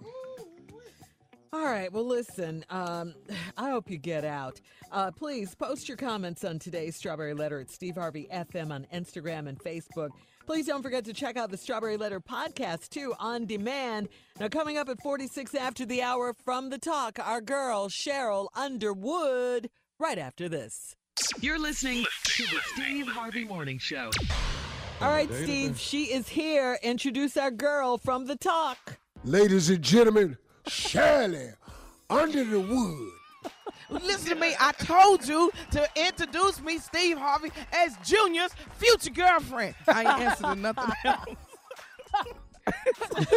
All 1.51 1.65
right. 1.65 1.91
Well, 1.91 2.05
listen. 2.05 2.63
Um, 2.69 3.15
I 3.57 3.71
hope 3.71 3.89
you 3.89 3.97
get 3.97 4.23
out. 4.23 4.61
Uh, 4.91 5.11
please 5.11 5.55
post 5.55 5.87
your 5.87 5.97
comments 5.97 6.43
on 6.43 6.59
today's 6.59 6.95
Strawberry 6.95 7.33
Letter 7.33 7.59
at 7.59 7.71
Steve 7.71 7.95
Harvey 7.95 8.27
FM 8.31 8.71
on 8.71 8.85
Instagram 8.93 9.47
and 9.47 9.57
Facebook. 9.59 10.09
Please 10.49 10.65
don't 10.65 10.81
forget 10.81 11.05
to 11.05 11.13
check 11.13 11.37
out 11.37 11.51
the 11.51 11.57
Strawberry 11.57 11.95
Letter 11.95 12.19
podcast 12.19 12.89
too 12.89 13.13
on 13.19 13.45
demand. 13.45 14.09
Now, 14.39 14.47
coming 14.47 14.79
up 14.79 14.89
at 14.89 14.99
46 14.99 15.53
after 15.53 15.85
the 15.85 16.01
hour 16.01 16.33
from 16.43 16.71
the 16.71 16.79
talk, 16.79 17.19
our 17.23 17.39
girl 17.39 17.87
Sheryl 17.87 18.47
Underwood. 18.55 19.69
Right 19.99 20.17
after 20.17 20.49
this. 20.49 20.95
You're 21.39 21.59
listening 21.59 22.03
to 22.23 22.43
the 22.45 22.59
Steve 22.73 23.07
Harvey 23.07 23.45
Morning 23.45 23.77
Show. 23.77 24.09
All 25.01 25.11
right, 25.11 25.31
Steve. 25.31 25.79
She 25.79 26.05
is 26.05 26.27
here. 26.27 26.79
Introduce 26.81 27.37
our 27.37 27.51
girl 27.51 27.99
from 27.99 28.25
the 28.25 28.35
talk. 28.35 28.97
Ladies 29.23 29.69
and 29.69 29.83
gentlemen, 29.83 30.35
Shirley 30.65 31.51
under 32.09 32.43
the 32.43 32.59
wood. 32.59 33.11
Listen 33.89 34.29
to 34.29 34.35
me. 34.35 34.53
I 34.59 34.71
told 34.73 35.27
you 35.27 35.51
to 35.71 35.87
introduce 35.95 36.61
me, 36.61 36.77
Steve 36.77 37.17
Harvey, 37.17 37.51
as 37.73 37.95
Junior's 38.05 38.51
future 38.77 39.09
girlfriend. 39.11 39.75
I 39.87 39.99
ain't 40.01 40.21
answering 40.21 40.61
nothing 40.61 40.93
else. 41.05 41.25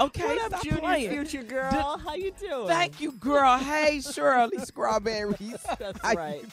okay, 0.00 0.24
What 0.24 0.38
up, 0.40 0.48
stop 0.48 0.62
Junior's 0.62 0.80
playing. 0.80 1.10
future 1.10 1.42
girl? 1.42 1.98
How 1.98 2.14
you 2.14 2.32
doing? 2.38 2.68
Thank 2.68 3.00
you, 3.00 3.12
girl. 3.12 3.58
Hey, 3.58 4.00
Shirley 4.00 4.58
Strawberries. 4.64 5.56
That's 5.78 6.00
How 6.00 6.12
you- 6.12 6.16
right. 6.18 6.44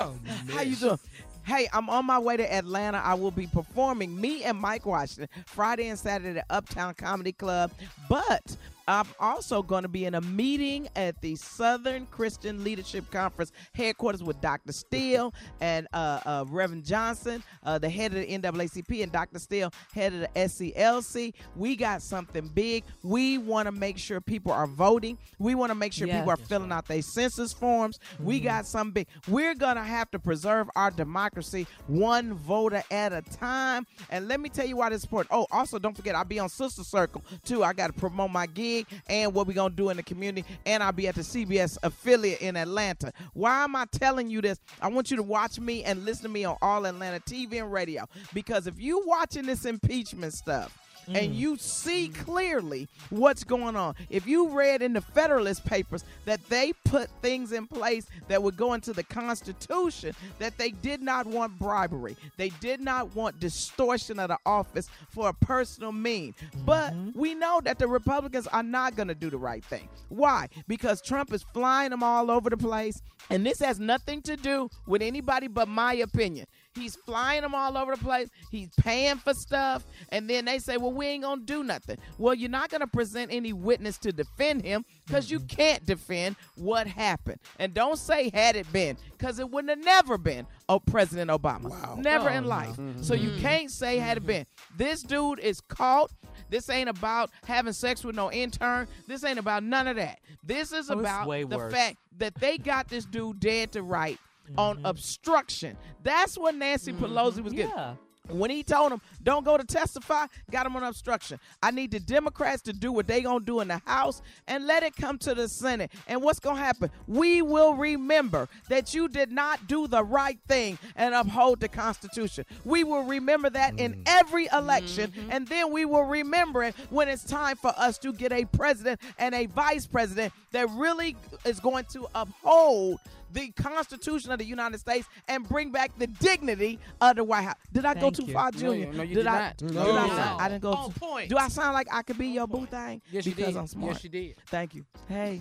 Oh, 0.00 0.14
How 0.50 0.62
you 0.62 0.76
doing? 0.76 0.98
Hey, 1.44 1.68
I'm 1.72 1.88
on 1.90 2.04
my 2.06 2.18
way 2.18 2.36
to 2.36 2.52
Atlanta. 2.52 2.98
I 2.98 3.14
will 3.14 3.30
be 3.30 3.46
performing 3.46 4.20
me 4.20 4.42
and 4.42 4.58
Mike 4.58 4.84
Washington 4.84 5.28
Friday 5.46 5.88
and 5.88 5.98
Saturday 5.98 6.40
at 6.40 6.46
Uptown 6.50 6.94
Comedy 6.94 7.32
Club. 7.32 7.70
But 8.08 8.56
I'm 8.88 9.06
also 9.18 9.62
going 9.62 9.82
to 9.82 9.88
be 9.88 10.04
in 10.04 10.14
a 10.14 10.20
meeting 10.20 10.88
at 10.94 11.20
the 11.20 11.34
Southern 11.34 12.06
Christian 12.06 12.62
Leadership 12.62 13.10
Conference 13.10 13.50
headquarters 13.74 14.22
with 14.22 14.40
Dr. 14.40 14.72
Steele 14.72 15.34
and 15.60 15.88
uh, 15.92 16.20
uh, 16.24 16.44
Reverend 16.48 16.84
Johnson, 16.84 17.42
uh, 17.64 17.78
the 17.78 17.88
head 17.90 18.12
of 18.14 18.20
the 18.20 18.26
NAACP, 18.38 19.02
and 19.02 19.10
Dr. 19.10 19.40
Steele, 19.40 19.72
head 19.92 20.12
of 20.12 20.20
the 20.20 20.28
SCLC. 20.36 21.34
We 21.56 21.74
got 21.74 22.00
something 22.00 22.46
big. 22.54 22.84
We 23.02 23.38
want 23.38 23.66
to 23.66 23.72
make 23.72 23.98
sure 23.98 24.20
people 24.20 24.52
are 24.52 24.68
voting. 24.68 25.18
We 25.38 25.56
want 25.56 25.70
to 25.70 25.74
make 25.74 25.92
sure 25.92 26.06
Yeah. 26.06 26.18
people 26.20 26.32
are 26.32 26.36
filling 26.36 26.70
out 26.70 26.86
their 26.86 27.02
census 27.02 27.52
forms. 27.52 27.98
We 28.20 28.38
got 28.38 28.66
something 28.66 28.92
big. 28.92 29.06
We're 29.26 29.54
going 29.56 29.76
to 29.76 29.82
have 29.82 30.10
to 30.12 30.18
preserve 30.20 30.70
our 30.76 30.92
democracy 30.92 31.66
one 31.88 32.34
voter 32.34 32.84
at 32.92 33.12
a 33.12 33.22
time. 33.22 33.86
And 34.10 34.28
let 34.28 34.38
me 34.38 34.48
tell 34.48 34.66
you 34.66 34.76
why 34.76 34.90
this 34.90 34.98
is 34.98 35.04
important. 35.04 35.32
Oh, 35.32 35.46
also, 35.50 35.78
don't 35.80 35.96
forget, 35.96 36.14
I'll 36.14 36.24
be 36.24 36.38
on 36.38 36.48
Sister 36.48 36.84
Circle, 36.84 37.24
too. 37.44 37.64
I 37.64 37.72
got 37.72 37.88
to 37.88 37.92
promote 37.92 38.30
my 38.30 38.46
gig 38.46 38.75
and 39.06 39.32
what 39.32 39.46
we're 39.46 39.54
going 39.54 39.70
to 39.70 39.76
do 39.76 39.90
in 39.90 39.96
the 39.96 40.02
community. 40.02 40.46
And 40.66 40.82
I'll 40.82 40.92
be 40.92 41.08
at 41.08 41.14
the 41.14 41.22
CBS 41.22 41.78
affiliate 41.82 42.40
in 42.40 42.56
Atlanta. 42.56 43.12
Why 43.32 43.64
am 43.64 43.76
I 43.76 43.86
telling 43.86 44.28
you 44.28 44.40
this? 44.40 44.58
I 44.82 44.88
want 44.88 45.10
you 45.10 45.16
to 45.16 45.22
watch 45.22 45.60
me 45.60 45.84
and 45.84 46.04
listen 46.04 46.24
to 46.24 46.28
me 46.28 46.44
on 46.44 46.56
All 46.60 46.84
Atlanta 46.86 47.20
TV 47.20 47.60
and 47.60 47.72
radio. 47.72 48.08
Because 48.34 48.66
if 48.66 48.80
you 48.80 49.02
watching 49.06 49.46
this 49.46 49.64
impeachment 49.64 50.32
stuff, 50.32 50.76
and 51.08 51.32
mm. 51.32 51.36
you 51.36 51.56
see 51.56 52.08
clearly 52.08 52.88
what's 53.10 53.44
going 53.44 53.76
on. 53.76 53.94
If 54.10 54.26
you 54.26 54.48
read 54.48 54.82
in 54.82 54.92
the 54.92 55.00
Federalist 55.00 55.64
Papers 55.64 56.04
that 56.24 56.46
they 56.48 56.72
put 56.84 57.08
things 57.22 57.52
in 57.52 57.66
place 57.66 58.06
that 58.28 58.42
would 58.42 58.56
go 58.56 58.74
into 58.74 58.92
the 58.92 59.04
Constitution, 59.04 60.14
that 60.38 60.56
they 60.58 60.70
did 60.70 61.02
not 61.02 61.26
want 61.26 61.58
bribery, 61.58 62.16
they 62.36 62.50
did 62.60 62.80
not 62.80 63.14
want 63.14 63.40
distortion 63.40 64.18
of 64.18 64.28
the 64.28 64.38
office 64.44 64.88
for 65.10 65.28
a 65.28 65.32
personal 65.32 65.92
mean. 65.92 66.34
But 66.64 66.92
mm-hmm. 66.92 67.18
we 67.18 67.34
know 67.34 67.60
that 67.64 67.78
the 67.78 67.88
Republicans 67.88 68.46
are 68.48 68.62
not 68.62 68.96
going 68.96 69.08
to 69.08 69.14
do 69.14 69.30
the 69.30 69.38
right 69.38 69.64
thing. 69.64 69.88
Why? 70.08 70.48
Because 70.68 71.02
Trump 71.02 71.32
is 71.32 71.42
flying 71.54 71.90
them 71.90 72.02
all 72.02 72.30
over 72.30 72.50
the 72.50 72.56
place, 72.56 73.02
and 73.30 73.44
this 73.44 73.58
has 73.60 73.80
nothing 73.80 74.22
to 74.22 74.36
do 74.36 74.70
with 74.86 75.02
anybody 75.02 75.48
but 75.48 75.68
my 75.68 75.94
opinion. 75.94 76.46
He's 76.76 76.94
flying 76.94 77.42
them 77.42 77.54
all 77.54 77.76
over 77.76 77.96
the 77.96 78.02
place. 78.04 78.28
He's 78.50 78.68
paying 78.78 79.16
for 79.16 79.34
stuff. 79.34 79.84
And 80.10 80.28
then 80.28 80.44
they 80.44 80.58
say, 80.58 80.76
well, 80.76 80.92
we 80.92 81.06
ain't 81.06 81.24
going 81.24 81.40
to 81.40 81.44
do 81.46 81.64
nothing. 81.64 81.96
Well, 82.18 82.34
you're 82.34 82.50
not 82.50 82.70
going 82.70 82.82
to 82.82 82.86
present 82.86 83.32
any 83.32 83.52
witness 83.52 83.98
to 83.98 84.12
defend 84.12 84.62
him 84.64 84.84
because 85.06 85.30
you 85.30 85.38
mm-hmm. 85.38 85.56
can't 85.56 85.86
defend 85.86 86.36
what 86.56 86.86
happened. 86.86 87.40
And 87.58 87.74
don't 87.74 87.98
say, 87.98 88.30
had 88.32 88.56
it 88.56 88.70
been, 88.72 88.96
because 89.16 89.38
it 89.38 89.50
wouldn't 89.50 89.70
have 89.70 89.84
never 89.84 90.18
been 90.18 90.46
oh, 90.68 90.80
President 90.80 91.30
Obama. 91.30 91.96
Never 91.98 92.28
Oh, 92.30 92.34
in 92.34 92.42
no. 92.44 92.48
life. 92.48 92.76
Mm-hmm. 92.76 93.02
So 93.02 93.14
you 93.14 93.32
can't 93.40 93.70
say, 93.70 93.98
had 93.98 94.16
it 94.16 94.20
mm-hmm. 94.20 94.26
been. 94.28 94.46
This 94.76 95.02
dude 95.02 95.38
is 95.40 95.60
caught. 95.60 96.10
This 96.50 96.68
ain't 96.70 96.88
about 96.88 97.30
having 97.46 97.72
sex 97.72 98.04
with 98.04 98.14
no 98.14 98.30
intern. 98.30 98.86
This 99.06 99.24
ain't 99.24 99.38
about 99.38 99.62
none 99.62 99.88
of 99.88 99.96
that. 99.96 100.20
This 100.44 100.72
is 100.72 100.90
Oh, 100.90 100.98
about 100.98 101.28
the 101.28 101.44
worse. 101.44 101.72
fact 101.72 101.96
that 102.18 102.34
they 102.36 102.58
got 102.58 102.88
this 102.88 103.04
dude 103.04 103.40
dead 103.40 103.72
to 103.72 103.82
right 103.82 104.18
on 104.56 104.76
mm-hmm. 104.76 104.86
obstruction. 104.86 105.76
That's 106.02 106.36
what 106.36 106.54
Nancy 106.54 106.92
mm-hmm. 106.92 107.04
Pelosi 107.04 107.42
was 107.42 107.52
getting. 107.52 107.70
Yeah. 107.70 107.94
When 108.28 108.50
he 108.50 108.62
told 108.62 108.92
him, 108.92 109.00
don't 109.22 109.44
go 109.44 109.56
to 109.56 109.64
testify, 109.64 110.26
got 110.50 110.66
him 110.66 110.76
on 110.76 110.82
obstruction. 110.82 111.38
I 111.62 111.70
need 111.70 111.90
the 111.92 112.00
Democrats 112.00 112.62
to 112.62 112.72
do 112.72 112.92
what 112.92 113.06
they 113.06 113.22
going 113.22 113.40
to 113.40 113.44
do 113.44 113.60
in 113.60 113.68
the 113.68 113.80
House 113.86 114.22
and 114.48 114.66
let 114.66 114.82
it 114.82 114.96
come 114.96 115.18
to 115.18 115.34
the 115.34 115.48
Senate. 115.48 115.92
And 116.08 116.22
what's 116.22 116.40
going 116.40 116.56
to 116.56 116.62
happen? 116.62 116.90
We 117.06 117.42
will 117.42 117.74
remember 117.74 118.48
that 118.68 118.94
you 118.94 119.08
did 119.08 119.30
not 119.30 119.66
do 119.68 119.86
the 119.86 120.02
right 120.02 120.38
thing 120.48 120.78
and 120.96 121.14
uphold 121.14 121.60
the 121.60 121.68
Constitution. 121.68 122.44
We 122.64 122.84
will 122.84 123.04
remember 123.04 123.50
that 123.50 123.78
in 123.78 123.94
mm. 123.94 124.02
every 124.06 124.48
election. 124.52 125.12
Mm-hmm. 125.12 125.30
And 125.30 125.46
then 125.46 125.72
we 125.72 125.84
will 125.84 126.04
remember 126.04 126.64
it 126.64 126.74
when 126.90 127.08
it's 127.08 127.24
time 127.24 127.56
for 127.56 127.72
us 127.76 127.98
to 127.98 128.12
get 128.12 128.32
a 128.32 128.44
president 128.44 129.00
and 129.18 129.34
a 129.34 129.46
vice 129.46 129.86
president 129.86 130.32
that 130.52 130.68
really 130.70 131.16
is 131.44 131.60
going 131.60 131.84
to 131.92 132.08
uphold 132.14 132.98
the 133.32 133.50
Constitution 133.52 134.30
of 134.32 134.38
the 134.38 134.44
United 134.44 134.78
States 134.78 135.06
and 135.28 135.46
bring 135.48 135.70
back 135.70 135.92
the 135.98 136.06
dignity 136.06 136.78
of 137.00 137.16
the 137.16 137.24
White 137.24 137.42
House. 137.44 137.56
Did 137.72 137.84
I 137.84 137.94
go 137.94 138.10
too 138.10 138.24
you. 138.24 138.32
far, 138.32 138.50
No, 138.52 138.58
Junior? 138.58 138.92
no, 138.92 139.02
you 139.02 139.14
did 139.14 139.20
did 139.22 139.26
I? 139.26 139.38
not. 139.38 139.56
Did 139.58 139.74
No, 139.74 139.80
I, 139.80 139.84
did 139.84 139.94
sound- 139.94 140.16
not. 140.16 140.40
I 140.40 140.48
didn't 140.48 140.62
go. 140.62 140.72
On 140.72 140.92
too- 140.92 141.00
point. 141.00 141.28
Do 141.30 141.36
I 141.36 141.48
sound 141.48 141.74
like 141.74 141.88
I 141.92 142.02
could 142.02 142.18
be 142.18 142.28
your 142.28 142.46
boo 142.46 142.66
thing? 142.66 143.02
Yes, 143.10 143.26
you 143.26 143.34
because 143.34 143.54
did. 143.54 143.60
I'm 143.60 143.66
smart. 143.66 143.92
Yes, 143.94 144.04
you 144.04 144.10
did. 144.10 144.34
Thank 144.46 144.74
you. 144.74 144.84
Hey, 145.08 145.40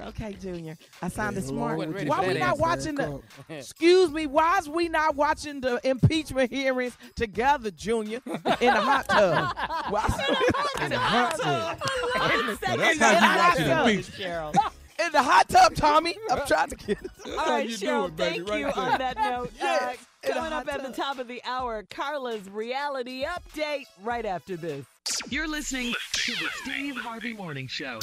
okay, 0.00 0.32
Junior. 0.40 0.76
I 1.02 1.08
sounded 1.08 1.42
Yeah, 1.44 1.48
smart. 1.48 1.78
Why 1.78 2.20
for 2.22 2.26
we 2.28 2.34
not 2.38 2.58
watching 2.58 2.94
the? 2.94 3.20
Excuse 3.48 4.10
me. 4.10 4.26
Why 4.26 4.58
is 4.58 4.68
we 4.68 4.88
not 4.88 5.16
watching 5.16 5.60
the 5.60 5.80
impeachment 5.86 6.50
hearings 6.52 6.96
together, 7.14 7.70
Junior, 7.70 8.20
in 8.26 8.32
the 8.74 8.80
hot 8.80 9.08
tub? 9.08 9.56
Why- 9.90 10.04
In 10.82 10.90
the 10.90 10.98
hot 10.98 11.38
tub. 11.40 11.78
That's 12.78 12.98
how 12.98 13.10
you 13.56 13.70
watch 13.70 14.08
it 14.08 14.18
Yeah. 14.18 14.52
Impeachment. 15.06 15.06
in 15.06 15.12
the 15.12 15.22
hot 15.22 15.48
tub, 15.48 15.74
Tommy. 15.74 16.16
I'm 16.30 16.46
trying 16.46 16.70
to 16.70 16.76
get. 16.76 16.98
That's 17.24 17.38
All 17.38 17.60
you 17.60 17.76
Sheryl, 17.76 18.08
it, 18.08 18.16
baby, 18.16 18.36
thank 18.38 18.48
right 18.50 18.58
you 18.60 18.64
there. 18.66 18.78
on 18.78 18.98
that 18.98 19.16
note. 19.16 19.50
Yes, 19.58 19.96
Uh, 20.24 20.28
coming 20.32 20.52
hot 20.52 20.68
up 20.68 20.74
at 20.74 20.82
the 20.82 20.92
top 20.92 21.18
of 21.18 21.28
the 21.28 21.42
hour, 21.44 21.82
Carla's 21.84 22.48
reality 22.50 23.24
update 23.24 23.84
right 24.02 24.24
after 24.24 24.56
this. 24.56 24.84
You're 25.28 25.48
listening 25.48 25.92
to 26.12 26.32
the 26.32 26.48
Steve 26.62 26.96
Harvey 26.96 27.34
Morning 27.34 27.66
Show. 27.66 27.98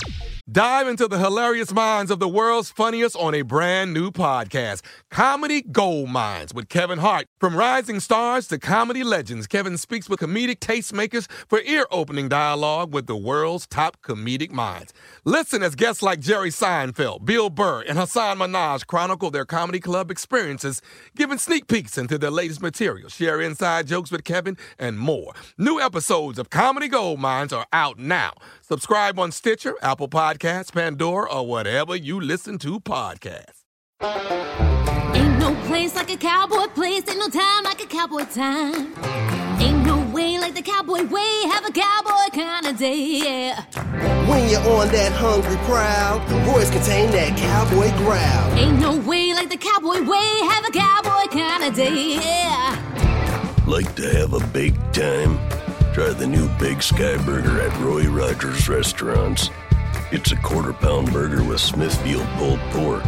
Dive 0.52 0.88
into 0.88 1.08
the 1.08 1.18
hilarious 1.18 1.74
minds 1.74 2.12
of 2.12 2.20
the 2.20 2.28
world's 2.28 2.70
funniest 2.70 3.16
on 3.16 3.34
a 3.34 3.42
brand 3.42 3.92
new 3.92 4.12
podcast, 4.12 4.82
Comedy 5.10 5.64
Gold 5.64 6.10
Mines 6.10 6.54
with 6.54 6.70
Kevin 6.70 7.00
Hart. 7.00 7.26
From 7.40 7.56
rising 7.56 8.00
stars 8.00 8.48
to 8.50 8.60
comedy 8.60 9.04
legends, 9.04 9.48
Kevin 9.48 9.80
speaks 9.80 10.10
with 10.10 10.20
comedic 10.20 10.60
tastemakers 10.60 11.28
for 11.50 11.62
ear-opening 11.62 12.30
dialogue 12.30 12.94
with 12.94 13.08
the 13.08 13.16
world's 13.16 13.66
top 13.66 14.00
comedic 14.04 14.52
minds. 14.52 14.94
Listen 15.26 15.64
as 15.64 15.74
guests 15.74 16.04
like 16.04 16.20
Jerry 16.20 16.52
Seinfeld, 16.52 17.26
Bill 17.26 17.50
Burr, 17.50 17.84
and 17.88 17.98
Hasan 17.98 18.38
Minhaj 18.38 18.86
chronicle 18.86 19.32
their 19.32 19.46
comedy 19.46 19.80
club 19.80 20.12
experiences, 20.12 20.84
giving 21.16 21.40
sneak 21.40 21.68
peeks 21.68 21.98
into 21.98 22.20
their 22.20 22.30
latest 22.30 22.62
material, 22.62 23.10
share 23.10 23.42
inside 23.42 23.88
jokes 23.88 24.12
with 24.12 24.24
Kevin, 24.24 24.56
and 24.78 25.00
more. 25.00 25.34
New 25.58 25.80
episodes 25.80 26.38
of 26.38 26.52
Comedy 26.52 26.91
Gold 26.92 27.22
Mines 27.22 27.54
are 27.54 27.66
out 27.72 27.98
now. 28.00 28.34
Subscribe 28.62 29.18
on 29.18 29.32
Stitcher, 29.32 29.76
Apple 29.82 30.10
Podcasts, 30.10 30.74
Pandora, 30.74 31.32
or 31.34 31.48
whatever 31.48 31.96
you 31.96 32.20
listen 32.20 32.58
to 32.58 32.82
podcasts. 32.82 33.64
Ain't 34.02 35.40
no 35.40 35.56
place 35.68 35.96
like 35.96 36.12
a 36.12 36.18
cowboy 36.18 36.68
place. 36.74 37.04
Ain't 37.08 37.18
no 37.18 37.30
time 37.30 37.64
like 37.64 37.82
a 37.82 37.88
cowboy 37.88 38.26
time. 38.26 38.94
Ain't 39.62 39.86
no 39.86 40.02
way 40.14 40.38
like 40.38 40.54
the 40.54 40.62
cowboy 40.62 41.06
way. 41.06 41.44
Have 41.46 41.66
a 41.66 41.72
cowboy 41.72 42.28
kind 42.34 42.66
of 42.66 42.78
day, 42.78 43.22
yeah. 43.24 43.62
When 44.28 44.50
you're 44.50 44.60
on 44.60 44.90
that 44.90 45.14
hungry 45.14 45.56
prowl, 45.64 46.20
voice 46.44 46.70
contain 46.72 47.10
that 47.12 47.38
cowboy 47.38 47.90
growl. 48.00 48.60
Ain't 48.60 48.80
no 48.80 48.98
way 49.08 49.34
like 49.34 49.50
the 49.50 49.58
cowboy 49.58 50.02
way. 50.02 50.40
Have 50.50 50.66
a 50.66 50.72
cowboy 50.72 51.32
kind 51.32 51.64
of 51.64 51.74
day, 51.74 52.16
yeah. 52.16 53.64
Like 53.66 53.96
to 53.96 54.10
have 54.18 54.34
a 54.34 54.46
big 54.48 54.76
time? 54.92 55.40
Try 55.94 56.12
the 56.12 56.26
new 56.26 56.48
Big 56.58 56.82
Sky 56.82 57.18
Burger 57.26 57.60
at 57.60 57.78
Roy 57.82 58.08
Rogers 58.08 58.70
Restaurants. 58.70 59.50
It's 60.14 60.32
a 60.32 60.38
quarter 60.38 60.72
pound 60.72 61.12
burger 61.12 61.44
with 61.44 61.60
Smithfield 61.60 62.26
pulled 62.38 62.62
pork, 62.72 63.04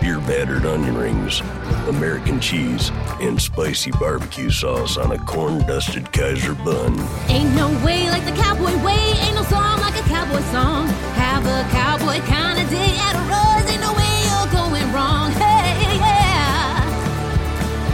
beer 0.00 0.18
battered 0.20 0.64
onion 0.64 0.96
rings, 0.96 1.40
American 1.88 2.40
cheese, 2.40 2.90
and 3.20 3.40
spicy 3.40 3.90
barbecue 3.90 4.48
sauce 4.48 4.96
on 4.96 5.12
a 5.12 5.18
corn 5.18 5.58
dusted 5.66 6.10
Kaiser 6.10 6.54
bun. 6.54 6.98
Ain't 7.28 7.54
no 7.54 7.68
way 7.84 8.08
like 8.08 8.24
the 8.24 8.32
cowboy 8.32 8.82
way. 8.82 9.12
Ain't 9.20 9.34
no 9.34 9.42
song 9.42 9.80
like 9.80 9.94
a 10.02 10.08
cowboy 10.08 10.40
song. 10.52 10.86
Have 11.20 11.44
a 11.44 11.68
cowboy 11.70 12.18
kind 12.26 12.58
of 12.58 12.70
day 12.70 12.96
at 12.96 13.14
a 13.14 13.20
Rose. 13.28 13.70
Ain't 13.70 13.82
no 13.82 13.92
way 13.92 14.08
you're 14.24 14.52
going 14.56 14.90
wrong. 14.94 15.32
Hey, 15.32 15.98
yeah. 15.98 16.80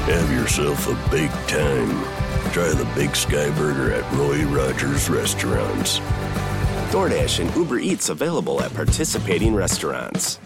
Have 0.06 0.30
yourself 0.30 0.86
a 0.86 1.10
big 1.10 1.28
time. 1.48 2.27
Try 2.52 2.68
the 2.70 2.88
Big 2.94 3.14
Sky 3.14 3.50
Burger 3.56 3.92
at 3.92 4.10
Roy 4.14 4.42
Rogers 4.46 5.10
Restaurants. 5.10 5.98
DoorDash 6.90 7.40
and 7.40 7.54
Uber 7.54 7.78
Eats 7.78 8.08
available 8.08 8.62
at 8.62 8.72
participating 8.74 9.54
restaurants. 9.54 10.40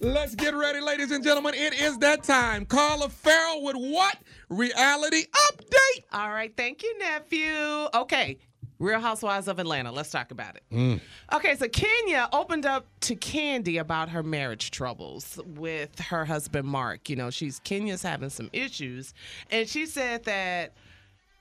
Let's 0.00 0.34
get 0.34 0.54
ready, 0.54 0.80
ladies 0.80 1.10
and 1.12 1.24
gentlemen. 1.24 1.54
It 1.54 1.72
is 1.72 1.96
that 1.98 2.22
time. 2.22 2.66
Carla 2.66 3.08
Ferrell 3.08 3.62
with 3.62 3.76
what? 3.76 4.18
Reality 4.50 5.24
update. 5.48 6.04
All 6.12 6.30
right, 6.30 6.54
thank 6.54 6.82
you, 6.82 6.98
nephew. 6.98 7.88
Okay, 7.94 8.36
Real 8.78 9.00
Housewives 9.00 9.48
of 9.48 9.58
Atlanta. 9.58 9.92
Let's 9.92 10.10
talk 10.10 10.30
about 10.30 10.56
it. 10.56 11.00
Okay, 11.32 11.54
so 11.56 11.68
Kenya 11.68 12.28
opened 12.32 12.66
up 12.66 12.86
to 13.00 13.14
Kandi 13.14 13.80
about 13.80 14.08
her 14.08 14.22
marriage 14.22 14.70
troubles 14.70 15.38
with 15.46 15.98
her 15.98 16.24
husband 16.24 16.66
Mark. 16.66 17.08
You 17.08 17.16
know, 17.16 17.30
she's 17.30 17.60
Kenya's 17.60 18.02
having 18.02 18.30
some 18.30 18.50
issues, 18.52 19.14
and 19.50 19.68
she 19.68 19.86
said 19.86 20.24
that 20.24 20.74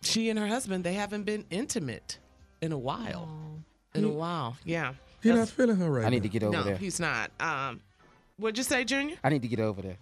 she 0.02 0.30
and 0.30 0.38
her 0.38 0.48
husband 0.48 0.84
they 0.84 0.94
haven't 0.94 1.24
been 1.24 1.46
intimate 1.50 2.20
in 2.62 2.72
a 2.72 2.78
while. 2.78 3.30
In 3.96 4.04
a 4.04 4.10
while, 4.10 4.58
yeah. 4.66 4.94
You're 5.22 5.36
not 5.36 5.50
feeling 5.50 5.78
her 5.78 5.90
right 5.90 6.06
I 6.06 6.10
need 6.10 6.18
now. 6.18 6.24
to 6.24 6.30
get 6.30 6.44
over 6.44 6.52
no, 6.52 6.64
there. 6.64 6.74
No, 6.74 6.80
he's 6.80 7.00
not. 7.00 7.32
Um, 7.40 7.82
what'd 8.38 8.58
you 8.58 8.64
say, 8.64 8.84
Junior? 8.84 9.16
I 9.24 9.30
need 9.30 9.42
to 9.44 9.48
get 9.48 9.60
over 9.60 9.82
there. 9.82 9.98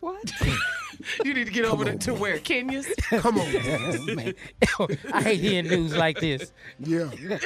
What? 0.00 0.32
you 1.24 1.34
need 1.34 1.46
to 1.46 1.52
get 1.52 1.64
over 1.64 1.84
to, 1.84 1.96
to 1.96 2.14
where 2.14 2.38
Kenya's. 2.38 2.86
Come 3.10 3.38
on, 3.38 4.16
man. 4.16 4.34
I 5.12 5.22
hate 5.22 5.40
hearing 5.40 5.68
news 5.68 5.96
like 5.96 6.20
this. 6.20 6.52
Yeah. 6.78 7.10
It, 7.12 7.42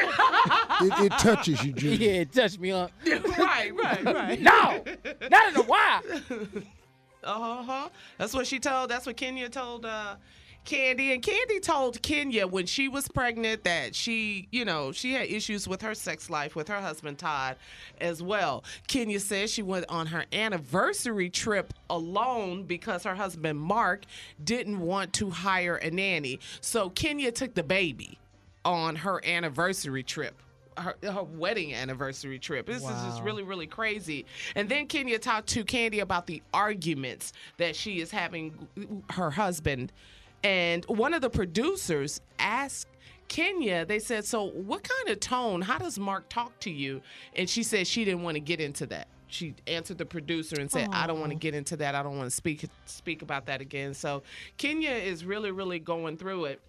it 1.04 1.12
touches 1.18 1.64
you, 1.64 1.72
Junior. 1.72 1.96
Yeah, 1.96 2.20
it 2.20 2.32
touched 2.32 2.60
me 2.60 2.70
up. 2.72 2.92
right, 3.06 3.72
right, 3.74 4.04
right. 4.04 4.40
No, 4.40 4.84
not 5.30 5.48
in 5.52 5.56
a 5.56 5.62
while. 5.62 6.02
Uh 7.22 7.62
huh. 7.62 7.88
That's 8.18 8.34
what 8.34 8.46
she 8.46 8.58
told. 8.58 8.90
That's 8.90 9.06
what 9.06 9.16
Kenya 9.16 9.48
told 9.48 9.86
uh, 9.86 10.16
Kandi. 10.64 11.12
And 11.14 11.22
Kandi 11.22 11.62
told 11.62 12.00
Kenya 12.02 12.46
when 12.46 12.66
she 12.66 12.88
was 12.88 13.08
pregnant 13.08 13.64
that 13.64 13.94
she, 13.94 14.48
you 14.50 14.64
know, 14.64 14.92
she 14.92 15.12
had 15.12 15.28
issues 15.28 15.68
with 15.68 15.82
her 15.82 15.94
sex 15.94 16.30
life 16.30 16.56
with 16.56 16.68
her 16.68 16.80
husband 16.80 17.18
Todd 17.18 17.56
as 18.00 18.22
well. 18.22 18.64
Kenya 18.86 19.20
says 19.20 19.50
she 19.50 19.62
went 19.62 19.86
on 19.88 20.06
her 20.06 20.24
anniversary 20.32 21.30
trip 21.30 21.72
alone 21.90 22.64
because 22.64 23.04
her 23.04 23.14
husband 23.14 23.58
Mark 23.58 24.04
didn't 24.42 24.80
want 24.80 25.12
to 25.14 25.30
hire 25.30 25.76
a 25.76 25.90
nanny. 25.90 26.40
So 26.60 26.90
Kenya 26.90 27.30
took 27.32 27.54
the 27.54 27.62
baby 27.62 28.18
on 28.64 28.96
her 28.96 29.24
anniversary 29.24 30.02
trip. 30.02 30.34
Her, 30.76 30.96
her 31.04 31.22
wedding 31.22 31.72
anniversary 31.72 32.40
trip. 32.40 32.66
This 32.66 32.82
is 32.82 32.88
just 32.88 33.22
really, 33.22 33.44
really 33.44 33.68
crazy. 33.68 34.26
And 34.56 34.68
then 34.68 34.88
Kenya 34.88 35.20
talked 35.20 35.46
to 35.50 35.64
Kandi 35.64 36.00
about 36.00 36.26
the 36.26 36.42
arguments 36.52 37.32
that 37.58 37.76
she 37.76 38.00
is 38.00 38.10
having 38.10 38.66
her 39.10 39.30
husband. 39.30 39.92
And 40.44 40.84
one 40.84 41.14
of 41.14 41.22
the 41.22 41.30
producers 41.30 42.20
asked 42.38 42.88
Kenya, 43.28 43.86
they 43.86 43.98
said, 43.98 44.24
So, 44.24 44.50
what 44.50 44.84
kind 44.84 45.08
of 45.08 45.18
tone? 45.18 45.62
How 45.62 45.78
does 45.78 45.98
Mark 45.98 46.28
talk 46.28 46.56
to 46.60 46.70
you? 46.70 47.00
And 47.34 47.48
she 47.48 47.62
said 47.62 47.86
she 47.86 48.04
didn't 48.04 48.22
want 48.22 48.36
to 48.36 48.40
get 48.40 48.60
into 48.60 48.86
that. 48.86 49.08
She 49.28 49.54
answered 49.66 49.98
the 49.98 50.06
producer 50.06 50.60
and 50.60 50.70
said, 50.70 50.90
I 50.92 51.08
don't 51.08 51.18
want 51.18 51.32
to 51.32 51.38
get 51.38 51.54
into 51.54 51.76
that. 51.78 51.96
I 51.96 52.04
don't 52.04 52.16
want 52.16 52.30
to 52.30 52.36
speak 52.36 52.64
speak 52.84 53.22
about 53.22 53.46
that 53.46 53.60
again. 53.60 53.94
So 53.94 54.22
Kenya 54.58 54.90
is 54.90 55.24
really, 55.24 55.50
really 55.50 55.80
going 55.80 56.16
through 56.18 56.44
it. 56.44 56.60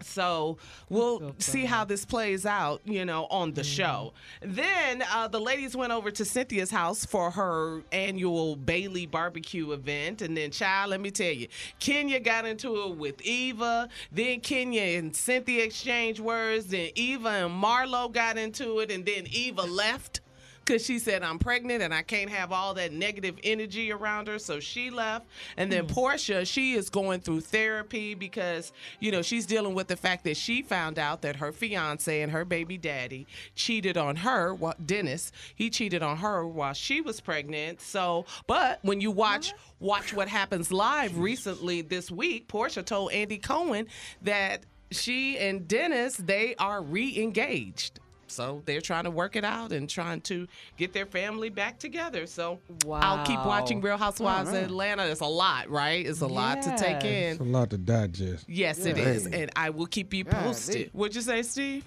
So 0.00 0.58
we'll 0.88 1.34
see 1.38 1.64
how 1.64 1.84
this 1.84 2.04
plays 2.04 2.46
out, 2.46 2.82
you 2.84 3.04
know, 3.04 3.26
on 3.30 3.52
the 3.52 3.64
show. 3.64 4.12
Then 4.42 5.02
uh, 5.10 5.28
the 5.28 5.40
ladies 5.40 5.74
went 5.76 5.92
over 5.92 6.10
to 6.10 6.24
Cynthia's 6.24 6.70
house 6.70 7.04
for 7.04 7.30
her 7.30 7.82
annual 7.90 8.56
Bailey 8.56 9.06
barbecue 9.06 9.72
event. 9.72 10.22
And 10.22 10.36
then, 10.36 10.50
child, 10.50 10.90
let 10.90 11.00
me 11.00 11.10
tell 11.10 11.32
you, 11.32 11.48
Kenya 11.78 12.20
got 12.20 12.44
into 12.44 12.82
it 12.84 12.96
with 12.96 13.22
Eva. 13.22 13.88
Then 14.12 14.40
Kenya 14.40 14.98
and 14.98 15.14
Cynthia 15.14 15.64
exchanged 15.64 16.20
words. 16.20 16.66
Then 16.66 16.90
Eva 16.94 17.28
and 17.28 17.62
Marlo 17.62 18.12
got 18.12 18.36
into 18.36 18.80
it. 18.80 18.90
And 18.90 19.04
then 19.04 19.26
Eva 19.30 19.62
left 19.62 20.20
because 20.64 20.84
she 20.84 20.98
said 20.98 21.22
I'm 21.22 21.38
pregnant 21.38 21.82
and 21.82 21.92
I 21.92 22.02
can't 22.02 22.30
have 22.30 22.52
all 22.52 22.74
that 22.74 22.92
negative 22.92 23.36
energy 23.44 23.92
around 23.92 24.28
her. 24.28 24.38
So 24.38 24.60
she 24.60 24.90
left. 24.90 25.26
And 25.56 25.70
then 25.70 25.84
hmm. 25.84 25.92
Porsha, 25.92 26.46
she 26.46 26.74
is 26.74 26.90
going 26.90 27.20
through 27.20 27.42
therapy 27.42 28.14
because, 28.14 28.72
you 29.00 29.12
know, 29.12 29.22
she's 29.22 29.46
dealing 29.46 29.74
with 29.74 29.88
the 29.88 29.96
fact 29.96 30.24
that 30.24 30.36
she 30.36 30.62
found 30.62 30.98
out 30.98 31.22
that 31.22 31.36
her 31.36 31.52
fiance 31.52 32.22
and 32.22 32.32
her 32.32 32.44
baby 32.44 32.78
daddy 32.78 33.26
cheated 33.54 33.96
on 33.96 34.16
her, 34.16 34.56
wh- 34.56 34.72
Dennis, 34.84 35.32
he 35.54 35.70
cheated 35.70 36.02
on 36.02 36.18
her 36.18 36.46
while 36.46 36.74
she 36.74 37.00
was 37.00 37.20
pregnant. 37.20 37.80
So, 37.80 38.24
but 38.46 38.78
when 38.82 39.00
you 39.00 39.10
watch 39.10 39.52
watch 39.80 40.14
what 40.14 40.28
happens 40.28 40.72
live 40.72 41.18
recently 41.18 41.82
this 41.82 42.10
week, 42.10 42.48
Porsha 42.48 42.84
told 42.84 43.12
Andy 43.12 43.38
Cohen 43.38 43.86
that 44.22 44.64
she 44.90 45.38
and 45.38 45.66
Dennis, 45.66 46.16
they 46.16 46.54
are 46.56 46.82
re-engaged. 46.82 48.00
So 48.34 48.62
they're 48.64 48.80
trying 48.80 49.04
to 49.04 49.10
work 49.10 49.36
it 49.36 49.44
out 49.44 49.72
and 49.72 49.88
trying 49.88 50.20
to 50.22 50.46
get 50.76 50.92
their 50.92 51.06
family 51.06 51.48
back 51.48 51.78
together. 51.78 52.26
So 52.26 52.58
I'll 52.90 53.24
keep 53.24 53.38
watching 53.44 53.80
Real 53.80 53.96
Housewives 53.96 54.48
of 54.50 54.56
Atlanta. 54.56 55.06
It's 55.06 55.20
a 55.20 55.26
lot, 55.26 55.70
right? 55.70 56.04
It's 56.04 56.20
a 56.20 56.26
lot 56.26 56.62
to 56.62 56.76
take 56.76 57.04
in. 57.04 57.32
It's 57.32 57.40
a 57.40 57.44
lot 57.44 57.70
to 57.70 57.78
digest. 57.78 58.44
Yes, 58.48 58.84
it 58.84 58.96
Yeah. 58.96 59.04
is. 59.04 59.26
And 59.26 59.50
I 59.56 59.70
will 59.70 59.86
keep 59.86 60.12
you 60.12 60.24
posted. 60.24 60.90
What'd 60.92 61.14
you 61.14 61.22
say, 61.22 61.42
Steve? 61.42 61.84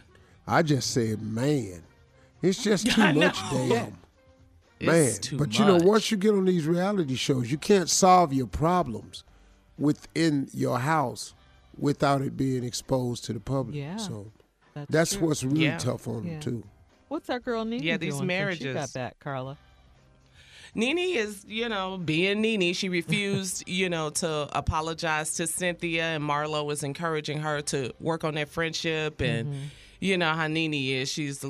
I 0.48 0.62
just 0.64 0.92
said, 0.92 1.22
man, 1.22 1.84
it's 2.42 2.64
just 2.64 2.90
too 2.92 3.14
much, 3.14 3.38
damn. 3.52 3.70
Yeah. 3.70 3.90
Man, 4.80 4.96
It's 5.08 5.20
too 5.20 5.38
but 5.38 5.58
you 5.58 5.66
know, 5.66 5.78
once 5.78 6.12
you 6.12 6.18
get 6.18 6.32
on 6.34 6.46
these 6.46 6.66
reality 6.66 7.16
shows, 7.16 7.52
you 7.52 7.58
can't 7.58 7.90
solve 7.90 8.32
your 8.32 8.48
problems 8.48 9.24
within 9.78 10.48
your 10.54 10.80
house 10.80 11.34
without 11.78 12.22
it 12.22 12.38
being 12.38 12.64
exposed 12.64 13.26
to 13.26 13.34
the 13.34 13.40
public. 13.40 13.76
Yeah, 13.76 13.98
So 13.98 14.32
that's 14.80 14.92
that's, 14.92 15.14
true. 15.16 15.28
what's 15.28 15.44
really 15.44 15.66
Yeah. 15.66 15.78
tough 15.78 16.08
on 16.08 16.24
Yeah. 16.26 16.32
them 16.34 16.40
too. 16.42 16.64
What's 17.08 17.30
our 17.30 17.40
girl 17.40 17.64
Nene 17.66 17.82
Yeah, 17.84 17.98
these 17.98 18.16
doing 18.16 18.28
marriages. 18.28 18.66
you 18.66 18.74
got 18.74 18.92
back, 18.94 19.20
Carla? 19.20 19.58
Nene 20.76 20.98
is, 21.00 21.44
you 21.48 21.70
know, 21.70 21.98
being 21.98 22.42
Nene. 22.42 22.74
She 22.74 22.90
refused, 22.90 23.64
you 23.68 23.90
know, 23.90 24.10
to 24.12 24.50
apologize 24.56 25.34
to 25.36 25.48
Cynthia, 25.48 26.04
and 26.04 26.24
Marlo 26.24 26.66
was 26.66 26.84
encouraging 26.84 27.40
her 27.40 27.62
to 27.62 27.94
work 28.00 28.24
on 28.24 28.36
their 28.36 28.46
friendship. 28.46 29.22
And 29.22 29.48
Mm-hmm. 29.48 29.64
you 30.02 30.18
know 30.18 30.34
how 30.34 30.48
Nene 30.48 30.74
is. 30.74 31.10
She's 31.12 31.44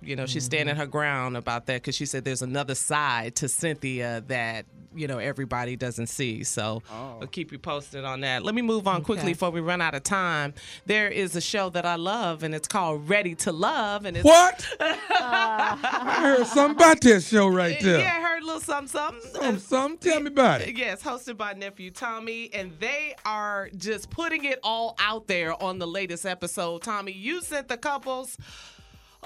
You 0.00 0.14
know, 0.16 0.26
she's 0.26 0.44
Mm-hmm. 0.44 0.46
standing 0.46 0.76
her 0.76 0.86
ground 0.86 1.36
about 1.36 1.66
that 1.66 1.74
because 1.82 1.94
she 1.96 2.06
said 2.06 2.24
there's 2.24 2.42
another 2.42 2.74
side 2.74 3.34
to 3.36 3.48
Cynthia 3.48 4.22
that 4.28 4.64
you 4.94 5.06
know 5.06 5.18
everybody 5.18 5.76
doesn't 5.76 6.06
see. 6.06 6.44
So 6.44 6.82
Oh. 6.90 7.18
I'll 7.20 7.26
keep 7.26 7.52
you 7.52 7.58
posted 7.58 8.04
on 8.04 8.20
that. 8.22 8.42
Let 8.44 8.54
me 8.54 8.62
move 8.62 8.88
on 8.88 9.02
quickly 9.02 9.32
before 9.32 9.50
we 9.50 9.60
run 9.60 9.80
out 9.82 9.94
of 9.94 10.02
time. 10.02 10.54
There 10.86 11.08
is 11.08 11.36
a 11.36 11.40
show 11.40 11.68
that 11.70 11.84
I 11.84 11.96
love, 11.96 12.42
and 12.42 12.54
it's 12.54 12.68
called 12.68 13.08
Ready 13.08 13.34
to 13.36 13.52
Love, 13.52 14.04
and 14.06 14.16
it's 14.16 14.24
What? 14.24 14.66
I 14.80 16.20
heard 16.22 16.46
something 16.46 16.76
about 16.76 17.00
that 17.02 17.22
show 17.22 17.48
right 17.48 17.78
there. 17.80 18.00
Yeah, 18.00 18.14
I 18.16 18.20
heard 18.22 18.42
a 18.42 18.46
little 18.46 18.60
something, 18.60 18.88
something. 18.88 19.30
Something, 19.32 19.58
something. 19.58 20.10
Tell 20.12 20.20
me 20.20 20.28
about 20.28 20.60
it. 20.62 20.76
Yes, 20.76 21.02
hosted 21.02 21.36
by 21.36 21.52
nephew 21.54 21.90
Tommy, 21.90 22.50
and 22.54 22.72
they 22.80 23.14
are 23.24 23.68
just 23.76 24.10
putting 24.10 24.44
it 24.44 24.58
all 24.62 24.94
out 24.98 25.26
there 25.26 25.60
on 25.62 25.78
the 25.78 25.86
latest 25.86 26.24
episode. 26.24 26.82
Tommy, 26.82 27.12
you 27.12 27.40
sent 27.42 27.68
the 27.68 27.76
couples 27.76 28.36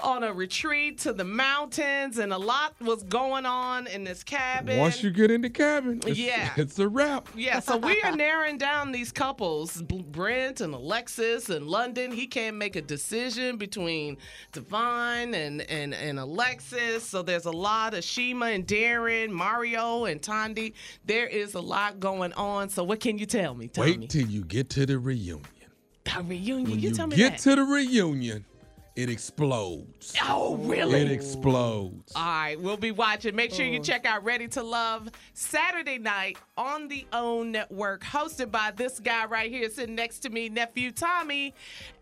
on 0.01 0.23
a 0.23 0.33
retreat 0.33 0.97
to 0.99 1.13
the 1.13 1.23
mountains, 1.23 2.17
and 2.17 2.33
a 2.33 2.37
lot 2.37 2.73
was 2.81 3.03
going 3.03 3.45
on 3.45 3.85
in 3.87 4.03
this 4.03 4.23
cabin. 4.23 4.79
Once 4.79 5.03
you 5.03 5.11
get 5.11 5.29
in 5.29 5.41
the 5.41 5.49
cabin, 5.49 6.01
it's, 6.07 6.17
Yeah. 6.17 6.49
it's 6.57 6.79
a 6.79 6.87
wrap. 6.87 7.29
Yeah, 7.35 7.59
so 7.59 7.77
we 7.77 8.01
are 8.01 8.15
narrowing 8.15 8.57
down 8.57 8.91
these 8.91 9.11
couples, 9.11 9.81
Brent 9.83 10.61
and 10.61 10.73
Alexis 10.73 11.49
and 11.49 11.67
London. 11.67 12.11
He 12.11 12.25
can't 12.25 12.57
make 12.57 12.75
a 12.75 12.81
decision 12.81 13.57
between 13.57 14.17
Divine 14.51 15.35
and, 15.35 15.61
and, 15.69 15.93
and 15.93 16.19
Alexis. 16.19 17.03
So 17.07 17.21
there's 17.21 17.45
a 17.45 17.51
lot 17.51 17.93
of 17.93 18.03
Shima 18.03 18.47
and 18.47 18.65
Darren, 18.65 19.29
Mario 19.29 20.05
and 20.05 20.21
Tandy. 20.21 20.73
There 21.05 21.27
is 21.27 21.53
a 21.53 21.61
lot 21.61 21.99
going 21.99 22.33
on. 22.33 22.67
So 22.69 22.83
what 22.83 22.99
can 22.99 23.19
you 23.19 23.27
tell 23.27 23.53
me, 23.53 23.67
Tommy? 23.67 23.97
Wait 23.97 24.09
till 24.09 24.27
you 24.27 24.43
get 24.43 24.69
to 24.71 24.85
the 24.87 24.97
reunion. 24.97 25.41
A 26.17 26.21
reunion. 26.23 26.79
You, 26.79 26.89
you 26.89 26.95
tell 26.95 27.07
me 27.07 27.15
get 27.15 27.33
that. 27.33 27.39
to 27.41 27.55
the 27.55 27.63
reunion, 27.63 28.43
it 28.95 29.09
explodes. 29.09 30.13
Oh, 30.23 30.55
really? 30.57 31.01
It 31.01 31.11
explodes. 31.11 32.13
All 32.15 32.23
right, 32.23 32.59
we'll 32.59 32.77
be 32.77 32.91
watching. 32.91 33.35
Make 33.35 33.51
sure 33.51 33.65
you 33.65 33.79
check 33.79 34.05
out 34.05 34.23
Ready 34.23 34.47
to 34.49 34.61
Love 34.61 35.09
Saturday 35.33 35.97
night 35.97 36.37
on 36.57 36.87
the 36.87 37.05
OWN 37.11 37.51
Network, 37.51 38.03
hosted 38.03 38.51
by 38.51 38.71
this 38.75 38.99
guy 38.99 39.25
right 39.25 39.49
here 39.51 39.69
sitting 39.69 39.95
next 39.95 40.19
to 40.19 40.29
me, 40.29 40.47
nephew 40.49 40.91
Tommy. 40.91 41.53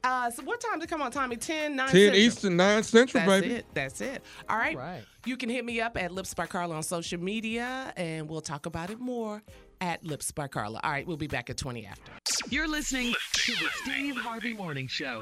Uh, 0.03 0.30
so 0.31 0.43
what 0.43 0.59
time 0.59 0.81
to 0.81 0.88
come 0.88 1.01
on, 1.01 1.11
Tommy? 1.11 1.38
10, 1.38 1.76
9 1.77 1.88
10 1.88 1.95
Central. 1.95 2.15
Eastern, 2.22 2.57
9 2.57 2.84
Central, 2.84 3.26
That's 3.26 3.41
baby. 3.41 3.53
it. 3.55 3.65
That's 3.73 4.01
it. 4.01 4.23
All 4.49 4.57
right. 4.57 5.03
You 5.26 5.38
can 5.38 5.49
hit 5.49 5.63
me 5.63 5.80
up 5.80 5.95
at 6.01 6.11
Lips 6.11 6.34
by 6.34 6.47
Carla 6.47 6.76
on 6.76 6.84
social 6.84 7.19
media, 7.22 7.93
and 7.95 8.27
we'll 8.27 8.41
talk 8.41 8.65
about 8.65 8.89
it 8.89 8.99
more 8.99 9.41
at 9.80 10.03
Lips 10.03 10.31
by 10.31 10.47
Carla. 10.47 10.80
All 10.84 10.91
right, 10.91 11.05
we'll 11.07 11.15
be 11.18 11.27
back 11.27 11.49
at 11.49 11.57
20 11.57 11.85
after. 11.85 12.11
You're 12.49 12.68
listening 12.68 13.13
to 13.34 13.51
the 13.53 13.69
Steve 13.84 14.18
Harvey 14.18 14.53
Morning 14.53 14.88
Show. 14.88 15.19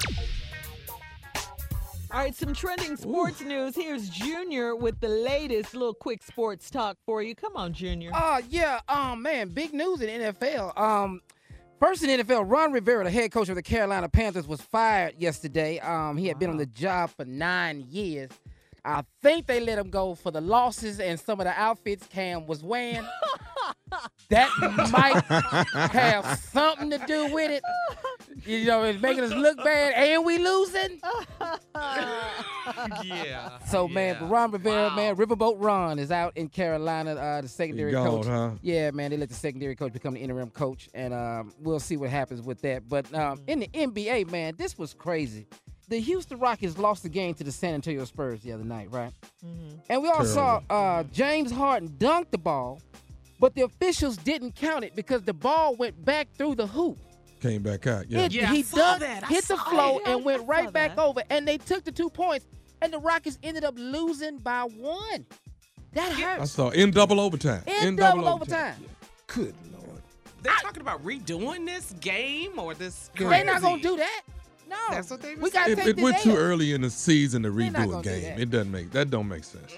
All 2.12 2.18
right, 2.18 2.34
some 2.34 2.52
trending 2.52 2.96
sports 2.96 3.40
news. 3.40 3.76
Here's 3.76 4.08
Junior 4.08 4.74
with 4.74 4.98
the 4.98 5.08
latest 5.08 5.74
little 5.74 5.94
quick 5.94 6.24
sports 6.24 6.68
talk 6.68 6.96
for 7.06 7.22
you. 7.22 7.36
Come 7.36 7.56
on, 7.56 7.72
Junior. 7.72 8.10
Uh 8.12 8.40
yeah, 8.48 8.80
um 8.88 9.22
man, 9.22 9.50
big 9.50 9.72
news 9.72 10.00
in 10.00 10.20
NFL. 10.20 10.76
Um 10.76 11.20
first 11.78 12.02
in 12.02 12.20
NFL, 12.20 12.50
Ron 12.50 12.72
Rivera, 12.72 13.04
the 13.04 13.12
head 13.12 13.30
coach 13.30 13.48
of 13.48 13.54
the 13.54 13.62
Carolina 13.62 14.08
Panthers, 14.08 14.48
was 14.48 14.60
fired 14.60 15.14
yesterday. 15.18 15.78
Um 15.78 16.16
he 16.16 16.26
had 16.26 16.36
been 16.40 16.50
on 16.50 16.56
the 16.56 16.66
job 16.66 17.10
for 17.10 17.24
nine 17.24 17.86
years. 17.88 18.30
I 18.84 19.02
think 19.22 19.46
they 19.46 19.60
let 19.60 19.78
him 19.78 19.90
go 19.90 20.14
for 20.14 20.30
the 20.30 20.40
losses 20.40 21.00
and 21.00 21.18
some 21.18 21.40
of 21.40 21.44
the 21.44 21.58
outfits 21.58 22.06
Cam 22.06 22.46
was 22.46 22.62
wearing. 22.62 23.06
that 24.28 24.48
might 24.92 25.22
have 25.90 26.38
something 26.38 26.90
to 26.90 26.98
do 27.06 27.32
with 27.32 27.50
it. 27.50 27.62
You 28.46 28.64
know, 28.66 28.84
it's 28.84 29.00
making 29.02 29.24
us 29.24 29.32
look 29.32 29.56
bad 29.58 29.94
and 29.94 30.24
we 30.24 30.38
losing. 30.38 31.00
yeah. 33.04 33.58
So 33.66 33.88
man, 33.88 34.16
but 34.20 34.30
Ron 34.30 34.50
Rivera, 34.52 34.94
man, 34.94 35.16
Riverboat 35.16 35.56
Ron 35.58 35.98
is 35.98 36.10
out 36.10 36.36
in 36.36 36.48
Carolina, 36.48 37.14
uh, 37.14 37.40
the 37.40 37.48
secondary 37.48 37.92
gone, 37.92 38.06
coach. 38.06 38.26
huh? 38.26 38.50
Yeah, 38.62 38.90
man, 38.92 39.10
they 39.10 39.16
let 39.16 39.28
the 39.28 39.34
secondary 39.34 39.74
coach 39.74 39.92
become 39.92 40.14
the 40.14 40.20
interim 40.20 40.50
coach, 40.50 40.88
and 40.94 41.12
um, 41.12 41.52
we'll 41.58 41.80
see 41.80 41.96
what 41.96 42.10
happens 42.10 42.40
with 42.42 42.60
that. 42.62 42.88
But 42.88 43.12
um, 43.14 43.40
in 43.46 43.60
the 43.60 43.68
NBA, 43.68 44.30
man, 44.30 44.54
this 44.56 44.78
was 44.78 44.94
crazy. 44.94 45.46
The 45.90 45.98
Houston 46.00 46.38
Rockets 46.38 46.78
lost 46.78 47.02
the 47.02 47.08
game 47.08 47.34
to 47.34 47.42
the 47.44 47.50
San 47.50 47.74
Antonio 47.74 48.04
Spurs 48.04 48.40
the 48.42 48.52
other 48.52 48.62
night, 48.64 48.90
right? 48.92 49.12
And 49.90 50.02
we 50.02 50.08
all 50.08 50.24
saw 50.24 50.60
uh, 50.70 51.02
James 51.12 51.50
Harden 51.50 51.92
dunk 51.98 52.30
the 52.30 52.38
ball, 52.38 52.80
but 53.40 53.54
the 53.56 53.62
officials 53.62 54.16
didn't 54.16 54.54
count 54.54 54.84
it 54.84 54.94
because 54.94 55.22
the 55.22 55.34
ball 55.34 55.74
went 55.74 56.02
back 56.04 56.28
through 56.38 56.54
the 56.54 56.66
hoop. 56.68 56.96
Came 57.40 57.62
back 57.62 57.88
out. 57.88 58.08
Yeah. 58.08 58.20
It- 58.20 58.32
he 58.32 58.62
dunked, 58.62 59.26
hit 59.28 59.48
the 59.48 59.56
flow, 59.56 60.00
and 60.06 60.24
went 60.24 60.46
right 60.46 60.72
back 60.72 60.96
over, 60.96 61.22
and 61.28 61.46
they 61.46 61.58
took 61.58 61.82
the 61.82 61.90
two 61.92 62.08
points, 62.08 62.46
and 62.82 62.92
the 62.92 62.98
Rockets 63.00 63.38
ended 63.42 63.64
up 63.64 63.74
losing 63.76 64.38
by 64.38 64.62
one. 64.62 65.26
That 65.94 66.12
hurts. 66.12 66.42
I 66.42 66.44
saw 66.44 66.68
in 66.70 66.92
double 66.92 67.18
overtime. 67.18 67.64
In 67.82 67.96
double 67.96 68.28
overtime. 68.28 68.76
Good 69.26 69.54
lord. 69.72 70.02
They're 70.42 70.52
talking 70.62 70.82
about 70.82 71.04
redoing 71.04 71.66
this 71.66 71.92
game 72.00 72.60
or 72.60 72.74
this. 72.74 73.10
They're 73.16 73.44
not 73.44 73.60
gonna 73.60 73.82
do 73.82 73.96
that. 73.96 74.22
No, 74.70 74.76
That's 74.90 75.10
what 75.10 75.20
they 75.20 75.34
we 75.34 75.50
gotta 75.50 75.72
It, 75.72 75.78
take 75.78 75.86
it 75.88 75.96
this 75.96 76.02
went 76.04 76.18
too 76.18 76.36
early 76.36 76.72
in 76.74 76.82
the 76.82 76.90
season 76.90 77.42
to 77.42 77.50
redo 77.50 77.70
a 77.70 77.72
gonna 77.72 78.02
do 78.02 78.08
game. 78.08 78.38
It 78.38 78.50
doesn't 78.50 78.70
make 78.70 78.92
that 78.92 79.10
don't 79.10 79.28
make 79.28 79.42
sense. 79.42 79.74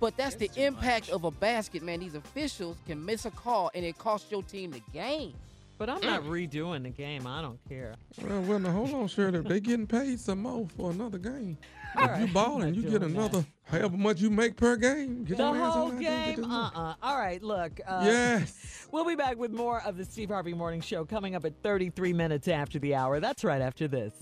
But 0.00 0.16
that's 0.16 0.36
the 0.36 0.50
impact 0.56 1.10
of 1.10 1.24
a 1.24 1.30
basket, 1.30 1.82
man. 1.82 2.00
These 2.00 2.14
officials 2.14 2.78
can 2.86 3.04
miss 3.04 3.26
a 3.26 3.30
call 3.30 3.70
and 3.74 3.84
it 3.84 3.98
costs 3.98 4.32
your 4.32 4.42
team 4.42 4.70
the 4.72 4.82
game. 4.92 5.34
But 5.78 5.90
I'm 5.90 6.00
not 6.00 6.22
mm. 6.22 6.48
redoing 6.48 6.82
the 6.84 6.90
game. 6.90 7.26
I 7.26 7.42
don't 7.42 7.58
care. 7.68 7.94
Well, 8.22 8.40
well, 8.42 8.58
now 8.58 8.72
hold 8.72 8.94
on, 8.94 9.08
Shirley. 9.08 9.40
They 9.40 9.60
getting 9.60 9.86
paid 9.86 10.18
some 10.18 10.42
more 10.42 10.66
for 10.76 10.90
another 10.92 11.18
game. 11.18 11.58
If 11.96 12.20
you 12.20 12.26
balling, 12.32 12.74
you 12.74 12.82
get 12.82 13.00
doing 13.00 13.14
another 13.16 13.44
however 13.64 13.96
much 13.96 14.20
you 14.20 14.30
make 14.30 14.56
per 14.56 14.76
game. 14.76 15.24
Get 15.24 15.36
the 15.38 15.42
your 15.44 15.56
ass 15.56 15.72
whole 15.74 15.82
on 15.88 15.96
that 15.96 16.02
game, 16.02 16.10
get 16.10 16.26
game? 16.26 16.36
this 16.36 16.46
money. 16.46 16.70
Uh-uh. 16.76 16.94
All 17.02 17.18
right, 17.18 17.42
look. 17.42 17.80
Uh, 17.86 18.02
Yes. 18.04 18.68
We'll 18.92 19.06
be 19.06 19.14
back 19.14 19.38
with 19.38 19.52
more 19.52 19.80
of 19.84 19.96
the 19.96 20.04
Steve 20.04 20.28
Harvey 20.28 20.52
Morning 20.52 20.82
Show 20.82 21.06
coming 21.06 21.34
up 21.34 21.46
at 21.46 21.54
33 21.62 22.12
minutes 22.12 22.46
after 22.46 22.78
the 22.78 22.94
hour. 22.94 23.20
That's 23.20 23.42
right 23.42 23.62
after 23.62 23.88
this. 23.88 24.12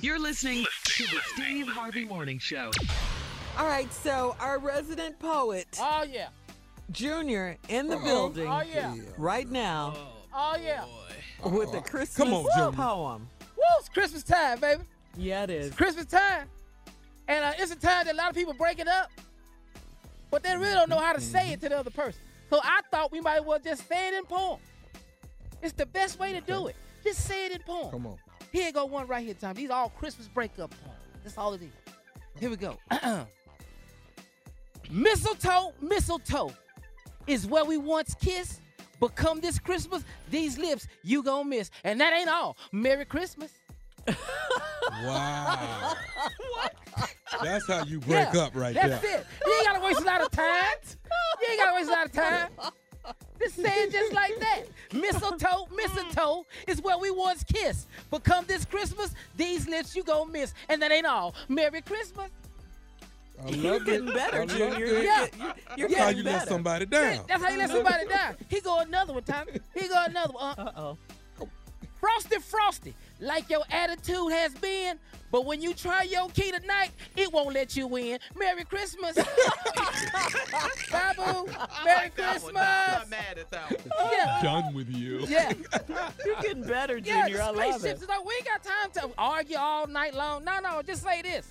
You're 0.00 0.18
listening 0.18 0.64
to 0.84 1.02
the 1.04 1.20
Steve 1.34 1.68
Harvey 1.68 2.04
Morning 2.04 2.40
Show. 2.40 2.72
All 3.56 3.68
right, 3.68 3.92
so 3.92 4.34
our 4.40 4.58
resident 4.58 5.16
poet, 5.20 5.68
Oh 5.80 6.02
yeah. 6.10 6.30
Junior, 6.90 7.56
in 7.68 7.86
the 7.86 7.96
Uh-oh. 7.96 8.04
building 8.04 8.48
Oh, 8.48 8.62
yeah. 8.68 8.94
right 9.16 9.48
now 9.48 9.94
Oh 10.34 10.56
yeah. 10.60 10.84
with 11.48 11.70
the 11.70 11.80
Christmas 11.80 12.16
Come 12.16 12.34
on, 12.34 12.46
Junior. 12.56 12.72
poem. 12.72 13.28
Woo, 13.56 13.62
it's 13.78 13.88
Christmas 13.88 14.24
time, 14.24 14.58
baby. 14.58 14.82
Yeah, 15.16 15.44
it 15.44 15.50
is. 15.50 15.66
It's 15.68 15.76
Christmas 15.76 16.06
time. 16.06 16.48
And 17.28 17.44
uh, 17.44 17.52
it's 17.58 17.72
a 17.72 17.76
time 17.76 18.06
that 18.06 18.14
a 18.14 18.16
lot 18.16 18.30
of 18.30 18.36
people 18.36 18.52
break 18.54 18.78
it 18.78 18.88
up, 18.88 19.10
but 20.30 20.42
they 20.42 20.56
really 20.56 20.74
don't 20.74 20.88
know 20.88 20.98
how 20.98 21.12
to 21.12 21.20
say 21.20 21.52
it 21.52 21.60
to 21.62 21.68
the 21.68 21.78
other 21.78 21.90
person. 21.90 22.20
So 22.50 22.60
I 22.62 22.80
thought 22.90 23.10
we 23.10 23.20
might 23.20 23.40
as 23.40 23.44
well 23.44 23.58
just 23.58 23.88
say 23.88 24.08
it 24.08 24.14
in 24.14 24.24
poem. 24.24 24.60
It's 25.62 25.72
the 25.72 25.86
best 25.86 26.18
way 26.18 26.32
to 26.32 26.40
do 26.40 26.68
it. 26.68 26.76
Just 27.02 27.24
say 27.24 27.46
it 27.46 27.52
in 27.52 27.60
poem. 27.62 27.90
Come 27.90 28.06
on. 28.06 28.16
Here 28.52 28.70
go 28.70 28.84
one 28.86 29.06
right 29.06 29.24
here, 29.24 29.34
Tom. 29.34 29.54
These 29.54 29.70
are 29.70 29.82
all 29.82 29.90
Christmas 29.90 30.28
breakup 30.28 30.70
poems. 30.70 30.98
That's 31.24 31.36
all 31.36 31.52
it 31.54 31.62
is. 31.62 31.72
Here 32.38 32.50
we 32.50 32.56
go. 32.56 32.78
mistletoe, 34.90 35.72
mistletoe 35.80 36.52
is 37.26 37.46
where 37.46 37.64
we 37.64 37.76
once 37.76 38.14
kissed, 38.14 38.60
but 39.00 39.16
come 39.16 39.40
this 39.40 39.58
Christmas, 39.58 40.04
these 40.30 40.58
lips 40.58 40.86
you 41.02 41.22
gonna 41.22 41.48
miss. 41.48 41.70
And 41.82 42.00
that 42.00 42.12
ain't 42.12 42.28
all. 42.28 42.56
Merry 42.72 43.04
Christmas. 43.04 43.52
Wow. 45.02 45.94
That's 47.42 47.66
how 47.66 47.84
you 47.84 48.00
break 48.00 48.32
Yeah, 48.32 48.40
up 48.42 48.52
right 48.54 48.74
that's 48.74 49.00
there. 49.02 49.12
That's 49.18 49.22
it. 49.22 49.26
You 49.46 49.52
ain't 49.54 49.66
gotta 49.66 49.84
waste 49.84 50.00
a 50.00 50.04
lot 50.04 50.20
of 50.22 50.30
time. 50.30 50.64
You 51.40 51.46
ain't 51.50 51.60
gotta 51.60 51.74
waste 51.76 51.88
a 51.88 51.92
lot 51.92 52.06
of 52.06 52.12
time. 52.12 52.48
Just 53.40 53.56
say 53.56 53.62
it 53.84 53.92
just 53.92 54.12
like 54.12 54.32
that. 54.40 54.62
Mistletoe, 54.92 55.68
mistletoe 55.74 56.44
is 56.66 56.80
where 56.82 56.98
we 56.98 57.10
once 57.10 57.44
kissed. 57.44 57.88
But 58.10 58.24
come 58.24 58.44
this 58.46 58.64
Christmas, 58.64 59.14
these 59.36 59.68
lips 59.68 59.94
you 59.94 60.02
gonna 60.02 60.30
miss. 60.30 60.54
And 60.68 60.80
that 60.82 60.90
ain't 60.90 61.06
all. 61.06 61.34
Merry 61.48 61.82
Christmas. 61.82 62.30
I 63.44 63.48
You're 63.50 63.72
love 63.74 63.84
getting 63.84 64.08
it. 64.08 64.14
better, 64.14 64.36
I 64.38 64.40
love 64.44 64.48
Junior. 64.56 64.72
it. 64.72 64.78
You're 64.78 65.02
Yeah. 65.02 65.26
you're- 65.36 65.52
you're 65.76 65.88
That's 65.88 66.00
how 66.00 66.06
getting 66.06 66.16
you 66.18 66.22
let 66.24 66.48
somebody 66.48 66.86
down. 66.86 67.24
That's 67.28 67.44
how 67.44 67.50
you 67.50 67.58
let 67.58 67.70
somebody 67.70 68.06
down. 68.08 68.36
He 68.48 68.60
go 68.60 68.78
another 68.78 69.12
one, 69.12 69.22
Tommy. 69.24 69.52
He 69.74 69.88
go 69.88 70.04
another 70.06 70.32
one. 70.32 70.58
Uh 70.58 70.72
oh. 70.76 70.98
Frosty, 72.00 72.38
frosty, 72.38 72.94
like 73.20 73.48
your 73.50 73.62
attitude 73.70 74.30
has 74.32 74.52
been, 74.54 74.98
but 75.32 75.44
when 75.46 75.60
you 75.62 75.72
try 75.74 76.02
your 76.02 76.28
key 76.30 76.52
tonight, 76.52 76.90
it 77.16 77.32
won't 77.32 77.54
let 77.54 77.76
you 77.76 77.86
win. 77.86 78.18
Merry 78.38 78.64
Christmas. 78.64 79.16
Babu, 80.90 81.50
Merry 81.84 82.10
Christmas. 82.10 82.54
I'm 82.56 83.08
mad 83.08 83.38
at 83.38 83.50
that 83.50 83.70
one. 83.70 84.10
Yeah. 84.12 84.40
Done 84.42 84.74
with 84.74 84.88
you. 84.90 85.20
Yeah. 85.26 85.52
You're 86.24 86.36
getting 86.42 86.62
better, 86.64 86.98
Yeah, 86.98 87.26
Junior. 87.26 87.42
I 87.42 87.46
the 87.52 87.58
love 87.58 87.74
spaceships 87.80 88.00
it. 88.00 88.04
is 88.04 88.08
like, 88.08 88.24
we 88.24 88.34
ain't 88.34 88.44
got 88.46 88.62
time 88.62 88.90
to 88.94 89.10
argue 89.18 89.56
all 89.58 89.86
night 89.86 90.14
long. 90.14 90.44
No, 90.44 90.58
no, 90.60 90.82
just 90.82 91.02
say 91.02 91.22
this. 91.22 91.46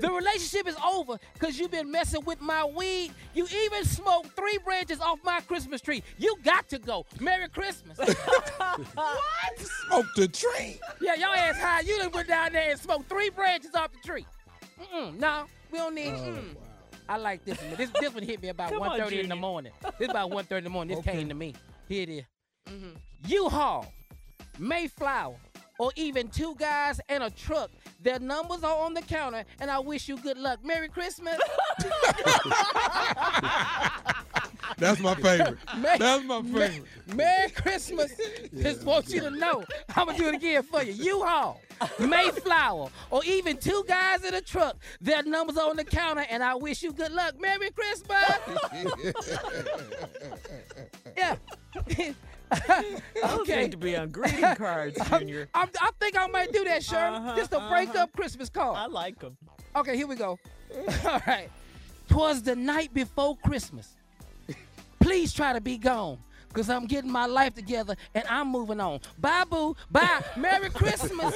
The 0.00 0.10
relationship 0.10 0.66
is 0.66 0.76
over 0.84 1.18
because 1.34 1.58
you've 1.58 1.70
been 1.70 1.90
messing 1.90 2.24
with 2.24 2.40
my 2.40 2.64
weed. 2.64 3.12
You 3.34 3.46
even 3.64 3.84
smoked 3.84 4.34
three 4.36 4.58
branches 4.64 5.00
off 5.00 5.18
my 5.24 5.40
Christmas 5.40 5.80
tree. 5.80 6.02
You 6.18 6.36
got 6.44 6.68
to 6.70 6.78
go. 6.78 7.06
Merry 7.20 7.48
Christmas. 7.48 7.98
what? 8.94 9.58
Smoke 9.86 10.06
the 10.16 10.28
tree. 10.28 10.80
Yeah, 11.00 11.14
y'all 11.14 11.32
ass 11.34 11.58
high. 11.60 11.80
You 11.80 11.98
done 11.98 12.10
went 12.12 12.28
down 12.28 12.52
there 12.52 12.70
and 12.70 12.80
smoked 12.80 13.08
three 13.08 13.30
branches 13.30 13.74
off 13.74 13.90
the 13.92 13.98
tree. 14.06 14.26
Mm-mm, 14.80 15.18
no, 15.18 15.44
we 15.70 15.78
don't 15.78 15.94
need. 15.94 16.14
mm. 16.14 16.56
I 17.08 17.16
like 17.18 17.44
this 17.44 17.58
one. 17.60 17.76
This 17.76 17.90
this 18.00 18.14
one 18.14 18.22
hit 18.22 18.40
me 18.42 18.48
about 18.48 18.70
Come 18.72 18.82
on, 18.82 18.98
1.30 18.98 19.22
in 19.24 19.28
the 19.28 19.36
morning. 19.36 19.72
This 19.98 20.08
about 20.08 20.30
1.30 20.30 20.58
in 20.58 20.64
the 20.64 20.70
morning. 20.70 20.96
This 20.96 21.06
Okay. 21.06 21.18
came 21.18 21.28
to 21.28 21.34
me. 21.34 21.54
Here 21.88 22.02
it 22.04 22.08
is. 22.08 22.24
U-Haul, 23.26 23.86
Mayflower, 24.58 25.36
or 25.82 25.90
even 25.96 26.28
two 26.28 26.54
guys 26.60 27.00
and 27.08 27.24
a 27.24 27.30
truck. 27.30 27.68
Their 28.00 28.20
numbers 28.20 28.62
are 28.62 28.78
on 28.84 28.94
the 28.94 29.02
counter, 29.02 29.44
and 29.58 29.68
I 29.68 29.80
wish 29.80 30.08
you 30.08 30.16
good 30.16 30.38
luck. 30.38 30.64
Merry 30.64 30.88
Christmas. 30.88 31.36
That's 34.78 35.00
my 35.00 35.16
favorite. 35.16 35.58
Merry- 35.78 35.98
That's 35.98 36.24
my 36.24 36.40
favorite. 36.42 36.84
Merry 37.16 37.50
Christmas. 37.50 38.12
Just 38.56 38.84
want 38.84 39.08
you 39.08 39.22
to 39.22 39.30
know. 39.30 39.64
I'm 39.96 40.06
gonna 40.06 40.16
do 40.18 40.28
it 40.28 40.36
again 40.36 40.62
for 40.62 40.84
you. 40.84 40.92
U-Haul, 40.92 41.60
Mayflower, 41.98 42.88
or 43.10 43.24
even 43.24 43.56
two 43.56 43.84
guys 43.88 44.22
in 44.24 44.34
a 44.34 44.40
truck. 44.40 44.76
Their 45.00 45.24
numbers 45.24 45.56
are 45.56 45.68
on 45.68 45.74
the 45.76 45.84
counter, 45.84 46.24
and 46.30 46.44
I 46.44 46.54
wish 46.54 46.84
you 46.84 46.92
good 46.92 47.10
luck. 47.10 47.40
Merry 47.40 47.70
Christmas. 47.70 48.38
yeah. 51.16 51.34
Those 53.22 53.40
okay. 53.40 53.62
need 53.62 53.70
to 53.72 53.76
be 53.76 53.96
on 53.96 54.10
greeting 54.10 54.40
cards, 54.56 54.98
Junior. 55.08 55.48
I'm, 55.54 55.68
I 55.80 55.90
think 56.00 56.18
I 56.18 56.26
might 56.26 56.52
do 56.52 56.64
that, 56.64 56.82
Shirley. 56.82 57.16
Uh-huh, 57.16 57.36
Just 57.36 57.52
a 57.52 57.60
break 57.68 57.90
uh-huh. 57.90 58.04
up 58.04 58.12
Christmas 58.12 58.48
card. 58.48 58.76
I 58.76 58.86
like 58.86 59.18
them. 59.18 59.36
Okay, 59.74 59.96
here 59.96 60.06
we 60.06 60.16
go. 60.16 60.38
All 61.06 61.22
right. 61.26 61.48
Twas 62.08 62.42
the 62.42 62.56
night 62.56 62.92
before 62.92 63.36
Christmas. 63.38 63.96
Please 65.00 65.32
try 65.32 65.52
to 65.52 65.60
be 65.60 65.78
gone. 65.78 66.18
Cause 66.52 66.68
I'm 66.68 66.84
getting 66.86 67.10
my 67.10 67.24
life 67.24 67.54
together 67.54 67.96
and 68.14 68.24
I'm 68.28 68.48
moving 68.48 68.78
on. 68.78 69.00
Bye 69.18 69.44
boo. 69.48 69.74
Bye. 69.90 70.22
Merry 70.36 70.68
Christmas. 70.68 71.34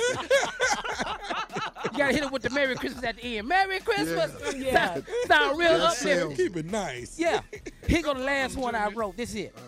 you 1.84 1.90
gotta 1.96 2.12
hit 2.12 2.22
it 2.22 2.30
with 2.30 2.42
the 2.42 2.50
Merry 2.50 2.74
Christmas 2.76 3.02
at 3.02 3.16
the 3.16 3.38
end. 3.38 3.48
Merry 3.48 3.80
Christmas. 3.80 4.30
Yeah. 4.54 4.94
Sound, 4.94 5.06
sound 5.26 5.58
real 5.58 5.68
Good 5.70 5.80
uplifting. 5.80 6.06
sales. 6.06 6.36
Keep 6.36 6.56
it 6.58 6.66
nice. 6.66 7.18
Yeah. 7.18 7.40
Here 7.86 8.02
go 8.02 8.12
the 8.12 8.20
last 8.20 8.56
one 8.56 8.74
I 8.74 8.88
wrote. 8.90 9.16
This 9.16 9.30
is 9.30 9.36
it. 9.36 9.58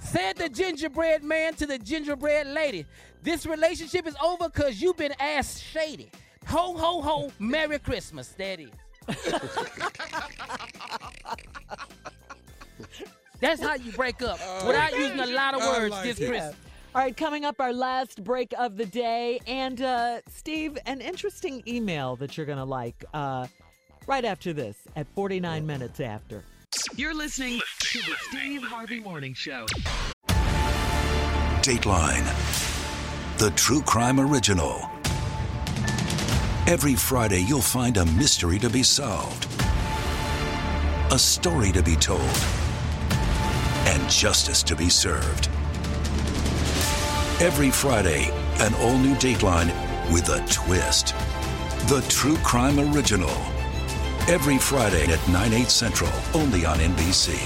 Said 0.00 0.36
the 0.36 0.48
gingerbread 0.48 1.22
man 1.22 1.54
to 1.54 1.66
the 1.66 1.78
gingerbread 1.78 2.46
lady. 2.48 2.86
This 3.22 3.46
relationship 3.46 4.06
is 4.06 4.16
over 4.22 4.48
because 4.48 4.80
you've 4.80 4.96
been 4.96 5.14
ass 5.20 5.60
shady. 5.60 6.10
Ho, 6.46 6.74
ho, 6.76 7.00
ho. 7.00 7.30
Merry 7.38 7.78
Christmas. 7.78 8.28
That 8.30 8.60
is. 8.60 8.70
That's 13.40 13.62
how 13.62 13.74
you 13.74 13.92
break 13.92 14.20
up 14.22 14.38
without 14.66 14.96
using 14.96 15.20
a 15.20 15.26
lot 15.26 15.54
of 15.54 15.60
words 15.60 15.90
like 15.90 16.04
this 16.04 16.20
it. 16.20 16.28
Christmas. 16.28 16.54
All 16.92 17.02
right, 17.02 17.16
coming 17.16 17.44
up, 17.44 17.60
our 17.60 17.72
last 17.72 18.24
break 18.24 18.52
of 18.58 18.76
the 18.76 18.86
day. 18.86 19.38
And 19.46 19.80
uh, 19.80 20.20
Steve, 20.28 20.76
an 20.86 21.00
interesting 21.00 21.62
email 21.68 22.16
that 22.16 22.36
you're 22.36 22.46
going 22.46 22.58
to 22.58 22.64
like 22.64 23.04
uh, 23.14 23.46
right 24.06 24.24
after 24.24 24.52
this 24.52 24.76
at 24.96 25.06
49 25.14 25.64
minutes 25.64 26.00
after. 26.00 26.42
You're 26.94 27.14
listening 27.14 27.60
to 27.80 27.98
the 27.98 28.14
Steve 28.28 28.62
Harvey 28.62 29.00
Morning 29.00 29.34
Show. 29.34 29.66
Dateline, 31.62 32.24
the 33.38 33.50
true 33.56 33.82
crime 33.82 34.20
original. 34.20 34.88
Every 36.68 36.94
Friday, 36.94 37.40
you'll 37.40 37.60
find 37.60 37.96
a 37.96 38.04
mystery 38.04 38.60
to 38.60 38.70
be 38.70 38.84
solved, 38.84 39.48
a 41.12 41.18
story 41.18 41.72
to 41.72 41.82
be 41.82 41.96
told, 41.96 42.20
and 43.86 44.08
justice 44.08 44.62
to 44.62 44.76
be 44.76 44.88
served. 44.88 45.48
Every 47.40 47.70
Friday, 47.70 48.30
an 48.60 48.74
all 48.74 48.96
new 48.96 49.16
Dateline 49.16 49.72
with 50.12 50.28
a 50.28 50.38
twist. 50.46 51.16
The 51.88 52.04
true 52.08 52.36
crime 52.44 52.78
original. 52.94 53.36
Every 54.30 54.58
Friday 54.58 55.12
at 55.12 55.28
9, 55.28 55.52
8 55.52 55.68
central, 55.68 56.10
only 56.34 56.64
on 56.64 56.78
NBC. 56.78 57.36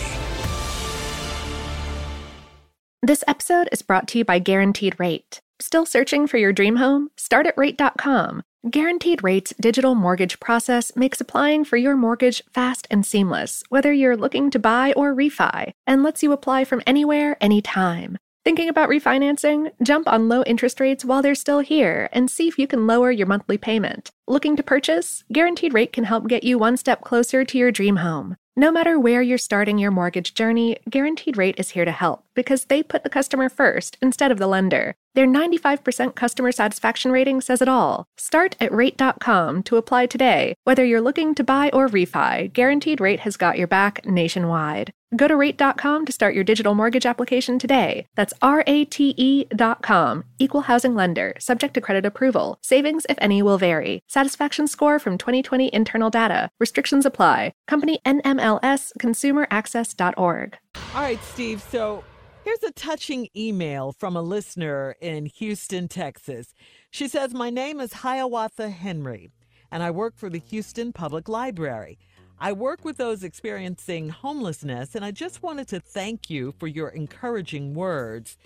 This 3.03 3.25
episode 3.27 3.71
is 3.73 3.81
brought 3.81 4.07
to 4.09 4.19
you 4.19 4.25
by 4.27 4.39
Guaranteed 4.39 5.01
Rate. 5.01 5.41
Still 5.61 5.87
searching 5.87 6.27
for 6.27 6.37
your 6.37 6.53
dream 6.53 6.77
home? 6.77 7.09
Start 7.17 7.47
at 7.47 7.57
rate.com. 7.57 8.43
Guaranteed 8.71 9.25
Rate's 9.25 9.55
digital 9.59 9.95
mortgage 9.95 10.39
process 10.41 10.95
makes 10.95 11.23
applying 11.23 11.65
for 11.65 11.79
your 11.79 11.97
mortgage 11.97 12.43
fast 12.53 12.87
and 12.91 13.07
seamless, 13.07 13.63
whether 13.71 13.91
you're 13.91 14.17
looking 14.17 14.51
to 14.51 14.59
buy 14.59 14.93
or 14.95 15.15
refi, 15.15 15.73
and 15.87 16.03
lets 16.03 16.23
you 16.23 16.33
apply 16.33 16.67
from 16.67 16.83
anywhere, 16.87 17.39
anytime. 17.41 18.19
Thinking 18.45 18.69
about 18.69 18.91
refinancing? 18.91 19.71
Jump 19.83 20.07
on 20.07 20.29
low 20.29 20.43
interest 20.43 20.79
rates 20.79 21.03
while 21.03 21.23
they're 21.23 21.35
still 21.35 21.61
here 21.61 22.11
and 22.13 22.31
see 22.31 22.47
if 22.47 22.59
you 22.59 22.67
can 22.67 22.87
lower 22.87 23.11
your 23.11 23.27
monthly 23.27 23.57
payment. 23.57 24.11
Looking 24.29 24.55
to 24.57 24.63
purchase? 24.63 25.25
Guaranteed 25.33 25.73
Rate 25.73 25.95
can 25.95 26.05
help 26.05 26.29
get 26.29 26.45
you 26.45 26.59
one 26.59 26.77
step 26.77 27.01
closer 27.01 27.47
to 27.47 27.59
your 27.59 27.73
dream 27.73 27.97
home. 27.97 28.37
No 28.55 28.71
matter 28.71 29.01
where 29.01 29.23
you're 29.23 29.39
starting 29.39 29.79
your 29.79 29.91
mortgage 29.91 30.35
journey, 30.35 30.77
Guaranteed 30.91 31.39
Rate 31.39 31.59
is 31.59 31.71
here 31.71 31.87
to 31.87 31.91
help 31.91 32.27
because 32.35 32.67
they 32.67 32.83
put 32.83 33.03
the 33.03 33.09
customer 33.09 33.49
first 33.49 33.97
instead 34.03 34.31
of 34.31 34.37
the 34.37 34.47
lender. 34.47 34.95
Their 35.15 35.27
95% 35.27 36.15
customer 36.15 36.51
satisfaction 36.51 37.13
rating 37.13 37.41
says 37.41 37.63
it 37.63 37.69
all. 37.69 38.07
Start 38.17 38.57
at 38.61 38.73
rate.com 38.73 39.63
to 39.65 39.77
apply 39.77 40.07
today. 40.07 40.55
Whether 40.65 40.85
you're 40.85 41.01
looking 41.01 41.35
to 41.37 41.45
buy 41.45 41.71
or 41.73 41.89
refi, 41.89 42.53
Guaranteed 42.53 43.01
Rate 43.01 43.21
has 43.21 43.37
got 43.37 43.57
your 43.57 43.69
back 43.69 44.05
nationwide. 44.05 44.93
Go 45.17 45.29
to 45.29 45.37
rate.com 45.37 46.07
to 46.07 46.13
start 46.13 46.35
your 46.35 46.43
digital 46.43 46.75
mortgage 46.75 47.07
application 47.07 47.59
today. 47.59 48.07
That's 48.17 48.35
R 48.43 48.65
A 48.67 48.85
T 48.85 49.15
E.com. 49.17 50.25
Equal 50.39 50.63
housing 50.63 50.95
lender, 50.95 51.35
subject 51.39 51.75
to 51.75 51.81
credit 51.81 52.05
approval. 52.05 52.59
Savings, 52.63 53.07
if 53.09 53.17
any, 53.21 53.43
will 53.43 53.59
vary. 53.59 54.03
Satisfaction 54.09 54.67
score 54.67 54.99
from 54.99 55.17
2020 55.19 55.73
internal 55.73 56.11
data. 56.11 56.51
Restrictions 56.59 57.07
apply. 57.07 57.53
Company 57.69 58.01
NMLS 58.05 58.93
ConsumerAccess.org. 58.99 60.59
All 60.95 61.01
right, 61.01 61.23
Steve. 61.23 61.63
So 61.63 62.03
here's 62.45 62.63
a 62.63 62.73
touching 62.73 63.27
email 63.35 63.91
from 63.93 64.17
a 64.17 64.23
listener 64.23 64.95
in 65.01 65.25
Houston, 65.27 65.89
Texas. 65.89 66.55
She 66.91 67.09
says, 67.09 67.33
My 67.33 67.49
name 67.49 67.81
is 67.81 67.95
Hiawatha 67.95 68.69
Henry, 68.69 69.31
and 69.73 69.83
I 69.83 69.91
work 69.91 70.15
for 70.17 70.29
the 70.29 70.39
Houston 70.39 70.93
Public 70.93 71.27
Library. 71.27 71.99
I 72.39 72.53
work 72.53 72.85
with 72.85 72.99
those 72.99 73.25
experiencing 73.25 74.11
homelessness, 74.11 74.95
and 74.95 75.05
I 75.05 75.11
just 75.11 75.43
wanted 75.43 75.69
to 75.69 75.81
thank 75.81 76.29
you 76.29 76.53
for 76.59 76.67
your 76.67 76.89
encouraging 76.89 77.73
words. 77.73 78.37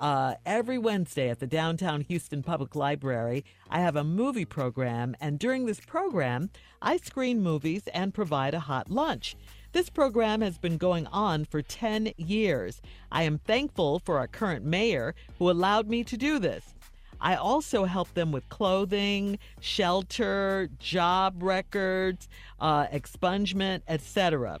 Uh, 0.00 0.34
every 0.46 0.78
Wednesday 0.78 1.28
at 1.28 1.38
the 1.38 1.46
downtown 1.46 2.00
Houston 2.00 2.42
Public 2.42 2.74
Library, 2.74 3.44
I 3.68 3.80
have 3.80 3.96
a 3.96 4.02
movie 4.02 4.46
program, 4.46 5.14
and 5.20 5.38
during 5.38 5.66
this 5.66 5.80
program, 5.80 6.50
I 6.80 6.96
screen 6.96 7.42
movies 7.42 7.82
and 7.92 8.14
provide 8.14 8.54
a 8.54 8.60
hot 8.60 8.90
lunch. 8.90 9.36
This 9.72 9.88
program 9.88 10.42
has 10.42 10.58
been 10.58 10.76
going 10.76 11.06
on 11.06 11.46
for 11.46 11.62
10 11.62 12.12
years. 12.18 12.82
I 13.10 13.22
am 13.22 13.38
thankful 13.38 14.00
for 14.00 14.18
our 14.18 14.26
current 14.26 14.66
mayor 14.66 15.14
who 15.38 15.50
allowed 15.50 15.88
me 15.88 16.04
to 16.04 16.16
do 16.18 16.38
this. 16.38 16.74
I 17.22 17.36
also 17.36 17.84
help 17.84 18.12
them 18.12 18.32
with 18.32 18.46
clothing, 18.50 19.38
shelter, 19.60 20.68
job 20.78 21.42
records, 21.42 22.28
uh, 22.60 22.88
expungement, 22.88 23.80
etc. 23.88 24.60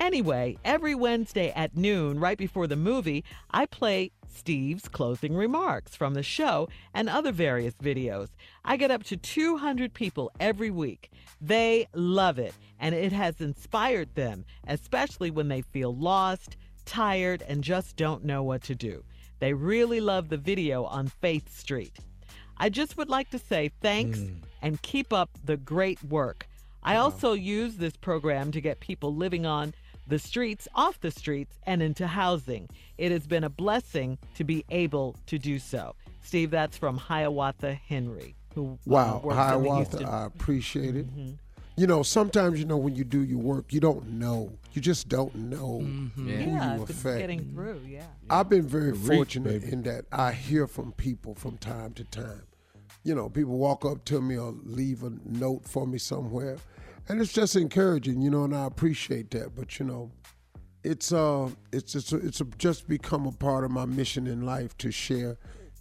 Anyway, 0.00 0.58
every 0.64 0.94
Wednesday 0.94 1.52
at 1.54 1.76
noon, 1.76 2.18
right 2.18 2.38
before 2.38 2.66
the 2.66 2.76
movie, 2.76 3.24
I 3.52 3.66
play 3.66 4.10
Steve's 4.26 4.88
closing 4.88 5.34
remarks 5.34 5.94
from 5.94 6.14
the 6.14 6.22
show 6.22 6.68
and 6.92 7.08
other 7.08 7.30
various 7.30 7.74
videos. 7.74 8.28
I 8.68 8.76
get 8.76 8.90
up 8.90 9.02
to 9.04 9.16
200 9.16 9.94
people 9.94 10.30
every 10.38 10.70
week. 10.70 11.10
They 11.40 11.88
love 11.94 12.38
it, 12.38 12.52
and 12.78 12.94
it 12.94 13.12
has 13.12 13.40
inspired 13.40 14.14
them, 14.14 14.44
especially 14.66 15.30
when 15.30 15.48
they 15.48 15.62
feel 15.62 15.96
lost, 15.96 16.58
tired, 16.84 17.42
and 17.48 17.64
just 17.64 17.96
don't 17.96 18.26
know 18.26 18.42
what 18.42 18.62
to 18.64 18.74
do. 18.74 19.04
They 19.38 19.54
really 19.54 20.02
love 20.02 20.28
the 20.28 20.36
video 20.36 20.84
on 20.84 21.08
Faith 21.08 21.50
Street. 21.50 21.96
I 22.58 22.68
just 22.68 22.98
would 22.98 23.08
like 23.08 23.30
to 23.30 23.38
say 23.38 23.70
thanks 23.80 24.18
hmm. 24.18 24.34
and 24.60 24.82
keep 24.82 25.14
up 25.14 25.30
the 25.42 25.56
great 25.56 26.04
work. 26.04 26.46
I 26.82 26.96
also 26.96 27.32
use 27.32 27.76
this 27.76 27.96
program 27.96 28.52
to 28.52 28.60
get 28.60 28.80
people 28.80 29.14
living 29.14 29.46
on 29.46 29.72
the 30.06 30.18
streets, 30.18 30.68
off 30.74 31.00
the 31.00 31.10
streets, 31.10 31.58
and 31.66 31.82
into 31.82 32.06
housing. 32.06 32.68
It 32.98 33.12
has 33.12 33.26
been 33.26 33.44
a 33.44 33.50
blessing 33.50 34.18
to 34.34 34.44
be 34.44 34.66
able 34.68 35.16
to 35.24 35.38
do 35.38 35.58
so. 35.58 35.94
Steve, 36.20 36.50
that's 36.50 36.76
from 36.76 36.98
Hiawatha 36.98 37.72
Henry, 37.72 38.34
who 38.66 38.72
uh, 38.74 38.76
Wow, 38.86 39.20
works 39.24 39.24
in 39.24 39.28
the 39.28 39.42
Hiawatha, 39.42 40.04
I 40.08 40.24
appreciate 40.26 40.96
it. 40.96 41.06
You 41.76 41.86
know, 41.86 42.02
sometimes 42.02 42.58
you 42.58 42.64
know 42.64 42.76
when 42.76 42.96
you 42.96 43.04
do 43.04 43.22
your 43.22 43.38
work, 43.38 43.72
you 43.72 43.78
don't 43.80 44.08
know. 44.14 44.50
You 44.72 44.82
just 44.82 45.08
don't 45.08 45.32
know 45.34 45.78
who 46.16 46.24
Yeah, 46.24 46.76
you 46.76 46.82
if 46.82 46.90
it's 46.90 46.98
affect. 46.98 47.18
getting 47.20 47.52
through, 47.52 47.80
yeah. 47.86 48.02
I've 48.28 48.48
been 48.48 48.66
very 48.66 48.90
The 48.90 48.96
fortunate 48.98 49.60
baby. 49.62 49.72
in 49.72 49.82
that 49.84 50.04
I 50.10 50.32
hear 50.32 50.66
from 50.66 50.90
people 50.92 51.34
from 51.36 51.56
time 51.58 51.92
to 51.94 52.04
time. 52.04 52.42
You 53.04 53.14
know, 53.14 53.28
people 53.28 53.56
walk 53.58 53.84
up 53.84 54.04
to 54.06 54.20
me 54.20 54.36
or 54.36 54.54
leave 54.64 55.04
a 55.04 55.12
note 55.24 55.64
for 55.68 55.86
me 55.86 55.98
somewhere, 55.98 56.56
and 57.08 57.20
it's 57.20 57.32
just 57.32 57.54
encouraging. 57.54 58.20
You 58.22 58.30
know, 58.30 58.42
and 58.44 58.54
I 58.56 58.66
appreciate 58.66 59.30
that. 59.30 59.54
But 59.54 59.78
you 59.78 59.86
know, 59.86 60.10
it's 60.82 61.12
uh, 61.12 61.48
it's 61.72 61.94
it's 61.94 62.12
it's 62.12 62.42
just 62.58 62.88
become 62.88 63.24
a 63.26 63.32
part 63.32 63.64
of 63.64 63.70
my 63.70 63.84
mission 63.84 64.26
in 64.26 64.44
life 64.44 64.76
to 64.78 64.90
share 64.90 65.38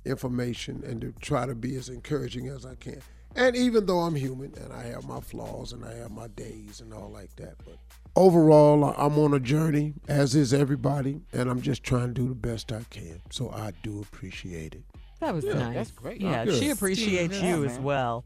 information 0.08 0.84
and 0.86 1.02
to 1.02 1.14
try 1.22 1.46
to 1.46 1.56
be 1.56 1.76
as 1.76 1.90
encouraging 1.90 2.48
as 2.48 2.66
I 2.66 2.76
can. 2.76 3.02
And 3.36 3.56
even 3.56 3.86
though 3.86 4.00
I'm 4.00 4.16
human 4.16 4.54
and 4.64 4.74
I 4.74 4.84
have 4.88 5.06
my 5.08 5.20
flaws 5.20 5.74
and 5.74 5.86
I 5.86 5.94
have 5.96 6.12
my 6.12 6.28
days 6.30 6.82
and 6.82 6.94
all 6.94 7.12
like 7.12 7.36
that, 7.36 7.56
but 7.66 7.76
overall, 8.16 8.84
I'm 8.98 9.20
on 9.20 9.34
a 9.34 9.40
journey, 9.40 9.94
as 10.08 10.34
is 10.36 10.54
everybody, 10.54 11.22
and 11.34 11.50
I'm 11.50 11.62
just 11.62 11.84
trying 11.84 12.08
to 12.08 12.14
do 12.14 12.28
the 12.30 12.36
best 12.36 12.72
I 12.72 12.82
can. 12.90 13.22
So 13.30 13.52
I 13.52 13.74
do 13.84 14.02
appreciate 14.02 14.74
it. 14.74 14.84
That 15.20 15.34
was 15.36 15.44
Yeah, 15.46 15.54
nice. 15.54 15.76
that's 15.76 15.92
great. 15.92 16.22
Yeah, 16.22 16.46
Good. 16.46 16.60
she 16.60 16.70
appreciates 16.70 17.40
Yeah, 17.40 17.58
you 17.58 17.66
as 17.66 17.78
well. 17.80 18.26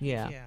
Yeah. 0.00 0.28
Yeah. 0.30 0.42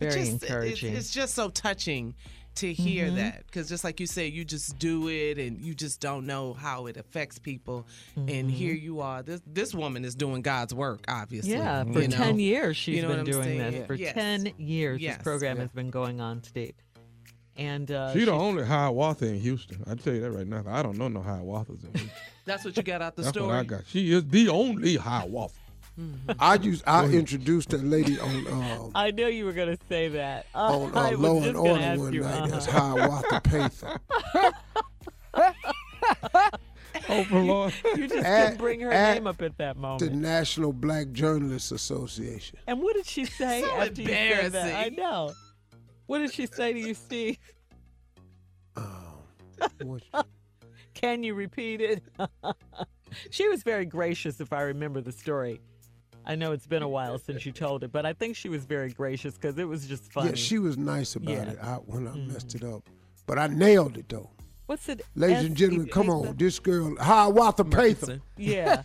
Very 0.00 0.06
It's 0.10 0.14
just- 0.16 0.28
it's- 0.36 0.42
encouraging. 0.50 0.94
It's, 0.94 1.10
just 1.12 1.34
so 1.34 1.48
touching 1.50 2.14
to 2.56 2.72
hear 2.72 3.08
Mhm. 3.08 3.16
that 3.16 3.46
because 3.46 3.68
just 3.68 3.84
like 3.84 3.98
you 4.00 4.06
said, 4.06 4.32
you 4.32 4.44
just 4.44 4.78
do 4.78 5.08
it 5.08 5.38
and 5.38 5.60
you 5.60 5.74
just 5.74 6.00
don't 6.00 6.26
know 6.26 6.52
how 6.52 6.86
it 6.86 6.96
affects 6.96 7.38
people. 7.38 7.86
And 8.16 8.28
Mhm. 8.28 8.50
here 8.50 8.74
you 8.74 9.00
are. 9.00 9.22
This 9.22 9.40
this 9.46 9.74
woman 9.74 10.04
is 10.04 10.14
doing 10.14 10.42
God's 10.42 10.72
work, 10.74 11.04
obviously. 11.08 11.52
Yeah, 11.52 11.84
for 11.84 12.00
you 12.00 12.08
know? 12.08 12.16
10 12.16 12.38
years 12.38 12.76
she's 12.76 12.96
You 12.96 13.02
know 13.02 13.08
been 13.16 13.24
doing 13.24 13.42
saying? 13.44 13.72
this. 13.72 13.86
For 13.86 13.94
Yes. 13.94 14.14
10 14.14 14.52
years 14.58 15.00
Yes. 15.00 15.16
this 15.16 15.22
program 15.24 15.56
Yeah. 15.56 15.62
has 15.62 15.70
been 15.72 15.90
going 15.90 16.20
on, 16.20 16.42
Steve. 16.44 16.74
And 17.56 17.88
uh, 17.90 18.12
she 18.12 18.20
the 18.20 18.24
she's- 18.26 18.34
only 18.40 18.64
Hiawatha 18.64 19.26
in 19.26 19.40
Houston. 19.40 19.82
I 19.86 19.94
tell 19.94 20.12
you 20.14 20.20
that 20.22 20.30
right 20.32 20.46
now. 20.46 20.64
I 20.66 20.82
don't 20.82 20.98
know 20.98 21.08
no 21.08 21.20
Hiawathas 21.20 21.84
in 21.84 21.90
Houston. 21.94 22.10
That's 22.44 22.64
what 22.64 22.76
you 22.76 22.82
got 22.82 23.00
out 23.00 23.14
the 23.16 23.22
That's 23.22 23.32
story. 23.36 23.46
what 23.46 23.56
I 23.56 23.64
got. 23.64 23.82
She 23.86 24.12
is 24.12 24.24
the 24.28 24.48
only 24.48 24.96
Hiawatha. 24.96 25.54
I 26.38 26.54
used 26.56 26.82
I 26.86 27.06
introduced 27.06 27.70
that 27.70 27.84
lady 27.84 28.18
on 28.18 28.46
um, 28.48 28.90
I 28.94 29.10
knew 29.12 29.26
you 29.26 29.44
were 29.44 29.52
going 29.52 29.76
to 29.76 29.84
say 29.88 30.08
that. 30.08 30.46
on 30.54 30.92
uh, 30.96 31.00
I 31.00 31.10
was 31.10 31.20
Law 31.20 31.34
just 31.36 31.46
and 31.46 31.56
gonna 31.56 31.68
Order 31.70 32.02
one 32.02 32.12
you, 32.12 32.20
night 32.20 32.52
as 32.52 32.68
uh-huh. 32.68 32.96
Hiawatha 32.96 33.40
Payther. 33.42 34.00
Oh, 37.08 37.24
for 37.24 37.40
Lord. 37.40 37.74
You 37.96 38.06
just 38.08 38.24
At- 38.24 38.42
couldn't 38.44 38.58
bring 38.58 38.80
her 38.80 38.90
name 38.90 39.26
up 39.26 39.42
at 39.42 39.58
that 39.58 39.76
moment. 39.76 40.00
The. 40.00 40.10
National 40.16 40.72
Black 40.72 41.10
Journalists 41.12 41.72
Association. 41.72 42.58
And 42.66 42.80
what 42.80 42.96
did 42.96 43.06
she 43.06 43.24
say 43.26 43.62
So 43.62 43.70
after 43.76 44.02
you 44.02 44.08
said 44.08 44.52
that? 44.52 44.86
I 44.86 44.88
know. 44.90 45.32
What 46.06 46.18
did 46.20 46.32
she 46.32 46.46
say 46.46 46.72
to 46.72 46.78
you, 46.78 46.94
Steve? 46.94 47.38
Can 50.94 51.22
you 51.22 51.34
repeat 51.34 51.80
it? 51.80 52.02
she 53.30 53.48
was 53.48 53.62
very 53.62 53.84
gracious, 53.86 54.40
if 54.40 54.52
I 54.52 54.62
remember 54.62 55.00
the 55.00 55.12
story. 55.12 55.60
I 56.26 56.34
know 56.36 56.52
it's 56.52 56.66
been 56.66 56.82
a 56.82 56.88
while 56.88 57.18
since 57.18 57.44
you 57.44 57.52
told 57.52 57.84
it, 57.84 57.92
but 57.92 58.06
I 58.06 58.12
think 58.12 58.36
she 58.36 58.48
was 58.48 58.64
very 58.64 58.90
gracious 58.92 59.34
because 59.34 59.58
it 59.58 59.64
was 59.68 59.86
just 59.86 60.12
funny. 60.12 60.30
Yeah, 60.30 60.34
she 60.36 60.58
was 60.58 60.76
nice 60.78 61.16
about 61.16 61.30
Yeah. 61.30 61.44
Mm-hmm. 61.44 61.50
it 61.50 61.58
I, 61.62 61.74
when 61.84 62.08
I 62.08 62.14
messed 62.16 62.54
it 62.54 62.64
up. 62.64 62.82
But 63.26 63.38
I 63.38 63.46
nailed 63.48 63.96
it 63.98 64.08
though. 64.08 64.30
What's 64.66 64.88
it? 64.88 65.02
Ladies 65.14 65.38
S- 65.38 65.44
and 65.44 65.56
gentlemen, 65.56 65.88
come 65.88 66.08
on. 66.08 66.36
This 66.36 66.58
girl, 66.58 66.96
Hiawatha 66.96 67.64
Payther, 67.64 68.20
Yeah. 68.38 68.82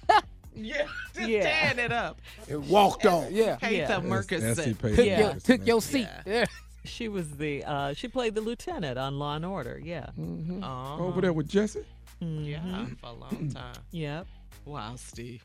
yeah, 0.54 0.86
just 1.16 1.30
Yeah. 1.30 1.44
tearing 1.44 1.80
it 1.80 1.92
up. 1.94 2.20
and 2.50 2.68
walked 2.70 3.06
off. 3.06 3.32
Yeah. 3.32 3.56
Payther 3.62 3.72
Yeah. 3.88 4.00
Merkerson. 4.02 4.78
Took, 4.78 4.98
Yeah. 5.06 5.20
your, 5.20 5.34
took 5.40 5.66
your 5.68 5.82
seat. 5.82 6.08
Yeah. 6.26 6.46
She 6.86 7.08
was 7.08 7.30
the 7.38 7.64
uh 7.66 7.94
she 7.94 8.08
played 8.08 8.36
the 8.36 8.42
lieutenant 8.42 8.98
on 8.98 9.20
Law 9.20 9.36
and 9.36 9.46
Order, 9.46 9.80
yeah. 9.84 10.08
Uh-huh. 10.18 10.98
Over 11.04 11.22
there 11.22 11.34
with 11.34 11.48
Jesse. 11.48 11.84
Yeah, 12.22 12.60
Mhm. 12.60 13.00
for 13.00 13.08
a 13.08 13.12
long 13.14 13.50
time. 13.54 13.76
Yep. 13.92 14.28
Wow, 14.70 14.96
Steve. 14.98 15.44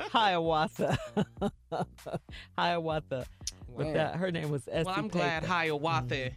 Hiawatha. 0.00 0.98
Hiawatha. 2.58 3.26
But 3.76 3.86
Wow. 3.86 3.92
that 3.92 4.16
her 4.16 4.32
name 4.32 4.50
was 4.50 4.62
Essie 4.72 4.86
Well, 4.86 4.94
I'm 4.96 5.06
glad 5.06 5.42
Payton. 5.42 5.48
Hiawatha. 5.54 6.30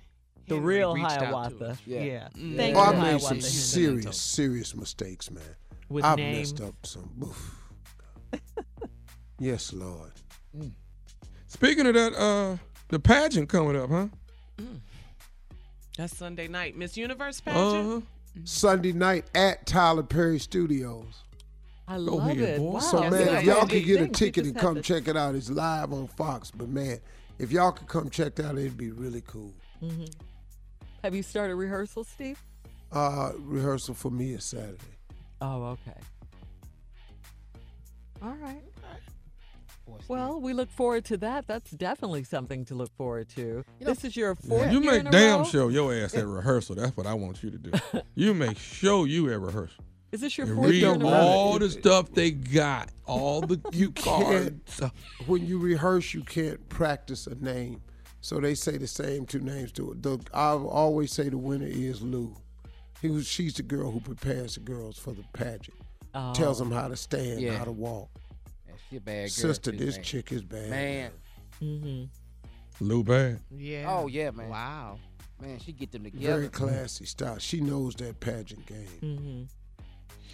The 0.48 0.60
real 0.60 0.94
reached 0.94 1.06
out 1.10 1.20
to 1.22 1.26
Hiawatha. 1.26 1.78
Yeah. 1.88 2.02
Yeah. 2.04 2.28
Mm. 2.38 2.56
Thank 2.58 2.76
Oh, 2.78 2.82
you, 2.84 2.86
I 2.86 2.92
made 2.92 3.00
Hiawatha 3.00 3.26
some 3.28 3.42
serious, 3.42 4.18
serious 4.22 4.76
mistakes, 4.76 5.32
man. 5.32 5.42
With 5.90 6.06
I've 6.06 6.18
names. 6.18 6.52
messed 6.54 6.62
up 6.68 6.76
some. 6.86 7.10
Oof. 7.24 7.56
yes, 9.40 9.74
Lord. 9.74 10.12
Speaking 11.48 11.88
of 11.88 11.94
that, 11.96 12.14
uh, 12.14 12.58
the 12.90 13.00
pageant 13.00 13.50
coming 13.50 13.76
up, 13.76 13.90
huh? 13.90 14.08
That's 15.98 16.16
Sunday 16.16 16.48
night. 16.48 16.78
Miss 16.78 16.96
Universe 16.98 17.42
pageant. 17.42 17.88
Uh-huh. 17.88 18.02
Sunday 18.44 18.92
night 18.92 19.26
at 19.34 19.66
Tyler 19.66 20.04
Perry 20.04 20.38
Studios. 20.40 21.24
I 21.92 21.98
Go 21.98 22.16
love 22.16 22.28
ahead, 22.30 22.38
it. 22.40 22.58
boy. 22.60 22.72
Wow. 22.74 22.80
So 22.80 23.02
Yes, 23.04 23.12
man, 23.12 23.28
if 23.38 23.44
y'all 23.44 23.68
could 23.68 23.86
get 23.86 24.02
a 24.02 24.08
ticket 24.08 24.46
and 24.46 24.56
come 24.56 24.76
to- 24.76 24.82
check 24.82 25.08
it 25.08 25.18
out, 25.18 25.36
it's 25.36 25.50
live 25.50 25.92
on 25.92 26.08
Fox. 26.08 26.50
But 26.52 26.70
man, 26.70 27.00
if 27.38 27.52
y'all 27.52 27.72
could 27.74 27.88
come 27.88 28.10
check 28.10 28.40
it 28.40 28.46
out, 28.46 28.58
it'd 28.58 28.78
be 28.78 28.92
really 28.92 29.22
cool. 29.28 29.54
Mhm. 29.84 30.12
Have 31.04 31.14
you 31.16 31.24
started 31.24 31.56
rehearsal, 31.56 32.04
Steve? 32.04 32.42
Uh, 32.92 33.32
rehearsal 33.40 33.94
for 33.96 34.10
me 34.12 34.34
is 34.34 34.44
Saturday. 34.46 34.78
Oh, 35.42 35.64
okay. 35.64 35.98
All 38.22 38.36
right. 38.36 38.64
Well, 40.08 40.40
we 40.40 40.54
look 40.54 40.70
forward 40.70 41.04
to 41.06 41.18
that. 41.18 41.48
That's 41.48 41.72
definitely 41.72 42.24
something 42.24 42.64
to 42.66 42.76
look 42.76 42.92
forward 42.96 43.28
to. 43.36 43.66
this 43.80 44.06
is 44.06 44.16
your 44.16 44.36
fourth 44.36 44.72
You 44.72 44.82
year 44.82 44.92
make 44.92 45.00
in 45.02 45.08
a 45.08 45.12
damn 45.12 45.40
row? 45.40 45.46
sure 45.46 45.72
your 45.72 45.94
ass 45.94 46.14
at 46.16 46.26
rehearsal. 46.28 46.76
That's 46.76 46.96
what 46.96 47.08
I 47.08 47.14
want 47.14 47.44
you 47.44 47.52
to 47.52 47.58
do. 47.58 47.72
You 48.16 48.34
make 48.34 48.58
sure 48.58 49.06
you 49.08 49.30
at 49.34 49.40
rehearsal. 49.42 49.84
Is 50.12 50.20
this 50.22 50.38
your 50.38 50.48
And 50.48 50.56
fourth 50.58 50.70
read 50.70 50.82
year 50.82 50.94
in 50.94 51.02
a 51.02 51.06
row? 51.06 51.12
all 51.12 51.60
the 51.60 51.70
stuff 51.70 52.12
they 52.12 52.32
got, 52.32 52.90
all 53.06 53.42
the 53.42 53.60
You 53.72 53.92
cue 53.92 54.04
cards. 54.04 54.80
can't, 54.80 54.92
when 55.26 55.46
you 55.46 55.58
rehearse, 55.58 56.14
you 56.14 56.24
can't 56.24 56.68
practice 56.70 57.28
a 57.28 57.36
name. 57.36 57.82
So 58.20 58.40
they 58.40 58.54
say 58.56 58.78
the 58.78 58.88
same 58.88 59.26
two 59.26 59.40
names 59.40 59.72
to 59.74 59.92
it. 59.94 60.04
The, 60.04 60.20
I 60.34 60.50
always 60.52 61.12
say 61.12 61.30
the 61.30 61.38
winner 61.38 61.66
is 61.68 62.02
Lou. 62.02 62.36
He 63.02 63.10
was, 63.10 63.26
she's 63.28 63.56
the 63.56 63.64
girl 63.64 63.90
who 63.90 64.00
prepares 64.00 64.56
the 64.56 64.60
girls 64.60 64.98
for 65.00 65.14
the 65.14 65.24
pageant. 65.34 65.78
Tells 66.36 66.60
Oh. 66.62 66.66
them 66.66 66.72
how 66.74 66.88
to 66.90 66.96
stand, 66.98 67.40
Yeah. 67.42 67.58
how 67.58 67.64
to 67.64 67.72
walk. 67.72 68.10
Yeah, 68.68 68.74
she 68.90 68.98
a 68.98 69.00
bad 69.02 69.22
girl. 69.22 69.30
Sister, 69.30 69.72
too, 69.72 69.78
this 69.78 69.96
man. 69.96 70.04
chick 70.04 70.32
is 70.34 70.44
bad. 70.44 70.70
Man. 70.70 71.12
Mm-hmm. 71.62 72.86
Lou 72.86 73.04
Bad. 73.04 73.40
Yeah. 73.56 73.86
Oh 73.88 74.08
yeah, 74.08 74.32
man. 74.32 74.50
Wow. 74.50 74.98
Man, 75.40 75.60
she 75.60 75.72
get 75.72 75.92
them 75.92 76.04
together. 76.04 76.34
Very 76.36 76.50
classy 76.50 77.06
style. 77.06 77.38
She 77.40 77.62
knows 77.62 77.96
that 77.96 78.20
pageant 78.20 78.66
game. 78.66 78.88
Mm-hmm. 79.02 79.44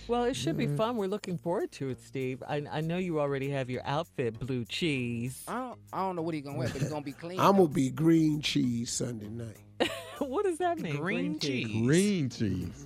Well, 0.07 0.23
it 0.23 0.35
should 0.35 0.57
Mm-hmm. 0.57 0.71
be 0.71 0.77
fun. 0.77 0.97
We're 0.97 1.07
looking 1.07 1.37
forward 1.37 1.71
to 1.73 1.89
it, 1.89 2.01
Steve. 2.01 2.41
I, 2.47 2.63
I 2.71 2.81
know 2.81 2.97
you 2.97 3.19
already 3.19 3.49
have 3.49 3.69
your 3.69 3.81
outfit, 3.85 4.39
blue 4.39 4.63
cheese. 4.65 5.43
I 5.47 5.53
don't, 5.55 5.79
I 5.91 5.97
don't 5.99 6.15
know 6.15 6.21
what 6.21 6.33
he's 6.33 6.43
gonna 6.43 6.57
wear, 6.57 6.69
but 6.69 6.81
he's 6.81 6.89
gonna 6.89 7.01
be 7.01 7.11
clean. 7.13 7.39
I'm 7.39 7.57
gonna 7.57 7.67
be 7.67 7.89
green 7.89 8.41
cheese 8.41 8.91
Sunday 8.91 9.27
night. 9.29 9.89
what 10.19 10.45
does 10.45 10.57
that 10.59 10.79
mean? 10.79 10.95
Green 10.97 11.39
cheese. 11.39 11.85
Green 11.85 12.29
cheese. 12.29 12.85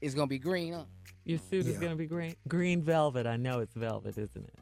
It's 0.00 0.14
gonna 0.14 0.26
be 0.26 0.38
green, 0.38 0.74
huh? 0.74 0.84
Your 1.24 1.38
suit 1.38 1.66
is 1.66 1.76
going 1.76 1.90
to 1.92 1.96
be 1.96 2.06
green. 2.06 2.34
Green 2.48 2.80
velvet. 2.80 3.26
I 3.26 3.36
know 3.36 3.58
it's 3.60 3.74
velvet, 3.74 4.16
isn't 4.16 4.44
it? 4.46 4.54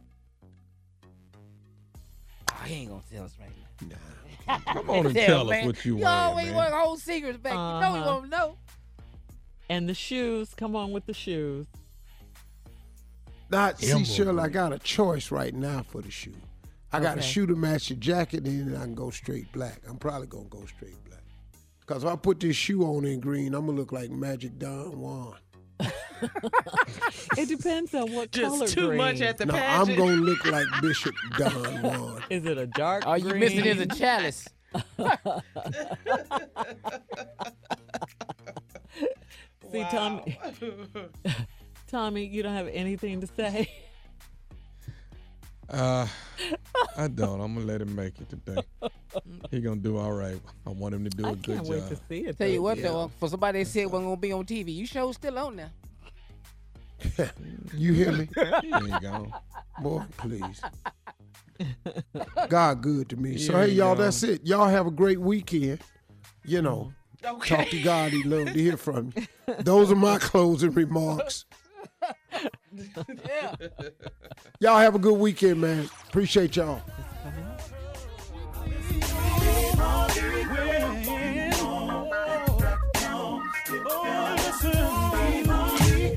Oh, 2.51 2.55
he 2.65 2.75
ain't 2.75 2.91
gonna 2.91 3.03
tell 3.13 3.25
us 3.25 3.37
right 3.39 3.53
now. 3.89 4.59
Come 4.73 4.91
on 4.91 5.07
and 5.07 5.15
Tell, 5.15 5.27
tell 5.27 5.41
us 5.43 5.51
man. 5.51 5.67
what 5.67 5.85
you 5.85 5.97
You 5.99 6.05
wearing, 6.05 6.19
always 6.19 6.53
want 6.53 6.71
to 6.71 6.77
hold 6.77 6.99
secrets 7.01 7.39
back. 7.39 7.53
You 7.53 7.59
know 7.59 7.93
we 7.93 7.99
Uh-huh. 8.01 8.27
know. 8.27 8.57
And 9.69 9.89
the 9.89 9.95
shoes. 9.95 10.55
Come 10.57 10.75
on 10.75 10.91
with 10.93 11.07
the 11.07 11.15
shoes. 11.15 11.67
Not 13.51 13.79
see, 13.79 13.91
Emerald 13.91 14.07
Shirley, 14.07 14.43
I 14.43 14.49
got 14.49 14.73
a 14.73 14.79
choice 14.79 15.31
right 15.31 15.55
now 15.55 15.83
for 15.89 16.03
the 16.03 16.11
shoe. 16.11 16.35
I 16.93 17.01
got 17.01 17.19
a 17.19 17.23
shoe 17.23 17.47
to 17.47 17.55
match 17.55 17.89
the 17.89 17.95
jacket, 17.95 18.47
and 18.47 18.73
then 18.73 18.81
I 18.81 18.85
can 18.85 18.95
go 18.95 19.11
straight 19.11 19.51
black. 19.53 19.81
I'm 19.89 19.99
probably 19.99 20.27
gonna 20.27 20.45
go 20.45 20.65
straight 20.67 21.03
black. 21.05 21.23
Cause 21.87 22.03
if 22.03 22.11
I 22.11 22.17
put 22.17 22.41
this 22.41 22.57
shoe 22.57 22.83
on 22.83 23.05
in 23.05 23.21
green, 23.21 23.55
I'm 23.55 23.67
gonna 23.67 23.79
look 23.79 23.93
like 23.93 24.11
Magic 24.11 24.59
Don 24.59 24.99
Juan. 24.99 25.35
It 27.37 27.49
depends 27.51 27.95
on 27.95 28.11
what 28.13 28.33
color 28.33 28.61
Just 28.61 28.73
too 28.75 28.87
green. 28.87 28.97
much 28.99 29.21
at 29.21 29.37
the 29.37 29.45
no, 29.45 29.53
pageant. 29.53 29.91
I'm 29.91 29.97
gonna 29.97 30.17
look 30.17 30.47
like 30.47 30.67
Bishop 30.81 31.15
Don 31.37 31.83
Juan. 31.83 32.23
Is 32.31 32.47
it 32.47 32.57
a 32.57 32.67
dark 32.67 33.07
All 33.07 33.19
you 33.19 33.35
missing 33.35 33.67
is 33.67 33.81
a 33.81 33.87
chalice. 33.87 34.49
See, 39.73 39.83
Tommy, 39.91 40.39
Tommy, 41.87 42.25
you 42.27 42.43
don't 42.43 42.55
have 42.55 42.69
anything 42.69 43.21
to 43.21 43.27
say. 43.27 43.71
Uh, 45.69 46.07
I 46.97 47.09
don't. 47.09 47.41
I'm 47.41 47.55
gonna 47.55 47.67
let 47.67 47.81
him 47.81 47.93
make 47.97 48.21
it 48.21 48.29
today. 48.29 48.63
He 49.51 49.61
gonna 49.61 49.81
do 49.81 49.99
all 49.99 50.13
right. 50.13 50.41
I 50.65 50.71
want 50.71 50.95
him 50.95 51.03
to 51.03 51.11
do 51.11 51.25
a 51.25 51.31
I 51.31 51.35
good 51.35 51.43
can't 51.57 51.67
wait 51.67 51.81
job. 51.81 51.89
to 51.89 51.97
see 52.09 52.21
it. 52.27 52.39
Tell 52.39 52.47
you 52.47 52.59
though. 52.59 52.63
what 52.63 52.81
though, 52.81 53.11
for 53.19 53.29
somebody 53.29 53.65
that 53.65 53.69
said 53.69 53.87
wasn't 53.87 54.05
gonna 54.05 54.17
be 54.17 54.31
on 54.31 54.45
TV, 54.45 54.73
you 54.73 54.87
show 54.87 55.11
still 55.11 55.37
on 55.41 55.57
there. 55.57 55.71
You 57.75 57.93
hear 57.95 58.13
me? 58.13 58.29
He 58.63 58.73
ain't 58.73 59.03
gone. 59.03 59.33
Boy, 59.81 60.05
please. 60.19 60.61
God 62.49 62.81
good 62.81 63.09
to 63.09 63.17
me. 63.17 63.37
So 63.37 63.53
Yeah, 63.55 63.67
hey 63.67 63.73
y'all, 63.73 63.89
yeah. 63.99 64.05
that's 64.05 64.23
it. 64.23 64.47
Y'all 64.47 64.69
have 64.69 64.87
a 64.87 64.91
great 64.93 65.21
weekend. 65.21 65.81
You 66.45 66.63
know, 66.63 66.93
Okay. 67.25 67.57
talk 67.57 67.69
to 67.71 67.83
God. 67.83 68.13
He 68.13 68.23
love 68.23 68.47
to 68.47 68.53
hear 68.53 68.77
from 68.77 69.13
you. 69.17 69.27
Those 69.59 69.91
are 69.91 69.97
my 69.97 70.19
closing 70.21 70.71
remarks. 70.71 71.45
Yeah. 73.27 73.55
Y'all 74.61 74.79
have 74.79 74.95
a 74.95 74.99
good 74.99 75.19
weekend, 75.19 75.61
man. 75.61 75.89
Appreciate 76.09 76.57
y'all. 76.57 76.83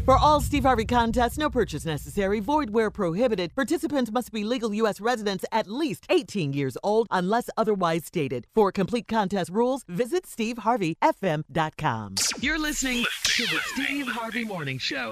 For 0.05 0.17
all 0.17 0.41
Steve 0.41 0.63
Harvey 0.63 0.85
contests, 0.85 1.37
no 1.37 1.51
purchase 1.51 1.85
necessary, 1.85 2.39
void 2.39 2.71
where 2.71 2.89
prohibited. 2.89 3.53
Participants 3.53 4.11
must 4.11 4.31
be 4.31 4.43
legal 4.43 4.73
U.S. 4.73 4.99
residents 4.99 5.45
at 5.51 5.67
least 5.67 6.07
18 6.09 6.53
years 6.53 6.75
old 6.81 7.05
unless 7.11 7.47
otherwise 7.57 8.05
stated. 8.05 8.47
For 8.55 8.71
complete 8.71 9.07
contest 9.07 9.51
rules, 9.51 9.83
visit 9.87 10.23
SteveHarveyFM.com. 10.23 12.15
You're 12.39 12.57
listening 12.57 13.05
to 13.25 13.43
the 13.43 13.59
Steve 13.65 14.07
Harvey 14.07 14.45
Morning 14.45 14.79
Show. 14.79 15.11